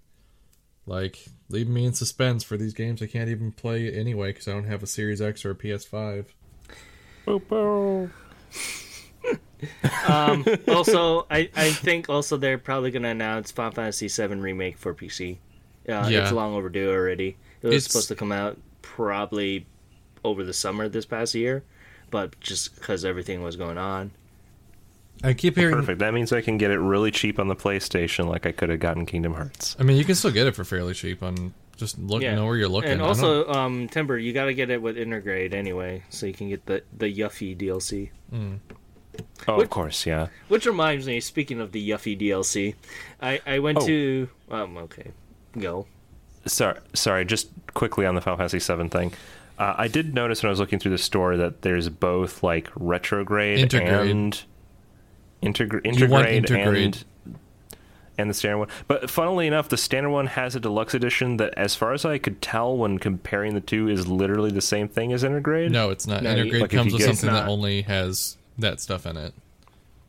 Like 0.88 1.26
leave 1.50 1.68
me 1.68 1.86
in 1.86 1.94
suspense 1.94 2.44
for 2.44 2.58
these 2.58 2.74
games 2.74 3.02
I 3.02 3.08
can't 3.08 3.30
even 3.30 3.52
play 3.52 3.92
anyway 3.92 4.32
because 4.34 4.48
I 4.48 4.52
don't 4.52 4.66
have 4.66 4.84
a 4.84 4.88
Series 4.88 5.22
X 5.22 5.44
or 5.46 5.52
a 5.52 5.56
PS5. 5.56 6.26
Um, 10.08 10.46
also, 10.68 11.26
I, 11.32 11.50
I 11.56 11.72
think 11.72 12.10
also 12.10 12.38
they're 12.38 12.58
probably 12.60 12.92
going 12.92 13.02
to 13.04 13.10
announce 13.10 13.52
Final 13.52 13.72
Fantasy 13.72 14.08
VII 14.10 14.36
Remake 14.36 14.78
for 14.78 14.94
PC. 14.94 15.38
Uh, 15.90 16.08
Yeah. 16.10 16.24
It's 16.24 16.32
long 16.32 16.54
overdue 16.54 16.92
already. 16.92 17.38
It 17.62 17.68
was 17.68 17.74
It's- 17.76 17.84
supposed 17.86 18.10
to 18.10 18.16
come 18.16 18.32
out 18.32 18.60
probably 18.84 19.66
over 20.24 20.44
the 20.44 20.54
summer 20.54 20.88
this 20.88 21.06
past 21.06 21.34
year, 21.34 21.64
but 22.12 22.40
just 22.40 22.76
because 22.76 23.04
everything 23.06 23.42
was 23.42 23.56
going 23.56 23.78
on. 23.80 24.12
I 25.28 25.34
keep 25.34 25.56
hearing. 25.58 25.76
Perfect. 25.76 26.00
That 26.00 26.14
means 26.14 26.32
I 26.32 26.42
can 26.42 26.58
get 26.58 26.72
it 26.72 26.80
really 26.80 27.12
cheap 27.12 27.40
on 27.40 27.48
the 27.48 27.56
PlayStation, 27.56 28.28
like 28.28 28.46
I 28.46 28.52
could 28.52 28.70
have 28.70 28.80
gotten 28.80 29.06
Kingdom 29.06 29.34
Hearts. 29.34 29.76
I 29.80 29.84
mean, 29.84 29.98
you 29.98 30.04
can 30.06 30.16
still 30.16 30.32
get 30.32 30.48
it 30.48 30.56
for 30.56 30.64
fairly 30.64 30.94
cheap 30.94 31.24
on 31.24 31.54
Just 31.78 32.00
look, 32.00 32.22
Yeah. 32.22 32.36
know 32.36 32.46
where 32.46 32.56
you're 32.56 32.70
looking. 32.70 32.92
And 32.92 33.02
also, 33.02 33.46
um, 33.50 33.90
Timber, 33.90 34.18
you 34.18 34.32
got 34.32 34.46
to 34.46 34.54
get 34.54 34.70
it 34.70 34.82
with 34.82 34.96
Intergrade 34.96 35.54
anyway, 35.54 36.04
so 36.10 36.26
you 36.26 36.34
can 36.34 36.48
get 36.48 36.66
the 36.66 36.84
the 36.98 37.14
Yuffie 37.14 37.58
DLC. 37.58 38.12
Oh, 39.48 39.56
What- 39.56 39.64
of 39.64 39.70
course, 39.70 40.06
yeah. 40.06 40.28
Which 40.48 40.66
reminds 40.66 41.06
me, 41.08 41.20
speaking 41.20 41.60
of 41.60 41.72
the 41.74 41.90
Yuffie 41.90 42.18
DLC, 42.20 42.76
I 43.22 43.42
I 43.46 43.60
went 43.60 43.80
Oh. 43.80 43.86
to 43.88 44.30
um 44.50 44.78
okay, 44.78 45.12
go. 45.58 45.86
Sorry, 46.46 46.80
sorry. 46.94 47.26
Just 47.26 47.50
quickly 47.74 48.06
on 48.06 48.16
the 48.16 48.22
Final 48.22 48.38
Fantasy 48.38 48.60
VII 48.60 48.88
thing. 48.90 49.14
Uh, 49.58 49.74
I 49.78 49.88
did 49.88 50.14
notice 50.14 50.44
when 50.44 50.50
I 50.50 50.52
was 50.52 50.60
looking 50.60 50.80
through 50.80 50.92
the 50.92 50.98
store 50.98 51.38
that 51.38 51.62
there's 51.62 51.90
both 51.90 52.44
like 52.44 52.70
retrograde 52.76 53.70
Intergrade. 53.70 54.12
and 54.12 54.44
integra- 55.46 56.00
You 56.00 56.08
want 56.08 56.28
intergrade 56.28 56.46
intergrade. 56.46 56.86
and 56.86 57.06
and 58.18 58.30
the 58.30 58.34
standard 58.34 58.60
one. 58.60 58.68
But 58.88 59.10
funnily 59.10 59.46
enough, 59.46 59.68
the 59.68 59.76
standard 59.78 60.10
one 60.10 60.28
has 60.28 60.56
a 60.56 60.60
deluxe 60.62 60.94
edition 60.94 61.36
that, 61.38 61.54
as 61.58 61.76
far 61.76 61.92
as 61.92 62.06
I 62.06 62.18
could 62.18 62.42
tell 62.42 62.76
when 62.78 62.98
comparing 62.98 63.56
the 63.56 63.62
two, 63.62 63.90
is 63.90 64.08
literally 64.08 64.52
the 64.52 64.62
same 64.62 64.88
thing 64.88 65.12
as 65.12 65.24
Intergrade. 65.24 65.70
no, 65.72 65.90
it's 65.90 66.08
not. 66.08 66.24
No, 66.24 66.34
you- 66.34 66.46
Intergrade 66.46 66.62
Like, 66.62 66.74
if 66.74 66.78
comes 66.78 66.94
with 66.94 67.02
get- 67.02 67.08
something 67.18 67.34
that 67.34 67.50
only 67.50 67.82
has 67.82 68.38
that 68.58 68.80
stuff 68.80 69.06
in 69.06 69.18
it. 69.18 69.34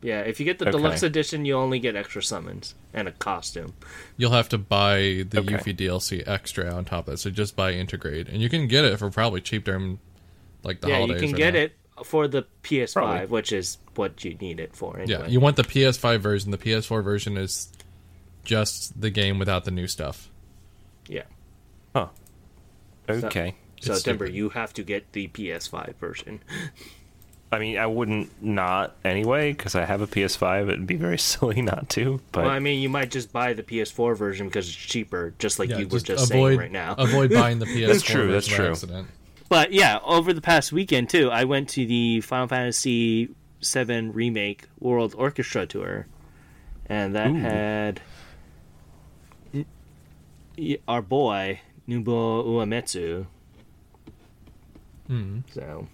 Yeah, 0.01 0.21
if 0.21 0.39
you 0.39 0.45
get 0.45 0.59
the 0.59 0.65
Okay. 0.69 0.71
deluxe 0.77 1.03
edition, 1.03 1.43
you 1.43 1.55
only 1.55 1.79
get 1.79 1.95
extra 1.97 2.21
summons 2.23 2.75
and 2.93 3.07
a 3.09 3.11
costume. 3.11 3.73
You'll 4.15 4.31
have 4.31 4.47
to 4.49 4.57
buy 4.57 5.25
the 5.29 5.39
Okay. 5.39 5.55
Yuffie 5.55 5.75
DLC 5.75 6.23
extra 6.25 6.71
on 6.71 6.85
top 6.85 7.07
of 7.09 7.15
it. 7.15 7.17
So 7.17 7.29
just 7.31 7.55
buy 7.57 7.73
Intergrade, 7.73 8.29
and 8.29 8.37
you 8.41 8.47
can 8.47 8.67
get 8.67 8.85
it 8.85 8.97
for 8.99 9.09
probably 9.09 9.41
cheap 9.41 9.65
during 9.65 9.99
like 10.63 10.79
the 10.81 10.87
holidays 10.93 11.09
yeah, 11.09 11.13
you 11.15 11.19
can 11.19 11.31
right 11.33 11.37
get 11.37 11.53
now. 11.55 11.59
it 11.65 11.71
for 12.03 12.27
the 12.27 12.45
PS5, 12.63 12.93
Probably. 12.93 13.25
which 13.27 13.51
is 13.51 13.77
what 13.95 14.23
you 14.23 14.35
need 14.35 14.59
it 14.59 14.75
for. 14.75 14.97
Anyway. 14.99 15.19
Yeah, 15.21 15.27
you 15.27 15.39
want 15.39 15.55
the 15.55 15.63
PS5 15.63 16.19
version. 16.19 16.51
The 16.51 16.57
PS4 16.57 17.03
version 17.03 17.37
is 17.37 17.71
just 18.43 18.99
the 18.99 19.09
game 19.09 19.39
without 19.39 19.65
the 19.65 19.71
new 19.71 19.87
stuff. 19.87 20.29
yeah. 21.07 21.23
Huh. 21.95 22.07
Okay. 23.09 23.55
So 23.81 23.93
It's 23.93 24.03
Timber, 24.03 24.25
you 24.27 24.49
have 24.49 24.73
to 24.73 24.83
get 24.83 25.11
the 25.13 25.27
PS5 25.29 25.95
version. 25.95 26.41
I 27.51 27.59
mean, 27.59 27.77
I 27.77 27.85
wouldn't 27.85 28.43
not 28.43 28.97
anyway 29.05 29.53
because 29.53 29.73
I 29.73 29.85
have 29.85 30.01
a 30.01 30.07
PS5. 30.07 30.63
It'd 30.67 30.85
be 30.87 30.95
very 30.97 31.17
silly 31.31 31.61
not 31.61 31.89
to. 31.91 32.19
But 32.33 32.43
well, 32.43 32.51
I 32.51 32.59
mean, 32.59 32.81
you 32.81 32.89
might 32.89 33.09
just 33.09 33.31
buy 33.31 33.53
the 33.53 33.63
PS4 33.63 34.17
version 34.17 34.47
because 34.47 34.67
it's 34.67 34.75
cheaper, 34.75 35.33
just 35.39 35.57
like 35.57 35.69
Yeah, 35.69 35.77
you 35.79 35.87
were 35.87 35.99
just 35.99 36.29
avoid 36.29 36.49
saying 36.49 36.59
right 36.59 36.71
now. 36.71 36.95
avoid 36.97 37.31
buying 37.31 37.59
the 37.59 37.65
PS4 37.67 37.87
that's 37.87 38.01
true, 38.03 38.31
that's 38.31 38.47
version 38.47 38.89
by 38.89 38.95
true. 38.95 39.05
Accident. 39.47 39.69
But 39.69 39.73
yeah, 39.73 39.99
over 40.03 40.33
the 40.33 40.41
past 40.41 40.71
weekend 40.71 41.09
too, 41.09 41.29
I 41.29 41.45
went 41.45 41.69
to 41.69 41.85
the 41.85 42.21
Final 42.21 42.47
Fantasy 42.47 43.29
VII 43.63 44.09
Remake 44.09 44.65
World 44.79 45.15
Orchestra 45.17 45.65
Tour, 45.65 46.07
and 46.85 47.15
that 47.15 47.33
had 47.33 48.01
our 50.87 51.01
boy 51.01 51.61
Nobuo 51.87 52.45
Uematsu. 52.45 53.27
Hmm. 55.07 55.39
So 55.51 55.87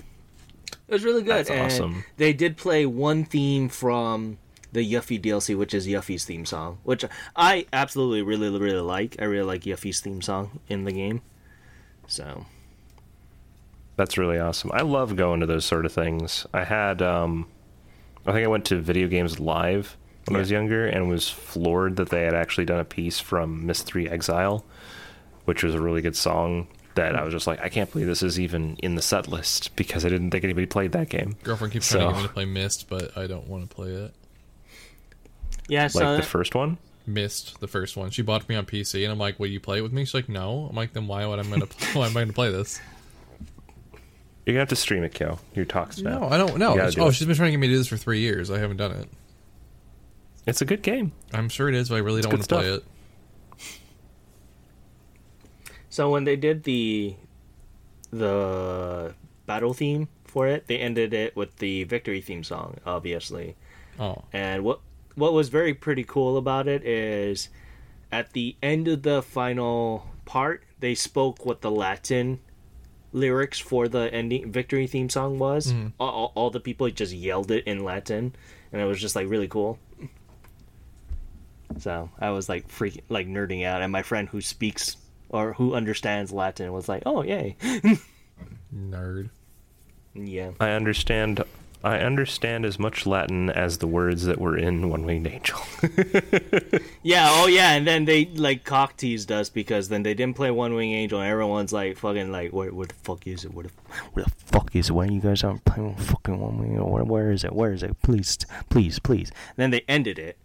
it 0.87 0.93
was 0.93 1.03
really 1.03 1.21
good. 1.21 1.45
That's 1.45 1.49
and 1.49 1.61
awesome. 1.61 2.03
They 2.17 2.33
did 2.33 2.57
play 2.57 2.85
one 2.85 3.25
theme 3.25 3.69
from 3.69 4.39
the 4.71 4.91
Yuffie 4.91 5.21
DLC, 5.21 5.55
which 5.55 5.73
is 5.73 5.87
Yuffie's 5.87 6.25
theme 6.25 6.45
song, 6.45 6.79
which 6.83 7.05
I 7.35 7.67
absolutely 7.71 8.23
really 8.23 8.49
really 8.59 8.81
like. 8.81 9.15
I 9.19 9.25
really 9.25 9.45
like 9.45 9.61
Yuffie's 9.63 10.01
theme 10.01 10.21
song 10.21 10.59
in 10.67 10.83
the 10.83 10.91
game. 10.91 11.21
So 12.07 12.45
That's 13.95 14.17
really 14.17 14.39
awesome. 14.39 14.71
I 14.73 14.81
love 14.81 15.15
going 15.15 15.39
to 15.41 15.45
those 15.45 15.65
sort 15.65 15.85
of 15.85 15.91
things. 15.93 16.45
I 16.53 16.63
had, 16.63 17.01
um, 17.01 17.47
I 18.25 18.31
think 18.31 18.43
I 18.43 18.47
went 18.47 18.65
to 18.65 18.77
Video 18.79 19.07
Games 19.07 19.39
Live 19.39 19.97
when 20.25 20.35
I 20.35 20.39
was 20.39 20.49
younger 20.49 20.87
and 20.87 21.09
was 21.09 21.29
floored 21.29 21.97
that 21.97 22.09
they 22.09 22.23
had 22.23 22.33
actually 22.33 22.65
done 22.65 22.79
a 22.79 22.85
piece 22.85 23.19
from 23.19 23.65
Myst 23.67 23.85
3 23.85 24.09
Exile, 24.09 24.65
which 25.45 25.63
was 25.63 25.75
a 25.75 25.81
really 25.81 26.01
good 26.01 26.15
song 26.15 26.67
that 26.95 27.15
I 27.15 27.23
was 27.23 27.33
just 27.33 27.45
like, 27.47 27.59
I 27.61 27.69
can't 27.69 27.91
believe 27.91 28.07
this 28.07 28.23
is 28.23 28.39
even 28.39 28.77
in 28.77 28.95
the 28.95 29.01
set 29.01 29.27
list 29.27 29.75
because 29.75 30.05
I 30.05 30.09
didn't 30.09 30.31
think 30.31 30.43
anybody 30.43 30.65
played 30.67 30.91
that 30.93 31.09
game. 31.09 31.35
Girlfriend 31.43 31.73
keeps 31.73 31.89
trying 31.89 32.01
to 32.01 32.07
So- 32.09 32.13
get 32.13 32.21
me 32.21 32.27
to 32.27 32.33
play 32.33 32.45
Myst, 32.45 32.87
but 32.89 33.17
I 33.17 33.27
don't 33.27 33.47
want 33.47 33.69
to 33.69 33.75
play 33.75 33.89
it. 33.89 34.13
yeah, 35.67 35.87
so 35.87 36.03
Like 36.03 36.21
the 36.21 36.27
first 36.27 36.55
one? 36.55 36.77
Myst, 37.05 37.59
the 37.59 37.67
first 37.67 37.97
one. 37.97 38.09
She 38.11 38.21
bought 38.21 38.41
it 38.41 38.45
for 38.45 38.51
me 38.53 38.57
on 38.57 38.65
PC, 38.65 39.03
and 39.03 39.11
I'm 39.11 39.19
like, 39.19 39.37
"Will 39.39 39.47
you 39.47 39.59
play 39.59 39.79
it 39.79 39.81
with 39.81 39.91
me?" 39.91 40.05
She's 40.05 40.13
like, 40.13 40.29
"No." 40.29 40.67
I'm 40.69 40.75
like, 40.75 40.93
"Then 40.93 41.05
why 41.07 41.25
would 41.25 41.37
I 41.37 41.43
going 41.43 41.59
to 41.67 41.67
why 41.99 42.05
am 42.05 42.11
I 42.11 42.21
going 42.21 42.27
to 42.27 42.33
play 42.33 42.49
this?" 42.49 42.79
You're 44.45 44.53
going 44.55 44.57
to 44.57 44.61
have 44.61 44.69
to 44.69 44.75
stream 44.75 45.03
it, 45.03 45.13
Kyo. 45.13 45.39
Your 45.55 45.65
talks 45.65 45.99
now. 45.99 46.19
No, 46.19 46.27
I 46.29 46.37
don't 46.37 46.57
know. 46.57 46.75
You 46.75 46.91
do 46.91 47.01
Oh, 47.01 47.07
it. 47.07 47.13
she's 47.13 47.25
been 47.27 47.35
trying 47.35 47.47
to 47.47 47.51
get 47.51 47.59
me 47.59 47.67
to 47.67 47.73
do 47.73 47.77
this 47.77 47.87
for 47.87 47.95
three 47.97 48.19
years. 48.19 48.51
I 48.51 48.59
haven't 48.59 48.77
done 48.77 48.91
it. 48.91 49.07
It's 50.45 50.61
a 50.61 50.65
good 50.65 50.81
game. 50.81 51.13
I'm 51.31 51.47
sure 51.47 51.69
it 51.69 51.75
is, 51.75 51.87
but 51.89 51.95
I 51.95 51.99
really 51.99 52.21
don't 52.21 52.31
good 52.31 52.39
want 52.39 52.49
to 52.49 52.55
play 52.55 52.69
it. 52.73 52.83
So 55.89 56.09
when 56.09 56.23
they 56.23 56.35
did 56.35 56.63
the 56.63 57.15
the 58.11 59.13
battle 59.45 59.73
theme 59.73 60.07
for 60.25 60.47
it, 60.47 60.67
they 60.67 60.77
ended 60.77 61.13
it 61.13 61.35
with 61.35 61.57
the 61.57 61.83
victory 61.85 62.21
theme 62.21 62.43
song, 62.43 62.77
obviously. 62.85 63.55
Oh, 63.99 64.23
And 64.33 64.63
what 64.63 64.79
what 65.15 65.33
was 65.33 65.49
very 65.49 65.73
pretty 65.73 66.03
cool 66.03 66.37
about 66.37 66.67
it 66.67 66.83
is 66.83 67.49
at 68.11 68.33
the 68.33 68.55
end 68.61 68.87
of 68.87 69.03
the 69.03 69.21
final 69.21 70.07
part, 70.25 70.63
they 70.79 70.95
spoke 70.95 71.45
what 71.45 71.61
the 71.61 71.69
Latin 71.71 72.39
lyrics 73.13 73.59
for 73.59 73.87
the 73.87 74.13
ending 74.13 74.51
victory 74.51 74.87
theme 74.87 75.09
song 75.09 75.39
was. 75.39 75.71
Mm-hmm. 75.71 75.87
All, 75.99 76.09
all, 76.09 76.31
all 76.35 76.49
the 76.49 76.59
people 76.59 76.89
just 76.89 77.13
yelled 77.13 77.51
it 77.51 77.65
in 77.65 77.83
Latin, 77.83 78.35
and 78.71 78.81
it 78.81 78.85
was 78.85 78.99
just 78.99 79.15
like 79.15 79.29
really 79.29 79.47
cool. 79.47 79.79
So 81.79 82.09
I 82.19 82.31
was 82.31 82.49
like 82.49 82.67
freaking 82.67 83.03
like 83.09 83.27
nerding 83.27 83.65
out, 83.65 83.81
and 83.81 83.91
my 83.91 84.03
friend 84.03 84.27
who 84.27 84.41
speaks 84.41 84.97
or 85.29 85.53
who 85.53 85.73
understands 85.73 86.31
Latin 86.31 86.71
was 86.73 86.87
like, 86.89 87.03
"Oh 87.05 87.23
yay, 87.23 87.55
nerd. 88.75 89.29
yeah." 90.13 90.51
I 90.59 90.71
understand. 90.71 91.43
I 91.83 91.97
understand 91.99 92.65
as 92.65 92.79
much 92.79 93.05
Latin 93.05 93.49
as 93.49 93.79
the 93.79 93.87
words 93.87 94.23
that 94.23 94.39
were 94.39 94.57
in 94.57 94.89
One 94.89 95.05
Winged 95.05 95.27
Angel. 95.27 95.59
Yeah, 97.05 97.27
oh 97.31 97.47
yeah, 97.47 97.73
and 97.73 97.85
then 97.85 98.05
they 98.05 98.23
like 98.27 98.63
cock 98.63 98.95
teased 98.95 99.29
us 99.29 99.49
because 99.49 99.89
then 99.89 100.03
they 100.03 100.13
didn't 100.13 100.37
play 100.37 100.49
One 100.51 100.73
Wing 100.73 100.91
Angel, 100.93 101.19
and 101.19 101.29
everyone's 101.29 101.73
like 101.73 101.97
fucking 101.97 102.31
like, 102.31 102.53
where, 102.53 102.71
where 102.73 102.87
the 102.87 102.93
fuck 102.93 103.27
is 103.27 103.43
it? 103.43 103.53
Where 103.53 103.63
the, 103.65 103.71
where 104.13 104.23
the 104.23 104.31
fuck 104.31 104.73
is 104.73 104.89
it? 104.89 104.93
Why 104.93 105.05
you 105.05 105.19
guys 105.19 105.43
aren't 105.43 105.65
playing 105.65 105.95
fucking 105.97 106.39
One 106.39 106.59
Wing? 106.59 106.71
Angel? 106.71 106.89
Where, 106.89 107.03
where 107.03 107.31
is 107.31 107.43
it? 107.43 107.51
Where 107.51 107.73
is 107.73 107.83
it? 107.83 108.01
Please, 108.01 108.37
please, 108.69 108.99
please. 108.99 109.31
And 109.49 109.57
then 109.57 109.71
they 109.71 109.83
ended 109.89 110.17
it, 110.17 110.37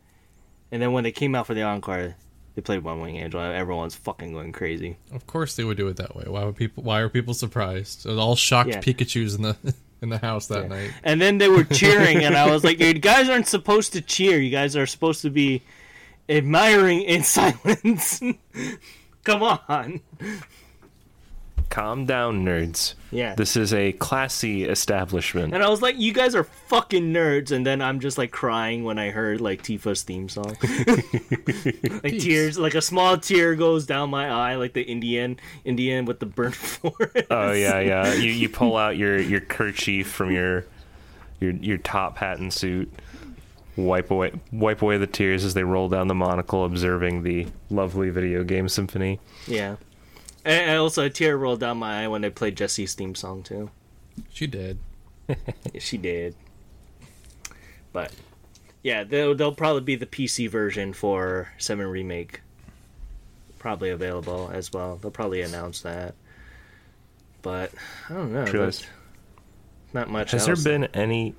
and 0.73 0.83
then 0.83 0.91
when 0.93 1.05
they 1.05 1.13
came 1.13 1.37
out 1.37 1.47
for 1.47 1.55
the 1.55 1.63
encore, 1.63 2.17
they 2.57 2.63
played 2.63 2.83
One 2.83 3.01
Wing 3.01 3.17
Angel, 3.19 3.41
and 3.41 3.55
everyone's 3.55 3.95
fucking 3.95 4.33
going 4.33 4.51
crazy. 4.51 4.97
Of 5.13 5.29
course 5.29 5.55
they 5.55 5.63
would 5.63 5.77
do 5.77 5.87
it 5.87 5.97
that 5.99 6.17
way. 6.17 6.25
Why 6.27 6.43
would 6.45 6.57
people? 6.57 6.83
Why 6.83 6.99
are 6.99 7.09
people 7.09 7.35
surprised? 7.35 8.05
There's 8.05 8.19
all 8.19 8.35
shocked 8.35 8.71
Yeah. 8.71 8.81
Pikachu's 8.81 9.37
in 9.37 9.43
the 9.43 9.57
in 10.03 10.09
the 10.09 10.19
house 10.19 10.47
that 10.49 10.69
night. 10.69 10.93
And 11.03 11.21
then 11.21 11.39
they 11.39 11.49
were 11.49 11.65
cheering, 11.73 12.25
and 12.25 12.37
I 12.37 12.51
was 12.51 12.65
like, 12.65 12.81
you 12.81 12.95
guys 12.95 13.29
aren't 13.29 13.47
supposed 13.49 13.93
to 13.95 14.01
cheer. 14.01 14.39
You 14.41 14.51
guys 14.51 14.77
are 14.77 14.87
supposed 14.87 15.23
to 15.23 15.31
be 15.31 15.63
admiring 16.29 17.03
in 17.03 17.23
silence. 17.25 18.21
Come 19.25 19.43
on. 19.43 20.01
Calm 21.71 22.07
down, 22.07 22.45
nerds. 22.45 22.95
Yeah. 23.11 23.35
This 23.35 23.57
is 23.57 23.75
a 23.75 23.93
classy 23.93 24.65
establishment. 24.65 25.53
And 25.53 25.63
I 25.63 25.69
was 25.69 25.83
like, 25.83 25.99
you 25.99 26.13
guys 26.13 26.35
are 26.35 26.45
fucking 26.45 27.13
nerds. 27.13 27.51
And 27.53 27.65
then 27.67 27.83
I'm 27.83 28.01
just 28.01 28.17
like 28.17 28.31
crying 28.31 28.85
when 28.85 28.99
I 28.99 29.11
heard 29.11 29.41
like 29.41 29.63
Tifa's 29.63 30.03
theme 30.03 30.29
song. 30.31 30.57
like 32.03 32.19
tears, 32.19 32.59
like 32.59 32.75
a 32.75 32.81
small 32.83 33.19
tear 33.19 33.55
goes 33.55 33.87
down 33.87 34.11
my 34.11 34.31
eye, 34.31 34.55
like 34.57 34.73
the 34.73 34.83
Indian, 34.83 35.39
Indian 35.65 36.05
with 36.05 36.21
the 36.21 36.27
burnt 36.27 36.55
forehead. 36.57 37.27
Oh 37.31 37.53
yeah, 37.53 37.81
yeah. 37.81 38.15
You 38.15 38.31
you 38.31 38.49
pull 38.49 38.77
out 38.77 38.97
your 38.97 39.19
your 39.19 39.41
kerchief 39.41 40.11
from 40.11 40.31
your 40.31 40.65
your 41.41 41.53
your 41.53 41.79
top 41.79 42.19
hat 42.19 42.39
and 42.39 42.53
suit. 42.53 42.91
Wipe 43.77 44.11
away 44.11 44.33
wipe 44.51 44.83
away 44.83 44.99
the 44.99 45.07
tears 45.07 45.45
as 45.45 45.55
they 45.55 45.63
roll 45.63 45.89
down 45.89 46.09
the 46.09 46.15
monocle, 46.15 46.65
observing 46.65 47.23
the 47.23 47.47
lovely 47.71 48.11
video 48.11 48.43
game 48.43 48.69
symphony. 48.69 49.21
yeah. 49.47 49.77
And 50.49 50.71
and 50.71 50.79
also 50.79 51.05
a 51.05 51.11
tear 51.11 51.37
rolled 51.37 51.61
down 51.61 51.77
my 51.77 52.05
eye 52.05 52.09
when 52.09 52.23
they 52.23 52.31
played 52.31 52.57
Jesse's 52.57 52.95
theme 52.95 53.15
song 53.15 53.43
too. 53.43 53.71
She 54.33 54.47
did. 54.47 54.79
She 55.79 55.99
did. 55.99 56.35
But 57.93 58.13
yeah, 58.83 59.05
they'll 59.05 59.35
they'll 59.35 59.55
probably 59.55 59.83
be 59.83 59.95
the 59.95 60.07
PC 60.07 60.49
version 60.49 60.95
for 60.95 61.53
Seven 61.59 61.87
Remake. 61.87 62.41
Probably 63.59 63.91
available 63.91 64.51
as 64.51 64.73
well. 64.73 64.97
They'll 64.97 65.11
probably 65.11 65.43
announce 65.43 65.83
that. 65.83 66.15
But 67.43 67.71
I 68.09 68.15
don't 68.15 68.33
know. 68.33 68.47
True. 68.47 68.71
Not 69.93 70.09
much. 70.09 70.31
Has 70.31 70.49
else. 70.49 70.65
there 70.65 70.79
been 70.79 70.85
any? 70.95 71.35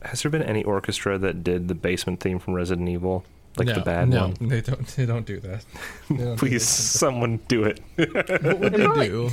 Has 0.00 0.22
there 0.22 0.30
been 0.30 0.42
any 0.42 0.64
orchestra 0.64 1.18
that 1.18 1.44
did 1.44 1.68
the 1.68 1.74
basement 1.74 2.20
theme 2.20 2.38
from 2.38 2.54
Resident 2.54 2.88
Evil, 2.88 3.26
like 3.56 3.68
no, 3.68 3.74
the 3.74 3.80
bad 3.80 4.08
no, 4.08 4.28
one? 4.28 4.48
they 4.48 4.60
don't. 4.60 4.86
They 4.86 5.06
don't 5.06 5.26
do 5.26 5.40
that. 5.40 5.64
They 6.10 6.16
don't 6.16 6.30
do 6.34 6.36
Please, 6.36 6.66
someone 6.66 7.40
do 7.48 7.64
it. 7.64 7.80
that. 7.96 8.42
what 8.42 8.60
would 8.60 8.72
they 8.72 9.08
do? 9.08 9.30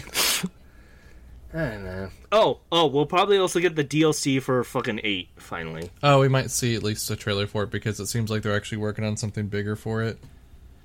I 1.53 1.57
don't 1.57 1.83
know. 1.83 2.09
Oh, 2.31 2.59
oh, 2.71 2.87
we'll 2.87 3.05
probably 3.05 3.37
also 3.37 3.59
get 3.59 3.75
the 3.75 3.83
DLC 3.83 4.41
for 4.41 4.63
fucking 4.63 5.01
eight 5.03 5.29
finally. 5.35 5.89
Oh, 6.01 6.19
we 6.19 6.29
might 6.29 6.49
see 6.49 6.75
at 6.75 6.83
least 6.83 7.09
a 7.11 7.15
trailer 7.15 7.45
for 7.45 7.63
it 7.63 7.71
because 7.71 7.99
it 7.99 8.07
seems 8.07 8.29
like 8.29 8.41
they're 8.41 8.55
actually 8.55 8.77
working 8.77 9.03
on 9.03 9.17
something 9.17 9.47
bigger 9.47 9.75
for 9.75 10.01
it. 10.01 10.17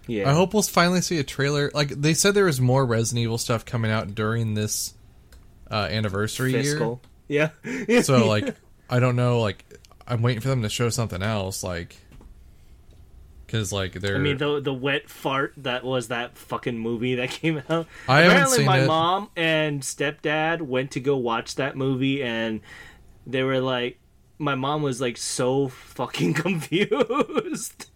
Yeah. 0.08 0.28
I 0.28 0.34
hope 0.34 0.54
we'll 0.54 0.62
finally 0.62 1.02
see 1.02 1.18
a 1.18 1.24
trailer. 1.24 1.70
Like 1.72 1.88
they 1.90 2.14
said, 2.14 2.34
there 2.34 2.44
was 2.44 2.60
more 2.60 2.84
Resident 2.84 3.22
Evil 3.24 3.38
stuff 3.38 3.64
coming 3.64 3.90
out 3.90 4.14
during 4.14 4.54
this 4.54 4.94
uh, 5.70 5.88
anniversary 5.90 6.52
fiscal. 6.52 7.00
Yeah. 7.28 7.50
So 8.02 8.26
like, 8.28 8.54
I 8.90 9.00
don't 9.00 9.16
know. 9.16 9.40
Like, 9.40 9.64
I'm 10.06 10.22
waiting 10.22 10.40
for 10.40 10.48
them 10.48 10.62
to 10.62 10.68
show 10.68 10.90
something 10.90 11.22
else. 11.22 11.62
Like, 11.62 11.96
because 13.46 13.72
like 13.72 13.92
they're. 13.94 14.16
I 14.16 14.18
mean, 14.18 14.36
the 14.38 14.60
the 14.60 14.74
wet 14.74 15.08
fart 15.08 15.54
that 15.58 15.84
was 15.84 16.08
that 16.08 16.36
fucking 16.36 16.78
movie 16.78 17.14
that 17.16 17.30
came 17.42 17.62
out. 17.68 17.86
I 18.08 18.20
haven't 18.22 18.36
Apparently, 18.36 18.64
my 18.64 18.80
it. 18.80 18.86
mom 18.86 19.30
and 19.36 19.82
stepdad 19.82 20.62
went 20.62 20.90
to 20.92 21.00
go 21.00 21.16
watch 21.16 21.54
that 21.56 21.76
movie, 21.76 22.22
and 22.22 22.60
they 23.26 23.42
were 23.42 23.60
like, 23.60 23.98
my 24.38 24.54
mom 24.54 24.82
was 24.82 25.00
like 25.00 25.16
so 25.16 25.68
fucking 25.68 26.34
confused. 26.44 27.86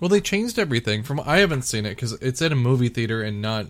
well, 0.00 0.08
they 0.08 0.20
changed 0.20 0.58
everything 0.58 1.02
from. 1.02 1.20
I 1.20 1.38
haven't 1.38 1.62
seen 1.62 1.84
it 1.86 1.90
because 1.90 2.12
it's 2.14 2.40
in 2.42 2.52
a 2.52 2.56
movie 2.56 2.88
theater 2.88 3.22
and 3.22 3.42
not, 3.42 3.66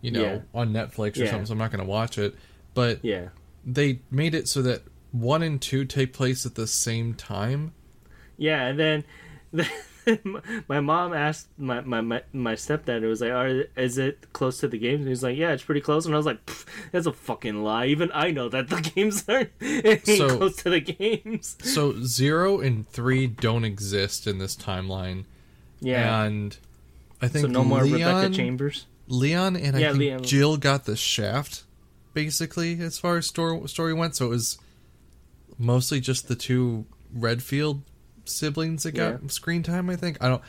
you 0.00 0.10
know, 0.10 0.22
Yeah. 0.22 0.38
on 0.54 0.72
Netflix 0.72 1.16
or 1.18 1.24
Yeah. 1.24 1.30
something. 1.30 1.46
So 1.46 1.52
I'm 1.52 1.58
not 1.58 1.70
going 1.70 1.84
to 1.84 1.90
watch 1.90 2.18
it. 2.18 2.34
But 2.74 3.04
yeah. 3.04 3.28
they 3.64 4.00
made 4.10 4.34
it 4.34 4.48
so 4.48 4.60
that 4.62 4.82
one 5.12 5.42
and 5.42 5.60
two 5.62 5.84
take 5.84 6.12
place 6.12 6.44
at 6.44 6.54
the 6.56 6.66
same 6.66 7.14
time. 7.14 7.72
Yeah, 8.36 8.66
and 8.66 8.78
then 8.80 9.04
my 10.68 10.80
mom 10.80 11.12
asked 11.14 11.48
my, 11.58 11.80
my, 11.80 12.00
my, 12.00 12.22
my 12.32 12.54
stepdad, 12.54 13.02
it 13.02 13.06
was 13.06 13.20
like, 13.20 13.30
Are, 13.32 13.64
is 13.76 13.98
it 13.98 14.32
close 14.32 14.58
to 14.60 14.68
the 14.68 14.78
games? 14.78 15.00
And 15.00 15.08
he's 15.08 15.22
like, 15.22 15.36
yeah, 15.36 15.52
it's 15.52 15.62
pretty 15.62 15.80
close. 15.80 16.06
And 16.06 16.14
I 16.14 16.18
was 16.18 16.26
like, 16.26 16.38
that's 16.92 17.06
a 17.06 17.12
fucking 17.12 17.62
lie. 17.62 17.86
Even 17.86 18.10
I 18.14 18.30
know 18.30 18.48
that 18.48 18.68
the 18.68 18.80
games 18.94 19.24
aren't 19.28 19.50
So- 20.06 20.36
close 20.36 20.56
to 20.56 20.70
the 20.70 20.80
games. 20.80 21.56
So 21.64 22.00
zero 22.02 22.60
and 22.60 22.88
three 22.88 23.26
don't 23.26 23.64
exist 23.64 24.26
in 24.26 24.38
this 24.38 24.54
timeline, 24.56 25.24
Yeah. 25.80 26.22
and 26.24 26.56
I 27.22 27.28
think 27.28 27.46
so 27.46 27.50
no 27.50 27.64
more 27.64 27.82
Leon, 27.84 28.14
Rebecca 28.16 28.34
Chambers? 28.34 28.86
Leon 29.08 29.56
and 29.56 29.76
I 29.76 29.80
Yeah, 29.80 29.88
think 29.90 29.98
Leon. 30.00 30.22
Jill 30.22 30.56
got 30.56 30.84
the 30.84 30.96
shaft, 30.96 31.64
basically 32.12 32.80
as 32.80 32.98
far 32.98 33.16
as 33.16 33.26
story 33.26 33.66
story 33.68 33.92
went. 33.94 34.16
So 34.16 34.26
it 34.26 34.30
was 34.30 34.58
mostly 35.58 36.00
just 36.00 36.28
the 36.28 36.34
two 36.34 36.84
Redfield 37.14 37.82
siblings 38.24 38.82
that 38.84 38.92
got 38.92 39.22
Yeah. 39.22 39.28
screen 39.28 39.62
time. 39.62 39.88
I 39.90 39.96
think 39.96 40.18
I 40.22 40.28
don't. 40.28 40.42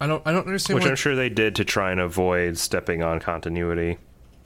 I 0.00 0.06
don't. 0.06 0.22
I 0.26 0.32
don't 0.32 0.46
understand. 0.46 0.74
Which 0.76 0.84
what, 0.84 0.90
I'm 0.90 0.96
sure 0.96 1.14
they 1.14 1.28
did 1.28 1.54
to 1.56 1.64
try 1.64 1.92
and 1.92 2.00
avoid 2.00 2.58
stepping 2.58 3.02
on 3.02 3.20
continuity, 3.20 3.98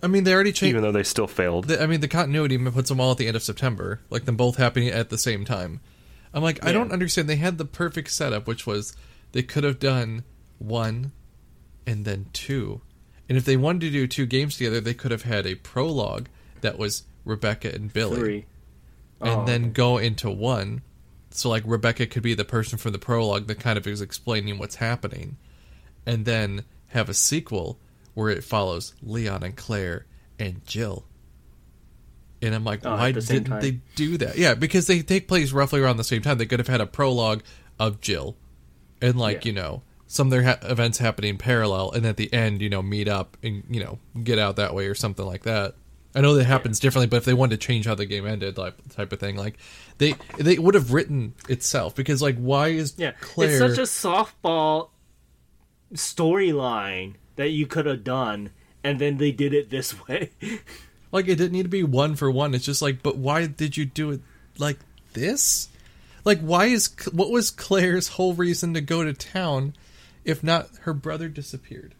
I 0.03 0.07
mean, 0.07 0.25
they 0.25 0.35
already 0.35 0.53
changed. 0.53 0.71
even 0.71 0.83
though 0.83 0.93
they 0.93 1.03
still 1.03 1.27
failed. 1.27 1.69
the, 1.69 1.83
I 1.83 1.87
mean, 1.87 2.01
the 2.01 2.09
continuity 2.09 2.59
puts 2.59 2.89
them 2.91 3.01
all 3.01 3.13
at 3.13 3.19
the 3.19 3.27
end 3.27 3.37
of 3.37 3.43
September, 3.43 4.01
like 4.11 4.25
them 4.27 4.37
both 4.37 4.57
happening 4.57 4.89
at 4.89 5.09
the 5.09 5.19
same 5.19 5.45
time. 5.45 5.81
I'm 6.35 6.43
like, 6.43 6.63
I 6.65 6.73
don't 6.73 6.93
understand. 6.93 7.29
They 7.31 7.37
had 7.37 7.57
the 7.57 7.65
perfect 7.65 8.11
setup, 8.11 8.47
which 8.47 8.67
was 8.67 8.95
they 9.33 9.43
could 9.43 9.65
have 9.65 9.79
done 9.79 10.25
one 10.59 11.13
and 11.87 12.05
then 12.05 12.27
two. 12.35 12.83
And 13.29 13.39
if 13.39 13.45
they 13.47 13.57
wanted 13.57 13.81
to 13.81 13.91
do 13.91 14.07
two 14.07 14.27
games 14.27 14.59
together, 14.59 14.81
they 14.81 14.93
could 14.95 15.11
have 15.13 15.23
had 15.23 15.47
a 15.47 15.55
prologue 15.55 16.27
that 16.61 16.79
was 16.79 17.05
Rebecca 17.25 17.75
and 17.75 17.91
Billy, 17.93 18.19
Three. 18.19 18.47
and 19.23 19.41
Oh, 19.41 19.45
then 19.47 19.73
go 19.73 19.97
into 19.97 20.31
one. 20.31 20.83
So 21.37 21.49
like 21.49 21.63
Rebecca 21.67 22.07
could 22.07 22.23
be 22.23 22.35
the 22.35 22.45
person 22.45 22.79
from 22.79 22.93
the 22.93 22.99
prologue 22.99 23.47
that 23.47 23.61
kind 23.61 23.77
of 23.79 23.87
is 23.87 24.01
explaining 24.01 24.59
what's 24.59 24.77
happening, 24.77 25.37
and 26.07 26.25
then 26.25 26.65
have 26.89 27.09
a 27.09 27.15
sequel 27.15 27.79
where 28.15 28.31
it 28.31 28.43
follows 28.45 28.95
Leon 29.03 29.43
and 29.43 29.57
Claire 29.57 30.07
and 30.39 30.65
Jill. 30.67 31.05
And 32.43 32.55
I'm 32.55 32.65
like, 32.65 32.85
Oh, 32.85 32.95
why 32.97 33.13
the 33.13 33.21
didn't 33.21 33.47
time. 33.49 33.61
they 33.61 33.81
do 33.95 34.17
that? 34.19 34.37
Yeah, 34.39 34.55
because 34.55 34.87
they 34.87 35.03
take 35.03 35.27
place 35.27 35.53
roughly 35.53 35.81
around 35.81 35.97
the 35.97 36.05
same 36.05 36.23
time. 36.23 36.39
They 36.39 36.47
could 36.47 36.59
have 36.61 36.69
had 36.69 36.81
a 36.81 36.87
prologue 36.87 37.43
of 37.79 38.01
Jill, 38.01 38.37
and 39.03 39.19
like 39.19 39.45
Yeah. 39.45 39.49
you 39.49 39.53
know 39.55 39.83
some 40.07 40.29
of 40.29 40.31
their 40.31 40.43
ha- 40.45 40.59
events 40.63 40.99
happening 40.99 41.37
parallel, 41.39 41.91
and 41.93 42.07
at 42.07 42.17
the 42.17 42.33
end, 42.33 42.63
you 42.63 42.69
know, 42.71 42.83
meet 42.83 43.09
up 43.09 43.37
and 43.43 43.65
you 43.69 43.81
know 43.83 43.99
get 44.23 44.39
out 44.39 44.57
that 44.57 44.75
way 44.75 44.87
or 44.87 44.95
something 44.95 45.27
like 45.27 45.43
that. 45.43 45.75
I 46.17 46.23
know 46.23 46.35
that 46.37 46.45
happens 46.45 46.81
differently, 46.81 47.09
but 47.09 47.19
if 47.19 47.25
they 47.27 47.35
wanted 47.35 47.61
to 47.61 47.67
change 47.67 47.85
how 47.85 47.95
the 47.95 48.07
game 48.07 48.27
ended, 48.27 48.57
like 48.57 48.73
type 48.95 49.13
of 49.13 49.21
thing, 49.21 49.37
like 49.37 49.59
they 49.99 50.15
they 50.39 50.59
would 50.59 50.75
have 50.75 50.95
written 50.95 51.35
itself 51.47 51.95
because 51.95 52.23
like 52.23 52.39
why 52.39 52.69
is 52.69 52.95
Yeah, 52.97 53.13
Claire 53.21 53.63
it's 53.63 53.77
such 53.77 53.79
a 53.79 53.83
softball 53.83 54.89
storyline 55.93 57.17
that 57.37 57.51
you 57.51 57.67
could 57.67 57.85
have 57.85 58.03
done, 58.03 58.49
and 58.83 58.99
then 58.99 59.19
they 59.19 59.31
did 59.31 59.53
it 59.53 59.69
this 59.69 59.95
way. 60.09 60.31
like 61.13 61.29
it 61.29 61.37
didn't 61.37 61.53
need 61.53 61.65
to 61.65 61.69
be 61.69 61.83
one 61.83 62.17
for 62.17 62.31
one. 62.31 62.55
It's 62.55 62.65
just 62.65 62.81
like, 62.81 63.03
but 63.03 63.19
why 63.19 63.47
did 63.47 63.77
you 63.77 63.85
do 63.85 64.13
it 64.13 64.23
like 64.57 64.79
this? 65.13 65.69
Like 66.25 66.41
why 66.41 66.65
is 66.67 66.89
what 67.13 67.31
was 67.31 67.51
Claire's 67.51 68.09
whole 68.09 68.33
reason 68.33 68.73
to 68.73 68.81
go 68.81 69.05
to 69.05 69.13
town 69.13 69.75
if 70.25 70.43
not 70.43 70.71
her 70.81 70.95
brother 70.95 71.29
disappeared? 71.29 71.95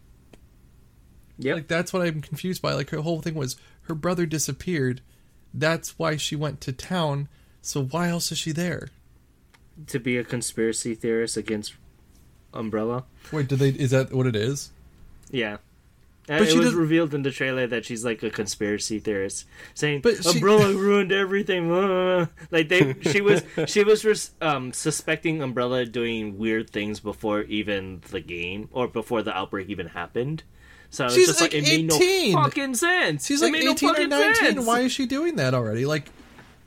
Yeah, 1.37 1.53
Like 1.53 1.67
that's 1.67 1.93
what 1.93 2.01
I'm 2.01 2.21
confused 2.21 2.63
by. 2.63 2.73
Like 2.73 2.89
her 2.89 3.01
whole 3.01 3.21
thing 3.21 3.35
was 3.35 3.57
her 3.87 3.95
brother 3.95 4.25
disappeared. 4.25 5.01
That's 5.53 5.97
why 5.99 6.17
she 6.17 6.35
went 6.35 6.61
to 6.61 6.71
town. 6.71 7.27
So 7.61 7.83
why 7.83 8.09
else 8.09 8.31
is 8.31 8.37
she 8.37 8.51
there? 8.51 8.89
to 9.85 9.99
be 9.99 10.17
a 10.17 10.23
conspiracy 10.23 10.95
theorist 10.95 11.37
against 11.37 11.75
Umbrella. 12.51 13.03
Wait, 13.31 13.47
did 13.47 13.59
they? 13.59 13.69
Is 13.69 13.91
that 13.91 14.11
what 14.11 14.25
it 14.25 14.35
is? 14.35 14.71
Yeah. 15.29 15.57
Uh, 16.29 16.39
But 16.39 16.41
it 16.41 16.49
she 16.49 16.57
was 16.57 16.65
doesn't- 16.67 16.79
revealed 16.79 17.13
in 17.13 17.21
the 17.21 17.29
trailer 17.29 17.67
that 17.67 17.85
she's 17.85 18.03
like 18.03 18.23
a 18.23 18.31
conspiracy 18.31 18.97
theorist, 18.99 19.45
saying 19.75 20.01
But 20.01 20.23
she- 20.23 20.29
Umbrella 20.31 20.73
ruined 20.73 21.11
everything. 21.11 21.71
uh." 21.71 22.25
Like 22.51 22.69
they, 22.69 22.95
she 23.01 23.21
was, 23.21 23.43
she 23.67 23.83
was 23.83 24.03
res- 24.03 24.31
um, 24.41 24.73
suspecting 24.73 25.41
Umbrella 25.43 25.85
doing 25.85 26.37
weird 26.39 26.69
things 26.71 26.99
before 26.99 27.41
even 27.43 28.01
the 28.09 28.19
game 28.19 28.69
or 28.71 28.87
before 28.87 29.21
the 29.21 29.35
outbreak 29.37 29.69
even 29.69 29.87
happened. 29.89 30.41
So 30.89 31.05
it's 31.05 31.15
She's 31.15 31.27
just 31.27 31.41
like, 31.41 31.53
like 31.53 31.63
it 31.63 31.65
made 31.87 31.91
18. 31.93 32.31
no 32.33 32.41
fucking 32.43 32.75
sense. 32.75 33.25
She's 33.27 33.41
It 33.41 33.45
like 33.45 33.51
made 33.53 33.65
no 33.65 33.71
18 33.71 33.89
or 33.89 34.07
19. 34.07 34.35
sense. 34.35 34.65
Why 34.65 34.79
is 34.81 34.91
she 34.91 35.05
doing 35.05 35.35
that 35.35 35.53
already? 35.53 35.85
Like, 35.85 36.09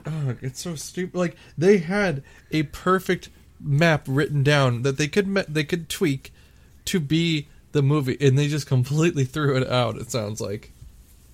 oh, 0.07 0.37
it's 0.43 0.61
so 0.61 0.75
stupid. 0.75 1.17
Like 1.19 1.37
they 1.57 1.79
had 1.79 2.23
a 2.51 2.65
perfect 2.65 3.31
map 3.61 4.05
written 4.07 4.43
down 4.43 4.83
that 4.83 4.99
they 4.99 5.09
could 5.09 5.35
they 5.49 5.65
could 5.65 5.89
tweak 5.89 6.33
to 6.87 7.01
be 7.01 7.49
the 7.73 7.83
movie, 7.83 8.17
and 8.21 8.39
they 8.39 8.49
just 8.49 8.67
completely 8.67 9.25
threw 9.27 9.57
it 9.57 9.69
out. 9.71 9.97
It 9.97 10.11
sounds 10.11 10.41
like, 10.41 10.73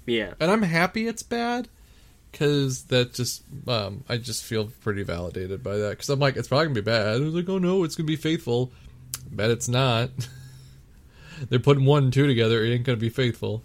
Yeah. 0.07 0.35
and 0.39 0.51
I'm 0.51 0.63
happy 0.63 1.07
it's 1.09 1.23
bad 1.23 1.69
because 2.31 2.85
that 2.85 3.15
just 3.15 3.43
um, 3.67 4.05
I 4.09 4.17
just 4.19 4.45
feel 4.45 4.67
pretty 4.83 5.03
validated 5.03 5.63
by 5.63 5.77
that 5.79 5.91
because 5.91 6.09
I'm 6.09 6.21
like 6.21 6.37
it's 6.37 6.49
probably 6.49 6.67
gonna 6.67 6.75
be 6.75 6.81
bad. 6.83 7.09
I 7.09 7.19
was 7.19 7.35
like, 7.35 7.49
oh 7.49 7.59
no, 7.59 7.85
it's 7.85 7.97
gonna 7.97 8.07
be 8.07 8.17
faithful. 8.17 8.71
Bet 9.31 9.51
it's 9.51 9.69
not. 9.69 10.11
They're 11.49 11.59
putting 11.59 11.85
one 11.85 12.05
and 12.05 12.13
two 12.13 12.27
together. 12.27 12.65
It 12.65 12.73
ain't 12.73 12.85
gonna 12.85 12.97
be 12.97 13.09
faithful. 13.09 13.63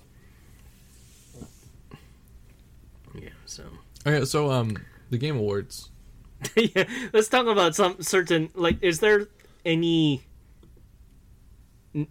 Yeah. 3.15 3.29
So. 3.45 3.63
Okay, 4.05 4.25
so 4.25 4.51
um, 4.51 4.77
the 5.09 5.17
Game 5.17 5.37
Awards. 5.37 5.89
yeah, 6.55 6.85
let's 7.13 7.27
talk 7.27 7.45
about 7.45 7.75
some 7.75 8.01
certain 8.01 8.49
like 8.55 8.81
is 8.81 8.99
there 8.99 9.27
any 9.63 10.23
n- 11.93 12.07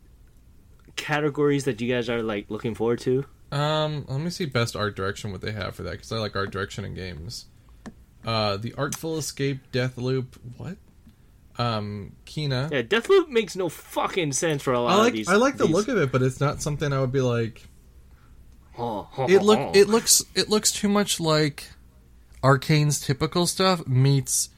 categories 0.97 1.65
that 1.65 1.81
you 1.81 1.93
guys 1.93 2.09
are 2.09 2.23
like 2.23 2.47
looking 2.49 2.75
forward 2.75 3.01
to? 3.01 3.25
Um, 3.51 4.05
let 4.09 4.21
me 4.21 4.31
see 4.31 4.47
best 4.47 4.77
art 4.77 4.95
direction 4.95 5.33
what 5.33 5.41
they 5.41 5.51
have 5.51 5.75
for 5.75 5.83
that 5.83 5.93
because 5.93 6.13
I 6.13 6.19
like 6.19 6.37
art 6.37 6.53
direction 6.53 6.85
in 6.85 6.95
games. 6.95 7.47
Uh, 8.25 8.57
the 8.57 8.73
Artful 8.75 9.17
Escape, 9.19 9.73
Deathloop. 9.73 10.27
what? 10.57 10.77
Um, 11.61 12.13
Kena. 12.25 12.71
Yeah, 12.73 12.83
Deathloop 12.83 13.29
makes 13.29 13.55
no 13.55 13.69
fucking 13.69 14.33
sense 14.33 14.63
for 14.63 14.73
a 14.73 14.81
lot 14.81 14.99
I 15.01 15.09
of 15.09 15.13
these. 15.13 15.29
I 15.29 15.37
like 15.37 15.57
the 15.57 15.67
these- 15.67 15.75
look 15.75 15.89
of 15.89 15.99
it, 15.99 16.11
but 16.11 16.23
it's 16.23 16.41
not 16.41 16.63
something 16.63 16.93
I 16.93 17.01
would 17.01 17.13
be 17.13 17.21
like. 17.21 17.63
It 19.29 19.43
look 19.43 19.77
it 19.77 19.89
looks 19.89 20.25
it 20.35 20.49
looks 20.49 20.73
too 20.73 20.89
much 20.89 21.21
like 21.21 21.69
Arkane's 22.43 22.99
typical 22.99 23.47
stuff 23.47 23.87
meets 23.87 24.49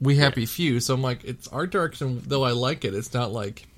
We 0.00 0.16
Happy 0.16 0.46
Few. 0.46 0.80
So 0.80 0.94
I'm 0.94 1.02
like, 1.02 1.22
it's 1.22 1.46
art 1.48 1.70
direction 1.70 2.20
though 2.26 2.42
I 2.42 2.50
like 2.52 2.84
it. 2.84 2.92
It's 2.92 3.14
not 3.14 3.30
like 3.30 3.68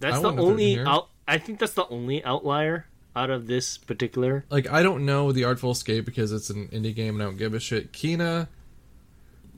That's 0.00 0.16
I 0.16 0.22
the 0.22 0.24
wonder 0.32 0.42
if 0.42 0.46
they're 0.46 0.52
only 0.52 0.78
out. 0.80 1.08
I 1.28 1.38
think 1.38 1.60
that's 1.60 1.74
the 1.74 1.86
only 1.86 2.24
outlier 2.24 2.86
out 3.14 3.30
of 3.30 3.46
this 3.46 3.78
particular. 3.78 4.44
like 4.50 4.68
I 4.68 4.82
don't 4.82 5.06
know 5.06 5.30
the 5.30 5.44
Artful 5.44 5.70
Escape 5.70 6.04
because 6.04 6.32
it's 6.32 6.50
an 6.50 6.66
indie 6.68 6.94
game 6.94 7.14
and 7.14 7.22
I 7.22 7.26
don't 7.26 7.36
give 7.36 7.54
a 7.54 7.60
shit. 7.60 7.92
Kena 7.92 8.48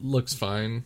looks 0.03 0.35
fine. 0.35 0.85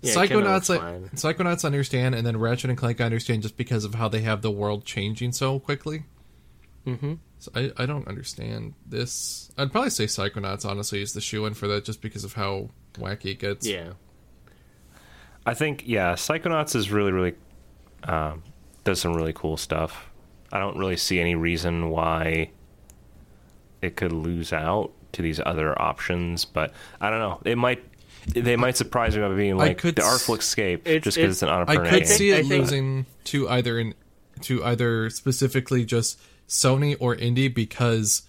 Yeah, 0.00 0.14
Kena 0.14 0.28
Psychonauts, 0.28 0.68
looks 0.68 0.70
I, 0.70 0.78
fine. 0.78 1.10
Psychonauts 1.14 1.64
understand, 1.64 2.14
and 2.14 2.26
then 2.26 2.36
Ratchet 2.36 2.70
and 2.70 2.78
Clank 2.78 3.00
I 3.00 3.04
understand 3.04 3.42
just 3.42 3.56
because 3.56 3.84
of 3.84 3.94
how 3.94 4.08
they 4.08 4.20
have 4.20 4.42
the 4.42 4.50
world 4.50 4.84
changing 4.84 5.32
so 5.32 5.58
quickly. 5.58 6.04
Mm-hmm. 6.86 7.14
So 7.38 7.50
I, 7.54 7.72
I 7.76 7.86
don't 7.86 8.06
understand 8.08 8.74
this. 8.86 9.50
I'd 9.58 9.72
probably 9.72 9.90
say 9.90 10.04
Psychonauts 10.04 10.64
honestly 10.64 11.02
is 11.02 11.12
the 11.12 11.20
shoe 11.20 11.46
in 11.46 11.54
for 11.54 11.68
that, 11.68 11.84
just 11.84 12.00
because 12.00 12.24
of 12.24 12.34
how 12.34 12.70
wacky 12.94 13.32
it 13.32 13.40
gets. 13.40 13.66
Yeah. 13.66 13.92
I 15.44 15.54
think 15.54 15.84
yeah, 15.86 16.12
Psychonauts 16.12 16.76
is 16.76 16.90
really 16.90 17.12
really 17.12 17.34
um, 18.04 18.42
does 18.84 19.00
some 19.00 19.14
really 19.14 19.32
cool 19.32 19.56
stuff. 19.56 20.10
I 20.52 20.58
don't 20.58 20.78
really 20.78 20.96
see 20.96 21.20
any 21.20 21.34
reason 21.34 21.90
why 21.90 22.50
it 23.82 23.96
could 23.96 24.12
lose 24.12 24.52
out 24.52 24.92
to 25.12 25.22
these 25.22 25.40
other 25.44 25.80
options, 25.80 26.44
but 26.44 26.72
I 27.00 27.10
don't 27.10 27.18
know. 27.18 27.40
It 27.44 27.56
might 27.56 27.84
they 28.34 28.56
might 28.56 28.76
surprise 28.76 29.16
me 29.16 29.22
by 29.22 29.34
being 29.34 29.56
like 29.56 29.78
could 29.78 29.96
the 29.96 30.02
s- 30.02 30.08
Artful 30.12 30.36
Escape 30.36 30.86
It's- 30.86 31.02
just 31.04 31.16
because 31.16 31.42
it's- 31.42 31.42
it's 31.42 31.42
an 31.42 31.48
I 31.48 31.64
Annapurna 31.76 31.90
could 31.90 31.98
game. 32.04 32.06
see 32.06 32.32
I 32.32 32.36
it 32.36 32.46
think- 32.46 32.50
losing 32.64 33.06
to 33.24 33.48
either 33.48 33.78
in, 33.78 33.94
to 34.42 34.64
either 34.64 35.10
specifically 35.10 35.84
just 35.84 36.18
Sony 36.48 36.96
or 37.00 37.14
indie 37.16 37.52
because 37.52 38.22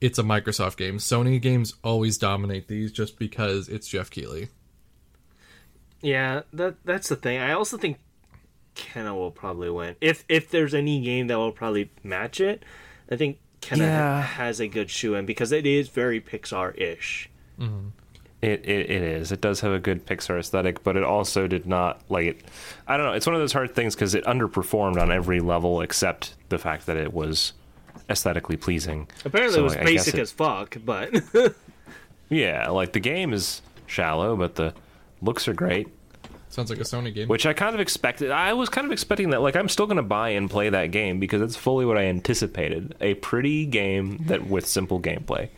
it's 0.00 0.18
a 0.18 0.22
Microsoft 0.22 0.76
game. 0.76 0.98
Sony 0.98 1.40
games 1.40 1.74
always 1.84 2.16
dominate 2.18 2.68
these 2.68 2.90
just 2.92 3.18
because 3.18 3.68
it's 3.68 3.86
Jeff 3.88 4.10
Keighley. 4.10 4.48
Yeah, 6.02 6.42
that 6.52 6.76
that's 6.84 7.08
the 7.08 7.16
thing. 7.16 7.38
I 7.38 7.52
also 7.52 7.76
think 7.76 7.98
Kena 8.74 9.14
will 9.14 9.30
probably 9.30 9.68
win. 9.70 9.96
If 10.00 10.24
if 10.28 10.50
there's 10.50 10.72
any 10.74 11.00
game 11.02 11.26
that 11.26 11.36
will 11.36 11.52
probably 11.52 11.90
match 12.02 12.40
it, 12.40 12.62
I 13.10 13.16
think 13.16 13.38
Kena 13.60 13.78
Yeah. 13.78 14.22
has 14.22 14.60
a 14.60 14.66
good 14.68 14.88
shoe 14.88 15.14
in 15.14 15.26
because 15.26 15.52
it 15.52 15.66
is 15.66 15.88
very 15.88 16.20
Pixar 16.20 16.76
ish. 16.80 17.28
Mm-hmm. 17.58 17.88
It, 18.42 18.64
it 18.66 18.90
it 18.90 19.02
is. 19.02 19.32
It 19.32 19.40
does 19.42 19.60
have 19.60 19.72
a 19.72 19.78
good 19.78 20.06
Pixar 20.06 20.38
aesthetic, 20.38 20.82
but 20.82 20.96
it 20.96 21.02
also 21.04 21.46
did 21.46 21.66
not 21.66 22.00
like 22.08 22.26
it. 22.26 22.40
I 22.88 22.96
don't 22.96 23.06
know. 23.06 23.12
It's 23.12 23.26
one 23.26 23.34
of 23.34 23.40
those 23.40 23.52
hard 23.52 23.74
things 23.74 23.94
because 23.94 24.14
it 24.14 24.24
underperformed 24.24 24.96
on 25.00 25.12
every 25.12 25.40
level 25.40 25.82
except 25.82 26.34
the 26.48 26.56
fact 26.58 26.86
that 26.86 26.96
it 26.96 27.12
was 27.12 27.52
aesthetically 28.08 28.56
pleasing. 28.56 29.08
Apparently, 29.26 29.54
So 29.54 29.60
it 29.60 29.64
was 29.64 29.76
I- 29.76 29.80
I 29.80 29.84
basic 29.84 30.14
it- 30.14 30.20
as 30.20 30.32
fuck, 30.32 30.76
but 30.84 31.10
Yeah, 32.28 32.68
like 32.70 32.92
the 32.92 33.00
game 33.00 33.32
is 33.32 33.60
shallow, 33.86 34.36
but 34.36 34.54
the 34.54 34.72
looks 35.20 35.48
are 35.48 35.54
great. 35.54 35.88
Sounds 36.48 36.70
like 36.70 36.80
a 36.80 36.84
Sony 36.84 37.14
game. 37.14 37.28
Which 37.28 37.46
I 37.46 37.52
kind 37.52 37.74
of 37.74 37.80
expected. 37.80 38.30
I 38.32 38.54
was 38.54 38.68
kind 38.68 38.84
of 38.84 38.92
expecting 38.92 39.30
that. 39.30 39.40
Like, 39.40 39.54
I'm 39.54 39.68
still 39.68 39.86
going 39.86 39.98
to 39.98 40.02
buy 40.02 40.30
and 40.30 40.50
play 40.50 40.68
that 40.68 40.86
game 40.86 41.20
because 41.20 41.42
it's 41.42 41.54
fully 41.54 41.84
what 41.84 41.96
I 41.96 42.06
anticipated. 42.06 42.96
A 43.00 43.14
pretty 43.14 43.66
game 43.66 44.18
that 44.26 44.46
with 44.48 44.66
simple 44.66 44.98
gameplay, 45.00 45.48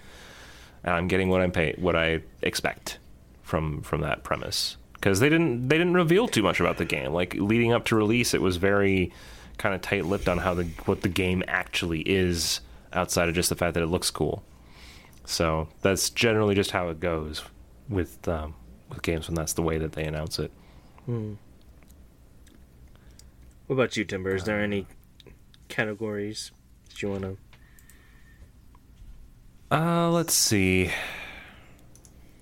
and 0.84 0.94
I'm 0.94 1.08
getting 1.08 1.28
what 1.28 1.40
I'm 1.40 1.52
pay 1.52 1.74
what 1.78 1.96
I 1.96 2.22
expect 2.42 2.98
from 3.42 3.82
from 3.82 4.00
that 4.02 4.24
premise. 4.24 4.76
Because 4.94 5.20
they 5.20 5.28
didn't 5.28 5.68
they 5.68 5.78
didn't 5.78 5.94
reveal 5.94 6.28
too 6.28 6.42
much 6.42 6.60
about 6.60 6.78
the 6.78 6.84
game. 6.84 7.12
Like 7.12 7.34
leading 7.34 7.72
up 7.72 7.84
to 7.86 7.96
release, 7.96 8.34
it 8.34 8.40
was 8.40 8.56
very 8.56 9.12
kind 9.58 9.74
of 9.74 9.82
tight-lipped 9.82 10.28
on 10.28 10.38
how 10.38 10.54
the 10.54 10.64
what 10.84 11.02
the 11.02 11.08
game 11.08 11.42
actually 11.48 12.00
is, 12.00 12.60
outside 12.92 13.28
of 13.28 13.34
just 13.34 13.48
the 13.48 13.56
fact 13.56 13.74
that 13.74 13.82
it 13.82 13.86
looks 13.86 14.10
cool. 14.10 14.42
So 15.24 15.68
that's 15.82 16.10
generally 16.10 16.54
just 16.54 16.70
how 16.72 16.88
it 16.88 17.00
goes 17.00 17.42
with 17.88 18.26
um, 18.28 18.54
with 18.88 19.02
games 19.02 19.28
when 19.28 19.34
that's 19.34 19.52
the 19.52 19.62
way 19.62 19.78
that 19.78 19.92
they 19.92 20.04
announce 20.04 20.38
it. 20.38 20.50
what 23.66 23.74
about 23.74 23.96
you, 23.96 24.04
Timber? 24.04 24.34
Is 24.34 24.44
there 24.44 24.60
any 24.60 24.86
categories 25.68 26.52
that 26.88 27.02
you 27.02 27.10
want 27.10 27.22
to? 27.22 27.36
Uh, 29.72 30.10
let's 30.10 30.34
see. 30.34 30.90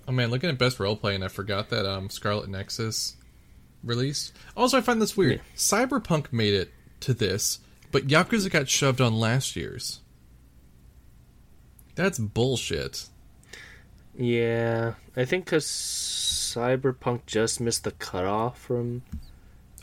oh 0.09 0.12
man, 0.12 0.31
looking 0.31 0.51
at 0.51 0.59
best 0.59 0.81
role 0.81 0.97
play, 0.97 1.15
and 1.15 1.24
I 1.24 1.28
forgot 1.28 1.69
that 1.70 1.86
um, 1.86 2.11
Scarlet 2.11 2.48
Nexus 2.48 3.15
released. 3.85 4.32
Also, 4.57 4.77
I 4.77 4.81
find 4.81 5.01
this 5.01 5.16
weird. 5.16 5.40
Cyberpunk 5.55 6.32
made 6.32 6.55
it 6.55 6.73
to 7.01 7.15
this, 7.15 7.61
but 7.93 8.09
Yakuza 8.09 8.51
got 8.51 8.69
shoved 8.69 9.01
on 9.01 9.15
last 9.15 9.55
year's. 9.55 10.01
That's 11.94 12.19
bullshit. 12.19 13.07
Yeah, 14.16 14.94
I 15.16 15.24
think 15.24 15.44
because 15.44 15.66
Cyberpunk 15.66 17.27
just 17.27 17.61
missed 17.61 17.85
the 17.85 17.93
cutoff 17.93 18.59
from. 18.59 19.02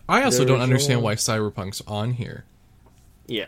I 0.10 0.24
also 0.24 0.44
don't 0.44 0.60
understand 0.60 1.02
why 1.02 1.16
Cyberpunk's 1.16 1.82
on 1.88 2.12
here. 2.12 2.44
Yeah. 3.26 3.46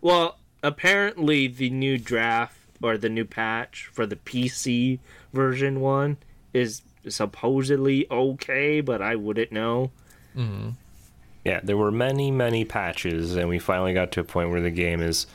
Well, 0.00 0.38
apparently 0.62 1.48
the 1.48 1.68
new 1.68 1.98
draft 1.98 2.56
or 2.82 2.98
the 2.98 3.08
new 3.08 3.24
patch 3.24 3.88
for 3.92 4.06
the 4.06 4.16
PC 4.16 4.98
version 5.32 5.80
one 5.80 6.16
is 6.52 6.82
supposedly 7.08 8.06
okay, 8.10 8.80
but 8.80 9.00
I 9.02 9.16
wouldn't 9.16 9.52
know. 9.52 9.90
Mm-hmm. 10.36 10.70
Yeah, 11.44 11.60
there 11.62 11.76
were 11.76 11.90
many, 11.90 12.30
many 12.30 12.64
patches, 12.64 13.34
and 13.34 13.48
we 13.48 13.58
finally 13.58 13.92
got 13.94 14.12
to 14.12 14.20
a 14.20 14.24
point 14.24 14.50
where 14.50 14.60
the 14.60 14.70
game 14.70 15.00
is 15.02 15.26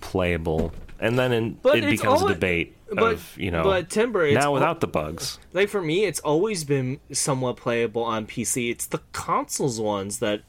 playable. 0.00 0.72
And 0.98 1.18
then 1.18 1.32
in, 1.32 1.52
But 1.62 1.78
it 1.78 1.90
becomes 1.90 2.22
all- 2.22 2.28
a 2.28 2.34
debate 2.34 2.76
but- 2.92 3.14
of, 3.14 3.36
you 3.38 3.50
know, 3.50 3.62
but 3.62 3.88
Timber, 3.90 4.24
it's 4.26 4.34
now 4.34 4.46
al- 4.46 4.52
without 4.54 4.80
the 4.80 4.86
bugs. 4.86 5.38
Like 5.52 5.68
for 5.68 5.80
me, 5.82 6.04
it's 6.04 6.20
always 6.20 6.64
been 6.64 7.00
somewhat 7.12 7.56
playable 7.56 8.02
on 8.02 8.26
PC. 8.26 8.70
It's 8.70 8.86
the 8.86 9.00
consoles 9.12 9.80
ones 9.80 10.18
that 10.18 10.42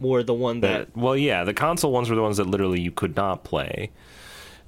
were 0.00 0.22
the 0.22 0.34
one 0.34 0.60
that 0.60 0.92
That, 0.94 0.96
well, 0.96 1.16
yeah, 1.16 1.44
the 1.44 1.54
console 1.54 1.92
ones 1.92 2.08
were 2.10 2.16
the 2.16 2.22
ones 2.22 2.36
that 2.38 2.46
literally 2.46 2.80
you 2.80 2.90
could 2.90 3.16
not 3.16 3.44
play. 3.44 3.90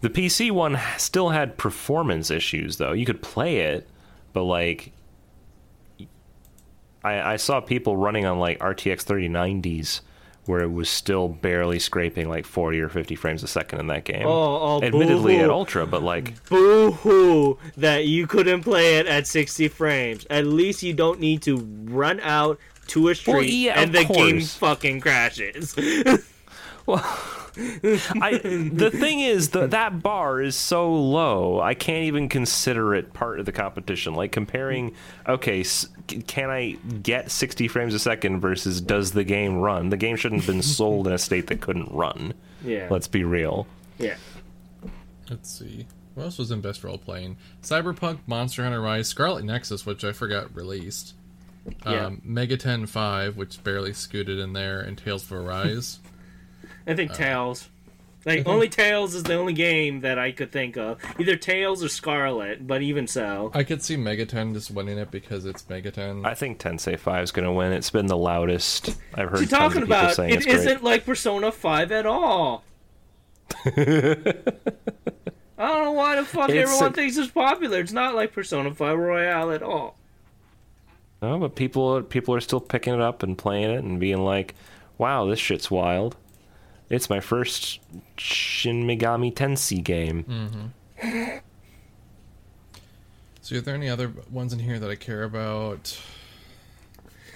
The 0.01 0.11
PC 0.11 0.51
one 0.51 0.79
still 0.97 1.31
had 1.31 1.57
performance 1.57 2.31
issues, 2.31 2.77
though. 2.77 2.93
You 2.93 3.05
could 3.05 3.21
play 3.21 3.59
it, 3.59 3.89
but 4.33 4.45
like, 4.45 4.93
I, 7.03 7.33
I 7.33 7.37
saw 7.37 7.61
people 7.61 7.97
running 7.97 8.25
on 8.25 8.39
like 8.39 8.59
RTX 8.61 9.05
3090s 9.05 10.01
where 10.49 10.61
it 10.63 10.73
was 10.73 10.89
still 10.89 11.29
barely 11.29 11.79
scraping 11.79 12.27
like 12.27 12.47
40 12.47 12.81
or 12.81 12.89
50 12.89 13.15
frames 13.17 13.43
a 13.43 13.47
second 13.47 13.81
in 13.81 13.89
that 13.89 14.05
game. 14.05 14.27
Oh, 14.27 14.79
oh, 14.81 14.83
Admittedly 14.83 15.37
at 15.37 15.43
boo-hoo. 15.43 15.53
ultra, 15.53 15.87
but 15.87 16.03
like, 16.03 16.43
boo 16.49 16.93
hoo 16.93 17.59
that 17.77 18.07
you 18.07 18.27
couldn't 18.27 18.63
play 18.63 18.97
it 18.97 19.07
at 19.07 19.27
60 19.27 19.69
frames. 19.69 20.27
At 20.31 20.47
least 20.47 20.83
you 20.83 20.95
don't 20.95 21.21
need 21.21 21.43
to 21.43 21.59
run 21.59 22.19
out 22.21 22.59
to 22.89 23.09
a 23.09 23.15
street 23.15 23.53
yeah, 23.53 23.79
and 23.79 23.93
the 23.93 24.05
game 24.05 24.41
fucking 24.41 25.01
crashes. 25.03 25.75
I 28.21 28.41
the 28.73 28.91
thing 28.93 29.21
is 29.21 29.51
the, 29.51 29.67
that 29.67 30.03
bar 30.03 30.41
is 30.41 30.55
so 30.55 30.93
low 30.95 31.61
I 31.61 31.75
can't 31.75 32.05
even 32.05 32.29
consider 32.29 32.95
it 32.95 33.13
part 33.13 33.41
of 33.41 33.47
the 33.47 33.53
competition 33.53 34.15
like 34.15 34.31
comparing 34.33 34.95
okay 35.29 35.61
s- 35.61 35.89
c- 36.09 36.23
can 36.23 36.51
I 36.51 36.73
get 37.03 37.31
60 37.31 37.67
frames 37.69 37.95
a 37.95 37.99
second 37.99 38.41
versus 38.41 38.81
does 38.81 39.13
the 39.13 39.25
game 39.25 39.57
run 39.59 39.91
the 39.91 39.97
game 39.97 40.17
shouldn't 40.17 40.43
have 40.43 40.55
been 40.55 40.63
sold 40.79 41.09
in 41.09 41.13
a 41.13 41.19
state 41.19 41.49
that 41.49 41.61
couldn't 41.61 41.91
run 41.91 42.35
yeah. 42.65 42.87
let's 42.91 43.09
be 43.09 43.25
real 43.25 43.67
yeah. 43.99 44.17
Let's 45.29 45.51
see. 45.51 45.87
What 46.15 46.25
else 46.25 46.39
was 46.39 46.51
in 46.51 46.61
best 46.61 46.83
role 46.83 46.99
playing? 46.99 47.37
Cyberpunk, 47.63 48.21
Monster 48.27 48.63
Hunter 48.63 48.81
Rise, 48.81 49.09
Scarlet 49.09 49.45
Nexus, 49.45 49.85
which 49.85 50.05
I 50.05 50.13
forgot 50.13 50.55
released. 50.55 51.15
Yeah. 51.85 52.07
Um, 52.07 52.23
Megaten 52.27 52.89
5, 52.89 53.37
which 53.37 53.63
barely 53.63 53.93
scooted 53.93 54.39
in 54.39 54.53
there, 54.53 54.81
and 54.81 54.97
Tales 54.97 55.25
of 55.25 55.33
Arise. 55.33 56.01
I 56.89 56.95
think 56.95 57.11
uh. 57.13 57.15
Tales. 57.15 57.69
Like 58.27 58.47
only 58.49 58.69
Tales 58.69 59.15
is 59.15 59.23
the 59.23 59.35
only 59.35 59.53
game 59.55 60.01
that 60.01 60.19
I 60.19 60.33
could 60.33 60.51
think 60.53 60.77
of. 60.77 60.99
Either 61.19 61.37
Tales 61.37 61.83
or 61.85 61.89
Scarlet, 61.89 62.67
but 62.67 62.83
even 62.83 63.07
so. 63.07 63.51
I 63.55 63.63
could 63.63 63.81
see 63.83 63.97
Megaten 63.97 64.53
just 64.53 64.71
winning 64.71 64.99
it 64.99 65.11
because 65.11 65.47
it's 65.47 65.63
Megaten. 65.63 66.27
I 66.27 66.35
think 66.35 66.59
Tensei 66.59 66.99
5 66.99 67.23
is 67.23 67.31
going 67.31 67.47
to 67.47 67.53
win 67.53 67.73
it's 67.73 67.91
been 67.91 68.07
the 68.07 68.17
loudest 68.19 68.89
I've 69.15 69.31
heard 69.31 69.33
What 69.35 69.41
you 69.43 69.47
tons 69.47 69.53
of 69.53 69.59
talking 69.73 69.83
about? 69.85 70.15
saying 70.15 70.31
It 70.31 70.37
it's 70.39 70.45
great 70.47 70.57
isn't 70.59 70.83
like 70.85 71.07
Persona 71.07 71.53
5 71.53 71.93
at 71.93 72.05
all. 72.07 72.65
I 73.65 73.73
don't 75.67 75.85
know 75.85 75.93
why 75.93 76.17
the 76.17 76.25
fuck 76.25 76.51
It's 76.51 76.59
everyone 76.71 76.93
a- 76.93 76.95
thinks 76.95 77.17
it's 77.17 77.31
popular. 77.31 77.81
It's 77.81 77.93
not 77.93 78.15
like 78.15 78.33
Persona 78.33 78.75
5 78.75 78.99
Royal 78.99 79.51
at 79.53 79.63
all. 79.63 79.97
no 81.23 81.39
but 81.39 81.55
people 81.55 82.03
people 82.03 82.35
are 82.35 82.41
still 82.41 82.61
picking 82.61 82.95
it 82.95 83.01
up 83.01 83.23
and 83.23 83.39
playing 83.39 83.71
it 83.71 83.83
and 83.83 83.99
being 83.99 84.19
like 84.25 84.55
wow 84.99 85.25
this 85.27 85.39
shit's 85.39 85.71
wild 85.71 86.17
it's 86.91 87.09
my 87.11 87.21
first 87.21 87.81
Shin 88.17 88.85
Megami 88.85 89.33
Tensei 89.35 89.83
game 89.83 90.73
So, 93.41 93.57
are 93.57 93.61
there 93.63 93.75
any 93.75 93.89
other 93.89 94.13
ones 94.31 94.53
in 94.53 94.59
here 94.59 94.79
that 94.79 94.91
I 94.91 94.95
care 94.95 95.23
about? 95.23 95.99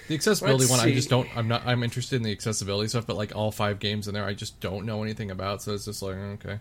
The 0.07 0.13
accessibility 0.15 0.65
Let's 0.65 0.69
one, 0.71 0.79
I 0.79 0.93
just 0.93 1.09
don't. 1.09 1.27
I'm 1.35 1.47
not. 1.47 1.65
I'm 1.65 1.81
interested 1.81 2.17
in 2.17 2.21
the 2.23 2.31
accessibility 2.31 2.87
stuff, 2.89 3.07
but 3.07 3.15
like 3.15 3.35
all 3.35 3.51
five 3.51 3.79
games 3.79 4.07
in 4.07 4.13
there, 4.13 4.25
I 4.25 4.33
just 4.35 4.59
don't 4.59 4.85
know 4.85 5.01
anything 5.01 5.31
about. 5.31 5.63
So 5.63 5.73
it's 5.73 5.85
just 5.85 6.03
like 6.03 6.15
okay. 6.15 6.59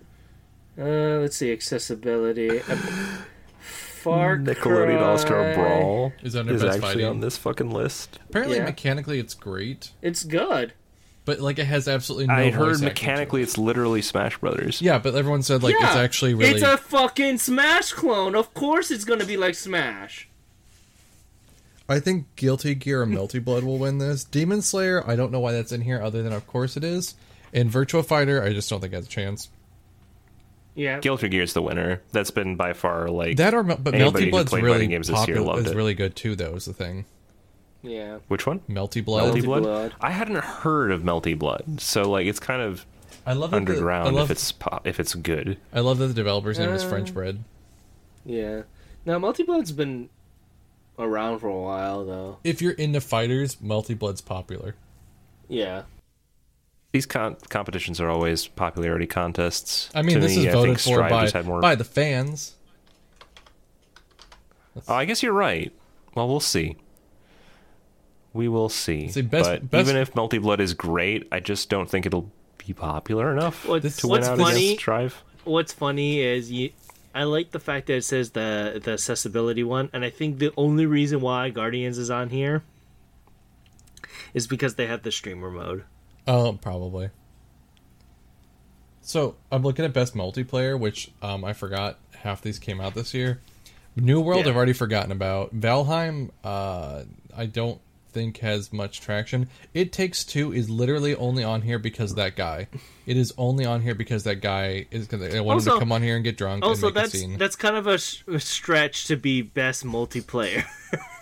Uh, 0.78 1.18
let's 1.20 1.36
see, 1.36 1.52
accessibility. 1.52 2.62
Uh, 2.70 2.76
Far 4.10 4.36
Nickelodeon 4.36 4.96
Cry. 4.96 4.96
All 4.96 5.16
Star 5.18 5.54
Brawl 5.54 6.12
Is 6.24 6.34
under 6.34 6.54
is 6.54 6.62
best 6.62 6.78
actually 6.78 6.88
fighting. 6.94 7.06
on 7.06 7.20
this 7.20 7.36
fucking 7.36 7.70
list. 7.70 8.18
Apparently, 8.30 8.56
Yeah. 8.56 8.64
mechanically, 8.64 9.20
it's 9.20 9.34
great, 9.34 9.92
It's 10.02 10.24
good. 10.24 10.72
But 11.24 11.40
like 11.40 11.58
it 11.58 11.64
has 11.66 11.88
absolutely 11.88 12.26
no. 12.26 12.34
I 12.34 12.44
voice 12.50 12.54
heard 12.54 12.68
acting 12.70 12.78
to 12.80 12.84
mechanically 12.86 13.40
it. 13.40 13.44
it's 13.44 13.58
literally 13.58 14.02
Smash 14.02 14.38
Brothers. 14.38 14.82
Yeah, 14.82 14.98
but 14.98 15.14
everyone 15.14 15.42
said 15.42 15.62
like 15.62 15.74
yeah, 15.78 15.86
it's 15.88 15.96
actually 15.96 16.34
really. 16.34 16.52
It's 16.52 16.62
a 16.62 16.76
fucking 16.76 17.38
Smash 17.38 17.92
clone. 17.92 18.34
Of 18.34 18.52
course, 18.54 18.90
it's 18.90 19.04
gonna 19.04 19.24
be 19.24 19.36
like 19.36 19.54
Smash. 19.54 20.28
I 21.88 22.00
think 22.00 22.26
Guilty 22.36 22.74
Gear 22.74 23.02
and 23.02 23.12
Melty 23.14 23.42
Blood 23.44 23.64
will 23.64 23.78
win 23.78 23.98
this. 23.98 24.24
Demon 24.24 24.62
Slayer, 24.62 25.08
I 25.08 25.16
don't 25.16 25.32
know 25.32 25.40
why 25.40 25.52
that's 25.52 25.72
in 25.72 25.82
here, 25.82 26.00
other 26.00 26.22
than 26.22 26.32
of 26.32 26.46
course 26.46 26.76
it 26.76 26.84
is. 26.84 27.14
And 27.52 27.70
Virtua 27.70 28.04
Fighter, 28.04 28.42
I 28.42 28.52
just 28.52 28.70
don't 28.70 28.80
think 28.80 28.94
has 28.94 29.04
a 29.06 29.08
chance. 29.08 29.50
Yeah. 30.74 31.00
Guilty 31.00 31.28
Gear's 31.28 31.52
the 31.52 31.60
winner. 31.60 32.00
That's 32.12 32.30
been 32.30 32.56
by 32.56 32.72
far 32.72 33.08
like 33.08 33.36
That 33.36 33.52
or 33.52 33.62
but 33.62 33.94
Anybody 33.94 34.26
Melty 34.26 34.30
Blood's 34.30 34.52
really 34.54 34.70
fighting 34.72 34.90
games 34.90 35.08
this 35.08 35.28
year 35.28 35.36
popular. 35.36 35.54
loved 35.56 35.66
Is 35.66 35.72
it. 35.72 35.76
really 35.76 35.94
good 35.94 36.16
too, 36.16 36.34
though. 36.34 36.54
Is 36.54 36.64
the 36.64 36.72
thing. 36.72 37.04
Yeah. 37.82 38.18
which 38.28 38.46
one? 38.46 38.60
Melty 38.68 39.04
Blood. 39.04 39.34
Melty 39.34 39.40
Melty 39.40 39.44
Blood? 39.44 39.62
Blood. 39.64 39.94
I 40.00 40.10
hadn't 40.10 40.36
heard 40.36 40.90
of 40.92 41.02
Melty 41.02 41.36
Blood, 41.38 41.80
so 41.80 42.02
like 42.10 42.26
it's 42.26 42.38
kind 42.40 42.62
of 42.62 42.86
I 43.26 43.32
love 43.32 43.50
that 43.50 43.56
the- 43.64 43.72
underground 43.72 44.08
I 44.08 44.10
love, 44.12 44.30
if 44.30 44.36
it's 44.36 44.52
po- 44.52 44.80
if 44.84 45.00
it's 45.00 45.14
good. 45.14 45.58
I 45.72 45.80
love 45.80 45.98
that 45.98 46.06
the 46.08 46.14
developer's 46.14 46.58
name 46.58 46.70
is 46.70 46.84
Uh, 46.84 46.88
French 46.88 47.12
Bread. 47.12 47.42
Yeah. 48.24 48.62
Now, 49.04 49.18
Melty 49.18 49.44
Blood's 49.44 49.72
been 49.72 50.08
around 50.98 51.40
for 51.40 51.48
a 51.48 51.60
while 51.60 52.04
though. 52.04 52.38
If 52.44 52.62
you're 52.62 52.72
into 52.72 53.00
fighters, 53.00 53.56
Melty 53.56 53.98
Blood's 53.98 54.20
popular. 54.20 54.76
Yeah. 55.48 55.82
These 56.92 57.06
con- 57.06 57.36
competitions 57.48 58.00
are 58.00 58.08
always 58.10 58.46
popularity 58.46 59.06
contests. 59.06 59.90
I 59.94 60.02
mean, 60.02 60.14
To 60.16 60.20
this 60.20 60.36
me, 60.36 60.46
is 60.46 60.54
I 60.54 60.56
voted 60.56 60.78
think 60.80 60.96
for 60.96 61.08
by 61.08 61.22
just 61.22 61.34
had 61.34 61.46
more- 61.46 61.60
by 61.60 61.74
the 61.74 61.84
fans. 61.84 62.54
Oh, 64.88 64.94
I 64.94 65.04
guess 65.04 65.22
you're 65.22 65.32
right. 65.32 65.72
Well, 66.14 66.28
we'll 66.28 66.40
see. 66.40 66.76
We 68.34 68.48
will 68.48 68.68
see. 68.68 69.08
See, 69.08 69.22
best- 69.22 69.48
but 69.50 69.70
best- 69.70 69.88
even 69.88 70.00
if 70.00 70.12
Melty 70.14 70.40
Blood 70.40 70.60
is 70.60 70.74
great, 70.74 71.28
I 71.30 71.40
just 71.40 71.68
don't 71.68 71.88
think 71.88 72.06
it'll 72.06 72.30
be 72.66 72.72
popular 72.72 73.32
enough 73.32 73.66
What's, 73.66 73.96
to 73.98 74.06
win 74.08 74.20
what's 74.20 74.28
out 74.28 74.38
funny? 74.38 74.64
against 74.66 74.80
Strive. 74.80 75.22
What's 75.44 75.72
funny 75.72 76.20
is 76.20 76.50
you. 76.50 76.70
I 77.14 77.24
like 77.24 77.50
the 77.50 77.58
fact 77.60 77.88
that 77.88 77.96
it 77.96 78.04
says 78.04 78.30
the 78.30 78.80
the 78.82 78.92
accessibility 78.92 79.62
one, 79.64 79.90
and 79.92 80.02
I 80.04 80.10
think 80.10 80.38
the 80.38 80.52
only 80.56 80.86
reason 80.86 81.20
why 81.20 81.50
Guardians 81.50 81.98
is 81.98 82.10
on 82.10 82.30
here 82.30 82.62
is 84.32 84.46
because 84.46 84.76
they 84.76 84.86
have 84.86 85.02
the 85.02 85.12
streamer 85.12 85.50
mode. 85.50 85.84
Oh, 86.26 86.54
probably. 86.62 87.10
So 89.02 89.36
I'm 89.50 89.62
looking 89.62 89.84
at 89.84 89.92
best 89.92 90.14
multiplayer, 90.14 90.78
which 90.78 91.10
um, 91.20 91.44
I 91.44 91.52
forgot 91.52 91.98
half 92.14 92.40
these 92.40 92.58
came 92.58 92.80
out 92.80 92.94
this 92.94 93.12
year. 93.12 93.40
New 93.96 94.20
World, 94.20 94.44
Yeah. 94.44 94.50
I've 94.52 94.56
already 94.56 94.72
forgotten 94.72 95.12
about. 95.12 95.54
Valheim, 95.54 96.30
uh, 96.44 97.02
I 97.36 97.46
don't 97.46 97.80
think 98.12 98.38
has 98.38 98.72
much 98.72 99.00
traction. 99.00 99.48
It 99.74 99.92
Takes 99.92 100.24
Two 100.24 100.52
is 100.52 100.68
literally 100.70 101.14
only 101.14 101.42
on 101.42 101.62
here 101.62 101.78
because 101.78 102.14
that 102.14 102.36
guy. 102.36 102.68
It 103.06 103.16
is 103.16 103.32
only 103.36 103.64
on 103.64 103.80
here 103.82 103.94
because 103.94 104.24
that 104.24 104.36
guy 104.36 104.86
is 104.90 105.06
going 105.06 105.28
to. 105.28 105.36
I 105.36 105.40
want 105.40 105.66
him 105.66 105.72
to 105.72 105.78
come 105.78 105.92
on 105.92 106.02
here 106.02 106.14
and 106.14 106.24
get 106.24 106.36
drunk 106.36 106.64
Also, 106.64 106.90
that's 106.90 107.14
a 107.14 107.36
that's 107.36 107.56
kind 107.56 107.76
of 107.76 107.86
a 107.86 107.98
stretch 107.98 109.06
to 109.06 109.16
be 109.16 109.42
best 109.42 109.84
multiplayer. 109.84 110.64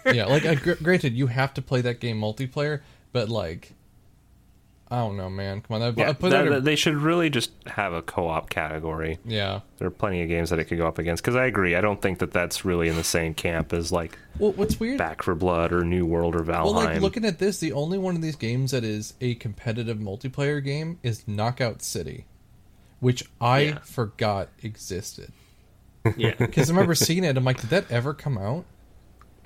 yeah, 0.06 0.26
like 0.26 0.44
uh, 0.44 0.54
gr- 0.62 0.72
granted, 0.82 1.14
you 1.14 1.28
have 1.28 1.54
to 1.54 1.62
play 1.62 1.80
that 1.80 2.00
game 2.00 2.20
multiplayer, 2.20 2.80
but 3.12 3.28
like, 3.28 3.72
I 4.92 4.96
don't 4.98 5.16
know, 5.16 5.30
man. 5.30 5.60
Come 5.60 5.76
on, 5.76 5.80
that, 5.80 5.96
Yeah, 5.98 6.12
that- 6.12 6.50
that. 6.50 6.64
they 6.64 6.74
should 6.74 6.96
really 6.96 7.30
just 7.30 7.52
have 7.66 7.92
a 7.92 8.02
co-op 8.02 8.50
category. 8.50 9.18
yeah. 9.24 9.60
There 9.78 9.86
are 9.86 9.90
plenty 9.92 10.20
of 10.22 10.28
games 10.28 10.50
that 10.50 10.58
it 10.58 10.64
could 10.64 10.78
go 10.78 10.86
up 10.88 10.98
against. 10.98 11.22
Because 11.22 11.36
I 11.36 11.46
agree, 11.46 11.76
I 11.76 11.80
don't 11.80 12.02
think 12.02 12.18
that 12.18 12.32
that's 12.32 12.64
really 12.64 12.88
in 12.88 12.96
the 12.96 13.04
same 13.04 13.32
camp 13.32 13.72
as 13.72 13.92
like 13.92 14.18
Well, 14.38 14.52
what's 14.52 14.80
weird? 14.80 14.98
Back 14.98 15.22
4 15.22 15.36
Blood 15.36 15.72
or 15.72 15.84
New 15.84 16.04
World 16.06 16.34
or 16.34 16.40
Valheim. 16.40 16.64
Well, 16.64 16.72
like 16.72 17.00
looking 17.00 17.24
at 17.24 17.38
this, 17.38 17.58
the 17.60 17.72
only 17.72 17.98
one 17.98 18.16
of 18.16 18.22
these 18.22 18.34
games 18.36 18.72
that 18.72 18.82
is 18.82 19.14
a 19.20 19.36
competitive 19.36 19.98
multiplayer 19.98 20.62
game 20.62 20.98
is 21.04 21.26
Knockout 21.28 21.82
City, 21.82 22.26
which 22.98 23.24
I 23.40 23.60
Yeah. 23.60 23.78
forgot 23.84 24.48
existed. 24.62 25.32
yeah, 26.16 26.34
Because 26.38 26.68
I 26.68 26.72
remember 26.72 26.94
seeing 26.96 27.22
it, 27.24 27.36
I'm 27.36 27.44
like, 27.44 27.60
did 27.60 27.70
that 27.70 27.90
ever 27.92 28.12
come 28.12 28.36
out? 28.38 28.64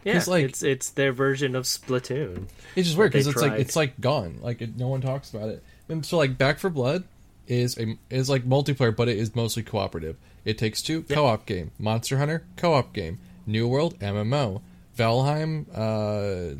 Yeah. 0.04 0.22
like- 0.26 0.44
it's 0.44 0.62
it's 0.62 0.90
their 0.90 1.12
version 1.12 1.54
of 1.54 1.64
Splatoon. 1.64 2.46
It's 2.76 2.88
just 2.88 2.98
weird 2.98 3.12
because 3.12 3.26
it's 3.26 3.40
like 3.40 3.58
it's 3.60 3.76
like 3.76 4.00
gone. 4.00 4.38
Like 4.42 4.60
it, 4.62 4.76
no 4.76 4.88
one 4.88 5.00
talks 5.00 5.32
about 5.32 5.48
it. 5.48 5.62
And 5.88 6.04
so 6.04 6.16
like 6.16 6.36
Back 6.38 6.58
4 6.58 6.70
Blood 6.70 7.04
is 7.46 7.78
a 7.78 7.96
is 8.10 8.28
like 8.30 8.44
multiplayer, 8.44 8.94
but 8.94 9.08
it 9.08 9.18
is 9.18 9.34
mostly 9.34 9.62
cooperative. 9.62 10.16
It 10.44 10.58
takes 10.58 10.82
two 10.82 11.02
co-op 11.04 11.46
game. 11.46 11.70
Monster 11.78 12.18
Hunter 12.18 12.42
co-op 12.56 12.92
game. 12.92 13.18
New 13.46 13.66
World 13.68 13.98
MMO. 14.00 14.60
Valheim 14.96 15.66
uh, 15.74 16.56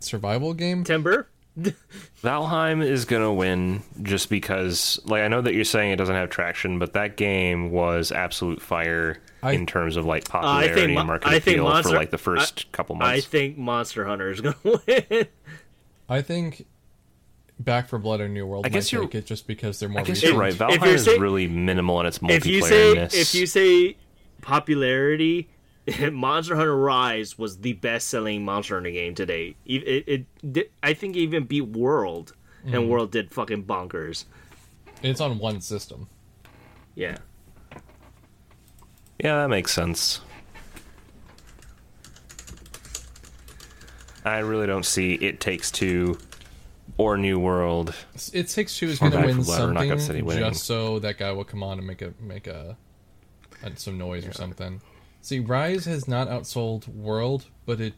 survival 0.00 0.54
game. 0.54 0.84
Timber. 0.84 1.28
Valheim 2.22 2.84
is 2.84 3.04
gonna 3.04 3.32
win 3.32 3.82
just 4.02 4.30
because, 4.30 5.00
like, 5.04 5.22
I 5.22 5.28
know 5.28 5.40
that 5.42 5.54
you're 5.54 5.64
saying 5.64 5.90
it 5.92 5.96
doesn't 5.96 6.14
have 6.14 6.30
traction, 6.30 6.78
but 6.78 6.92
that 6.94 7.16
game 7.16 7.70
was 7.70 8.10
absolute 8.12 8.62
fire 8.62 9.18
I- 9.42 9.52
in 9.52 9.66
terms 9.66 9.96
of 9.96 10.06
like 10.06 10.22
Uh, 10.32 10.38
I 10.38 10.40
popularity 10.40 10.74
think 10.86 10.98
and 10.98 11.06
market 11.06 11.28
I 11.28 11.38
think 11.40 11.56
appeal 11.58 11.64
Monster 11.64 11.90
for 11.90 11.96
like 11.96 12.10
the 12.10 12.18
first 12.18 12.70
couple 12.72 12.96
months. 12.96 13.18
I 13.18 13.20
think 13.20 13.58
Monster 13.58 14.04
Hunter 14.06 14.30
is 14.30 14.40
gonna 14.40 14.56
win. 14.86 15.26
I 16.08 16.22
think 16.22 16.64
Back 17.58 17.88
4 17.88 17.98
Blood 17.98 18.20
or 18.20 18.28
New 18.28 18.46
World 18.46 18.64
I 18.64 18.68
might 18.68 18.72
guess 18.72 18.92
you're- 18.92 19.06
take 19.06 19.16
it 19.16 19.26
just 19.26 19.46
because 19.46 19.78
they're 19.78 19.88
more. 19.88 20.00
I 20.00 20.04
guess 20.04 20.16
recent. 20.22 20.32
you're 20.32 20.40
right. 20.40 20.54
Valheim 20.54 20.84
you're 20.84 20.94
is 20.94 21.04
say- 21.04 21.18
really 21.18 21.48
minimal 21.48 22.00
in 22.00 22.06
its 22.06 22.18
multiplayer. 22.20 22.36
if 22.36 22.46
you 22.46 22.62
say 22.62 22.92
if 22.96 23.34
you 23.34 23.46
say 23.46 23.96
popularity, 24.40 25.48
Monster 26.12 26.54
Hunter 26.56 26.76
Rise 26.76 27.36
was 27.38 27.58
the 27.58 27.72
best 27.74 28.08
selling 28.08 28.44
Monster 28.44 28.74
Hunter 28.76 28.90
game 28.90 29.14
today. 29.14 29.56
It, 29.66 29.82
it, 29.88 30.04
it 30.08 30.52
did- 30.52 30.70
I 30.82 30.94
think 30.94 31.16
it 31.16 31.20
even 31.20 31.44
beat 31.44 31.62
World, 31.68 32.34
Hmm. 32.64 32.74
and 32.74 32.88
World 32.88 33.10
did 33.10 33.32
fucking 33.34 33.64
bonkers. 33.64 34.24
It's 35.02 35.20
on 35.20 35.38
one 35.38 35.60
system. 35.60 36.06
Yeah. 36.94 37.16
Yeah, 39.18 39.36
that 39.42 39.48
makes 39.48 39.72
sense. 39.72 40.20
I 44.24 44.38
really 44.38 44.66
don't 44.68 44.86
see 44.86 45.14
It 45.14 45.40
Takes 45.40 45.70
Two 45.72 46.18
or 46.96 47.16
New 47.16 47.38
World. 47.40 47.94
It 48.32 48.48
Takes 48.48 48.76
Two 48.78 48.86
is 48.86 49.02
Or 49.02 49.10
going 49.10 49.22
to 49.22 49.26
win 49.28 49.36
for 49.38 49.44
Blood 49.44 49.60
or 49.62 49.72
Knockout 49.72 50.00
something 50.00 50.28
just 50.28 50.64
so 50.64 50.98
that 51.00 51.18
guy 51.18 51.32
will 51.32 51.44
come 51.44 51.62
on 51.64 51.78
and 51.78 51.86
make 51.86 52.02
a 52.02 52.14
make 52.20 52.46
a, 52.46 52.76
a 53.64 53.76
some 53.76 53.98
noise 53.98 54.24
or 54.26 54.32
something. 54.32 54.80
See, 55.22 55.38
Rise 55.38 55.84
has 55.84 56.08
not 56.08 56.28
outsold 56.28 56.88
World, 56.88 57.46
but 57.64 57.80
it 57.80 57.94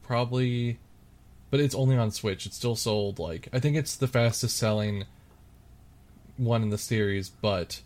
probably, 0.00 0.78
but 1.50 1.58
it's 1.58 1.74
only 1.74 1.96
on 1.96 2.12
Switch. 2.12 2.46
It's 2.46 2.56
still 2.56 2.76
sold 2.76 3.18
like 3.18 3.48
I 3.52 3.58
think 3.58 3.76
it's 3.76 3.96
the 3.96 4.06
fastest 4.06 4.56
selling 4.56 5.04
one 6.36 6.62
in 6.62 6.70
the 6.70 6.78
series, 6.78 7.28
but 7.28 7.82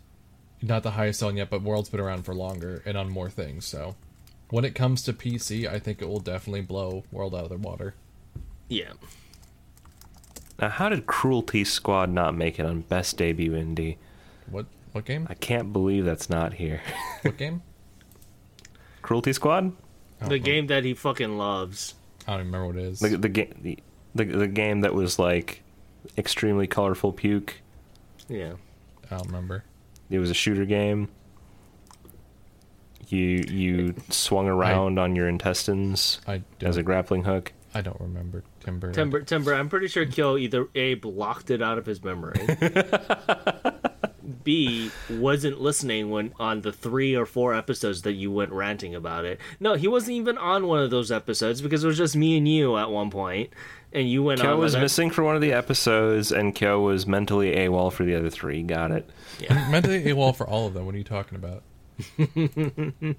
not 0.61 0.83
the 0.83 0.91
highest 0.91 1.19
selling 1.19 1.37
yet. 1.37 1.49
But 1.49 1.63
World's 1.63 1.89
been 1.89 1.99
around 1.99 2.23
for 2.23 2.35
longer 2.35 2.83
and 2.85 2.95
on 2.95 3.09
more 3.09 3.31
things. 3.31 3.65
So 3.65 3.95
when 4.51 4.63
it 4.63 4.75
comes 4.75 5.01
to 5.03 5.13
PC, 5.13 5.67
I 5.67 5.79
think 5.79 5.99
it 5.99 6.07
will 6.07 6.19
definitely 6.19 6.61
blow 6.61 7.03
World 7.11 7.33
out 7.33 7.45
of 7.45 7.49
the 7.49 7.57
water. 7.57 7.95
Yeah. 8.69 8.93
Now, 10.59 10.69
how 10.69 10.89
did 10.89 11.07
Cruelty 11.07 11.63
Squad 11.63 12.11
not 12.11 12.35
make 12.35 12.59
it 12.59 12.65
on 12.65 12.81
Best 12.81 13.17
Debut 13.17 13.53
Indie? 13.53 13.97
What 14.51 14.67
what 14.91 15.05
game? 15.05 15.25
I 15.31 15.33
can't 15.33 15.73
believe 15.73 16.05
that's 16.05 16.29
not 16.29 16.53
here. 16.53 16.81
What 17.23 17.37
game? 17.37 17.63
Cruelty 19.07 19.31
Squad? 19.31 19.71
The 20.19 20.37
game 20.37 20.67
that 20.67 20.83
he 20.83 20.93
fucking 20.93 21.37
loves. 21.37 21.95
I 22.27 22.31
don't 22.31 22.47
remember 22.47 22.67
what 22.67 22.75
it 22.75 22.83
is. 22.83 22.99
The 22.99 23.15
the 23.15 23.29
game 23.29 23.53
the, 23.61 23.79
the 24.13 24.25
the 24.25 24.47
game 24.49 24.81
that 24.81 24.93
was 24.93 25.17
like 25.17 25.63
extremely 26.17 26.67
colorful 26.67 27.13
puke. 27.13 27.61
Yeah. 28.27 28.55
I 29.09 29.15
don't 29.15 29.27
remember. 29.27 29.63
It 30.09 30.19
was 30.19 30.29
a 30.29 30.33
shooter 30.33 30.65
game. 30.65 31.07
You 33.07 33.45
you 33.47 33.95
swung 34.09 34.49
around 34.49 34.99
on 34.99 35.15
your 35.15 35.29
intestines 35.29 36.19
I 36.27 36.41
as 36.59 36.75
a 36.75 36.83
grappling 36.83 37.23
hook. 37.23 37.53
I 37.73 37.79
don't 37.79 38.01
remember 38.01 38.43
Timber. 38.59 38.91
Timber, 38.91 39.21
Timber, 39.21 39.53
I'm 39.53 39.69
pretty 39.69 39.87
sure 39.87 40.05
Kyo 40.05 40.35
either 40.35 40.67
A, 40.75 40.95
blocked 40.95 41.49
it 41.49 41.61
out 41.61 41.77
of 41.77 41.85
his 41.85 42.03
memory, 42.03 42.39
B, 44.43 44.91
wasn't 45.09 45.61
listening 45.61 46.09
when 46.09 46.33
on 46.39 46.61
the 46.61 46.71
three 46.73 47.15
or 47.15 47.25
four 47.25 47.53
episodes 47.53 48.01
that 48.01 48.13
you 48.13 48.31
went 48.31 48.51
ranting 48.51 48.93
about 48.95 49.25
it. 49.25 49.39
No, 49.59 49.75
he 49.75 49.87
wasn't 49.87 50.13
even 50.17 50.37
on 50.37 50.67
one 50.67 50.79
of 50.83 50.89
those 50.89 51.11
episodes 51.11 51.61
because 51.61 51.83
it 51.83 51.87
was 51.87 51.97
just 51.97 52.15
me 52.15 52.37
and 52.37 52.47
you 52.47 52.77
at 52.77 52.89
one 52.91 53.09
point, 53.09 53.51
and 53.93 54.09
you 54.09 54.23
went 54.23 54.41
Kyo 54.41 54.53
on. 54.53 54.59
was 54.59 54.73
with 54.73 54.79
it. 54.79 54.83
missing 54.83 55.09
for 55.11 55.23
one 55.23 55.35
of 55.35 55.41
the 55.41 55.53
episodes, 55.53 56.31
and 56.31 56.53
Kyo 56.53 56.81
was 56.81 57.07
mentally 57.07 57.55
AWOL 57.55 57.91
for 57.91 58.03
the 58.03 58.15
other 58.15 58.29
three. 58.29 58.63
Got 58.63 58.91
it. 58.91 59.09
I'm 59.49 59.71
mentally 59.71 60.03
AWOL 60.03 60.35
for 60.35 60.47
all 60.47 60.67
of 60.67 60.73
them. 60.73 60.85
What 60.85 60.95
are 60.95 60.97
you 60.97 61.03
talking 61.03 61.35
about? 61.37 61.63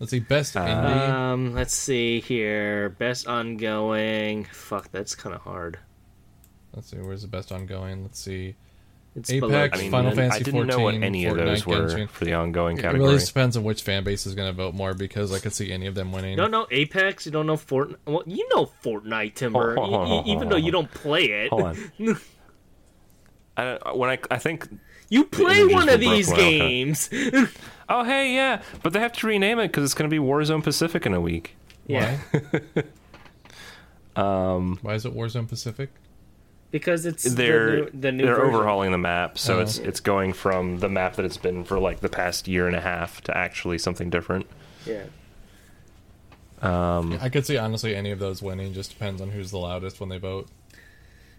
Let's 0.00 0.10
see. 0.10 0.18
Best 0.20 0.54
indie. 0.54 1.08
Um, 1.08 1.54
let's 1.54 1.72
see 1.74 2.20
here. 2.20 2.90
Best 2.90 3.26
ongoing. 3.28 4.44
Fuck, 4.44 4.90
that's 4.90 5.14
kind 5.14 5.34
of 5.34 5.42
hard. 5.42 5.78
Let's 6.74 6.90
see. 6.90 6.96
Where's 6.98 7.22
the 7.22 7.28
best 7.28 7.52
ongoing? 7.52 8.02
Let's 8.02 8.18
see. 8.18 8.56
It's 9.16 9.30
Apex, 9.30 9.40
below- 9.48 9.68
I 9.72 9.76
mean, 9.78 9.90
Final 9.92 10.10
I 10.10 10.14
Fantasy 10.14 10.44
didn't 10.44 10.66
know 10.66 10.78
what 10.80 10.94
14, 10.94 11.04
any 11.04 11.24
of 11.26 11.36
those 11.36 11.62
Fortnite, 11.62 11.66
were 11.66 11.86
Genshin. 11.88 12.08
for 12.08 12.24
the 12.24 12.34
ongoing 12.34 12.76
category. 12.76 12.78
It 12.78 12.82
category. 12.82 13.00
really 13.06 13.14
just 13.18 13.26
depends 13.28 13.56
on 13.56 13.62
which 13.62 13.82
fan 13.82 14.02
base 14.02 14.26
is 14.26 14.34
going 14.34 14.48
to 14.48 14.52
vote 14.56 14.74
more 14.74 14.92
because 14.92 15.32
I 15.32 15.38
could 15.38 15.52
see 15.52 15.70
any 15.70 15.86
of 15.86 15.94
them 15.94 16.10
winning. 16.10 16.30
You 16.32 16.36
don't 16.36 16.50
know 16.50 16.66
Apex? 16.70 17.24
You 17.26 17.30
don't 17.32 17.46
know 17.46 17.54
Fortnite? 17.56 17.96
Well, 18.06 18.24
you 18.26 18.48
know 18.54 18.70
Fortnite, 18.82 19.34
Timber. 19.34 19.76
Hold 19.76 19.88
hold 19.90 20.00
on, 20.00 20.06
hold 20.08 20.24
on, 20.24 20.28
even 20.30 20.48
though 20.48 20.56
you 20.56 20.72
don't 20.72 20.90
play 20.90 21.24
it. 21.26 21.50
Hold 21.50 21.62
on. 21.62 21.76
I, 23.56 23.62
don't- 23.64 23.82
uh, 23.86 23.92
when 23.94 24.10
I 24.10 24.18
I 24.32 24.38
think 24.38 24.68
You 25.10 25.24
play 25.26 25.64
one 25.64 25.88
of 25.88 26.00
these 26.00 26.26
broken 26.26 26.44
out, 26.44 26.48
okay. 26.50 26.58
games. 26.58 27.08
oh 27.88 28.02
hey 28.02 28.34
yeah, 28.34 28.62
but 28.82 28.92
they 28.92 28.98
have 28.98 29.12
to 29.12 29.26
rename 29.28 29.60
it 29.60 29.68
because 29.68 29.84
it's 29.84 29.94
going 29.94 30.10
to 30.10 30.12
be 30.12 30.20
Warzone 30.20 30.64
Pacific 30.64 31.06
in 31.06 31.14
a 31.14 31.20
week. 31.20 31.54
yeah, 31.86 32.18
Why? 34.16 34.54
Um, 34.54 34.78
Why 34.82 34.94
is 34.94 35.04
it 35.04 35.14
Warzone 35.14 35.48
Pacific? 35.48 35.90
Because 36.74 37.06
it's 37.06 37.22
They're 37.22 37.70
the 37.70 37.76
new, 37.92 38.00
the 38.00 38.12
new 38.12 38.24
they're 38.26 38.34
version. 38.34 38.52
overhauling 38.56 38.90
the 38.90 38.98
map, 38.98 39.38
so 39.38 39.58
Oh. 39.58 39.60
it's 39.60 39.78
it's 39.78 40.00
going 40.00 40.32
from 40.32 40.80
the 40.80 40.88
map 40.88 41.14
that 41.14 41.24
it's 41.24 41.36
been 41.36 41.62
for 41.62 41.78
like 41.78 42.00
the 42.00 42.08
past 42.08 42.48
year 42.48 42.66
and 42.66 42.74
a 42.74 42.80
half 42.80 43.20
to 43.22 43.36
actually 43.36 43.78
something 43.78 44.10
different. 44.10 44.46
Yeah. 44.84 45.04
Um, 46.60 47.16
I 47.20 47.28
could 47.28 47.46
see 47.46 47.56
honestly 47.58 47.94
any 47.94 48.10
of 48.10 48.18
those 48.18 48.42
winning. 48.42 48.72
Just 48.74 48.90
depends 48.90 49.20
on 49.22 49.30
who's 49.30 49.52
the 49.52 49.58
loudest 49.58 50.00
when 50.00 50.08
they 50.08 50.18
vote. 50.18 50.48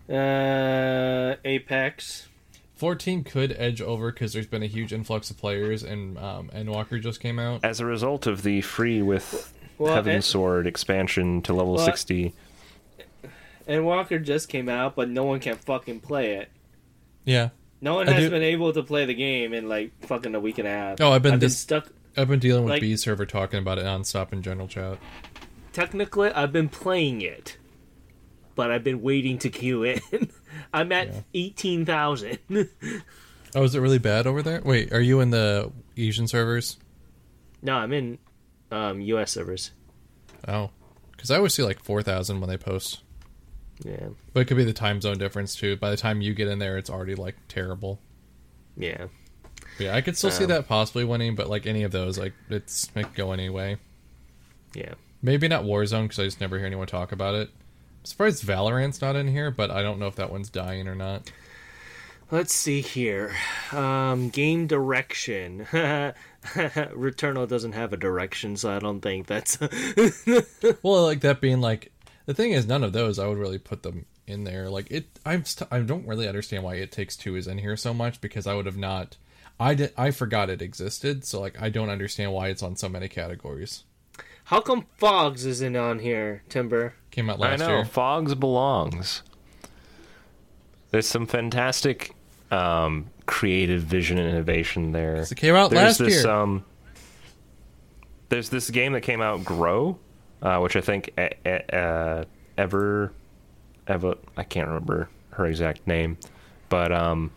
Uh, 0.10 1.36
Apex. 1.44 2.30
14 2.76 3.24
could 3.26 3.54
edge 3.58 3.82
over 3.82 4.12
because 4.12 4.32
there's 4.34 4.48
been 4.48 4.64
a 4.64 4.68
huge 4.68 4.94
influx 4.94 5.30
of 5.30 5.38
players, 5.38 5.84
and 5.84 6.18
um, 6.18 6.50
Endwalker 6.56 7.02
just 7.02 7.20
came 7.20 7.40
out. 7.40 7.60
As 7.64 7.80
a 7.82 7.86
result 7.86 8.26
of 8.28 8.44
the 8.44 8.62
free 8.62 9.02
with 9.02 9.54
Well, 9.78 9.94
Heaven 9.96 10.16
and, 10.16 10.24
Sword 10.24 10.66
expansion 10.68 11.42
to 11.44 11.54
level 11.54 11.76
Well, 11.76 11.86
60. 11.86 12.34
And 13.68 13.86
Walker 13.86 14.20
just 14.20 14.50
came 14.50 14.70
out, 14.70 14.96
but 14.96 15.10
no 15.10 15.24
one 15.24 15.40
can 15.40 15.56
fucking 15.56 16.00
play 16.02 16.36
it. 16.36 16.50
Yeah. 17.24 17.50
No 17.82 17.96
one 17.96 18.08
I 18.10 18.14
has 18.14 18.24
do- 18.26 18.30
been 18.30 18.44
able 18.44 18.74
to 18.74 18.84
play 18.84 19.06
the 19.06 19.14
game 19.14 19.54
in 19.54 19.68
like 19.70 19.92
fucking 20.06 20.34
a 20.36 20.40
week 20.40 20.58
and 20.58 20.68
a 20.68 20.72
half. 20.72 21.02
Oh, 21.02 21.12
I've 21.12 21.22
been 21.22 21.34
I've 21.36 21.40
been 21.40 21.50
stuck. 21.50 21.88
I've 22.18 22.28
been 22.28 22.40
dealing 22.40 22.64
with 22.64 22.72
Like- 22.72 22.82
B 22.82 22.96
server 22.96 23.26
talking 23.26 23.60
about 23.60 23.78
it 23.78 23.86
nonstop 23.86 24.32
in 24.34 24.42
general 24.42 24.68
chat. 24.68 24.98
Technically, 25.74 26.32
I've 26.32 26.54
been 26.54 26.70
playing 26.70 27.22
it, 27.22 27.58
but 28.56 28.72
I've 28.72 28.84
been 28.84 29.02
waiting 29.02 29.38
to 29.40 29.50
queue 29.50 29.84
in. 29.84 30.00
I'm 30.74 30.92
at 30.94 31.10
eighteen 31.34 31.86
thousand. 31.86 32.40
Oh, 33.54 33.64
is 33.64 33.76
it 33.76 33.80
really 33.80 34.00
bad 34.00 34.26
over 34.28 34.42
there? 34.42 34.62
Wait, 34.64 34.92
are 34.94 35.02
you 35.02 35.20
in 35.20 35.30
the 35.32 35.72
Asian 35.98 36.28
servers? 36.28 36.78
no, 37.62 37.76
I'm 37.76 37.92
in 37.94 38.20
um, 38.72 39.02
U.S. 39.02 39.32
servers. 39.32 39.72
Oh, 40.48 40.70
because 41.12 41.32
I 41.32 41.38
always 41.38 41.54
see 41.54 41.64
like 41.64 41.84
four 41.84 42.02
thousand 42.02 42.40
when 42.40 42.50
they 42.50 42.58
post. 42.58 43.02
Yeah, 43.84 44.08
But 44.34 44.42
it 44.42 44.46
could 44.46 44.58
be 44.58 44.64
the 44.64 44.74
time 44.74 45.02
zone 45.02 45.18
difference 45.18 45.56
too. 45.56 45.76
By 45.76 45.90
the 45.90 45.98
time 45.98 46.22
you 46.22 46.34
get 46.34 46.48
in 46.48 46.60
there, 46.60 46.78
it's 46.78 46.90
already 46.90 47.16
like 47.16 47.36
terrible. 47.48 48.00
yeah. 48.78 49.08
But 49.78 49.84
yeah, 49.84 49.96
I 49.96 50.02
could 50.02 50.16
still 50.16 50.32
see 50.32 50.46
Um, 50.46 50.50
that 50.52 50.68
possibly 50.70 51.04
winning, 51.04 51.36
but 51.36 51.50
like 51.50 51.66
any 51.66 51.84
of 51.84 51.92
those, 51.92 52.18
like 52.18 52.34
it's 52.50 52.90
it 52.96 53.14
go 53.14 53.34
anyway. 53.34 53.78
Yeah. 54.74 54.94
Maybe 55.22 55.48
not 55.50 55.64
Warzone 55.64 56.04
because 56.04 56.20
I 56.20 56.24
just 56.24 56.40
never 56.40 56.58
hear 56.58 56.68
anyone 56.68 56.88
talk 56.88 57.12
about 57.12 57.36
it. 57.36 57.50
I'm 57.50 58.06
surprised 58.06 58.44
Valorant's 58.44 59.02
not 59.02 59.16
in 59.18 59.28
here, 59.28 59.52
but 59.52 59.72
I 59.72 59.82
don't 59.82 60.00
know 60.00 60.08
if 60.08 60.16
that 60.16 60.32
one's 60.32 60.50
dying 60.50 60.88
or 60.88 60.96
not. 60.96 61.30
Let's 62.32 62.54
see 62.54 62.82
here. 62.82 63.36
Um, 63.72 64.30
game 64.30 64.66
direction. 64.68 65.68
Returnal 66.44 67.48
doesn't 67.48 67.74
have 67.74 67.92
a 67.94 67.98
direction, 67.98 68.56
so 68.58 68.72
I 68.72 68.80
don't 68.80 69.02
think 69.02 69.28
that's. 69.28 69.58
Well, 70.84 71.04
like 71.04 71.22
that 71.22 71.42
being 71.42 71.62
like 71.62 71.92
the 72.26 72.34
thing 72.34 72.52
is, 72.52 72.68
none 72.68 72.84
of 72.84 72.94
those 72.94 73.20
I 73.20 73.28
would 73.28 73.38
really 73.38 73.58
put 73.58 73.84
them 73.84 74.06
in 74.28 74.44
there. 74.44 74.70
Like 74.70 74.90
it, 74.92 75.20
I'm 75.26 75.46
st- 75.46 75.72
I 75.72 75.80
don't 75.80 76.08
really 76.08 76.28
understand 76.28 76.64
why 76.64 76.76
it 76.76 76.92
takes 76.92 77.16
two 77.16 77.36
is 77.36 77.48
in 77.48 77.58
here 77.60 77.78
so 77.78 77.94
much 77.94 78.22
because 78.22 78.48
I 78.48 78.56
would 78.56 78.66
have 78.66 78.78
not. 78.78 79.18
I 79.60 79.74
did. 79.76 79.94
I 79.98 80.12
forgot 80.12 80.50
it 80.50 80.62
existed, 80.62 81.26
so 81.26 81.40
like 81.40 81.62
I 81.62 81.70
don't 81.70 81.90
understand 81.90 82.34
why 82.34 82.50
it's 82.50 82.64
on 82.64 82.76
so 82.76 82.90
many 82.90 83.08
categories. 83.08 83.84
How 84.46 84.62
come 84.62 84.86
Fogs 84.98 85.46
isn't 85.46 85.76
on 85.76 86.00
here, 86.00 86.44
Timber? 86.50 86.94
Came 87.10 87.30
out 87.30 87.40
last 87.40 87.60
year. 87.60 87.68
I 87.68 87.72
know. 87.72 87.78
year. 87.78 87.86
Fogs 87.86 88.36
belongs. 88.36 89.24
There's 90.92 91.08
some 91.08 91.26
fantastic 91.26 92.14
um, 92.52 93.08
creative 93.26 93.82
vision 93.82 94.18
and 94.20 94.30
innovation 94.30 94.92
there. 94.92 95.16
It 95.16 95.36
came 95.36 95.56
out 95.56 95.72
there's 95.72 95.84
last 95.84 95.98
this, 95.98 96.24
year. 96.24 96.32
Um, 96.32 96.64
there's 98.30 98.50
this 98.50 98.70
game 98.70 98.94
that 98.94 99.02
came 99.02 99.22
out, 99.22 99.44
Grow, 99.44 99.98
uh, 100.42 100.60
which 100.60 100.76
I 100.76 100.82
think 100.82 101.12
uh, 101.18 101.50
uh, 101.50 102.26
Ever, 102.58 103.12
I 104.38 104.44
can't 104.44 104.68
remember 104.68 105.10
her 105.32 105.46
exact 105.46 105.86
name, 105.86 106.18
but 106.70 106.92
um, 106.94 107.32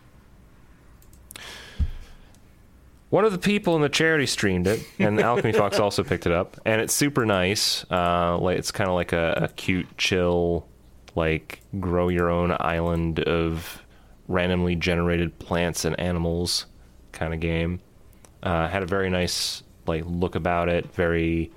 one 3.10 3.24
of 3.24 3.32
the 3.32 3.38
people 3.38 3.74
in 3.74 3.82
the 3.82 3.88
charity 3.88 4.26
streamed 4.26 4.66
it, 4.66 4.80
and 4.98 5.20
Alchemy 5.20 5.52
Fox 5.52 5.80
also 5.80 6.04
picked 6.04 6.26
it 6.26 6.32
up, 6.32 6.58
and 6.64 6.80
it's 6.80 6.94
super 6.94 7.26
nice. 7.26 7.84
Uh, 7.90 8.38
it's 8.52 8.70
kind 8.70 8.88
of 8.88 8.94
like 8.94 9.12
a, 9.12 9.32
a 9.42 9.48
cute, 9.48 9.88
chill, 9.96 10.66
like 11.14 11.60
grow 11.80 12.08
your 12.08 12.30
own 12.30 12.54
island 12.60 13.20
of 13.20 13.82
randomly 14.28 14.76
generated 14.76 15.38
plants 15.38 15.84
and 15.84 15.98
animals 15.98 16.66
kind 17.12 17.34
of 17.34 17.40
game. 17.40 17.80
Uh, 18.42 18.68
had 18.68 18.82
a 18.82 18.86
very 18.86 19.10
nice 19.10 19.62
like 19.86 20.04
look 20.06 20.34
about 20.34 20.68
it, 20.68 20.94
very 20.94 21.50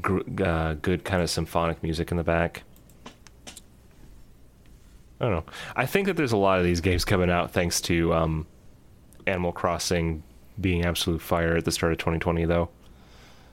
gr- 0.00 0.42
uh, 0.42 0.74
good 0.74 1.04
kind 1.04 1.22
of 1.22 1.30
symphonic 1.30 1.82
music 1.82 2.10
in 2.10 2.16
the 2.16 2.24
back. 2.24 2.62
I 5.20 5.26
don't 5.26 5.32
know. 5.32 5.52
I 5.76 5.86
think 5.86 6.06
that 6.06 6.16
there's 6.16 6.32
a 6.32 6.36
lot 6.36 6.58
of 6.58 6.64
these 6.64 6.80
games 6.80 7.04
coming 7.04 7.30
out 7.30 7.52
thanks 7.52 7.80
to 7.82 8.12
um, 8.12 8.46
Animal 9.26 9.52
Crossing 9.52 10.22
being 10.60 10.84
absolute 10.84 11.20
fire 11.20 11.56
at 11.56 11.64
the 11.64 11.72
start 11.72 11.92
of 11.92 11.98
2020, 11.98 12.44
though. 12.44 12.68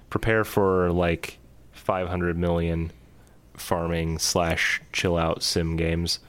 Prepare 0.09 0.43
for 0.43 0.91
like 0.91 1.37
500 1.71 2.37
million 2.37 2.91
farming 3.55 4.19
slash 4.19 4.81
chill 4.91 5.17
out 5.17 5.43
sim 5.43 5.75
games. 5.75 6.19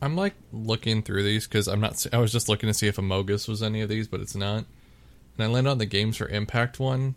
I'm 0.00 0.16
like 0.16 0.34
looking 0.52 1.02
through 1.02 1.24
these 1.24 1.46
because 1.46 1.66
I'm 1.66 1.80
not. 1.80 2.06
I 2.12 2.18
was 2.18 2.32
just 2.32 2.48
looking 2.48 2.68
to 2.68 2.74
see 2.74 2.86
if 2.86 2.96
Amogus 2.96 3.48
was 3.48 3.62
any 3.62 3.80
of 3.80 3.88
these, 3.88 4.06
but 4.06 4.20
it's 4.20 4.36
not. 4.36 4.64
And 5.36 5.44
I 5.44 5.46
landed 5.46 5.70
on 5.70 5.78
the 5.78 5.86
games 5.86 6.16
for 6.16 6.28
Impact 6.28 6.78
one, 6.78 7.16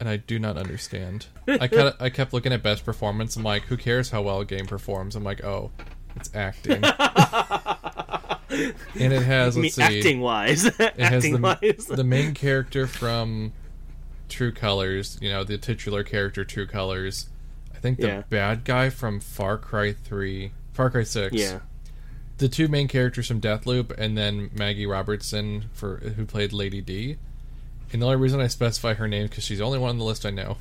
and 0.00 0.08
I 0.08 0.16
do 0.16 0.38
not 0.38 0.56
understand. 0.56 1.26
I 1.48 1.58
kind 1.68 1.88
of 1.88 1.96
I 2.00 2.10
kept 2.10 2.32
looking 2.32 2.52
at 2.52 2.62
best 2.62 2.84
performance. 2.84 3.36
I'm 3.36 3.42
like, 3.42 3.62
who 3.64 3.76
cares 3.76 4.10
how 4.10 4.22
well 4.22 4.40
a 4.40 4.44
game 4.44 4.66
performs? 4.66 5.16
I'm 5.16 5.24
like, 5.24 5.44
oh, 5.44 5.70
it's 6.16 6.30
acting. 6.34 6.82
and 8.54 9.12
it 9.12 9.22
has 9.22 9.56
let's 9.56 9.74
see, 9.74 9.82
acting 9.82 10.20
wise, 10.20 10.64
it 10.66 10.74
has 10.78 11.24
acting 11.24 11.40
the, 11.40 11.40
wise. 11.40 11.86
the 11.86 12.04
main 12.04 12.34
character 12.34 12.86
from 12.86 13.52
True 14.28 14.52
Colors. 14.52 15.18
You 15.20 15.30
know, 15.30 15.44
the 15.44 15.58
titular 15.58 16.02
character 16.04 16.44
True 16.44 16.66
Colors. 16.66 17.28
I 17.74 17.78
think 17.78 17.98
the 18.00 18.06
Yeah. 18.06 18.22
bad 18.28 18.64
guy 18.64 18.90
from 18.90 19.20
Far 19.20 19.58
Cry 19.58 19.92
Three, 19.92 20.52
Far 20.72 20.90
Cry 20.90 21.02
Six 21.04 21.34
yeah, 21.34 21.60
the 22.38 22.48
two 22.48 22.68
main 22.68 22.88
characters 22.88 23.28
from 23.28 23.40
Deathloop, 23.40 23.92
and 23.96 24.16
then 24.16 24.50
Maggie 24.54 24.86
Robertson 24.86 25.66
for 25.72 25.96
who 25.98 26.24
played 26.24 26.52
Lady 26.52 26.80
D. 26.80 27.16
And 27.92 28.02
the 28.02 28.06
only 28.06 28.18
reason 28.18 28.40
I 28.40 28.48
specify 28.48 28.94
her 28.94 29.06
name 29.06 29.26
because 29.28 29.44
she's 29.44 29.58
the 29.58 29.64
only 29.64 29.78
one 29.78 29.90
on 29.90 29.98
the 29.98 30.04
list 30.04 30.26
I 30.26 30.30
know, 30.30 30.56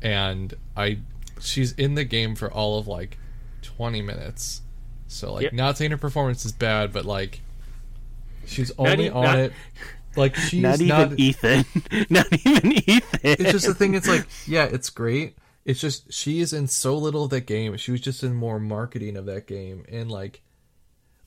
and 0.00 0.54
I 0.76 0.98
she's 1.40 1.72
in 1.72 1.94
the 1.94 2.04
game 2.04 2.34
for 2.34 2.50
all 2.50 2.78
of 2.78 2.86
like 2.88 3.18
twenty 3.62 4.02
minutes. 4.02 4.62
So 5.08 5.34
like, 5.34 5.42
Yep. 5.44 5.52
not 5.52 5.76
saying 5.78 5.90
her 5.90 5.98
performance 5.98 6.44
is 6.46 6.52
bad, 6.52 6.92
but 6.92 7.04
like, 7.04 7.40
she's 8.46 8.72
only 8.78 9.06
e- 9.06 9.10
on 9.10 9.24
not- 9.24 9.38
it. 9.38 9.52
Like 10.16 10.34
she's 10.36 10.62
not 10.62 10.80
not. 10.80 11.12
even 11.12 11.20
Ethan. 11.20 11.64
not 12.10 12.26
even 12.46 12.72
Ethan. 12.72 13.20
it's 13.22 13.52
just 13.52 13.66
the 13.66 13.74
thing. 13.74 13.94
It's 13.94 14.08
like, 14.08 14.26
yeah, 14.46 14.64
it's 14.64 14.90
great. 14.90 15.36
It's 15.64 15.80
just 15.80 16.12
she 16.12 16.40
is 16.40 16.52
in 16.52 16.66
so 16.66 16.96
little 16.96 17.24
of 17.24 17.30
that 17.30 17.46
game. 17.46 17.76
She 17.76 17.92
was 17.92 18.00
just 18.00 18.22
in 18.22 18.34
more 18.34 18.58
marketing 18.58 19.16
of 19.16 19.26
that 19.26 19.46
game, 19.46 19.84
and 19.88 20.10
like, 20.10 20.40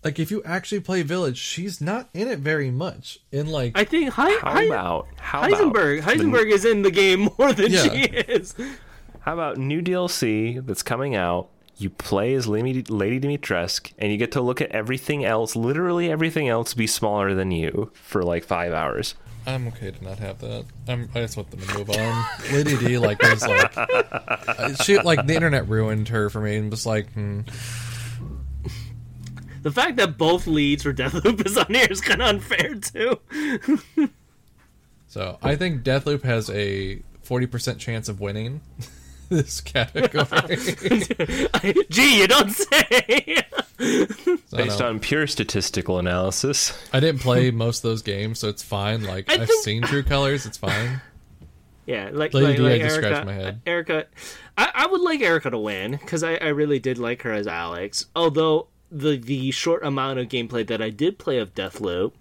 like 0.05 0.19
if 0.19 0.31
you 0.31 0.41
actually 0.45 0.79
play 0.79 1.01
Village, 1.01 1.37
she's 1.37 1.81
not 1.81 2.07
in 2.13 2.27
it 2.29 2.39
very 2.39 2.71
much. 2.71 3.19
In 3.31 3.47
like, 3.47 3.73
I 3.77 3.83
think 3.83 4.11
Hi- 4.13 4.37
How 4.39 4.51
Hi- 4.51 4.63
about 4.63 5.07
how 5.17 5.41
Heisenberg. 5.43 5.99
about 5.99 6.15
the- 6.17 6.23
Heisenberg 6.23 6.51
is 6.51 6.63
in 6.63 6.83
the 6.83 6.91
game 6.91 7.27
more 7.39 7.51
than 7.51 7.71
Yeah. 7.73 7.83
she 7.83 8.01
is. 8.03 8.53
How 9.21 9.33
about 9.33 9.57
new 9.57 9.81
DLC 9.81 10.65
that's 10.65 10.83
coming 10.83 11.15
out? 11.15 11.49
You 11.77 11.89
play 11.89 12.33
as 12.35 12.47
Lady, 12.47 12.83
Lady 12.83 13.19
Dimitrescu, 13.19 13.91
and 13.97 14.09
you 14.11 14.17
get 14.17 14.31
to 14.33 14.41
look 14.41 14.61
at 14.61 14.69
everything 14.71 15.25
else, 15.25 15.55
literally 15.57 16.09
everything 16.09 16.47
else, 16.47 16.73
be 16.73 16.87
smaller 16.87 17.33
than 17.33 17.51
you 17.51 17.91
for 17.95 18.23
like 18.23 18.45
five 18.45 18.71
hours. 18.71 19.15
I'm 19.47 19.67
okay 19.67 19.91
to 19.91 20.03
not 20.03 20.17
have 20.19 20.39
that. 20.39 20.65
I'm, 20.87 21.09
I 21.13 21.19
just 21.21 21.35
want 21.37 21.51
them 21.51 21.59
to 21.61 21.77
move 21.77 21.89
on. 21.89 22.25
Lady 22.53 22.77
D 22.77 22.97
like 22.97 23.21
was 23.21 23.45
like, 23.45 23.73
she 24.83 24.97
like 24.99 25.25
the 25.27 25.35
internet 25.35 25.67
ruined 25.67 26.07
her 26.09 26.29
for 26.29 26.39
me, 26.41 26.55
and 26.55 26.71
was 26.71 26.85
like, 26.85 27.11
hmm. 27.13 27.41
The 29.65 29.71
fact 29.71 29.95
that 29.97 30.15
both 30.15 30.45
leads 30.45 30.83
for 30.83 30.93
Deathloop 30.93 31.43
is 31.43 31.57
on 31.57 31.65
here 31.73 31.87
is 31.89 31.99
kind 31.99 32.21
of 32.21 32.27
unfair 32.27 32.75
too. 32.75 33.19
So 35.07 35.39
I 35.41 35.55
think 35.55 35.81
Deathloop 35.83 36.21
has 36.21 36.51
a 36.51 37.01
forty 37.23 37.47
percent 37.47 37.79
chance 37.79 38.07
of 38.07 38.19
winning 38.21 38.61
this 39.29 39.61
category. 39.61 40.55
Gee, 41.89 42.19
you 42.19 42.27
don't 42.27 42.51
say. 42.51 43.37
So, 43.77 44.57
Based 44.57 44.79
on 44.81 44.99
pure 45.01 45.27
statistical 45.27 45.97
analysis. 45.99 46.71
I 46.93 47.01
didn't 47.01 47.19
play 47.21 47.51
most 47.51 47.79
of 47.83 47.89
those 47.89 48.03
games, 48.03 48.39
so 48.39 48.47
it's 48.47 48.63
fine. 48.63 49.03
Like 49.03 49.29
I 49.29 49.33
I've 49.33 49.47
think- 49.49 49.63
seen 49.63 49.81
True 49.81 50.03
Colors, 50.03 50.45
it's 50.45 50.57
fine. 50.57 51.01
Yeah, 51.85 52.09
like 52.13 52.33
Lady 52.33 52.47
like, 52.47 52.57
D, 52.57 52.61
I 52.65 52.69
like 52.69 52.81
just 52.81 52.93
Erica. 52.95 53.07
scratched 53.07 53.25
my 53.25 53.33
head. 53.33 53.61
Erica, 53.65 54.05
I, 54.57 54.71
I 54.73 54.87
would 54.87 55.01
like 55.01 55.19
Erica 55.21 55.49
to 55.49 55.57
win 55.57 55.91
because 55.91 56.23
I, 56.23 56.35
I 56.35 56.47
really 56.49 56.79
did 56.79 56.97
like 56.97 57.23
her 57.23 57.33
as 57.33 57.47
Alex. 57.47 58.05
Although 58.15 58.67
the 58.91 59.17
the 59.17 59.51
short 59.51 59.83
amount 59.83 60.19
of 60.19 60.27
gameplay 60.27 60.65
that 60.67 60.81
I 60.81 60.89
did 60.89 61.17
play 61.17 61.37
of 61.39 61.53
Deathloop, 61.53 62.13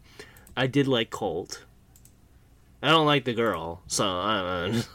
I 0.57 0.67
did 0.67 0.87
like 0.89 1.11
Colt. 1.11 1.65
I 2.83 2.89
don't 2.89 3.07
like 3.07 3.25
the 3.25 3.33
girl, 3.33 3.83
so 3.87 4.05
I 4.07 4.67
don't 4.67 4.73
know. 4.77 4.83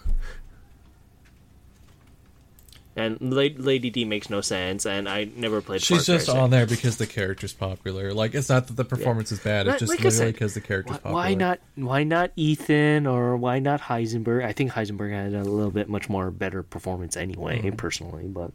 And 2.99 3.17
Lady 3.21 3.89
D 3.89 4.03
makes 4.03 4.29
no 4.29 4.41
sense, 4.41 4.85
and 4.85 5.07
I 5.07 5.29
never 5.35 5.61
played. 5.61 5.81
She's 5.81 6.05
Far 6.05 6.15
Cry 6.15 6.17
just 6.17 6.29
on 6.29 6.49
6. 6.49 6.51
there 6.51 6.65
because 6.65 6.97
the 6.97 7.07
character's 7.07 7.53
popular. 7.53 8.13
Like 8.13 8.35
it's 8.35 8.49
not 8.49 8.67
that 8.67 8.75
the 8.75 8.83
performance 8.83 9.31
is 9.31 9.39
bad; 9.39 9.67
it's 9.67 9.73
Like- 9.73 9.79
just 9.79 9.89
like 9.89 10.03
literally 10.03 10.31
because 10.33 10.53
the 10.53 10.61
character's 10.61 10.95
Why, 10.95 10.97
popular. 10.97 11.15
why 11.15 11.33
not? 11.33 11.59
Why 11.75 12.03
not 12.03 12.31
Ethan 12.35 13.07
or 13.07 13.37
why 13.37 13.59
not 13.59 13.79
Heisenberg? 13.79 14.43
I 14.43 14.51
think 14.51 14.71
Heisenberg 14.71 15.11
had 15.11 15.33
a 15.33 15.43
little 15.43 15.71
bit 15.71 15.87
much 15.87 16.09
more 16.09 16.29
better 16.29 16.61
performance 16.61 17.15
anyway, 17.15 17.59
mm-hmm. 17.59 17.77
personally. 17.77 18.25
But 18.25 18.51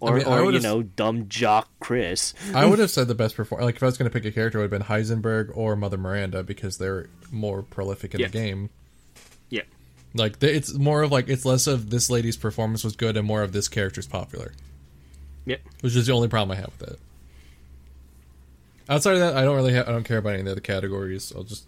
or, 0.00 0.10
Mm-hmm. 0.18 0.30
mean, 0.30 0.38
or 0.38 0.52
you 0.52 0.60
know, 0.60 0.82
dumb 0.82 1.28
jock 1.28 1.68
Chris. 1.80 2.34
I 2.54 2.66
would 2.66 2.78
have 2.78 2.90
said 2.90 3.08
the 3.08 3.14
best 3.14 3.36
performer. 3.36 3.64
Like 3.64 3.76
if 3.76 3.82
I 3.82 3.86
was 3.86 3.96
going 3.98 4.10
to 4.10 4.12
pick 4.12 4.24
a 4.24 4.32
character, 4.32 4.58
it 4.58 4.62
would 4.62 4.72
have 4.72 4.80
been 4.88 4.88
Heisenberg 4.96 5.56
or 5.56 5.76
Mother 5.76 5.96
Miranda 5.96 6.42
because 6.42 6.78
they're 6.78 7.08
more 7.30 7.62
prolific 7.62 8.14
in 8.14 8.20
Yeah. 8.20 8.26
the 8.28 8.32
game. 8.32 8.70
Yeah, 9.50 9.62
Like 10.14 10.42
it's 10.42 10.74
more 10.74 11.02
of 11.02 11.12
like 11.12 11.28
it's 11.28 11.44
less 11.44 11.66
of 11.66 11.90
this 11.90 12.10
lady's 12.10 12.36
performance 12.36 12.82
was 12.84 12.96
good 12.96 13.16
and 13.16 13.26
more 13.26 13.42
of 13.42 13.52
this 13.52 13.68
character's 13.68 14.06
popular, 14.06 14.52
Yep. 15.44 15.60
which 15.82 15.94
is 15.96 16.06
the 16.06 16.12
only 16.12 16.28
problem 16.28 16.56
I 16.56 16.60
have 16.60 16.72
with 16.80 16.90
it. 16.90 16.98
Outside 18.88 19.14
of 19.14 19.20
that, 19.20 19.36
I 19.36 19.42
don't 19.42 19.56
really 19.56 19.74
ha- 19.74 19.84
I 19.86 19.90
don't 19.90 20.04
care 20.04 20.18
about 20.18 20.30
any 20.30 20.40
of 20.40 20.44
the 20.46 20.52
other 20.52 20.60
categories. 20.60 21.32
I'll 21.34 21.42
just 21.42 21.66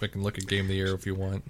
I 0.00 0.06
can 0.06 0.22
look 0.22 0.38
at 0.38 0.46
game 0.46 0.62
of 0.62 0.68
the 0.68 0.74
year 0.74 0.94
if 0.94 1.04
you 1.06 1.14
want. 1.14 1.44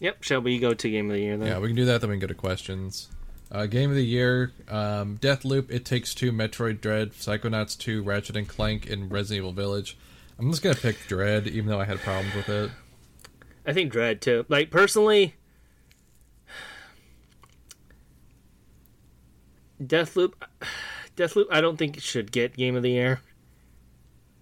Yep. 0.00 0.22
Shall 0.24 0.40
we 0.40 0.58
go 0.58 0.74
to 0.74 0.90
game 0.90 1.10
of 1.10 1.14
the 1.16 1.22
year 1.22 1.36
then? 1.36 1.46
Yeah, 1.48 1.58
we 1.58 1.68
can 1.68 1.76
do 1.76 1.84
that. 1.84 2.00
Then 2.00 2.10
we 2.10 2.16
can 2.16 2.20
go 2.20 2.26
to 2.26 2.34
questions. 2.34 3.08
Uh, 3.52 3.66
game 3.66 3.90
of 3.90 3.96
the 3.96 4.04
year: 4.04 4.50
um, 4.68 5.18
Deathloop, 5.18 5.70
It 5.70 5.84
Takes 5.84 6.14
Two, 6.14 6.32
Metroid 6.32 6.80
Dread, 6.80 7.12
Psychonauts 7.12 7.76
2, 7.76 8.02
Ratchet 8.02 8.34
and 8.34 8.48
Clank, 8.48 8.88
and 8.88 9.12
Resident 9.12 9.38
Evil 9.38 9.52
Village. 9.52 9.98
I'm 10.38 10.50
just 10.50 10.62
gonna 10.62 10.74
pick 10.74 11.06
Dread, 11.06 11.46
even 11.46 11.68
though 11.68 11.78
I 11.78 11.84
had 11.84 11.98
problems 11.98 12.34
with 12.34 12.48
it. 12.48 12.70
I 13.66 13.74
think 13.74 13.92
Dread 13.92 14.22
too. 14.22 14.46
Like 14.48 14.70
personally, 14.70 15.34
Deathloop, 19.82 20.32
Deathloop. 21.16 21.46
I 21.50 21.60
don't 21.60 21.76
think 21.76 21.98
it 21.98 22.02
should 22.02 22.32
get 22.32 22.56
game 22.56 22.74
of 22.74 22.82
the 22.82 22.90
year. 22.90 23.20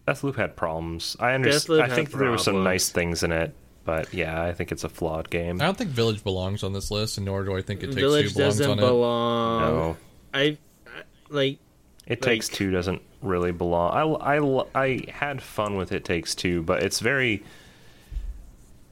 Deathloop 0.06 0.36
had 0.36 0.56
problems. 0.56 1.16
I 1.18 1.32
understand. 1.32 1.80
Deathloop 1.80 1.90
I 1.90 1.94
think 1.94 2.12
there 2.12 2.30
were 2.30 2.38
some 2.38 2.62
nice 2.62 2.90
things 2.90 3.22
in 3.22 3.32
it, 3.32 3.54
but 3.84 4.12
yeah, 4.14 4.42
I 4.42 4.52
think 4.52 4.72
it's 4.72 4.84
a 4.84 4.88
flawed 4.88 5.30
game. 5.30 5.60
I 5.60 5.64
don't 5.64 5.76
think 5.76 5.90
Village 5.90 6.22
belongs 6.24 6.62
on 6.62 6.72
this 6.72 6.90
list, 6.90 7.16
and 7.18 7.26
nor 7.26 7.44
do 7.44 7.56
I 7.56 7.62
think 7.62 7.82
It 7.82 7.86
Takes 7.86 7.96
Village 7.96 8.28
Two 8.28 8.34
belongs 8.38 8.58
doesn't 8.58 8.70
on 8.72 8.78
it. 8.78 8.82
belong. 8.82 9.60
No, 9.60 9.96
I, 10.34 10.40
I 10.86 11.02
like. 11.28 11.58
It 12.06 12.22
Takes 12.22 12.48
Two 12.48 12.70
doesn't 12.70 13.02
really 13.22 13.52
belong. 13.52 14.18
I, 14.20 14.36
I, 14.38 14.64
I 14.74 15.04
had 15.10 15.42
fun 15.42 15.76
with 15.76 15.92
It 15.92 16.04
Takes 16.04 16.34
Two, 16.34 16.62
but 16.62 16.82
it's 16.82 17.00
very 17.00 17.42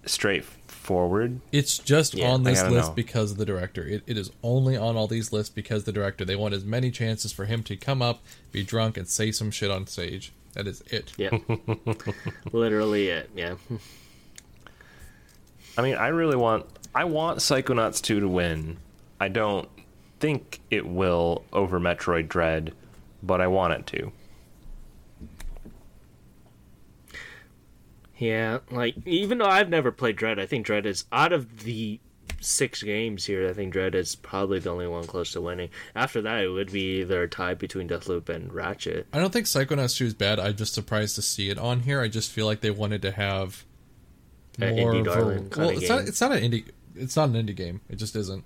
straightforward. 0.07 1.41
It's 1.53 1.79
just 1.79 2.15
Yeah, 2.15 2.31
on 2.31 2.45
this 2.45 2.63
list 2.63 2.89
know. 2.91 2.95
because 2.95 3.33
of 3.33 3.39
the 3.39 3.45
director. 3.45 3.87
It, 3.87 4.03
it 4.07 4.17
is 4.17 4.31
only 4.43 4.77
on 4.77 4.97
all 4.97 5.07
these 5.07 5.33
lists 5.33 5.53
because 5.53 5.85
the 5.85 5.93
director. 5.93 6.25
They 6.25 6.37
want 6.37 6.55
as 6.55 6.65
many 6.65 6.91
chances 6.91 7.33
for 7.33 7.45
him 7.45 7.63
to 7.65 7.77
come 7.77 8.03
up, 8.03 8.21
be 8.53 8.63
drunk, 8.63 8.97
and 8.97 9.09
say 9.09 9.33
some 9.33 9.51
shit 9.51 9.71
on 9.71 9.87
stage. 9.87 10.33
That 10.55 10.67
is 10.67 10.83
it. 10.87 11.13
Yeah. 11.17 11.37
Literally 12.53 13.09
it. 13.09 13.31
Yeah. 13.35 13.55
I 15.79 15.83
mean, 15.83 15.95
I 15.95 16.09
really 16.09 16.37
want. 16.37 16.67
I 16.95 17.05
want 17.05 17.39
Psychonauts 17.39 18.03
2 18.03 18.21
to 18.21 18.29
win. 18.29 18.79
I 19.21 19.29
don't 19.29 19.69
think 20.19 20.61
it 20.71 20.85
will 20.85 21.45
over 21.53 21.79
Metroid 21.79 22.29
Dread, 22.29 22.75
but 23.23 23.41
I 23.41 23.47
want 23.47 23.75
it 23.75 23.87
to. 23.87 24.13
Yeah. 28.17 28.59
Like 28.73 28.97
even 29.07 29.39
though 29.39 29.47
I've 29.47 29.69
never 29.69 29.93
played 29.93 30.17
Dread, 30.17 30.41
I 30.41 30.47
think 30.47 30.67
Dread 30.67 30.85
is 30.85 31.05
out 31.13 31.33
of 31.33 31.63
the 31.63 32.01
six 32.41 32.83
games 32.83 33.27
here. 33.27 33.49
I 33.49 33.53
think 33.53 33.73
Dread 33.73 33.95
is 33.95 34.17
probably 34.17 34.59
the 34.59 34.71
only 34.71 34.89
one 34.89 35.07
close 35.07 35.33
to 35.33 35.41
winning. 35.41 35.69
After 35.95 36.21
that, 36.23 36.43
it 36.43 36.49
would 36.49 36.73
be 36.73 37.01
either 37.01 37.23
a 37.23 37.29
tie 37.29 37.55
between 37.55 37.89
Deathloop 37.89 38.29
and 38.29 38.53
Ratchet. 38.53 39.07
I 39.13 39.21
don't 39.21 39.33
think 39.33 39.47
Psychonauts 39.47 39.97
2 39.97 40.07
is 40.07 40.15
bad. 40.15 40.41
I'm 40.41 40.57
just 40.57 40.75
surprised 40.75 41.15
to 41.15 41.23
see 41.23 41.51
it 41.51 41.59
on 41.59 41.81
here. 41.81 42.01
I 42.01 42.09
just 42.09 42.33
feel 42.33 42.47
like 42.47 42.63
they 42.63 42.73
wanted 42.73 43.03
to 43.03 43.13
have 43.13 43.65
An 43.65 43.68
more. 44.59 44.93
indie 44.93 45.05
darling 45.05 45.51
well, 45.57 45.71
it's 45.71 45.89
not. 45.89 46.01
It's 46.03 46.21
not 46.21 46.33
an 46.33 46.43
indie. 46.43 46.65
It's 46.95 47.17
not 47.17 47.29
an 47.31 47.35
indie 47.35 47.57
game. 47.57 47.81
It 47.89 47.97
just 47.97 48.17
isn't. 48.17 48.45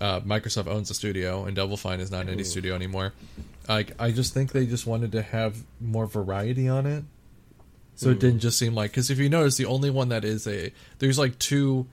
Uh, 0.00 0.20
Microsoft 0.20 0.66
owns 0.66 0.88
the 0.88 0.94
studio, 0.94 1.44
and 1.44 1.54
Double 1.54 1.76
Fine 1.76 2.00
is 2.00 2.10
not 2.10 2.26
an 2.26 2.34
indie 2.36 2.46
studio 2.46 2.74
anymore. 2.74 3.12
Like, 3.68 3.92
I 3.98 4.12
just 4.12 4.32
think 4.32 4.52
they 4.52 4.64
just 4.64 4.86
wanted 4.86 5.12
to 5.12 5.22
have 5.22 5.62
more 5.78 6.06
variety 6.06 6.68
on 6.68 6.86
it, 6.86 7.04
so 7.96 8.08
it 8.10 8.18
didn't 8.18 8.40
just 8.40 8.58
seem 8.58 8.74
like. 8.74 8.92
Because 8.92 9.10
if 9.10 9.18
you 9.18 9.28
notice, 9.28 9.56
the 9.56 9.66
only 9.66 9.90
one 9.90 10.08
that 10.08 10.24
is 10.24 10.46
a 10.46 10.72
there's 10.98 11.18
like 11.18 11.38
two 11.38 11.86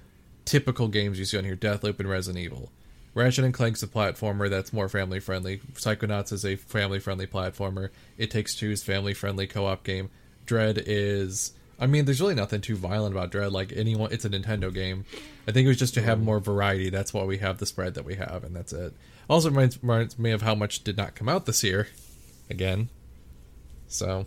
typical 0.45 0.87
games 0.87 1.19
you 1.19 1.25
see 1.25 1.37
on 1.37 1.43
here: 1.43 1.57
Deathloop 1.57 1.99
and 1.99 2.09
Resident 2.09 2.43
Evil. 2.43 2.71
Ratchet 3.13 3.43
and 3.43 3.53
Clank's 3.53 3.81
a 3.81 3.87
platformer 3.87 4.47
that's 4.47 4.71
more 4.71 4.87
family 4.87 5.19
friendly. 5.19 5.57
Psychonauts 5.73 6.31
is 6.31 6.45
a 6.45 6.55
family 6.55 6.99
friendly 6.99 7.25
platformer. 7.25 7.89
It 8.17 8.29
Takes 8.29 8.55
Two 8.55 8.69
is 8.69 8.83
family 8.83 9.15
friendly 9.15 9.47
co 9.47 9.65
op 9.65 9.83
game. 9.83 10.09
Dread 10.45 10.81
is. 10.85 11.53
I 11.79 11.87
mean, 11.87 12.05
there's 12.05 12.21
really 12.21 12.35
nothing 12.35 12.61
too 12.61 12.75
violent 12.75 13.13
about 13.13 13.31
Dread. 13.31 13.51
Like 13.51 13.71
anyone, 13.75 14.11
it's 14.11 14.25
a 14.25 14.29
Nintendo 14.29 14.73
game. 14.73 15.05
I 15.47 15.51
think 15.51 15.65
it 15.65 15.69
was 15.69 15.77
just 15.77 15.93
to 15.95 16.01
have 16.01 16.19
mm. 16.19 16.23
more 16.23 16.39
variety. 16.39 16.89
That's 16.89 17.13
why 17.13 17.23
we 17.23 17.37
have 17.37 17.59
the 17.59 17.65
spread 17.65 17.93
that 17.95 18.05
we 18.05 18.15
have, 18.15 18.43
and 18.43 18.55
that's 18.55 18.73
it. 18.73 18.93
Also 19.29 19.49
reminds, 19.49 19.81
reminds 19.83 20.17
me 20.17 20.31
of 20.31 20.41
how 20.41 20.55
much 20.55 20.83
did 20.83 20.97
not 20.97 21.15
come 21.15 21.29
out 21.29 21.45
this 21.45 21.63
year. 21.63 21.87
Again, 22.49 22.89
so 23.87 24.25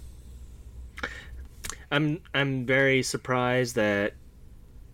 I'm 1.91 2.21
I'm 2.35 2.67
very 2.67 3.03
surprised 3.03 3.77
that 3.77 4.13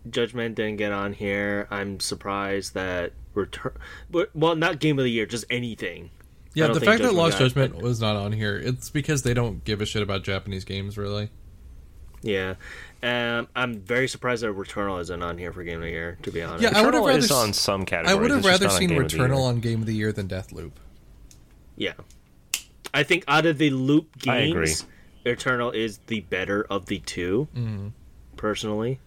Judgment 0.09 0.55
didn't 0.55 0.77
get 0.77 0.93
on 0.93 1.13
here. 1.13 1.67
I'm 1.71 2.01
surprised 2.01 2.75
that 2.75 3.13
return. 3.35 3.73
But, 4.11 4.35
well, 4.35 4.57
not 4.57 4.79
game 4.79 4.99
of 4.99 5.05
the 5.05 5.11
year, 5.11 5.27
just 5.27 5.45
anything. 5.51 6.11
Yeah, 6.55 6.69
the 6.69 6.81
fact 6.81 7.03
that 7.03 7.13
Lost 7.13 7.39
Judgment 7.39 7.83
was 7.83 8.01
not 8.01 8.17
on 8.17 8.33
here, 8.33 8.57
it's 8.57 8.89
because 8.89 9.23
they 9.23 9.35
don't 9.35 9.63
give 9.65 9.83
a 9.83 9.87
shit 9.87 10.03
about 10.03 10.23
Japanese 10.23 10.65
games, 10.65 10.97
really. 10.97 11.31
Yeah, 12.27 12.55
um, 13.03 13.49
I'm 13.55 13.79
very 13.81 14.09
surprised 14.09 14.43
that 14.43 14.49
Returnal 14.49 15.01
isn't 15.01 15.23
on 15.23 15.39
here 15.39 15.53
for 15.53 15.63
game 15.65 15.77
of 15.77 15.83
the 15.83 15.91
year. 15.91 16.19
To 16.23 16.31
be 16.33 16.43
honest, 16.43 16.63
Yeah, 16.63 16.79
I 16.79 16.83
would 16.85 16.95
have 16.95 17.03
Returnal 17.03 17.07
rather 17.07 17.19
is 17.19 17.31
on 17.31 17.53
some 17.53 17.85
categories. 17.87 18.17
I 18.17 18.21
would 18.21 18.31
have 18.31 18.45
rather 18.45 18.69
seen 18.69 18.89
Game 18.91 19.03
Returnal 19.03 19.45
on 19.45 19.61
Game 19.61 19.81
of 19.81 19.87
the 19.87 19.95
Year 19.95 20.13
than 20.13 20.29
Deathloop. 20.29 20.73
Yeah. 21.77 21.93
I 22.93 23.03
think 23.03 23.25
out 23.29 23.47
of 23.47 23.59
the 23.59 23.71
loop 23.71 24.09
I 24.27 24.39
agree. 24.39 24.67
games, 24.67 24.87
Returnal 25.25 25.75
is 25.75 25.99
the 26.07 26.21
better 26.21 26.67
of 26.71 26.87
the 26.87 26.99
2 27.01 27.49
Mm-hmm. 27.55 27.89
Personally, 28.37 28.99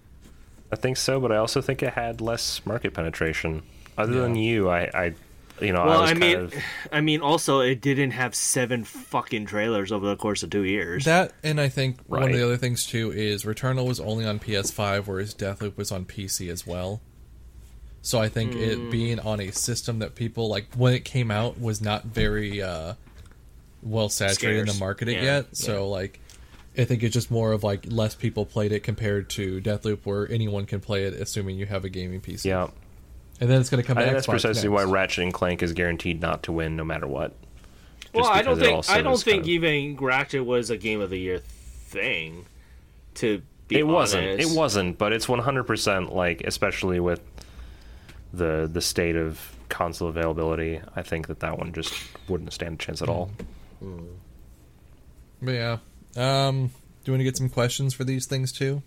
I 0.72 0.76
think 0.76 0.98
so, 0.98 1.20
but 1.20 1.32
I 1.32 1.38
also 1.38 1.62
think 1.62 1.84
it 1.84 1.94
had 1.94 2.20
less 2.22 2.66
market 2.66 2.94
penetration. 2.94 3.64
Other 3.98 4.22
than 4.22 4.36
you, 4.36 4.70
I, 4.70 4.90
I 4.94 5.14
you 5.62 5.74
know, 5.74 5.86
well, 5.86 6.00
I 6.00 6.02
was 6.02 6.10
I, 6.12 6.14
kind 6.14 6.20
mean, 6.22 6.36
of 6.40 6.54
I 6.92 7.02
mean, 7.02 7.22
also 7.22 7.60
it 7.60 7.82
didn't 7.82 8.12
have 8.12 8.34
seven 8.36 8.84
fucking 8.84 9.46
trailers 9.46 9.92
over 9.92 10.08
the 10.08 10.16
course 10.16 10.44
of 10.44 10.50
two 10.50 10.64
years. 10.64 11.06
That 11.06 11.34
and 11.44 11.60
I 11.60 11.70
think 11.70 12.00
one 12.08 12.24
of 12.24 12.32
the 12.32 12.44
other 12.44 12.58
things 12.58 12.86
too 12.86 13.12
is 13.12 13.44
Returnal 13.44 13.88
was 13.88 14.00
only 14.00 14.26
on 14.26 14.40
PS5, 14.40 15.08
whereas 15.08 15.34
Deathloop 15.36 15.78
was 15.78 15.92
on 15.92 16.06
PC 16.06 16.50
as 16.50 16.66
well. 16.66 17.02
So 18.02 18.20
I 18.20 18.30
think 18.30 18.54
Hmm. 18.54 18.60
it 18.60 18.92
being 18.92 19.20
on 19.20 19.42
a 19.42 19.52
system 19.52 20.00
that 20.00 20.16
people 20.16 20.48
like 20.50 20.74
when 20.76 20.94
it 20.94 21.04
came 21.04 21.30
out 21.32 21.60
was 21.60 21.82
not 21.82 22.06
very 22.06 22.62
uh, 22.62 22.94
well 23.82 24.10
saturated 24.10 24.62
in 24.62 24.66
the 24.68 24.74
market 24.80 25.10
Yeah, 25.10 25.22
yet. 25.24 25.56
So 25.58 25.90
like, 25.90 26.20
I 26.78 26.86
think 26.86 27.04
it's 27.04 27.14
just 27.14 27.30
more 27.30 27.52
of 27.52 27.64
like 27.64 27.86
less 27.90 28.16
people 28.16 28.46
played 28.46 28.72
it 28.72 28.84
compared 28.84 29.30
to 29.32 29.60
Deathloop, 29.62 30.00
where 30.06 30.32
anyone 30.32 30.66
can 30.66 30.80
play 30.80 31.04
it, 31.04 31.14
assuming 31.14 31.58
you 31.58 31.66
have 31.66 31.84
a 31.84 31.90
gaming 31.90 32.22
PC. 32.22 32.46
yeah. 32.46 32.68
And 33.40 33.50
then 33.50 33.60
it's 33.62 33.70
going 33.70 33.82
to 33.82 33.88
come. 33.88 33.98
I 33.98 34.02
to 34.02 34.06
think 34.08 34.16
that's 34.18 34.28
Xbox 34.28 34.32
precisely 34.32 34.70
next. 34.70 34.86
why 34.86 34.92
Ratchet 34.92 35.24
and 35.24 35.34
Clank 35.34 35.64
is 35.64 35.74
guaranteed 35.74 36.22
not 36.22 36.44
to 36.44 36.52
win, 36.52 36.76
no 36.76 36.84
matter 36.84 37.08
what. 37.08 37.34
well, 38.14 38.26
I 38.26 38.42
don't 38.42 38.60
think 38.60 38.90
I 38.90 39.02
don't 39.02 39.22
think 39.22 39.44
of- 39.44 39.50
even 39.50 39.98
Ratchet 39.98 40.46
was 40.46 40.70
a 40.70 40.78
game 40.78 41.02
of 41.02 41.10
the 41.10 41.18
year 41.18 41.40
thing. 41.40 42.46
To 43.16 43.42
be 43.68 43.80
it 43.80 43.88
wasn't. 43.88 44.40
It 44.40 44.50
wasn't, 44.50 44.98
but 44.98 45.12
it's 45.14 45.26
100% 45.28 46.14
like, 46.14 46.42
especially 46.42 47.00
with 47.00 47.22
the 48.34 48.70
the 48.72 48.82
state 48.82 49.16
of 49.16 49.56
console 49.70 50.08
availability. 50.08 50.82
I 50.96 51.02
think 51.02 51.28
that 51.28 51.40
that 51.42 51.58
one 51.58 51.74
just 51.74 51.94
wouldn't 52.28 52.54
stand 52.54 52.76
a 52.76 52.78
chance 52.78 53.02
at 53.02 53.10
all. 53.10 53.32
But 55.42 55.52
yeah. 55.52 55.78
Um, 56.18 56.68
do 56.68 57.12
you 57.12 57.14
want 57.14 57.20
to 57.20 57.24
get 57.24 57.38
some 57.38 57.50
questions 57.50 57.94
for 57.94 58.04
these 58.04 58.26
things 58.26 58.52
too? 58.52 58.82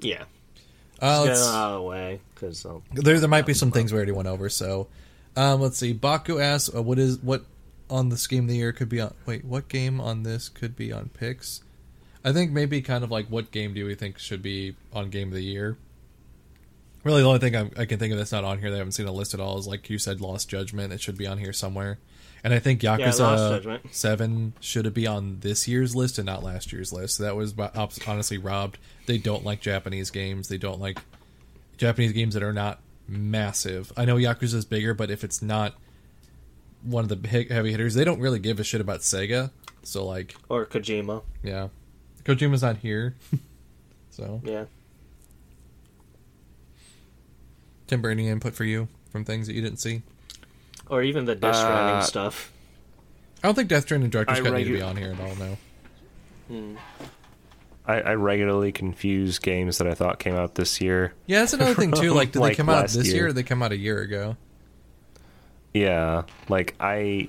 Yeah, 0.00 0.24
Uh, 1.00 1.24
get 1.24 1.32
it 1.32 1.38
out 1.38 1.72
of 1.72 1.74
the 1.74 1.82
way 1.82 2.20
because 2.34 2.66
There, 2.92 3.20
there 3.20 3.28
might 3.28 3.46
be 3.46 3.54
some 3.54 3.70
things 3.70 3.92
we 3.92 3.96
already 3.96 4.12
went 4.12 4.28
over. 4.28 4.48
So, 4.48 4.88
um, 5.36 5.60
let's 5.60 5.78
see. 5.78 5.92
Baku 5.92 6.38
asks, 6.38 6.74
uh, 6.74 6.82
"What 6.82 6.98
is 6.98 7.18
what 7.18 7.44
on 7.90 8.08
this 8.08 8.26
game 8.26 8.44
of 8.44 8.48
the 8.48 8.56
year 8.56 8.72
could 8.72 8.88
be 8.88 9.00
on? 9.00 9.14
Wait, 9.26 9.44
what 9.44 9.68
game 9.68 10.00
on 10.00 10.22
this 10.22 10.48
could 10.48 10.76
be 10.76 10.92
on 10.92 11.10
picks? 11.10 11.62
I 12.24 12.32
think 12.32 12.50
maybe 12.50 12.82
kind 12.82 13.04
of 13.04 13.10
like 13.10 13.26
what 13.28 13.50
game 13.50 13.74
do 13.74 13.86
we 13.86 13.94
think 13.94 14.18
should 14.18 14.42
be 14.42 14.74
on 14.92 15.10
game 15.10 15.28
of 15.28 15.34
the 15.34 15.44
year? 15.44 15.78
Really, 17.04 17.22
the 17.22 17.28
only 17.28 17.38
thing 17.38 17.54
I'm, 17.54 17.70
I 17.76 17.84
can 17.84 17.98
think 17.98 18.12
of 18.12 18.18
that's 18.18 18.32
not 18.32 18.44
on 18.44 18.58
here 18.58 18.70
that 18.70 18.76
I 18.76 18.78
haven't 18.78 18.92
seen 18.92 19.06
a 19.06 19.12
list 19.12 19.34
at 19.34 19.40
all 19.40 19.56
is 19.58 19.66
like 19.66 19.88
you 19.88 19.98
said, 19.98 20.20
Lost 20.20 20.48
Judgment. 20.48 20.92
It 20.92 21.00
should 21.00 21.16
be 21.16 21.26
on 21.26 21.38
here 21.38 21.52
somewhere. 21.52 21.98
And 22.44 22.54
I 22.54 22.58
think 22.58 22.82
Yakuza 22.82 23.56
Judgment. 23.56 23.94
Seven 23.94 24.52
should 24.60 24.92
be 24.94 25.06
on 25.06 25.40
this 25.40 25.66
year's 25.66 25.96
list 25.96 26.18
and 26.18 26.26
not 26.26 26.42
last 26.42 26.72
year's 26.72 26.92
list. 26.92 27.16
So 27.16 27.24
that 27.24 27.36
was 27.36 27.54
honestly 28.06 28.38
robbed. 28.38 28.78
They 29.06 29.18
don't 29.18 29.44
like 29.44 29.60
Japanese 29.60 30.10
games. 30.10 30.48
They 30.48 30.58
don't 30.58 30.80
like 30.80 30.98
Japanese 31.76 32.12
games 32.12 32.34
that 32.34 32.42
are 32.42 32.52
not 32.52 32.80
massive. 33.08 33.92
I 33.96 34.04
know 34.04 34.16
Yakuza 34.16 34.54
is 34.54 34.64
bigger, 34.64 34.94
but 34.94 35.10
if 35.10 35.24
it's 35.24 35.42
not 35.42 35.74
one 36.82 37.04
of 37.04 37.08
the 37.08 37.28
heavy 37.28 37.70
hitters, 37.70 37.94
they 37.94 38.04
don't 38.04 38.20
really 38.20 38.38
give 38.38 38.60
a 38.60 38.64
shit 38.64 38.80
about 38.80 39.00
Sega. 39.00 39.50
So 39.82 40.04
like, 40.04 40.34
or 40.48 40.66
Kojima. 40.66 41.22
yeah, 41.42 41.68
Kojima's 42.24 42.62
not 42.62 42.78
here. 42.78 43.14
so 44.10 44.40
Yeah, 44.44 44.64
Timber, 47.86 48.10
any 48.10 48.28
input 48.28 48.54
for 48.54 48.64
you 48.64 48.88
from 49.10 49.24
things 49.24 49.46
that 49.46 49.54
you 49.54 49.62
didn't 49.62 49.78
see? 49.78 50.02
Or 50.90 51.02
even 51.02 51.24
the 51.24 51.34
Death 51.34 51.54
Uh, 51.54 51.58
Stranding 51.64 52.02
stuff. 52.06 52.52
I 53.42 53.48
don't 53.48 53.54
think 53.54 53.68
Death 53.68 53.84
Stranding 53.84 54.06
and 54.06 54.12
Director's 54.12 54.40
I 54.40 54.42
Cut 54.42 54.54
need 54.54 54.64
to 54.64 54.72
be 54.72 54.82
on 54.82 54.96
here 54.96 55.12
at 55.12 55.20
all. 55.20 55.34
No. 56.50 56.76
I, 57.86 58.00
I 58.00 58.14
regularly 58.14 58.72
confuse 58.72 59.38
games 59.38 59.78
that 59.78 59.86
I 59.86 59.94
thought 59.94 60.18
came 60.18 60.34
out 60.34 60.54
this 60.56 60.80
year. 60.80 61.14
Yeah, 61.26 61.40
that's 61.40 61.52
another 61.54 61.74
thing 61.74 61.92
too. 61.92 62.12
Like, 62.14 62.32
did 62.32 62.40
Like 62.40 62.52
they 62.52 62.56
come 62.56 62.68
out 62.68 62.88
this 62.88 63.06
year. 63.06 63.14
year. 63.14 63.24
or 63.24 63.28
Did 63.28 63.36
they 63.36 63.42
come 63.44 63.62
out 63.62 63.72
a 63.72 63.76
year 63.76 64.00
ago? 64.00 64.36
Yeah, 65.74 66.22
like 66.48 66.74
I, 66.80 67.28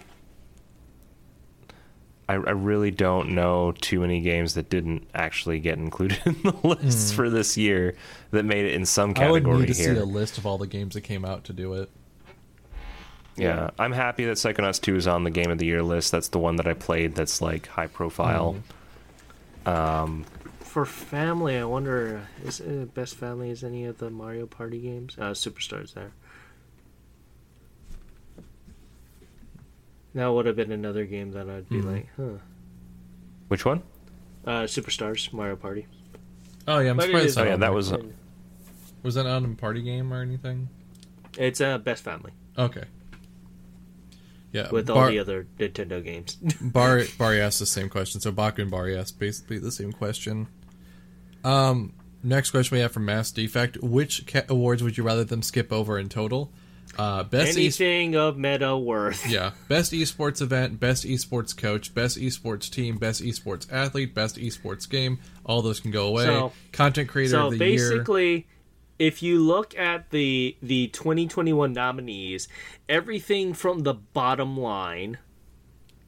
I, 2.27 2.33
I 2.33 2.51
really 2.51 2.91
don't 2.91 3.31
know 3.31 3.73
too 3.73 3.99
many 3.99 4.21
games 4.21 4.53
that 4.55 4.69
didn't 4.69 5.07
actually 5.13 5.59
get 5.59 5.77
included 5.77 6.19
in 6.25 6.41
the 6.43 6.55
list 6.63 7.13
for 7.13 7.29
this 7.29 7.57
year 7.57 7.95
that 8.31 8.43
made 8.45 8.65
it 8.65 8.73
in 8.73 8.85
some 8.85 9.13
Hmm. 9.13 9.21
I 9.23 9.31
would 9.31 9.43
category 9.43 9.65
need 9.67 9.73
to 9.73 9.81
here. 9.81 9.95
see 9.95 10.01
a 10.01 10.05
list 10.05 10.37
of 10.37 10.45
all 10.45 10.57
the 10.57 10.67
games 10.67 10.93
that 10.95 11.01
came 11.01 11.23
out 11.25 11.43
to 11.45 11.53
do 11.53 11.73
it. 11.73 11.89
Yeah, 13.41 13.69
I'm 13.79 13.91
happy 13.91 14.25
that 14.25 14.37
Psychonauts 14.37 14.81
2 14.81 14.95
is 14.95 15.07
on 15.07 15.23
the 15.23 15.31
Game 15.31 15.49
of 15.51 15.57
the 15.57 15.65
Year 15.65 15.81
list. 15.83 16.11
That's 16.11 16.27
the 16.29 16.39
one 16.39 16.55
that 16.57 16.67
I 16.67 16.73
played. 16.73 17.15
That's 17.15 17.41
like 17.41 17.67
high 17.67 17.87
profile. 17.87 18.55
Mm-hmm. 19.65 20.23
For 20.61 20.85
family, 20.85 21.57
I 21.57 21.63
wonder 21.63 22.27
is 22.45 22.59
it 22.59 22.93
best 22.93 23.15
family 23.15 23.49
is 23.49 23.63
any 23.63 23.85
of 23.85 23.97
the 23.97 24.09
Mario 24.11 24.45
Party 24.45 24.79
games? 24.79 25.15
Uh, 25.17 25.31
Superstars 25.31 25.93
there. 25.93 26.11
That 30.15 30.27
would 30.27 30.45
have 30.45 30.55
been 30.55 30.71
another 30.71 31.05
game 31.05 31.31
that 31.31 31.49
I'd 31.49 31.69
be 31.69 31.77
Mhm. 31.77 31.85
like, 31.85 32.07
huh. 32.17 32.37
Which 33.47 33.65
one? 33.65 33.81
Uh, 34.45 34.63
Superstars 34.63 35.31
Mario 35.33 35.55
Party. 35.55 35.87
Oh 36.67 36.79
yeah, 36.79 36.91
I'm 36.91 36.97
But 36.97 37.05
surprised. 37.05 37.25
is- 37.25 37.31
it's 37.31 37.37
not 37.37 37.41
Oh 37.41 37.49
yeah, 37.49 37.55
that 37.55 37.59
there. 37.59 37.71
was 37.73 37.93
Was 39.01 39.15
that 39.15 39.23
not 39.23 39.43
a 39.43 39.47
party 39.55 39.81
game 39.81 40.11
or 40.13 40.21
anything? 40.21 40.67
It's 41.37 41.61
uh, 41.61 41.77
best 41.77 42.03
family 42.03 42.31
Okay. 42.57 42.83
Yeah, 44.51 44.69
with 44.71 44.89
all 44.89 45.07
the 45.07 45.19
other 45.19 45.45
Nintendo 45.59 46.03
games. 46.03 46.35
Bar 46.61 47.03
Bari 47.19 47.39
asked 47.41 47.59
the 47.59 47.65
same 47.67 47.87
question. 47.89 48.19
So 48.21 48.31
Baku 48.31 48.63
and 48.63 48.71
Bari 48.71 48.97
asked 48.97 49.19
basically 49.19 49.59
the 49.59 49.71
same 49.71 49.91
question. 49.91 50.47
Um, 51.43 51.93
next 52.23 52.51
question 52.51 52.75
we 52.75 52.81
have 52.81 52.91
from 52.91 53.05
Mass 53.05 53.31
Defect: 53.31 53.77
Which 53.81 54.25
ca- 54.27 54.43
awards 54.49 54.83
would 54.83 54.97
you 54.97 55.03
rather 55.03 55.23
them 55.23 55.41
skip 55.41 55.71
over 55.71 55.97
in 55.99 56.09
total? 56.09 56.51
Uh, 56.97 57.23
best 57.23 57.55
e- 57.57 57.61
Anything 57.61 58.15
of 58.15 58.37
meta 58.37 58.75
worth. 58.75 59.29
yeah, 59.29 59.51
best 59.67 59.91
esports 59.93 60.41
event, 60.41 60.79
best 60.79 61.05
esports 61.05 61.55
coach, 61.55 61.93
best 61.93 62.17
esports 62.17 62.69
team, 62.69 62.97
best 62.97 63.21
esports 63.21 63.71
athlete, 63.71 64.15
best 64.15 64.37
esports 64.37 64.89
game. 64.89 65.19
All 65.45 65.61
those 65.61 65.79
can 65.79 65.91
go 65.91 66.07
away. 66.07 66.25
So- 66.25 66.51
Content 66.73 67.07
creator 67.07 67.31
So 67.31 67.47
of 67.47 67.57
the 67.59 67.65
year. 67.69 67.89
basically, 67.91 68.47
if 68.99 69.23
you 69.23 69.39
look 69.39 69.75
at 69.77 70.11
the 70.11 70.57
the 70.61 70.87
2021 70.89 71.73
nominees, 71.73 72.47
everything 72.87 73.53
from 73.53 73.79
the 73.79 73.93
bottom 73.93 74.57
line 74.59 75.17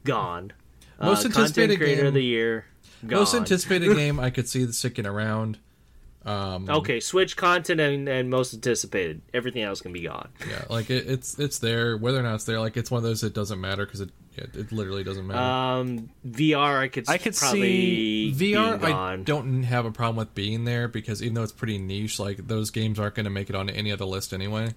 gone. 0.04 0.52
Most 1.00 1.24
uh, 1.24 1.28
anticipated 1.28 1.78
creator 1.78 2.02
game- 2.02 2.06
of 2.06 2.14
the 2.14 2.22
year 2.22 2.66
gone. 3.04 3.20
Most 3.20 3.34
anticipated 3.34 3.96
game 3.96 4.20
I 4.20 4.30
could 4.30 4.48
see 4.48 4.64
the 4.64 4.72
sticking 4.72 5.06
around. 5.06 5.58
Um, 6.24 6.68
Okay, 6.70 7.00
Switch 7.00 7.36
content 7.36 7.80
and, 7.80 8.08
and 8.08 8.30
most 8.30 8.54
anticipated. 8.54 9.22
Everything 9.34 9.62
else 9.62 9.80
can 9.80 9.92
be 9.92 10.02
gone. 10.02 10.28
Yeah, 10.48 10.64
like 10.70 10.88
it, 10.90 11.08
it's 11.08 11.38
it's 11.38 11.58
there. 11.58 11.96
Whether 11.96 12.20
or 12.20 12.22
not 12.22 12.36
it's 12.36 12.44
there, 12.44 12.60
like 12.60 12.76
it's 12.76 12.90
one 12.90 12.98
of 12.98 13.02
those 13.02 13.22
that 13.22 13.34
doesn't 13.34 13.60
matter 13.60 13.84
because 13.84 14.00
it 14.02 14.10
yeah, 14.38 14.44
it 14.54 14.70
literally 14.72 15.04
doesn't 15.04 15.26
matter. 15.26 15.40
Um, 15.40 16.10
VR, 16.26 16.78
I 16.78 16.88
could 16.88 17.08
I 17.08 17.18
could 17.18 17.34
probably 17.34 18.32
VR, 18.32 18.82
I 18.82 19.16
don't 19.16 19.64
have 19.64 19.84
a 19.84 19.90
problem 19.90 20.16
with 20.16 20.34
being 20.34 20.64
there 20.64 20.88
because 20.88 21.22
even 21.22 21.34
though 21.34 21.42
it's 21.42 21.52
pretty 21.52 21.78
niche, 21.78 22.18
like 22.18 22.46
those 22.46 22.70
games 22.70 22.98
aren't 22.98 23.14
going 23.16 23.24
to 23.24 23.30
make 23.30 23.50
it 23.50 23.56
onto 23.56 23.74
any 23.74 23.90
other 23.92 24.04
list 24.04 24.32
anyway. 24.32 24.74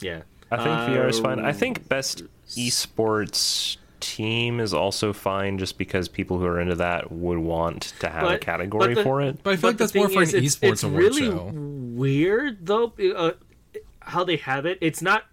Yeah, 0.00 0.22
I 0.50 0.56
think 0.58 0.68
VR 0.68 1.08
is 1.08 1.18
fine. 1.20 1.40
I 1.40 1.48
Um, 1.50 1.54
think 1.54 1.88
best 1.88 2.22
esports 2.50 3.76
team 4.00 4.60
is 4.60 4.72
also 4.74 5.12
fine 5.12 5.58
just 5.58 5.78
because 5.78 6.08
people 6.08 6.38
who 6.38 6.44
are 6.46 6.60
into 6.60 6.74
that 6.76 7.10
would 7.12 7.38
want 7.38 7.94
to 8.00 8.08
have 8.08 8.30
a 8.30 8.38
category 8.38 8.94
the- 8.94 9.02
for 9.02 9.20
it. 9.22 9.42
But 9.42 9.50
I 9.50 9.56
feel 9.56 9.60
But 9.62 9.66
like 9.68 9.76
that's 9.78 9.94
more 9.94 10.08
for 10.08 10.22
is, 10.22 10.34
an 10.34 10.38
it's- 10.44 10.56
esports 10.56 10.72
it's 10.72 10.82
award 10.82 11.02
really 11.04 11.22
show. 11.22 11.50
Weird 11.54 12.66
though, 12.66 12.92
uh, 13.16 13.32
how 14.00 14.24
they 14.24 14.36
have 14.36 14.66
it. 14.66 14.78
It's 14.80 15.02
not 15.02 15.24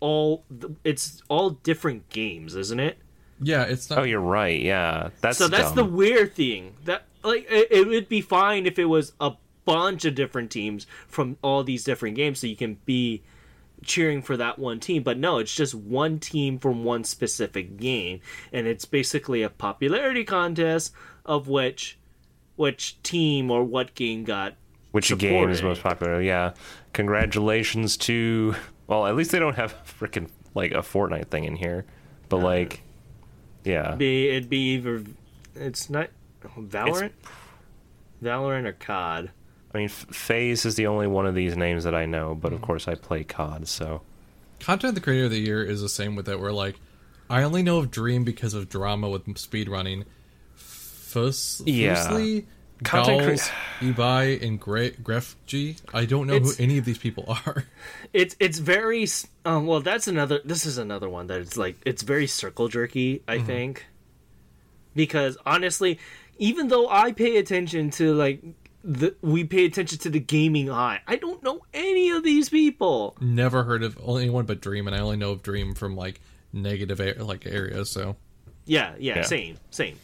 all. 0.00 0.44
It's 0.84 1.22
all 1.28 1.50
different 1.50 2.08
games, 2.08 2.54
isn't 2.56 2.80
it? 2.80 2.98
Yeah, 3.40 3.62
it's 3.64 3.90
not. 3.90 4.00
Oh, 4.00 4.02
you're 4.02 4.20
right. 4.20 4.60
Yeah, 4.60 5.10
that's 5.20 5.38
so 5.38 5.48
that's 5.48 5.72
the 5.72 5.84
weird 5.84 6.34
thing. 6.34 6.74
That 6.84 7.04
like 7.22 7.46
it, 7.50 7.68
it 7.70 7.86
would 7.86 8.08
be 8.08 8.20
fine 8.20 8.66
if 8.66 8.78
it 8.78 8.84
was 8.86 9.12
a 9.20 9.32
bunch 9.64 10.04
of 10.04 10.14
different 10.14 10.50
teams 10.50 10.86
from 11.08 11.36
all 11.42 11.64
these 11.64 11.84
different 11.84 12.16
games, 12.16 12.38
so 12.40 12.46
you 12.46 12.56
can 12.56 12.78
be 12.84 13.22
cheering 13.84 14.22
for 14.22 14.36
that 14.36 14.58
one 14.58 14.80
team. 14.80 15.02
But 15.02 15.18
no, 15.18 15.38
it's 15.38 15.54
just 15.54 15.74
one 15.74 16.18
team 16.18 16.58
from 16.58 16.84
one 16.84 17.04
specific 17.04 17.76
game, 17.76 18.20
and 18.52 18.66
it's 18.66 18.84
basically 18.84 19.42
a 19.42 19.50
popularity 19.50 20.24
contest 20.24 20.92
of 21.24 21.48
which 21.48 21.98
which 22.56 23.02
team 23.02 23.50
or 23.50 23.64
what 23.64 23.94
game 23.94 24.24
got 24.24 24.54
Which 24.92 25.16
game 25.18 25.50
is 25.50 25.62
most 25.62 25.82
popular? 25.82 26.20
Yeah. 26.20 26.54
Congratulations 26.92 27.96
to. 27.98 28.54
Well, 28.86 29.06
at 29.06 29.16
least 29.16 29.32
they 29.32 29.38
don't 29.38 29.56
have 29.56 29.74
freaking 29.84 30.28
like 30.54 30.72
a 30.72 30.78
Fortnite 30.78 31.28
thing 31.28 31.44
in 31.44 31.56
here, 31.56 31.84
but 32.28 32.38
like, 32.38 32.82
yeah. 33.64 33.94
be 33.94 34.28
it'd 34.28 34.48
be 34.48 34.74
either 34.74 35.02
it's 35.54 35.88
not 35.90 36.10
Valorant, 36.58 37.12
Valorant 38.22 38.66
or 38.66 38.72
COD. 38.72 39.30
I 39.74 39.78
mean, 39.78 39.86
F- 39.86 40.06
FaZe 40.10 40.64
is 40.66 40.74
the 40.76 40.86
only 40.86 41.06
one 41.08 41.26
of 41.26 41.34
these 41.34 41.56
names 41.56 41.82
that 41.84 41.94
I 41.94 42.06
know, 42.06 42.34
but 42.34 42.52
of 42.52 42.58
Mm-hmm. 42.58 42.66
course 42.66 42.88
I 42.88 42.94
play 42.94 43.24
COD, 43.24 43.66
so. 43.66 44.02
Content 44.60 44.94
the 44.94 45.00
creator 45.00 45.24
of 45.24 45.30
the 45.32 45.40
year 45.40 45.64
is 45.64 45.80
the 45.82 45.88
same 45.88 46.14
with 46.16 46.28
it, 46.28 46.38
Where 46.40 46.52
like, 46.52 46.76
I 47.28 47.42
only 47.42 47.62
know 47.62 47.78
of 47.78 47.90
Dream 47.90 48.22
because 48.24 48.54
of 48.54 48.68
drama 48.68 49.08
with 49.10 49.24
speedrunning. 49.34 50.04
Fus- 50.54 51.62
Yeah. 51.66 51.94
Fuslie, 51.96 52.44
Content 52.84 53.22
crea- 53.22 53.36
Gaules, 53.36 53.50
Ibai, 53.80 54.42
and 54.46 54.60
Gre- 54.60 54.94
Grefg. 55.02 55.80
I 55.92 56.04
don't 56.04 56.26
know 56.26 56.34
It's- 56.34 56.56
who 56.56 56.62
any 56.62 56.78
of 56.78 56.84
these 56.84 56.98
people 56.98 57.24
are. 57.28 57.64
It's 58.12 58.36
it's 58.38 58.58
very 58.60 59.08
um, 59.44 59.66
well. 59.66 59.80
That's 59.80 60.06
another. 60.06 60.40
This 60.44 60.66
is 60.66 60.78
another 60.78 61.08
one 61.08 61.26
that 61.26 61.40
it's 61.40 61.56
like 61.56 61.76
it's 61.84 62.02
very 62.02 62.28
circle 62.28 62.68
jerky. 62.68 63.22
I 63.26 63.40
think 63.40 63.86
because 64.94 65.36
honestly, 65.44 65.98
even 66.38 66.68
though 66.68 66.88
I 66.88 67.10
pay 67.10 67.38
attention 67.38 67.90
to 67.92 68.14
like 68.14 68.40
the 68.86 69.14
we 69.22 69.44
pay 69.44 69.64
attention 69.64 69.98
to 70.00 70.10
the 70.10 70.20
gaming 70.20 70.70
eye, 70.70 71.00
I 71.06 71.16
don't 71.16 71.42
know 71.42 71.62
any 71.72 72.10
of 72.10 72.22
these 72.22 72.50
people. 72.50 73.16
Never 73.20 73.64
heard 73.64 73.82
of 73.82 73.98
anyone 74.06 74.44
but 74.44 74.60
Dream, 74.60 74.86
and 74.86 74.94
I 74.94 75.00
only 75.00 75.16
know 75.16 75.32
of 75.32 75.42
Dream 75.42 75.74
from 75.74 75.96
like 75.96 76.20
negative 76.52 77.00
a- 77.00 77.24
like 77.24 77.46
areas. 77.46 77.90
So 77.90 78.16
Yeah, 78.66 78.94
yeah, 78.98 79.16
Yeah. 79.16 79.22
same, 79.22 79.56
same. 79.70 79.96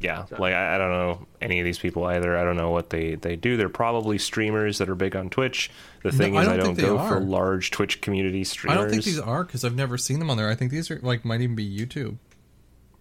Yeah, 0.00 0.24
like 0.38 0.54
I, 0.54 0.76
I 0.76 0.78
don't 0.78 0.90
know 0.90 1.26
any 1.42 1.60
of 1.60 1.64
these 1.66 1.78
people 1.78 2.04
either. 2.06 2.34
I 2.36 2.42
don't 2.42 2.56
know 2.56 2.70
what 2.70 2.88
they 2.88 3.16
they 3.16 3.36
do. 3.36 3.58
They're 3.58 3.68
probably 3.68 4.16
streamers 4.16 4.78
that 4.78 4.88
are 4.88 4.94
big 4.94 5.14
on 5.14 5.28
Twitch. 5.28 5.70
The 6.02 6.10
thing 6.10 6.38
I 6.38 6.40
is, 6.42 6.46
don't 6.48 6.60
I 6.60 6.62
don't 6.62 6.78
go 6.78 6.96
are. 6.98 7.08
for 7.08 7.20
large 7.20 7.70
Twitch 7.70 8.00
community 8.00 8.42
streamers. 8.44 8.78
I 8.78 8.80
don't 8.80 8.90
think 8.90 9.04
these 9.04 9.20
are 9.20 9.44
because 9.44 9.62
I've 9.62 9.74
never 9.76 9.98
seen 9.98 10.18
them 10.18 10.30
on 10.30 10.38
there. 10.38 10.48
I 10.48 10.54
think 10.54 10.70
these 10.70 10.90
are 10.90 10.98
like 11.02 11.24
might 11.26 11.42
even 11.42 11.54
be 11.54 11.68
YouTube. 11.68 12.16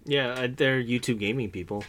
Yeah, 0.06 0.32
uh, 0.32 0.48
they're 0.54 0.84
YouTube 0.84 1.20
gaming 1.20 1.50
people. 1.52 1.86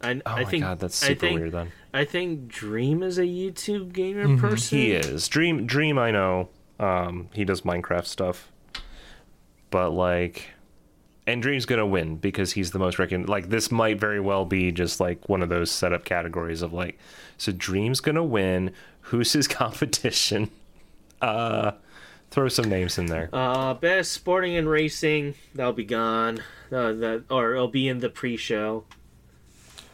I, 0.00 0.14
Oh 0.14 0.20
I 0.32 0.42
my 0.42 0.50
think 0.50 0.62
god, 0.64 0.78
that's 0.80 1.02
I 1.02 1.08
super 1.08 1.20
think, 1.20 1.40
weird. 1.40 1.52
Then 1.52 1.72
I 1.92 2.04
think 2.04 2.48
Dream 2.48 3.02
is 3.02 3.18
a 3.18 3.22
YouTube 3.22 3.92
gamer 3.92 4.36
person. 4.38 4.78
he 4.78 4.92
is 4.92 5.26
Dream. 5.28 5.66
Dream, 5.66 5.98
I 5.98 6.10
know. 6.10 6.48
Um, 6.78 7.28
he 7.34 7.44
does 7.44 7.62
Minecraft 7.62 8.06
stuff, 8.06 8.52
but 9.70 9.90
like, 9.90 10.50
and 11.26 11.42
Dream's 11.42 11.66
gonna 11.66 11.86
win 11.86 12.16
because 12.16 12.52
he's 12.52 12.70
the 12.70 12.78
most 12.78 12.98
recognized. 12.98 13.28
Like, 13.28 13.48
this 13.48 13.70
might 13.72 13.98
very 13.98 14.20
well 14.20 14.44
be 14.44 14.70
just 14.72 15.00
like 15.00 15.28
one 15.28 15.42
of 15.42 15.48
those 15.48 15.70
setup 15.70 16.04
categories 16.04 16.62
of 16.62 16.72
like, 16.72 16.98
so 17.36 17.50
Dream's 17.52 18.00
gonna 18.00 18.24
win. 18.24 18.72
Who's 19.02 19.32
his 19.32 19.48
competition? 19.48 20.50
Uh, 21.20 21.72
throw 22.30 22.48
some 22.48 22.68
names 22.68 22.96
in 22.98 23.06
there. 23.06 23.28
Uh, 23.32 23.74
best 23.74 24.12
sporting 24.12 24.56
and 24.56 24.68
racing. 24.68 25.34
That'll 25.54 25.72
be 25.72 25.84
gone. 25.84 26.38
Uh, 26.70 26.92
that 26.92 27.24
or 27.30 27.54
it'll 27.54 27.66
be 27.68 27.88
in 27.88 27.98
the 27.98 28.08
pre-show. 28.10 28.84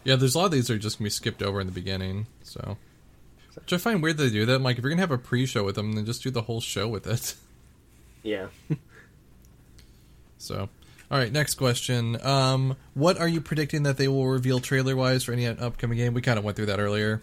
Yeah, 0.04 0.16
there's 0.16 0.34
a 0.34 0.38
lot 0.38 0.46
of 0.46 0.50
these 0.52 0.68
that 0.68 0.74
are 0.74 0.78
just 0.78 0.98
gonna 0.98 1.06
be 1.06 1.10
skipped 1.10 1.42
over 1.42 1.60
in 1.60 1.66
the 1.66 1.72
beginning. 1.72 2.26
So, 2.42 2.76
which 3.56 3.72
I 3.72 3.78
find 3.78 4.02
weird 4.02 4.18
they 4.18 4.30
do 4.30 4.44
that. 4.46 4.56
I'm 4.56 4.62
like, 4.62 4.76
if 4.78 4.82
you're 4.84 4.90
gonna 4.90 5.00
have 5.00 5.10
a 5.10 5.18
pre-show 5.18 5.64
with 5.64 5.74
them, 5.76 5.92
then 5.92 6.04
just 6.04 6.22
do 6.22 6.30
the 6.30 6.42
whole 6.42 6.60
show 6.60 6.88
with 6.88 7.06
it. 7.06 7.34
Yeah. 8.22 8.46
So, 10.38 10.70
all 11.10 11.18
right, 11.18 11.30
next 11.30 11.56
question. 11.56 12.16
Um, 12.24 12.74
what 12.94 13.18
are 13.18 13.28
you 13.28 13.42
predicting 13.42 13.82
that 13.82 13.98
they 13.98 14.08
will 14.08 14.26
reveal 14.26 14.60
trailer-wise 14.60 15.24
for 15.24 15.32
any 15.32 15.46
upcoming 15.46 15.98
game? 15.98 16.14
We 16.14 16.22
kind 16.22 16.38
of 16.38 16.44
went 16.44 16.56
through 16.56 16.66
that 16.66 16.80
earlier. 16.80 17.20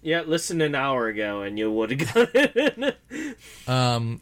Yeah, 0.00 0.22
listen 0.24 0.60
an 0.60 0.76
hour 0.76 1.08
ago 1.08 1.42
and 1.42 1.58
you 1.58 1.72
would 1.72 1.90
have 1.90 2.14
got 2.14 2.30
it. 2.34 2.96
Um, 3.66 4.20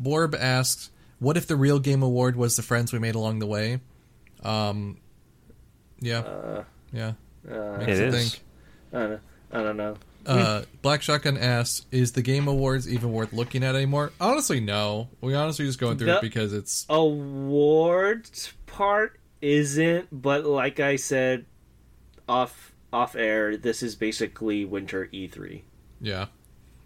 Borb 0.00 0.34
asks, 0.38 0.90
"What 1.18 1.38
if 1.38 1.46
the 1.46 1.56
real 1.56 1.78
game 1.78 2.02
award 2.02 2.36
was 2.36 2.56
the 2.56 2.62
friends 2.62 2.92
we 2.92 2.98
made 2.98 3.14
along 3.14 3.38
the 3.38 3.46
way?" 3.46 3.80
Um, 4.42 4.98
yeah, 6.00 6.64
yeah, 6.92 7.12
uh, 7.50 7.78
makes 7.78 7.92
It 7.92 7.98
you 7.98 8.04
is. 8.06 8.32
think. 8.32 8.44
I 8.92 8.98
don't, 9.06 9.20
I 9.52 9.62
don't 9.62 9.76
know. 9.76 9.96
Uh, 10.26 10.62
Black 10.82 11.00
Shotgun 11.02 11.38
asks, 11.38 11.86
"Is 11.90 12.12
the 12.12 12.22
Game 12.22 12.48
Awards 12.48 12.88
even 12.92 13.12
worth 13.12 13.32
looking 13.32 13.62
at 13.64 13.74
anymore?" 13.74 14.12
Honestly, 14.20 14.60
no. 14.60 15.08
We 15.20 15.34
honestly 15.34 15.64
just 15.64 15.78
going 15.78 15.96
through 15.98 16.08
The- 16.08 16.16
it 16.18 16.22
because 16.22 16.52
it's 16.52 16.84
Awards 16.90 18.52
part 18.66 19.18
isn't, 19.40 20.08
but 20.10 20.44
like 20.44 20.80
I 20.80 20.96
said 20.96 21.46
off 22.28 22.72
off 22.92 23.14
air, 23.16 23.56
this 23.56 23.82
is 23.82 23.94
basically 23.94 24.64
winter 24.64 25.08
E 25.12 25.28
E3. 25.28 25.62
Yeah, 26.00 26.26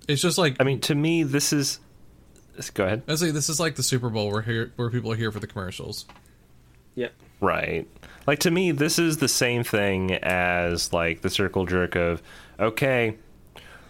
it's 0.08 0.22
just 0.22 0.38
like 0.38 0.56
I 0.60 0.64
mean, 0.64 0.80
to 0.82 0.94
me, 0.94 1.22
this 1.22 1.52
is. 1.52 1.80
Go 2.74 2.84
ahead. 2.84 3.02
I 3.08 3.14
say 3.14 3.30
this 3.30 3.48
is 3.48 3.58
like 3.58 3.76
the 3.76 3.82
Super 3.82 4.10
Bowl 4.10 4.30
where 4.30 4.42
here 4.42 4.72
where 4.76 4.90
people 4.90 5.10
are 5.10 5.16
here 5.16 5.32
for 5.32 5.40
the 5.40 5.46
commercials. 5.46 6.04
Yep. 6.94 7.12
Right. 7.40 7.88
Like 8.26 8.40
to 8.40 8.50
me, 8.50 8.70
this 8.70 8.98
is 8.98 9.18
the 9.18 9.28
same 9.28 9.64
thing 9.64 10.12
as 10.14 10.92
like 10.92 11.22
the 11.22 11.30
circle 11.30 11.66
jerk 11.66 11.96
of, 11.96 12.22
okay, 12.60 13.16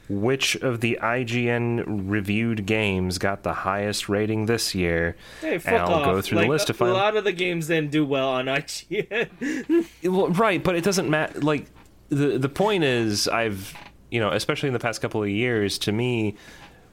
which 0.09 0.57
of 0.57 0.81
the 0.81 0.99
IGN 1.03 1.85
reviewed 1.87 2.67
games 2.67 3.19
got 3.19 3.43
the 3.43 3.53
highest 3.53 4.09
rating 4.09 4.47
this 4.47 4.75
year? 4.75 5.17
Hey, 5.41 5.59
fuck 5.59 5.73
and 5.73 5.83
I'll 5.83 5.95
off. 5.95 6.05
go 6.07 6.21
through 6.21 6.39
like, 6.39 6.47
the 6.47 6.51
list 6.51 6.67
to 6.69 6.75
find. 6.75 6.91
a 6.91 6.95
lot 6.95 7.17
of 7.17 7.25
the 7.25 7.33
games 7.33 7.69
didn't 7.69 7.91
do 7.91 8.05
well 8.05 8.29
on 8.29 8.47
IGN. 8.47 9.87
Well, 10.11 10.29
right, 10.29 10.63
but 10.63 10.75
it 10.75 10.85
doesn't 10.85 11.09
matter. 11.09 11.41
Like 11.41 11.67
the 12.09 12.39
the 12.39 12.49
point 12.49 12.85
is, 12.85 13.29
I've 13.29 13.75
you 14.11 14.21
know, 14.21 14.31
especially 14.31 14.67
in 14.69 14.73
the 14.75 14.79
past 14.79 15.01
couple 15.01 15.23
of 15.23 15.29
years, 15.29 15.79
to 15.79 15.93
me, 15.93 16.37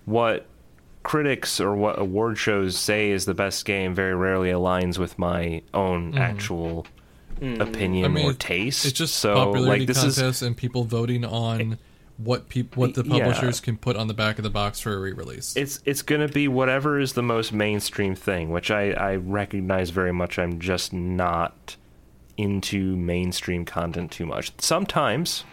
what 0.06 0.46
critics 1.04 1.60
or 1.60 1.76
what 1.76 2.00
award 2.00 2.38
shows 2.38 2.78
say 2.78 3.12
is 3.12 3.26
the 3.26 3.34
best 3.34 3.66
game 3.66 3.96
very 3.96 4.16
rarely 4.16 4.50
aligns 4.50 4.98
with 4.98 5.18
my 5.18 5.62
own 5.74 6.12
mm-hmm. 6.12 6.18
actual 6.18 6.86
opinion 7.42 8.06
I 8.06 8.08
mean, 8.10 8.26
or 8.26 8.34
taste. 8.34 8.86
It's 8.86 8.98
just 8.98 9.16
so 9.16 9.34
popularity 9.36 9.80
like 9.82 9.88
this 9.88 10.04
is 10.04 10.16
contests 10.18 10.42
and 10.42 10.56
people 10.58 10.84
voting 10.84 11.24
on 11.26 11.78
what 12.18 12.50
peop- 12.50 12.76
what 12.76 12.96
the 12.96 13.04
Yeah. 13.06 13.20
publishers 13.20 13.60
can 13.62 13.78
put 13.78 13.96
on 13.96 14.08
the 14.08 14.14
back 14.14 14.38
of 14.38 14.44
the 14.44 14.50
box 14.50 14.80
for 14.82 14.94
a 14.94 15.00
re-release. 15.00 15.56
it's 15.56 15.80
it's 15.86 16.02
gonna 16.02 16.28
be 16.28 16.48
whatever 16.50 17.00
is 17.00 17.14
the 17.14 17.24
most 17.24 17.54
mainstream 17.54 18.14
thing, 18.16 18.50
which 18.50 18.70
I 18.70 18.92
I 18.92 19.16
recognize 19.16 19.90
very 19.92 20.12
much. 20.12 20.38
I'm 20.38 20.60
just 20.60 20.92
not 20.94 21.76
into 22.38 22.96
mainstream 22.98 23.66
content 23.66 24.12
too 24.12 24.26
much. 24.26 24.52
Sometimes 24.60 25.44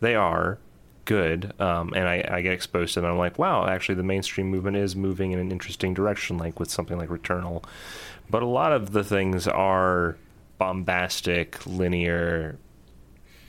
they 0.00 0.14
are 0.14 0.58
good, 1.06 1.52
um, 1.60 1.92
and 1.94 2.08
I, 2.08 2.24
I 2.28 2.40
get 2.42 2.52
exposed 2.52 2.94
to 2.94 3.00
them. 3.00 3.12
I'm 3.12 3.18
like, 3.18 3.38
wow, 3.38 3.66
actually, 3.66 3.94
the 3.94 4.02
mainstream 4.02 4.48
movement 4.50 4.76
is 4.76 4.96
moving 4.96 5.32
in 5.32 5.38
an 5.38 5.52
interesting 5.52 5.94
direction, 5.94 6.36
like 6.36 6.58
with 6.58 6.70
something 6.70 6.98
like 6.98 7.08
Returnal. 7.10 7.62
But 8.28 8.42
a 8.42 8.46
lot 8.46 8.72
of 8.72 8.92
the 8.92 9.04
things 9.04 9.46
are 9.46 10.16
bombastic, 10.58 11.64
linear, 11.66 12.58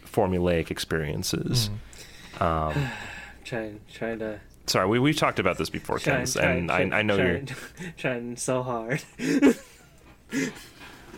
formulaic 0.05 0.71
experiences. 0.71 1.69
trying, 2.37 3.79
trying 3.91 4.19
to, 4.19 4.39
Sorry, 4.67 4.85
we 4.85 4.99
we've 4.99 5.15
talked 5.15 5.39
about 5.39 5.57
this 5.57 5.69
before, 5.69 5.97
trying, 5.97 6.17
Kens, 6.17 6.33
trying, 6.33 6.69
and 6.69 6.93
I, 6.93 6.99
I 6.99 7.01
know 7.01 7.15
you're. 7.15 7.39
trying, 7.39 7.47
trying 7.97 8.35
so 8.35 8.61
hard. 8.61 9.01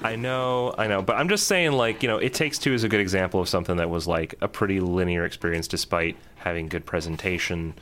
I 0.02 0.16
know, 0.16 0.74
I 0.78 0.88
know, 0.88 1.02
but 1.02 1.18
I'm 1.18 1.28
just 1.28 1.48
saying, 1.48 1.74
like, 1.74 2.04
you 2.04 2.10
know, 2.10 2.20
It 2.20 2.34
Takes 2.34 2.60
Two 2.60 2.74
is 2.74 2.84
a 2.84 2.90
good 2.90 3.02
example 3.02 3.42
of 3.42 3.50
something 3.50 3.78
that 3.78 3.90
was 3.90 4.08
like 4.08 4.36
a 4.40 4.48
pretty 4.48 4.80
linear 4.80 5.26
experience 5.26 5.68
despite 5.68 6.16
having 6.36 6.70
good 6.70 6.86
presentation. 6.86 7.74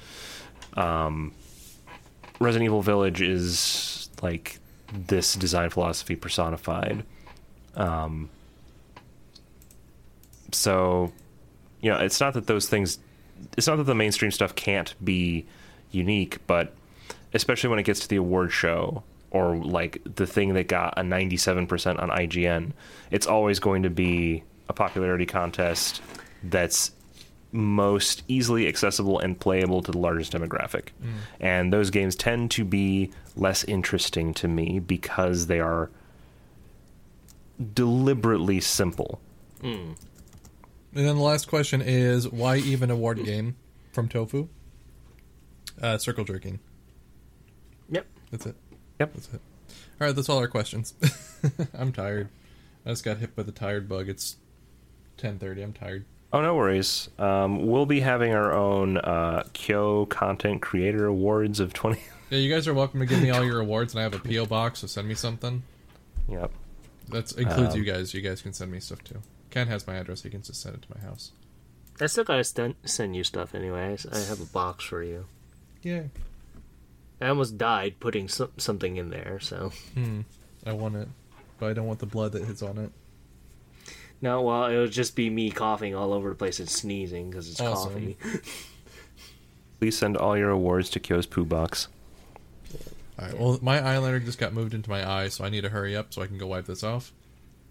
Um, 0.73 1.33
Resident 2.39 2.65
Evil 2.65 2.81
Village 2.81 3.21
is 3.21 4.09
like 4.21 4.59
this 4.93 5.33
design 5.35 5.69
philosophy 5.69 6.15
personified. 6.15 7.03
Um, 7.77 8.29
so, 10.51 11.13
you 11.81 11.91
know, 11.91 11.99
it's 11.99 12.19
not 12.19 12.33
that 12.33 12.47
those 12.47 12.67
things, 12.67 12.99
it's 13.57 13.67
not 13.67 13.77
that 13.77 13.83
the 13.83 13.95
mainstream 13.95 14.31
stuff 14.31 14.55
can't 14.55 14.93
be 15.03 15.45
unique, 15.91 16.45
but 16.47 16.73
especially 17.33 17.69
when 17.69 17.79
it 17.79 17.83
gets 17.83 18.01
to 18.01 18.07
the 18.07 18.15
award 18.15 18.51
show 18.51 19.03
or 19.31 19.55
like 19.55 20.01
the 20.15 20.25
thing 20.25 20.53
that 20.55 20.67
got 20.67 20.93
a 20.97 21.01
97% 21.01 22.01
on 22.01 22.09
IGN, 22.09 22.71
it's 23.11 23.27
always 23.27 23.59
going 23.59 23.83
to 23.83 23.89
be 23.89 24.43
a 24.69 24.73
popularity 24.73 25.25
contest 25.25 26.01
that's 26.43 26.91
most 27.51 28.23
easily 28.27 28.67
accessible 28.67 29.19
and 29.19 29.39
playable 29.39 29.81
to 29.81 29.91
the 29.91 29.97
largest 29.97 30.33
demographic. 30.33 30.89
And 31.39 31.71
those 31.71 31.89
games 31.89 32.15
tend 32.15 32.51
to 32.51 32.65
be 32.65 33.11
less 33.35 33.63
interesting 33.63 34.33
to 34.35 34.47
me 34.47 34.79
because 34.79 35.47
they 35.47 35.59
are 35.59 35.89
deliberately 37.73 38.59
simple. 38.59 39.19
and 39.61 39.95
then 40.93 41.15
the 41.15 41.21
last 41.21 41.47
question 41.47 41.81
is 41.81 42.27
why 42.29 42.57
even 42.57 42.89
award 42.91 43.23
game 43.23 43.55
from 43.91 44.07
Tofu? 44.07 44.47
Uh, 45.81 45.97
circle 45.97 46.23
jerking. 46.23 46.59
yep. 47.89 48.05
That's 48.31 48.45
it. 48.45 48.55
Yep. 48.99 49.13
That's 49.13 49.27
it. 49.33 49.41
All 49.99 50.07
right, 50.07 50.15
that's 50.15 50.29
all 50.29 50.37
our 50.39 50.47
questions. 50.47 50.93
I'm 51.73 51.91
tired. 51.91 52.29
I 52.85 52.89
just 52.89 53.03
got 53.03 53.17
hit 53.17 53.35
by 53.35 53.43
the 53.43 53.51
tired 53.51 53.87
bug. 53.89 54.09
It's 54.09 54.37
10:30. 55.17 55.63
I'm 55.63 55.73
tired. 55.73 56.05
Oh, 56.33 56.41
no 56.41 56.55
worries. 56.55 57.09
Um, 57.17 57.67
we'll 57.67 57.85
be 57.85 58.01
having 58.01 58.33
our 58.33 58.53
own 58.53 58.97
uh, 58.97 59.43
Kyo 59.53 60.05
Content 60.07 60.61
Creator 60.61 61.05
Awards 61.05 61.59
of 61.59 61.73
20. 61.73 61.99
Yeah, 62.29 62.39
you 62.39 62.53
guys 62.53 62.67
are 62.67 62.73
welcome 62.73 62.99
to 62.99 63.05
give 63.05 63.21
me 63.21 63.29
all 63.29 63.43
your 63.45 63.61
awards, 63.61 63.93
and 63.93 64.01
I 64.01 64.03
have 64.03 64.13
a 64.13 64.19
PO 64.19 64.45
box, 64.47 64.79
so 64.79 64.87
send 64.87 65.07
me 65.07 65.13
something. 65.15 65.63
yep. 66.27 66.51
That 67.09 67.31
includes 67.33 67.73
Um, 67.73 67.77
you 67.79 67.83
guys. 67.85 68.13
You 68.13 68.21
guys 68.21 68.41
can 68.41 68.53
send 68.53 68.71
me 68.71 68.79
stuff 68.79 69.03
too. 69.03 69.21
Ken 69.49 69.67
has 69.67 69.87
my 69.87 69.95
address. 69.95 70.23
He 70.23 70.29
can 70.29 70.41
just 70.41 70.61
send 70.61 70.75
it 70.75 70.81
to 70.83 70.87
my 70.95 71.01
house. 71.07 71.31
I 72.01 72.05
still 72.07 72.23
gotta 72.25 72.43
st- 72.43 72.75
send 72.87 73.15
you 73.15 73.23
stuff 73.23 73.55
anyways. 73.55 74.05
I 74.05 74.19
have 74.19 74.41
a 74.41 74.45
box 74.45 74.83
for 74.83 75.01
you. 75.03 75.25
Yeah. 75.81 76.03
I 77.21 77.29
almost 77.29 77.57
died 77.57 77.95
putting 77.99 78.27
some- 78.27 78.51
something 78.57 78.97
in 78.97 79.09
there, 79.09 79.39
so. 79.39 79.71
Hmm. 79.95 80.21
I 80.65 80.73
want 80.73 80.95
it, 80.97 81.07
but 81.59 81.69
I 81.69 81.73
don't 81.73 81.87
want 81.87 81.99
the 81.99 82.05
blood 82.05 82.33
that 82.33 82.45
hits 82.45 82.61
on 82.61 82.77
it. 82.77 82.91
No, 84.21 84.41
well, 84.41 84.65
it'll 84.69 84.87
just 84.87 85.15
be 85.15 85.29
me 85.29 85.49
coughing 85.49 85.95
all 85.95 86.11
over 86.13 86.29
the 86.29 86.35
place 86.35 86.59
and 86.59 86.69
sneezing 86.69 87.29
because 87.29 87.49
it's 87.49 87.61
Awesome. 87.61 87.93
coffee. 87.93 88.17
Please 89.79 89.97
send 89.97 90.17
all 90.17 90.35
your 90.37 90.49
awards 90.49 90.89
to 90.91 90.99
Kyo's 90.99 91.25
Poo 91.27 91.45
Box. 91.45 91.87
All 93.19 93.25
right. 93.25 93.39
Well, 93.39 93.59
my 93.61 93.79
eyeliner 93.79 94.23
just 94.23 94.37
got 94.37 94.53
moved 94.53 94.73
into 94.73 94.89
my 94.89 95.09
eye, 95.09 95.29
so 95.29 95.43
I 95.43 95.49
need 95.49 95.61
to 95.61 95.69
hurry 95.69 95.95
up 95.95 96.13
so 96.13 96.21
I 96.21 96.27
can 96.27 96.37
go 96.37 96.47
wipe 96.47 96.65
this 96.65 96.83
off. 96.83 97.11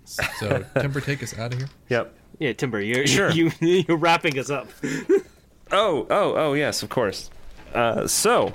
So, 0.04 0.64
Timber, 0.80 1.00
take 1.00 1.22
us 1.22 1.36
out 1.38 1.52
of 1.52 1.58
here. 1.58 1.68
Yep. 1.88 2.14
Yeah, 2.38 2.52
Timber, 2.52 2.80
you're 2.80 3.06
Sure. 3.06 3.30
you 3.30 3.50
you're 3.60 3.96
wrapping 3.96 4.38
us 4.38 4.50
up. 4.50 4.68
Oh, 5.72 6.06
oh, 6.10 6.34
oh, 6.36 6.52
yes, 6.52 6.84
of 6.84 6.90
course. 6.90 7.28
Uh, 7.74 8.06
so, 8.06 8.52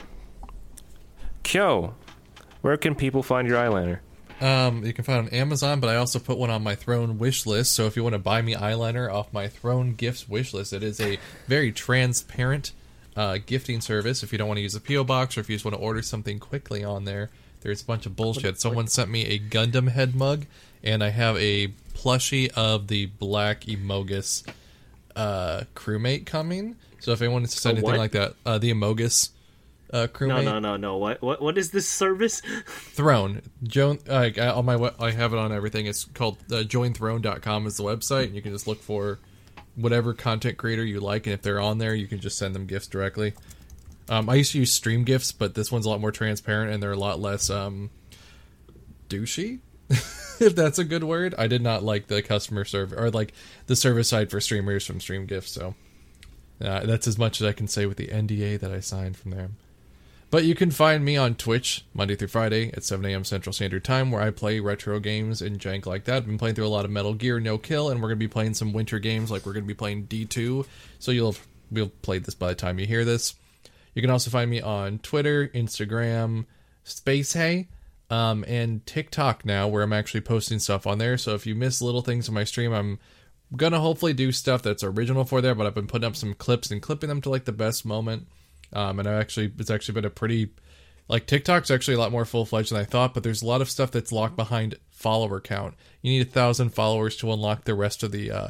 Kyo, 1.44 1.94
where 2.62 2.78
can 2.78 2.96
people 2.96 3.22
find 3.22 3.50
your 3.50 3.58
eyeliner? 3.58 4.00
Um, 4.40 4.86
you 4.86 4.94
can 4.94 5.04
find 5.04 5.28
it 5.28 5.34
on 5.34 5.38
Amazon, 5.40 5.80
but 5.82 5.90
I 5.90 5.98
also 5.98 6.20
put 6.20 6.38
one 6.38 6.50
on 6.50 6.64
my 6.64 6.74
Throne 6.74 7.20
wish 7.20 7.46
list. 7.46 7.74
So 7.74 7.86
if 7.86 7.96
you 7.98 8.04
want 8.04 8.14
to 8.14 8.20
buy 8.20 8.42
me 8.42 8.56
eyeliner 8.56 9.12
off 9.12 9.34
my 9.34 9.48
Throne 9.50 9.94
gifts 9.94 10.30
wish 10.30 10.54
list, 10.54 10.72
it 10.72 10.84
is 10.84 11.02
a 11.02 11.20
very 11.48 11.74
transparent 11.74 12.72
uh, 13.16 13.38
gifting 13.46 13.82
service. 13.82 14.24
If 14.24 14.32
you 14.32 14.38
don't 14.38 14.48
want 14.48 14.58
to 14.58 14.64
use 14.64 14.76
a 14.76 14.82
PO 14.82 15.04
box 15.04 15.38
or 15.38 15.42
if 15.42 15.50
you 15.50 15.56
just 15.56 15.66
want 15.66 15.76
to 15.76 15.82
order 15.82 16.02
something 16.02 16.40
quickly 16.40 16.84
on 16.84 17.06
there, 17.06 17.30
there's 17.62 17.82
a 17.82 17.86
bunch 17.86 18.06
of 18.06 18.16
bullshit. 18.16 18.60
Someone 18.60 18.88
sent 18.88 19.10
me 19.10 19.26
a 19.26 19.40
Gundam 19.40 19.90
head 19.90 20.16
mug, 20.16 20.46
and 20.84 21.04
I 21.04 21.10
have 21.10 21.38
a 21.38 21.68
plushie 21.94 22.52
of 22.54 22.88
the 22.88 23.06
Black 23.06 23.62
Emogus 23.62 24.48
uh, 25.16 25.64
crewmate 25.76 26.26
coming. 26.26 26.76
So 27.00 27.12
if 27.12 27.22
anyone 27.22 27.42
wants 27.42 27.56
to 27.56 27.62
send 27.62 27.78
anything 27.78 27.92
what? 27.92 28.00
like 28.00 28.12
that, 28.14 28.36
uh, 28.46 28.58
the 28.58 28.72
Emogus 28.72 29.30
uh, 29.94 30.08
crewmate. 30.08 30.44
No, 30.44 30.54
no, 30.54 30.60
no, 30.60 30.78
no. 30.78 30.98
What 30.98 31.22
what 31.22 31.42
what 31.42 31.58
is 31.58 31.72
this 31.72 31.88
service? 31.88 32.42
Throne. 32.66 33.42
Joan, 33.64 34.00
like 34.08 34.38
I- 34.38 34.50
on 34.50 34.66
my 34.66 34.92
I 35.00 35.12
have 35.12 35.34
it 35.34 35.40
on 35.40 35.52
everything. 35.52 35.86
It's 35.86 36.06
called 36.06 36.38
uh, 36.52 36.64
jointhrone.com 36.64 37.68
is 37.68 37.78
the 37.78 37.84
website, 37.84 38.26
and 38.26 38.36
you 38.36 38.42
can 38.42 38.54
just 38.54 38.68
look 38.68 38.82
for 38.82 39.20
whatever 39.76 40.14
content 40.14 40.58
creator 40.58 40.84
you 40.84 41.00
like, 41.00 41.28
and 41.28 41.34
if 41.34 41.42
they're 41.42 41.62
on 41.62 41.78
there, 41.78 41.94
you 41.96 42.08
can 42.08 42.20
just 42.20 42.38
send 42.38 42.56
them 42.56 42.66
gifts 42.66 42.88
directly. 42.88 43.34
Um, 44.10 44.30
I 44.30 44.36
used 44.36 44.52
to 44.54 44.60
use 44.60 44.72
Stream 44.72 45.04
Gifts, 45.04 45.32
but 45.32 45.56
this 45.56 45.72
one's 45.72 45.86
a 45.86 45.90
lot 45.90 46.02
more 46.02 46.12
transparent, 46.12 46.74
and 46.74 46.84
they're 46.84 46.92
a 46.92 46.98
lot 46.98 47.20
less 47.20 47.50
um, 47.50 47.90
douchey. 49.10 49.60
if 49.90 50.56
that's 50.56 50.80
a 50.80 50.84
good 50.84 51.04
word, 51.04 51.36
I 51.38 51.48
did 51.48 51.62
not 51.62 51.84
like 51.84 52.08
the 52.08 52.22
customer 52.22 52.66
service 52.66 52.98
or 52.98 53.10
like 53.12 53.34
the 53.68 53.76
service 53.76 54.10
side 54.10 54.32
for 54.32 54.42
streamers 54.42 54.86
from 54.86 55.00
Stream 55.00 55.26
Gifts. 55.26 55.52
So 55.52 55.76
uh, 56.62 56.86
that's 56.86 57.08
as 57.08 57.18
much 57.18 57.42
as 57.42 57.48
I 57.48 57.54
can 57.54 57.68
say 57.68 57.86
with 57.86 57.98
the 57.98 58.08
NDA 58.08 58.60
that 58.60 58.72
I 58.72 58.80
signed 58.80 59.18
from 59.18 59.32
them. 59.32 59.58
But 60.32 60.46
you 60.46 60.56
can 60.56 60.72
find 60.72 61.04
me 61.04 61.18
on 61.18 61.36
Twitch 61.36 61.84
Monday 61.94 62.16
through 62.16 62.30
Friday 62.30 62.72
at 62.74 62.86
7 62.86 63.06
a.m. 63.06 63.26
Central 63.26 63.52
Standard 63.52 63.84
Time, 63.84 64.12
where 64.12 64.22
I 64.22 64.32
play 64.32 64.62
retro 64.62 64.98
games 65.02 65.42
and 65.42 65.60
jank 65.60 65.86
like 65.86 66.06
that. 66.06 66.16
I've 66.16 66.26
been 66.26 66.38
playing 66.38 66.56
through 66.56 66.68
a 66.68 66.70
lot 66.70 66.86
of 66.86 66.92
Metal 66.92 67.14
Gear 67.14 67.42
No 67.42 67.58
Kill, 67.58 67.90
and 67.90 68.02
we're 68.02 68.08
going 68.08 68.18
to 68.18 68.26
be 68.26 68.30
playing 68.30 68.54
some 68.54 68.72
winter 68.72 68.98
games, 68.98 69.30
like 69.30 69.46
we're 69.46 69.52
going 69.52 69.66
to 69.66 69.68
be 69.68 69.74
playing 69.74 70.08
D2. 70.08 70.66
So 71.00 71.12
you'll 71.12 71.34
have, 71.34 71.48
we'll 71.70 71.92
play 72.02 72.20
this 72.20 72.34
by 72.34 72.48
the 72.48 72.56
time 72.56 72.80
you 72.80 72.86
hear 72.86 73.04
this. 73.04 73.36
You 73.94 74.02
can 74.02 74.10
also 74.10 74.32
find 74.32 74.50
me 74.50 74.62
on 74.62 75.00
Twitter, 75.00 75.50
Instagram, 75.50 76.46
SpaceHey, 76.86 77.68
um, 78.10 78.46
and 78.48 78.86
TikTok 78.86 79.44
now, 79.44 79.68
where 79.68 79.84
I'm 79.84 79.92
actually 79.92 80.22
posting 80.22 80.60
stuff 80.60 80.88
on 80.88 80.98
there. 80.98 81.18
So 81.18 81.36
if 81.36 81.46
you 81.46 81.56
miss 81.56 81.82
little 81.82 82.02
things 82.02 82.30
on 82.30 82.36
my 82.36 82.46
stream, 82.46 82.72
I'm 82.72 83.00
gonna 83.58 83.82
hopefully 83.82 84.14
do 84.14 84.32
stuff 84.32 84.62
that's 84.62 84.82
original 84.82 85.26
for 85.26 85.42
there. 85.42 85.56
But 85.56 85.68
I've 85.68 85.76
been 85.76 85.88
putting 85.88 86.08
up 86.08 86.16
some 86.16 86.36
clips 86.36 86.72
and 86.72 86.82
clipping 86.82 87.10
them 87.10 87.20
to 87.22 87.30
like 87.30 87.44
the 87.44 87.52
best 87.52 87.86
moment. 87.86 88.28
Um, 88.74 89.00
and 89.00 89.08
I 89.08 89.14
actually, 89.14 89.52
it's 89.58 89.70
actually 89.70 89.96
been 89.96 90.06
a 90.06 90.10
pretty 90.10 90.50
like 91.08 91.28
TikTok's 91.28 91.70
actually 91.70 91.96
a 91.96 92.00
lot 92.00 92.12
more 92.12 92.24
full 92.24 92.46
fledged 92.46 92.72
than 92.72 92.80
I 92.80 92.86
thought. 92.86 93.14
But 93.14 93.24
there's 93.24 93.42
a 93.42 93.46
lot 93.46 93.62
of 93.62 93.70
stuff 93.70 93.92
that's 93.92 94.12
locked 94.14 94.38
behind 94.38 94.76
follower 94.90 95.42
count. 95.42 95.76
You 96.02 96.12
need 96.12 96.26
a 96.26 96.30
thousand 96.30 96.70
followers 96.70 97.18
to 97.18 97.32
unlock 97.34 97.66
the 97.66 97.76
rest 97.76 98.02
of 98.02 98.12
the 98.12 98.32
uh, 98.32 98.48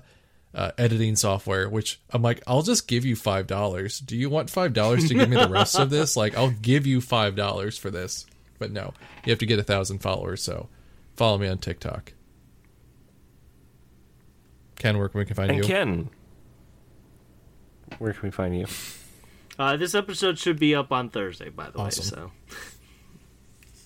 uh, 0.53 0.71
editing 0.77 1.15
software. 1.15 1.67
Which 1.67 1.99
I'm 2.11 2.21
like, 2.21 2.41
I'll 2.45 2.61
just 2.61 2.87
give 2.87 3.03
you 3.03 3.15
five 3.15 3.47
dollars. 3.47 3.99
Do 3.99 4.15
you 4.15 4.29
want 4.29 4.51
five 4.51 4.73
dollars 4.73 5.07
to 5.07 5.15
give 5.15 5.27
me 5.29 5.37
the 5.37 5.49
rest 5.49 5.79
of 5.79 5.89
this? 5.89 6.15
Like, 6.21 6.37
I'll 6.37 6.51
give 6.51 6.85
you 6.85 7.01
five 7.01 7.35
dollars 7.35 7.79
for 7.79 7.89
this. 7.89 8.27
But 8.59 8.71
no, 8.71 8.93
you 9.25 9.31
have 9.31 9.39
to 9.39 9.47
get 9.47 9.57
a 9.57 9.63
thousand 9.63 9.99
followers. 9.99 10.43
So 10.43 10.69
follow 11.15 11.39
me 11.39 11.47
on 11.47 11.57
TikTok. 11.57 12.13
Ken, 14.75 14.99
where 14.99 15.09
can 15.09 15.19
we 15.19 15.25
can 15.25 15.35
find 15.35 15.49
And 15.49 15.57
you? 15.59 15.63
Ken, 15.63 16.09
where 17.97 18.13
can 18.13 18.21
we 18.23 18.31
find 18.31 18.55
you? 18.55 18.67
Uh, 19.61 19.77
this 19.77 19.93
episode 19.93 20.39
should 20.39 20.57
be 20.59 20.73
up 20.73 20.91
on 20.91 21.09
Thursday, 21.09 21.49
by 21.49 21.69
the 21.69 21.77
Awesome. 21.77 22.19
way. 22.19 22.31
So, 22.49 22.55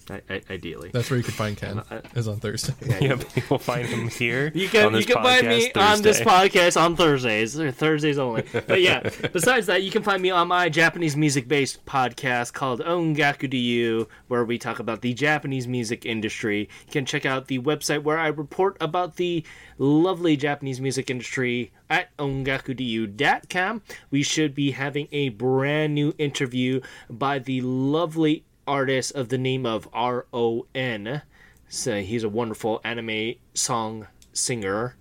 I, 0.09 0.21
I, 0.29 0.41
ideally, 0.51 0.91
That's 0.93 1.09
where 1.09 1.17
you 1.17 1.23
can 1.23 1.33
find 1.33 1.57
Ken. 1.57 1.81
I- 1.89 2.01
Is 2.15 2.27
on 2.27 2.39
Thursday. 2.39 2.73
Yeah, 3.01 3.15
people 3.33 3.57
find 3.57 3.87
him 3.87 4.07
here. 4.07 4.51
You 4.55 4.69
can 4.69 4.87
on 4.87 4.91
you 4.93 4.99
this 4.99 5.05
can 5.07 5.23
find 5.23 5.47
me 5.47 5.69
podcast 5.69 5.91
on 5.95 6.01
this 6.01 6.19
podcast 6.21 6.81
on 6.81 6.95
Thursdays 6.95 7.59
or 7.59 7.71
Thursdays 7.71 8.17
only. 8.17 8.43
But 8.53 8.81
yeah, 8.81 9.09
besides 9.33 9.65
that, 9.67 9.83
you 9.83 9.91
can 9.91 10.03
find 10.03 10.21
me 10.21 10.29
on 10.31 10.47
my 10.47 10.69
Japanese 10.69 11.15
music 11.15 11.47
based 11.47 11.85
podcast 11.85 12.53
called 12.53 12.81
Ongaku 12.81 13.51
Ryu, 13.51 14.07
where 14.27 14.45
we 14.45 14.57
talk 14.57 14.79
about 14.79 15.01
the 15.01 15.13
Japanese 15.13 15.67
music 15.67 16.05
industry. 16.05 16.69
You 16.87 16.91
can 16.91 17.05
check 17.05 17.25
out 17.25 17.47
the 17.47 17.59
website 17.59 18.03
where 18.03 18.17
I 18.17 18.27
report 18.27 18.77
about 18.79 19.15
the 19.17 19.43
lovely 19.77 20.37
Japanese 20.37 20.79
music 20.79 21.09
industry 21.09 21.71
at 21.89 22.15
ongakuryu.com. 22.17 23.81
We 24.11 24.23
should 24.23 24.55
be 24.55 24.71
having 24.71 25.07
a 25.11 25.29
brand 25.29 25.93
new 25.95 26.13
interview 26.17 26.81
by 27.09 27.39
the 27.39 27.61
lovely 27.61 28.43
artist 28.67 29.13
of 29.13 29.29
the 29.29 29.37
name 29.37 29.65
of 29.65 29.87
R 29.93 30.25
O 30.33 30.65
N. 30.73 31.21
So 31.67 32.01
he's 32.01 32.23
a 32.23 32.29
wonderful 32.29 32.79
anime 32.83 33.35
song 33.53 34.07
singer, 34.33 34.95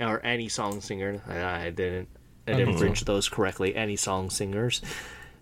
or 0.00 0.24
any 0.24 0.48
song 0.48 0.80
singer. 0.80 1.22
I, 1.26 1.66
I 1.66 1.70
didn't, 1.70 2.08
I 2.46 2.52
didn't 2.52 2.70
mm-hmm. 2.70 2.78
bridge 2.78 3.04
those 3.04 3.28
correctly. 3.28 3.74
Any 3.74 3.96
song 3.96 4.30
singers. 4.30 4.82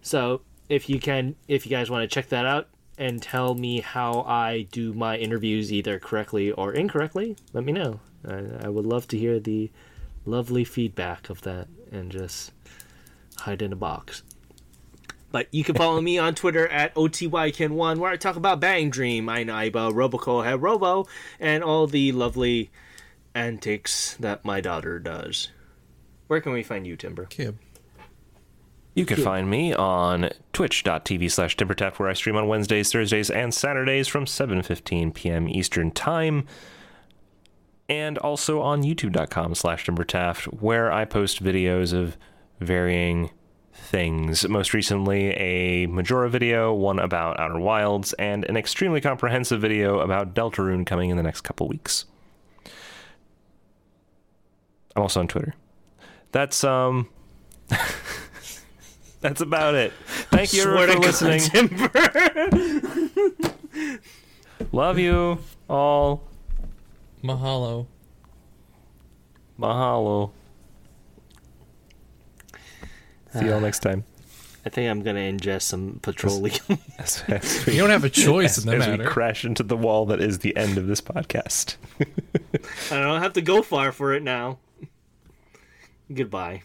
So 0.02 0.40
if 0.68 0.88
you 0.88 0.98
can, 0.98 1.36
if 1.48 1.66
you 1.66 1.70
guys 1.70 1.90
want 1.90 2.08
to 2.08 2.14
check 2.14 2.28
that 2.30 2.46
out 2.46 2.68
and 2.96 3.22
tell 3.22 3.54
me 3.54 3.80
how 3.80 4.22
I 4.22 4.66
do 4.72 4.92
my 4.94 5.16
interviews 5.16 5.72
either 5.72 5.98
correctly 5.98 6.52
or 6.52 6.72
incorrectly, 6.72 7.36
let 7.52 7.64
me 7.64 7.72
know. 7.72 8.00
I, 8.26 8.66
I 8.66 8.68
would 8.68 8.86
love 8.86 9.06
to 9.08 9.18
hear 9.18 9.38
the 9.38 9.70
lovely 10.24 10.64
feedback 10.64 11.28
of 11.28 11.42
that 11.42 11.68
and 11.92 12.10
just 12.10 12.52
hide 13.36 13.62
in 13.62 13.72
a 13.72 13.76
box. 13.76 14.22
But 15.34 15.48
you 15.50 15.64
can 15.64 15.74
follow 15.74 16.00
me 16.00 16.16
on 16.16 16.36
Twitter 16.36 16.68
at 16.68 16.94
OTYKen1, 16.94 17.98
where 17.98 18.12
I 18.12 18.16
talk 18.16 18.36
about 18.36 18.60
Bang 18.60 18.88
Dream, 18.88 19.28
Ein 19.28 19.48
Aiba, 19.48 19.88
uh, 19.88 19.90
Roboco 19.90 20.60
Robo, 20.60 21.08
and 21.40 21.64
all 21.64 21.88
the 21.88 22.12
lovely 22.12 22.70
antics 23.34 24.14
that 24.20 24.44
my 24.44 24.60
daughter 24.60 25.00
does. 25.00 25.48
Where 26.28 26.40
can 26.40 26.52
we 26.52 26.62
find 26.62 26.86
you, 26.86 26.96
Timber? 26.96 27.24
Kib. 27.24 27.56
You 28.94 29.04
can 29.04 29.16
find 29.16 29.50
me 29.50 29.74
on 29.74 30.30
twitch.tv 30.52 31.28
slash 31.32 31.56
timbertap 31.56 31.98
where 31.98 32.08
I 32.08 32.12
stream 32.12 32.36
on 32.36 32.46
Wednesdays, 32.46 32.92
Thursdays, 32.92 33.28
and 33.28 33.52
Saturdays 33.52 34.06
from 34.06 34.26
7.15 34.26 35.12
p.m. 35.14 35.48
Eastern 35.48 35.90
Time. 35.90 36.46
And 37.88 38.18
also 38.18 38.60
on 38.60 38.84
youtube.com 38.84 39.56
slash 39.56 39.84
timbertaft 39.84 40.62
where 40.62 40.92
I 40.92 41.04
post 41.04 41.42
videos 41.42 41.92
of 41.92 42.16
varying 42.60 43.30
things. 43.84 44.48
Most 44.48 44.74
recently, 44.74 45.30
a 45.32 45.86
Majora 45.86 46.28
video, 46.30 46.72
one 46.72 46.98
about 46.98 47.38
Outer 47.38 47.58
Wilds, 47.58 48.14
and 48.14 48.44
an 48.44 48.56
extremely 48.56 49.00
comprehensive 49.00 49.60
video 49.60 50.00
about 50.00 50.34
Deltarune 50.34 50.84
coming 50.86 51.10
in 51.10 51.16
the 51.16 51.22
next 51.22 51.42
couple 51.42 51.68
weeks. 51.68 52.06
I'm 54.96 55.02
also 55.02 55.20
on 55.20 55.28
Twitter. 55.28 55.54
That's, 56.32 56.64
um... 56.64 57.08
That's 59.20 59.40
about 59.40 59.74
it. 59.74 59.92
Thank 60.30 60.52
you 60.52 60.62
Swear 60.62 60.88
everyone 60.88 61.02
for 61.02 61.04
God, 61.12 61.22
listening. 61.22 61.40
Timber. 61.40 61.90
Love 64.72 64.98
you 64.98 65.38
all. 65.68 66.22
Mahalo. 67.22 67.86
Mahalo. 69.58 70.30
See 73.38 73.46
y'all 73.46 73.54
uh, 73.54 73.60
next 73.60 73.80
time. 73.80 74.04
I 74.66 74.70
think 74.70 74.90
I'm 74.90 75.02
gonna 75.02 75.20
ingest 75.20 75.62
some 75.62 75.98
petroleum. 76.00 76.78
As, 76.98 77.22
as 77.28 77.66
we, 77.66 77.74
You 77.74 77.80
don't 77.80 77.90
have 77.90 78.04
a 78.04 78.10
choice 78.10 78.56
as, 78.56 78.64
in 78.64 78.78
the 78.78 78.84
as 78.84 78.98
we 78.98 79.04
crash 79.04 79.44
into 79.44 79.62
the 79.62 79.76
wall 79.76 80.06
that 80.06 80.20
is 80.20 80.38
the 80.38 80.56
end 80.56 80.78
of 80.78 80.86
this 80.86 81.00
podcast. 81.00 81.76
I 82.90 83.00
don't 83.00 83.20
have 83.22 83.34
to 83.34 83.42
go 83.42 83.62
far 83.62 83.92
for 83.92 84.14
it 84.14 84.22
now. 84.22 84.58
Goodbye. 86.12 86.62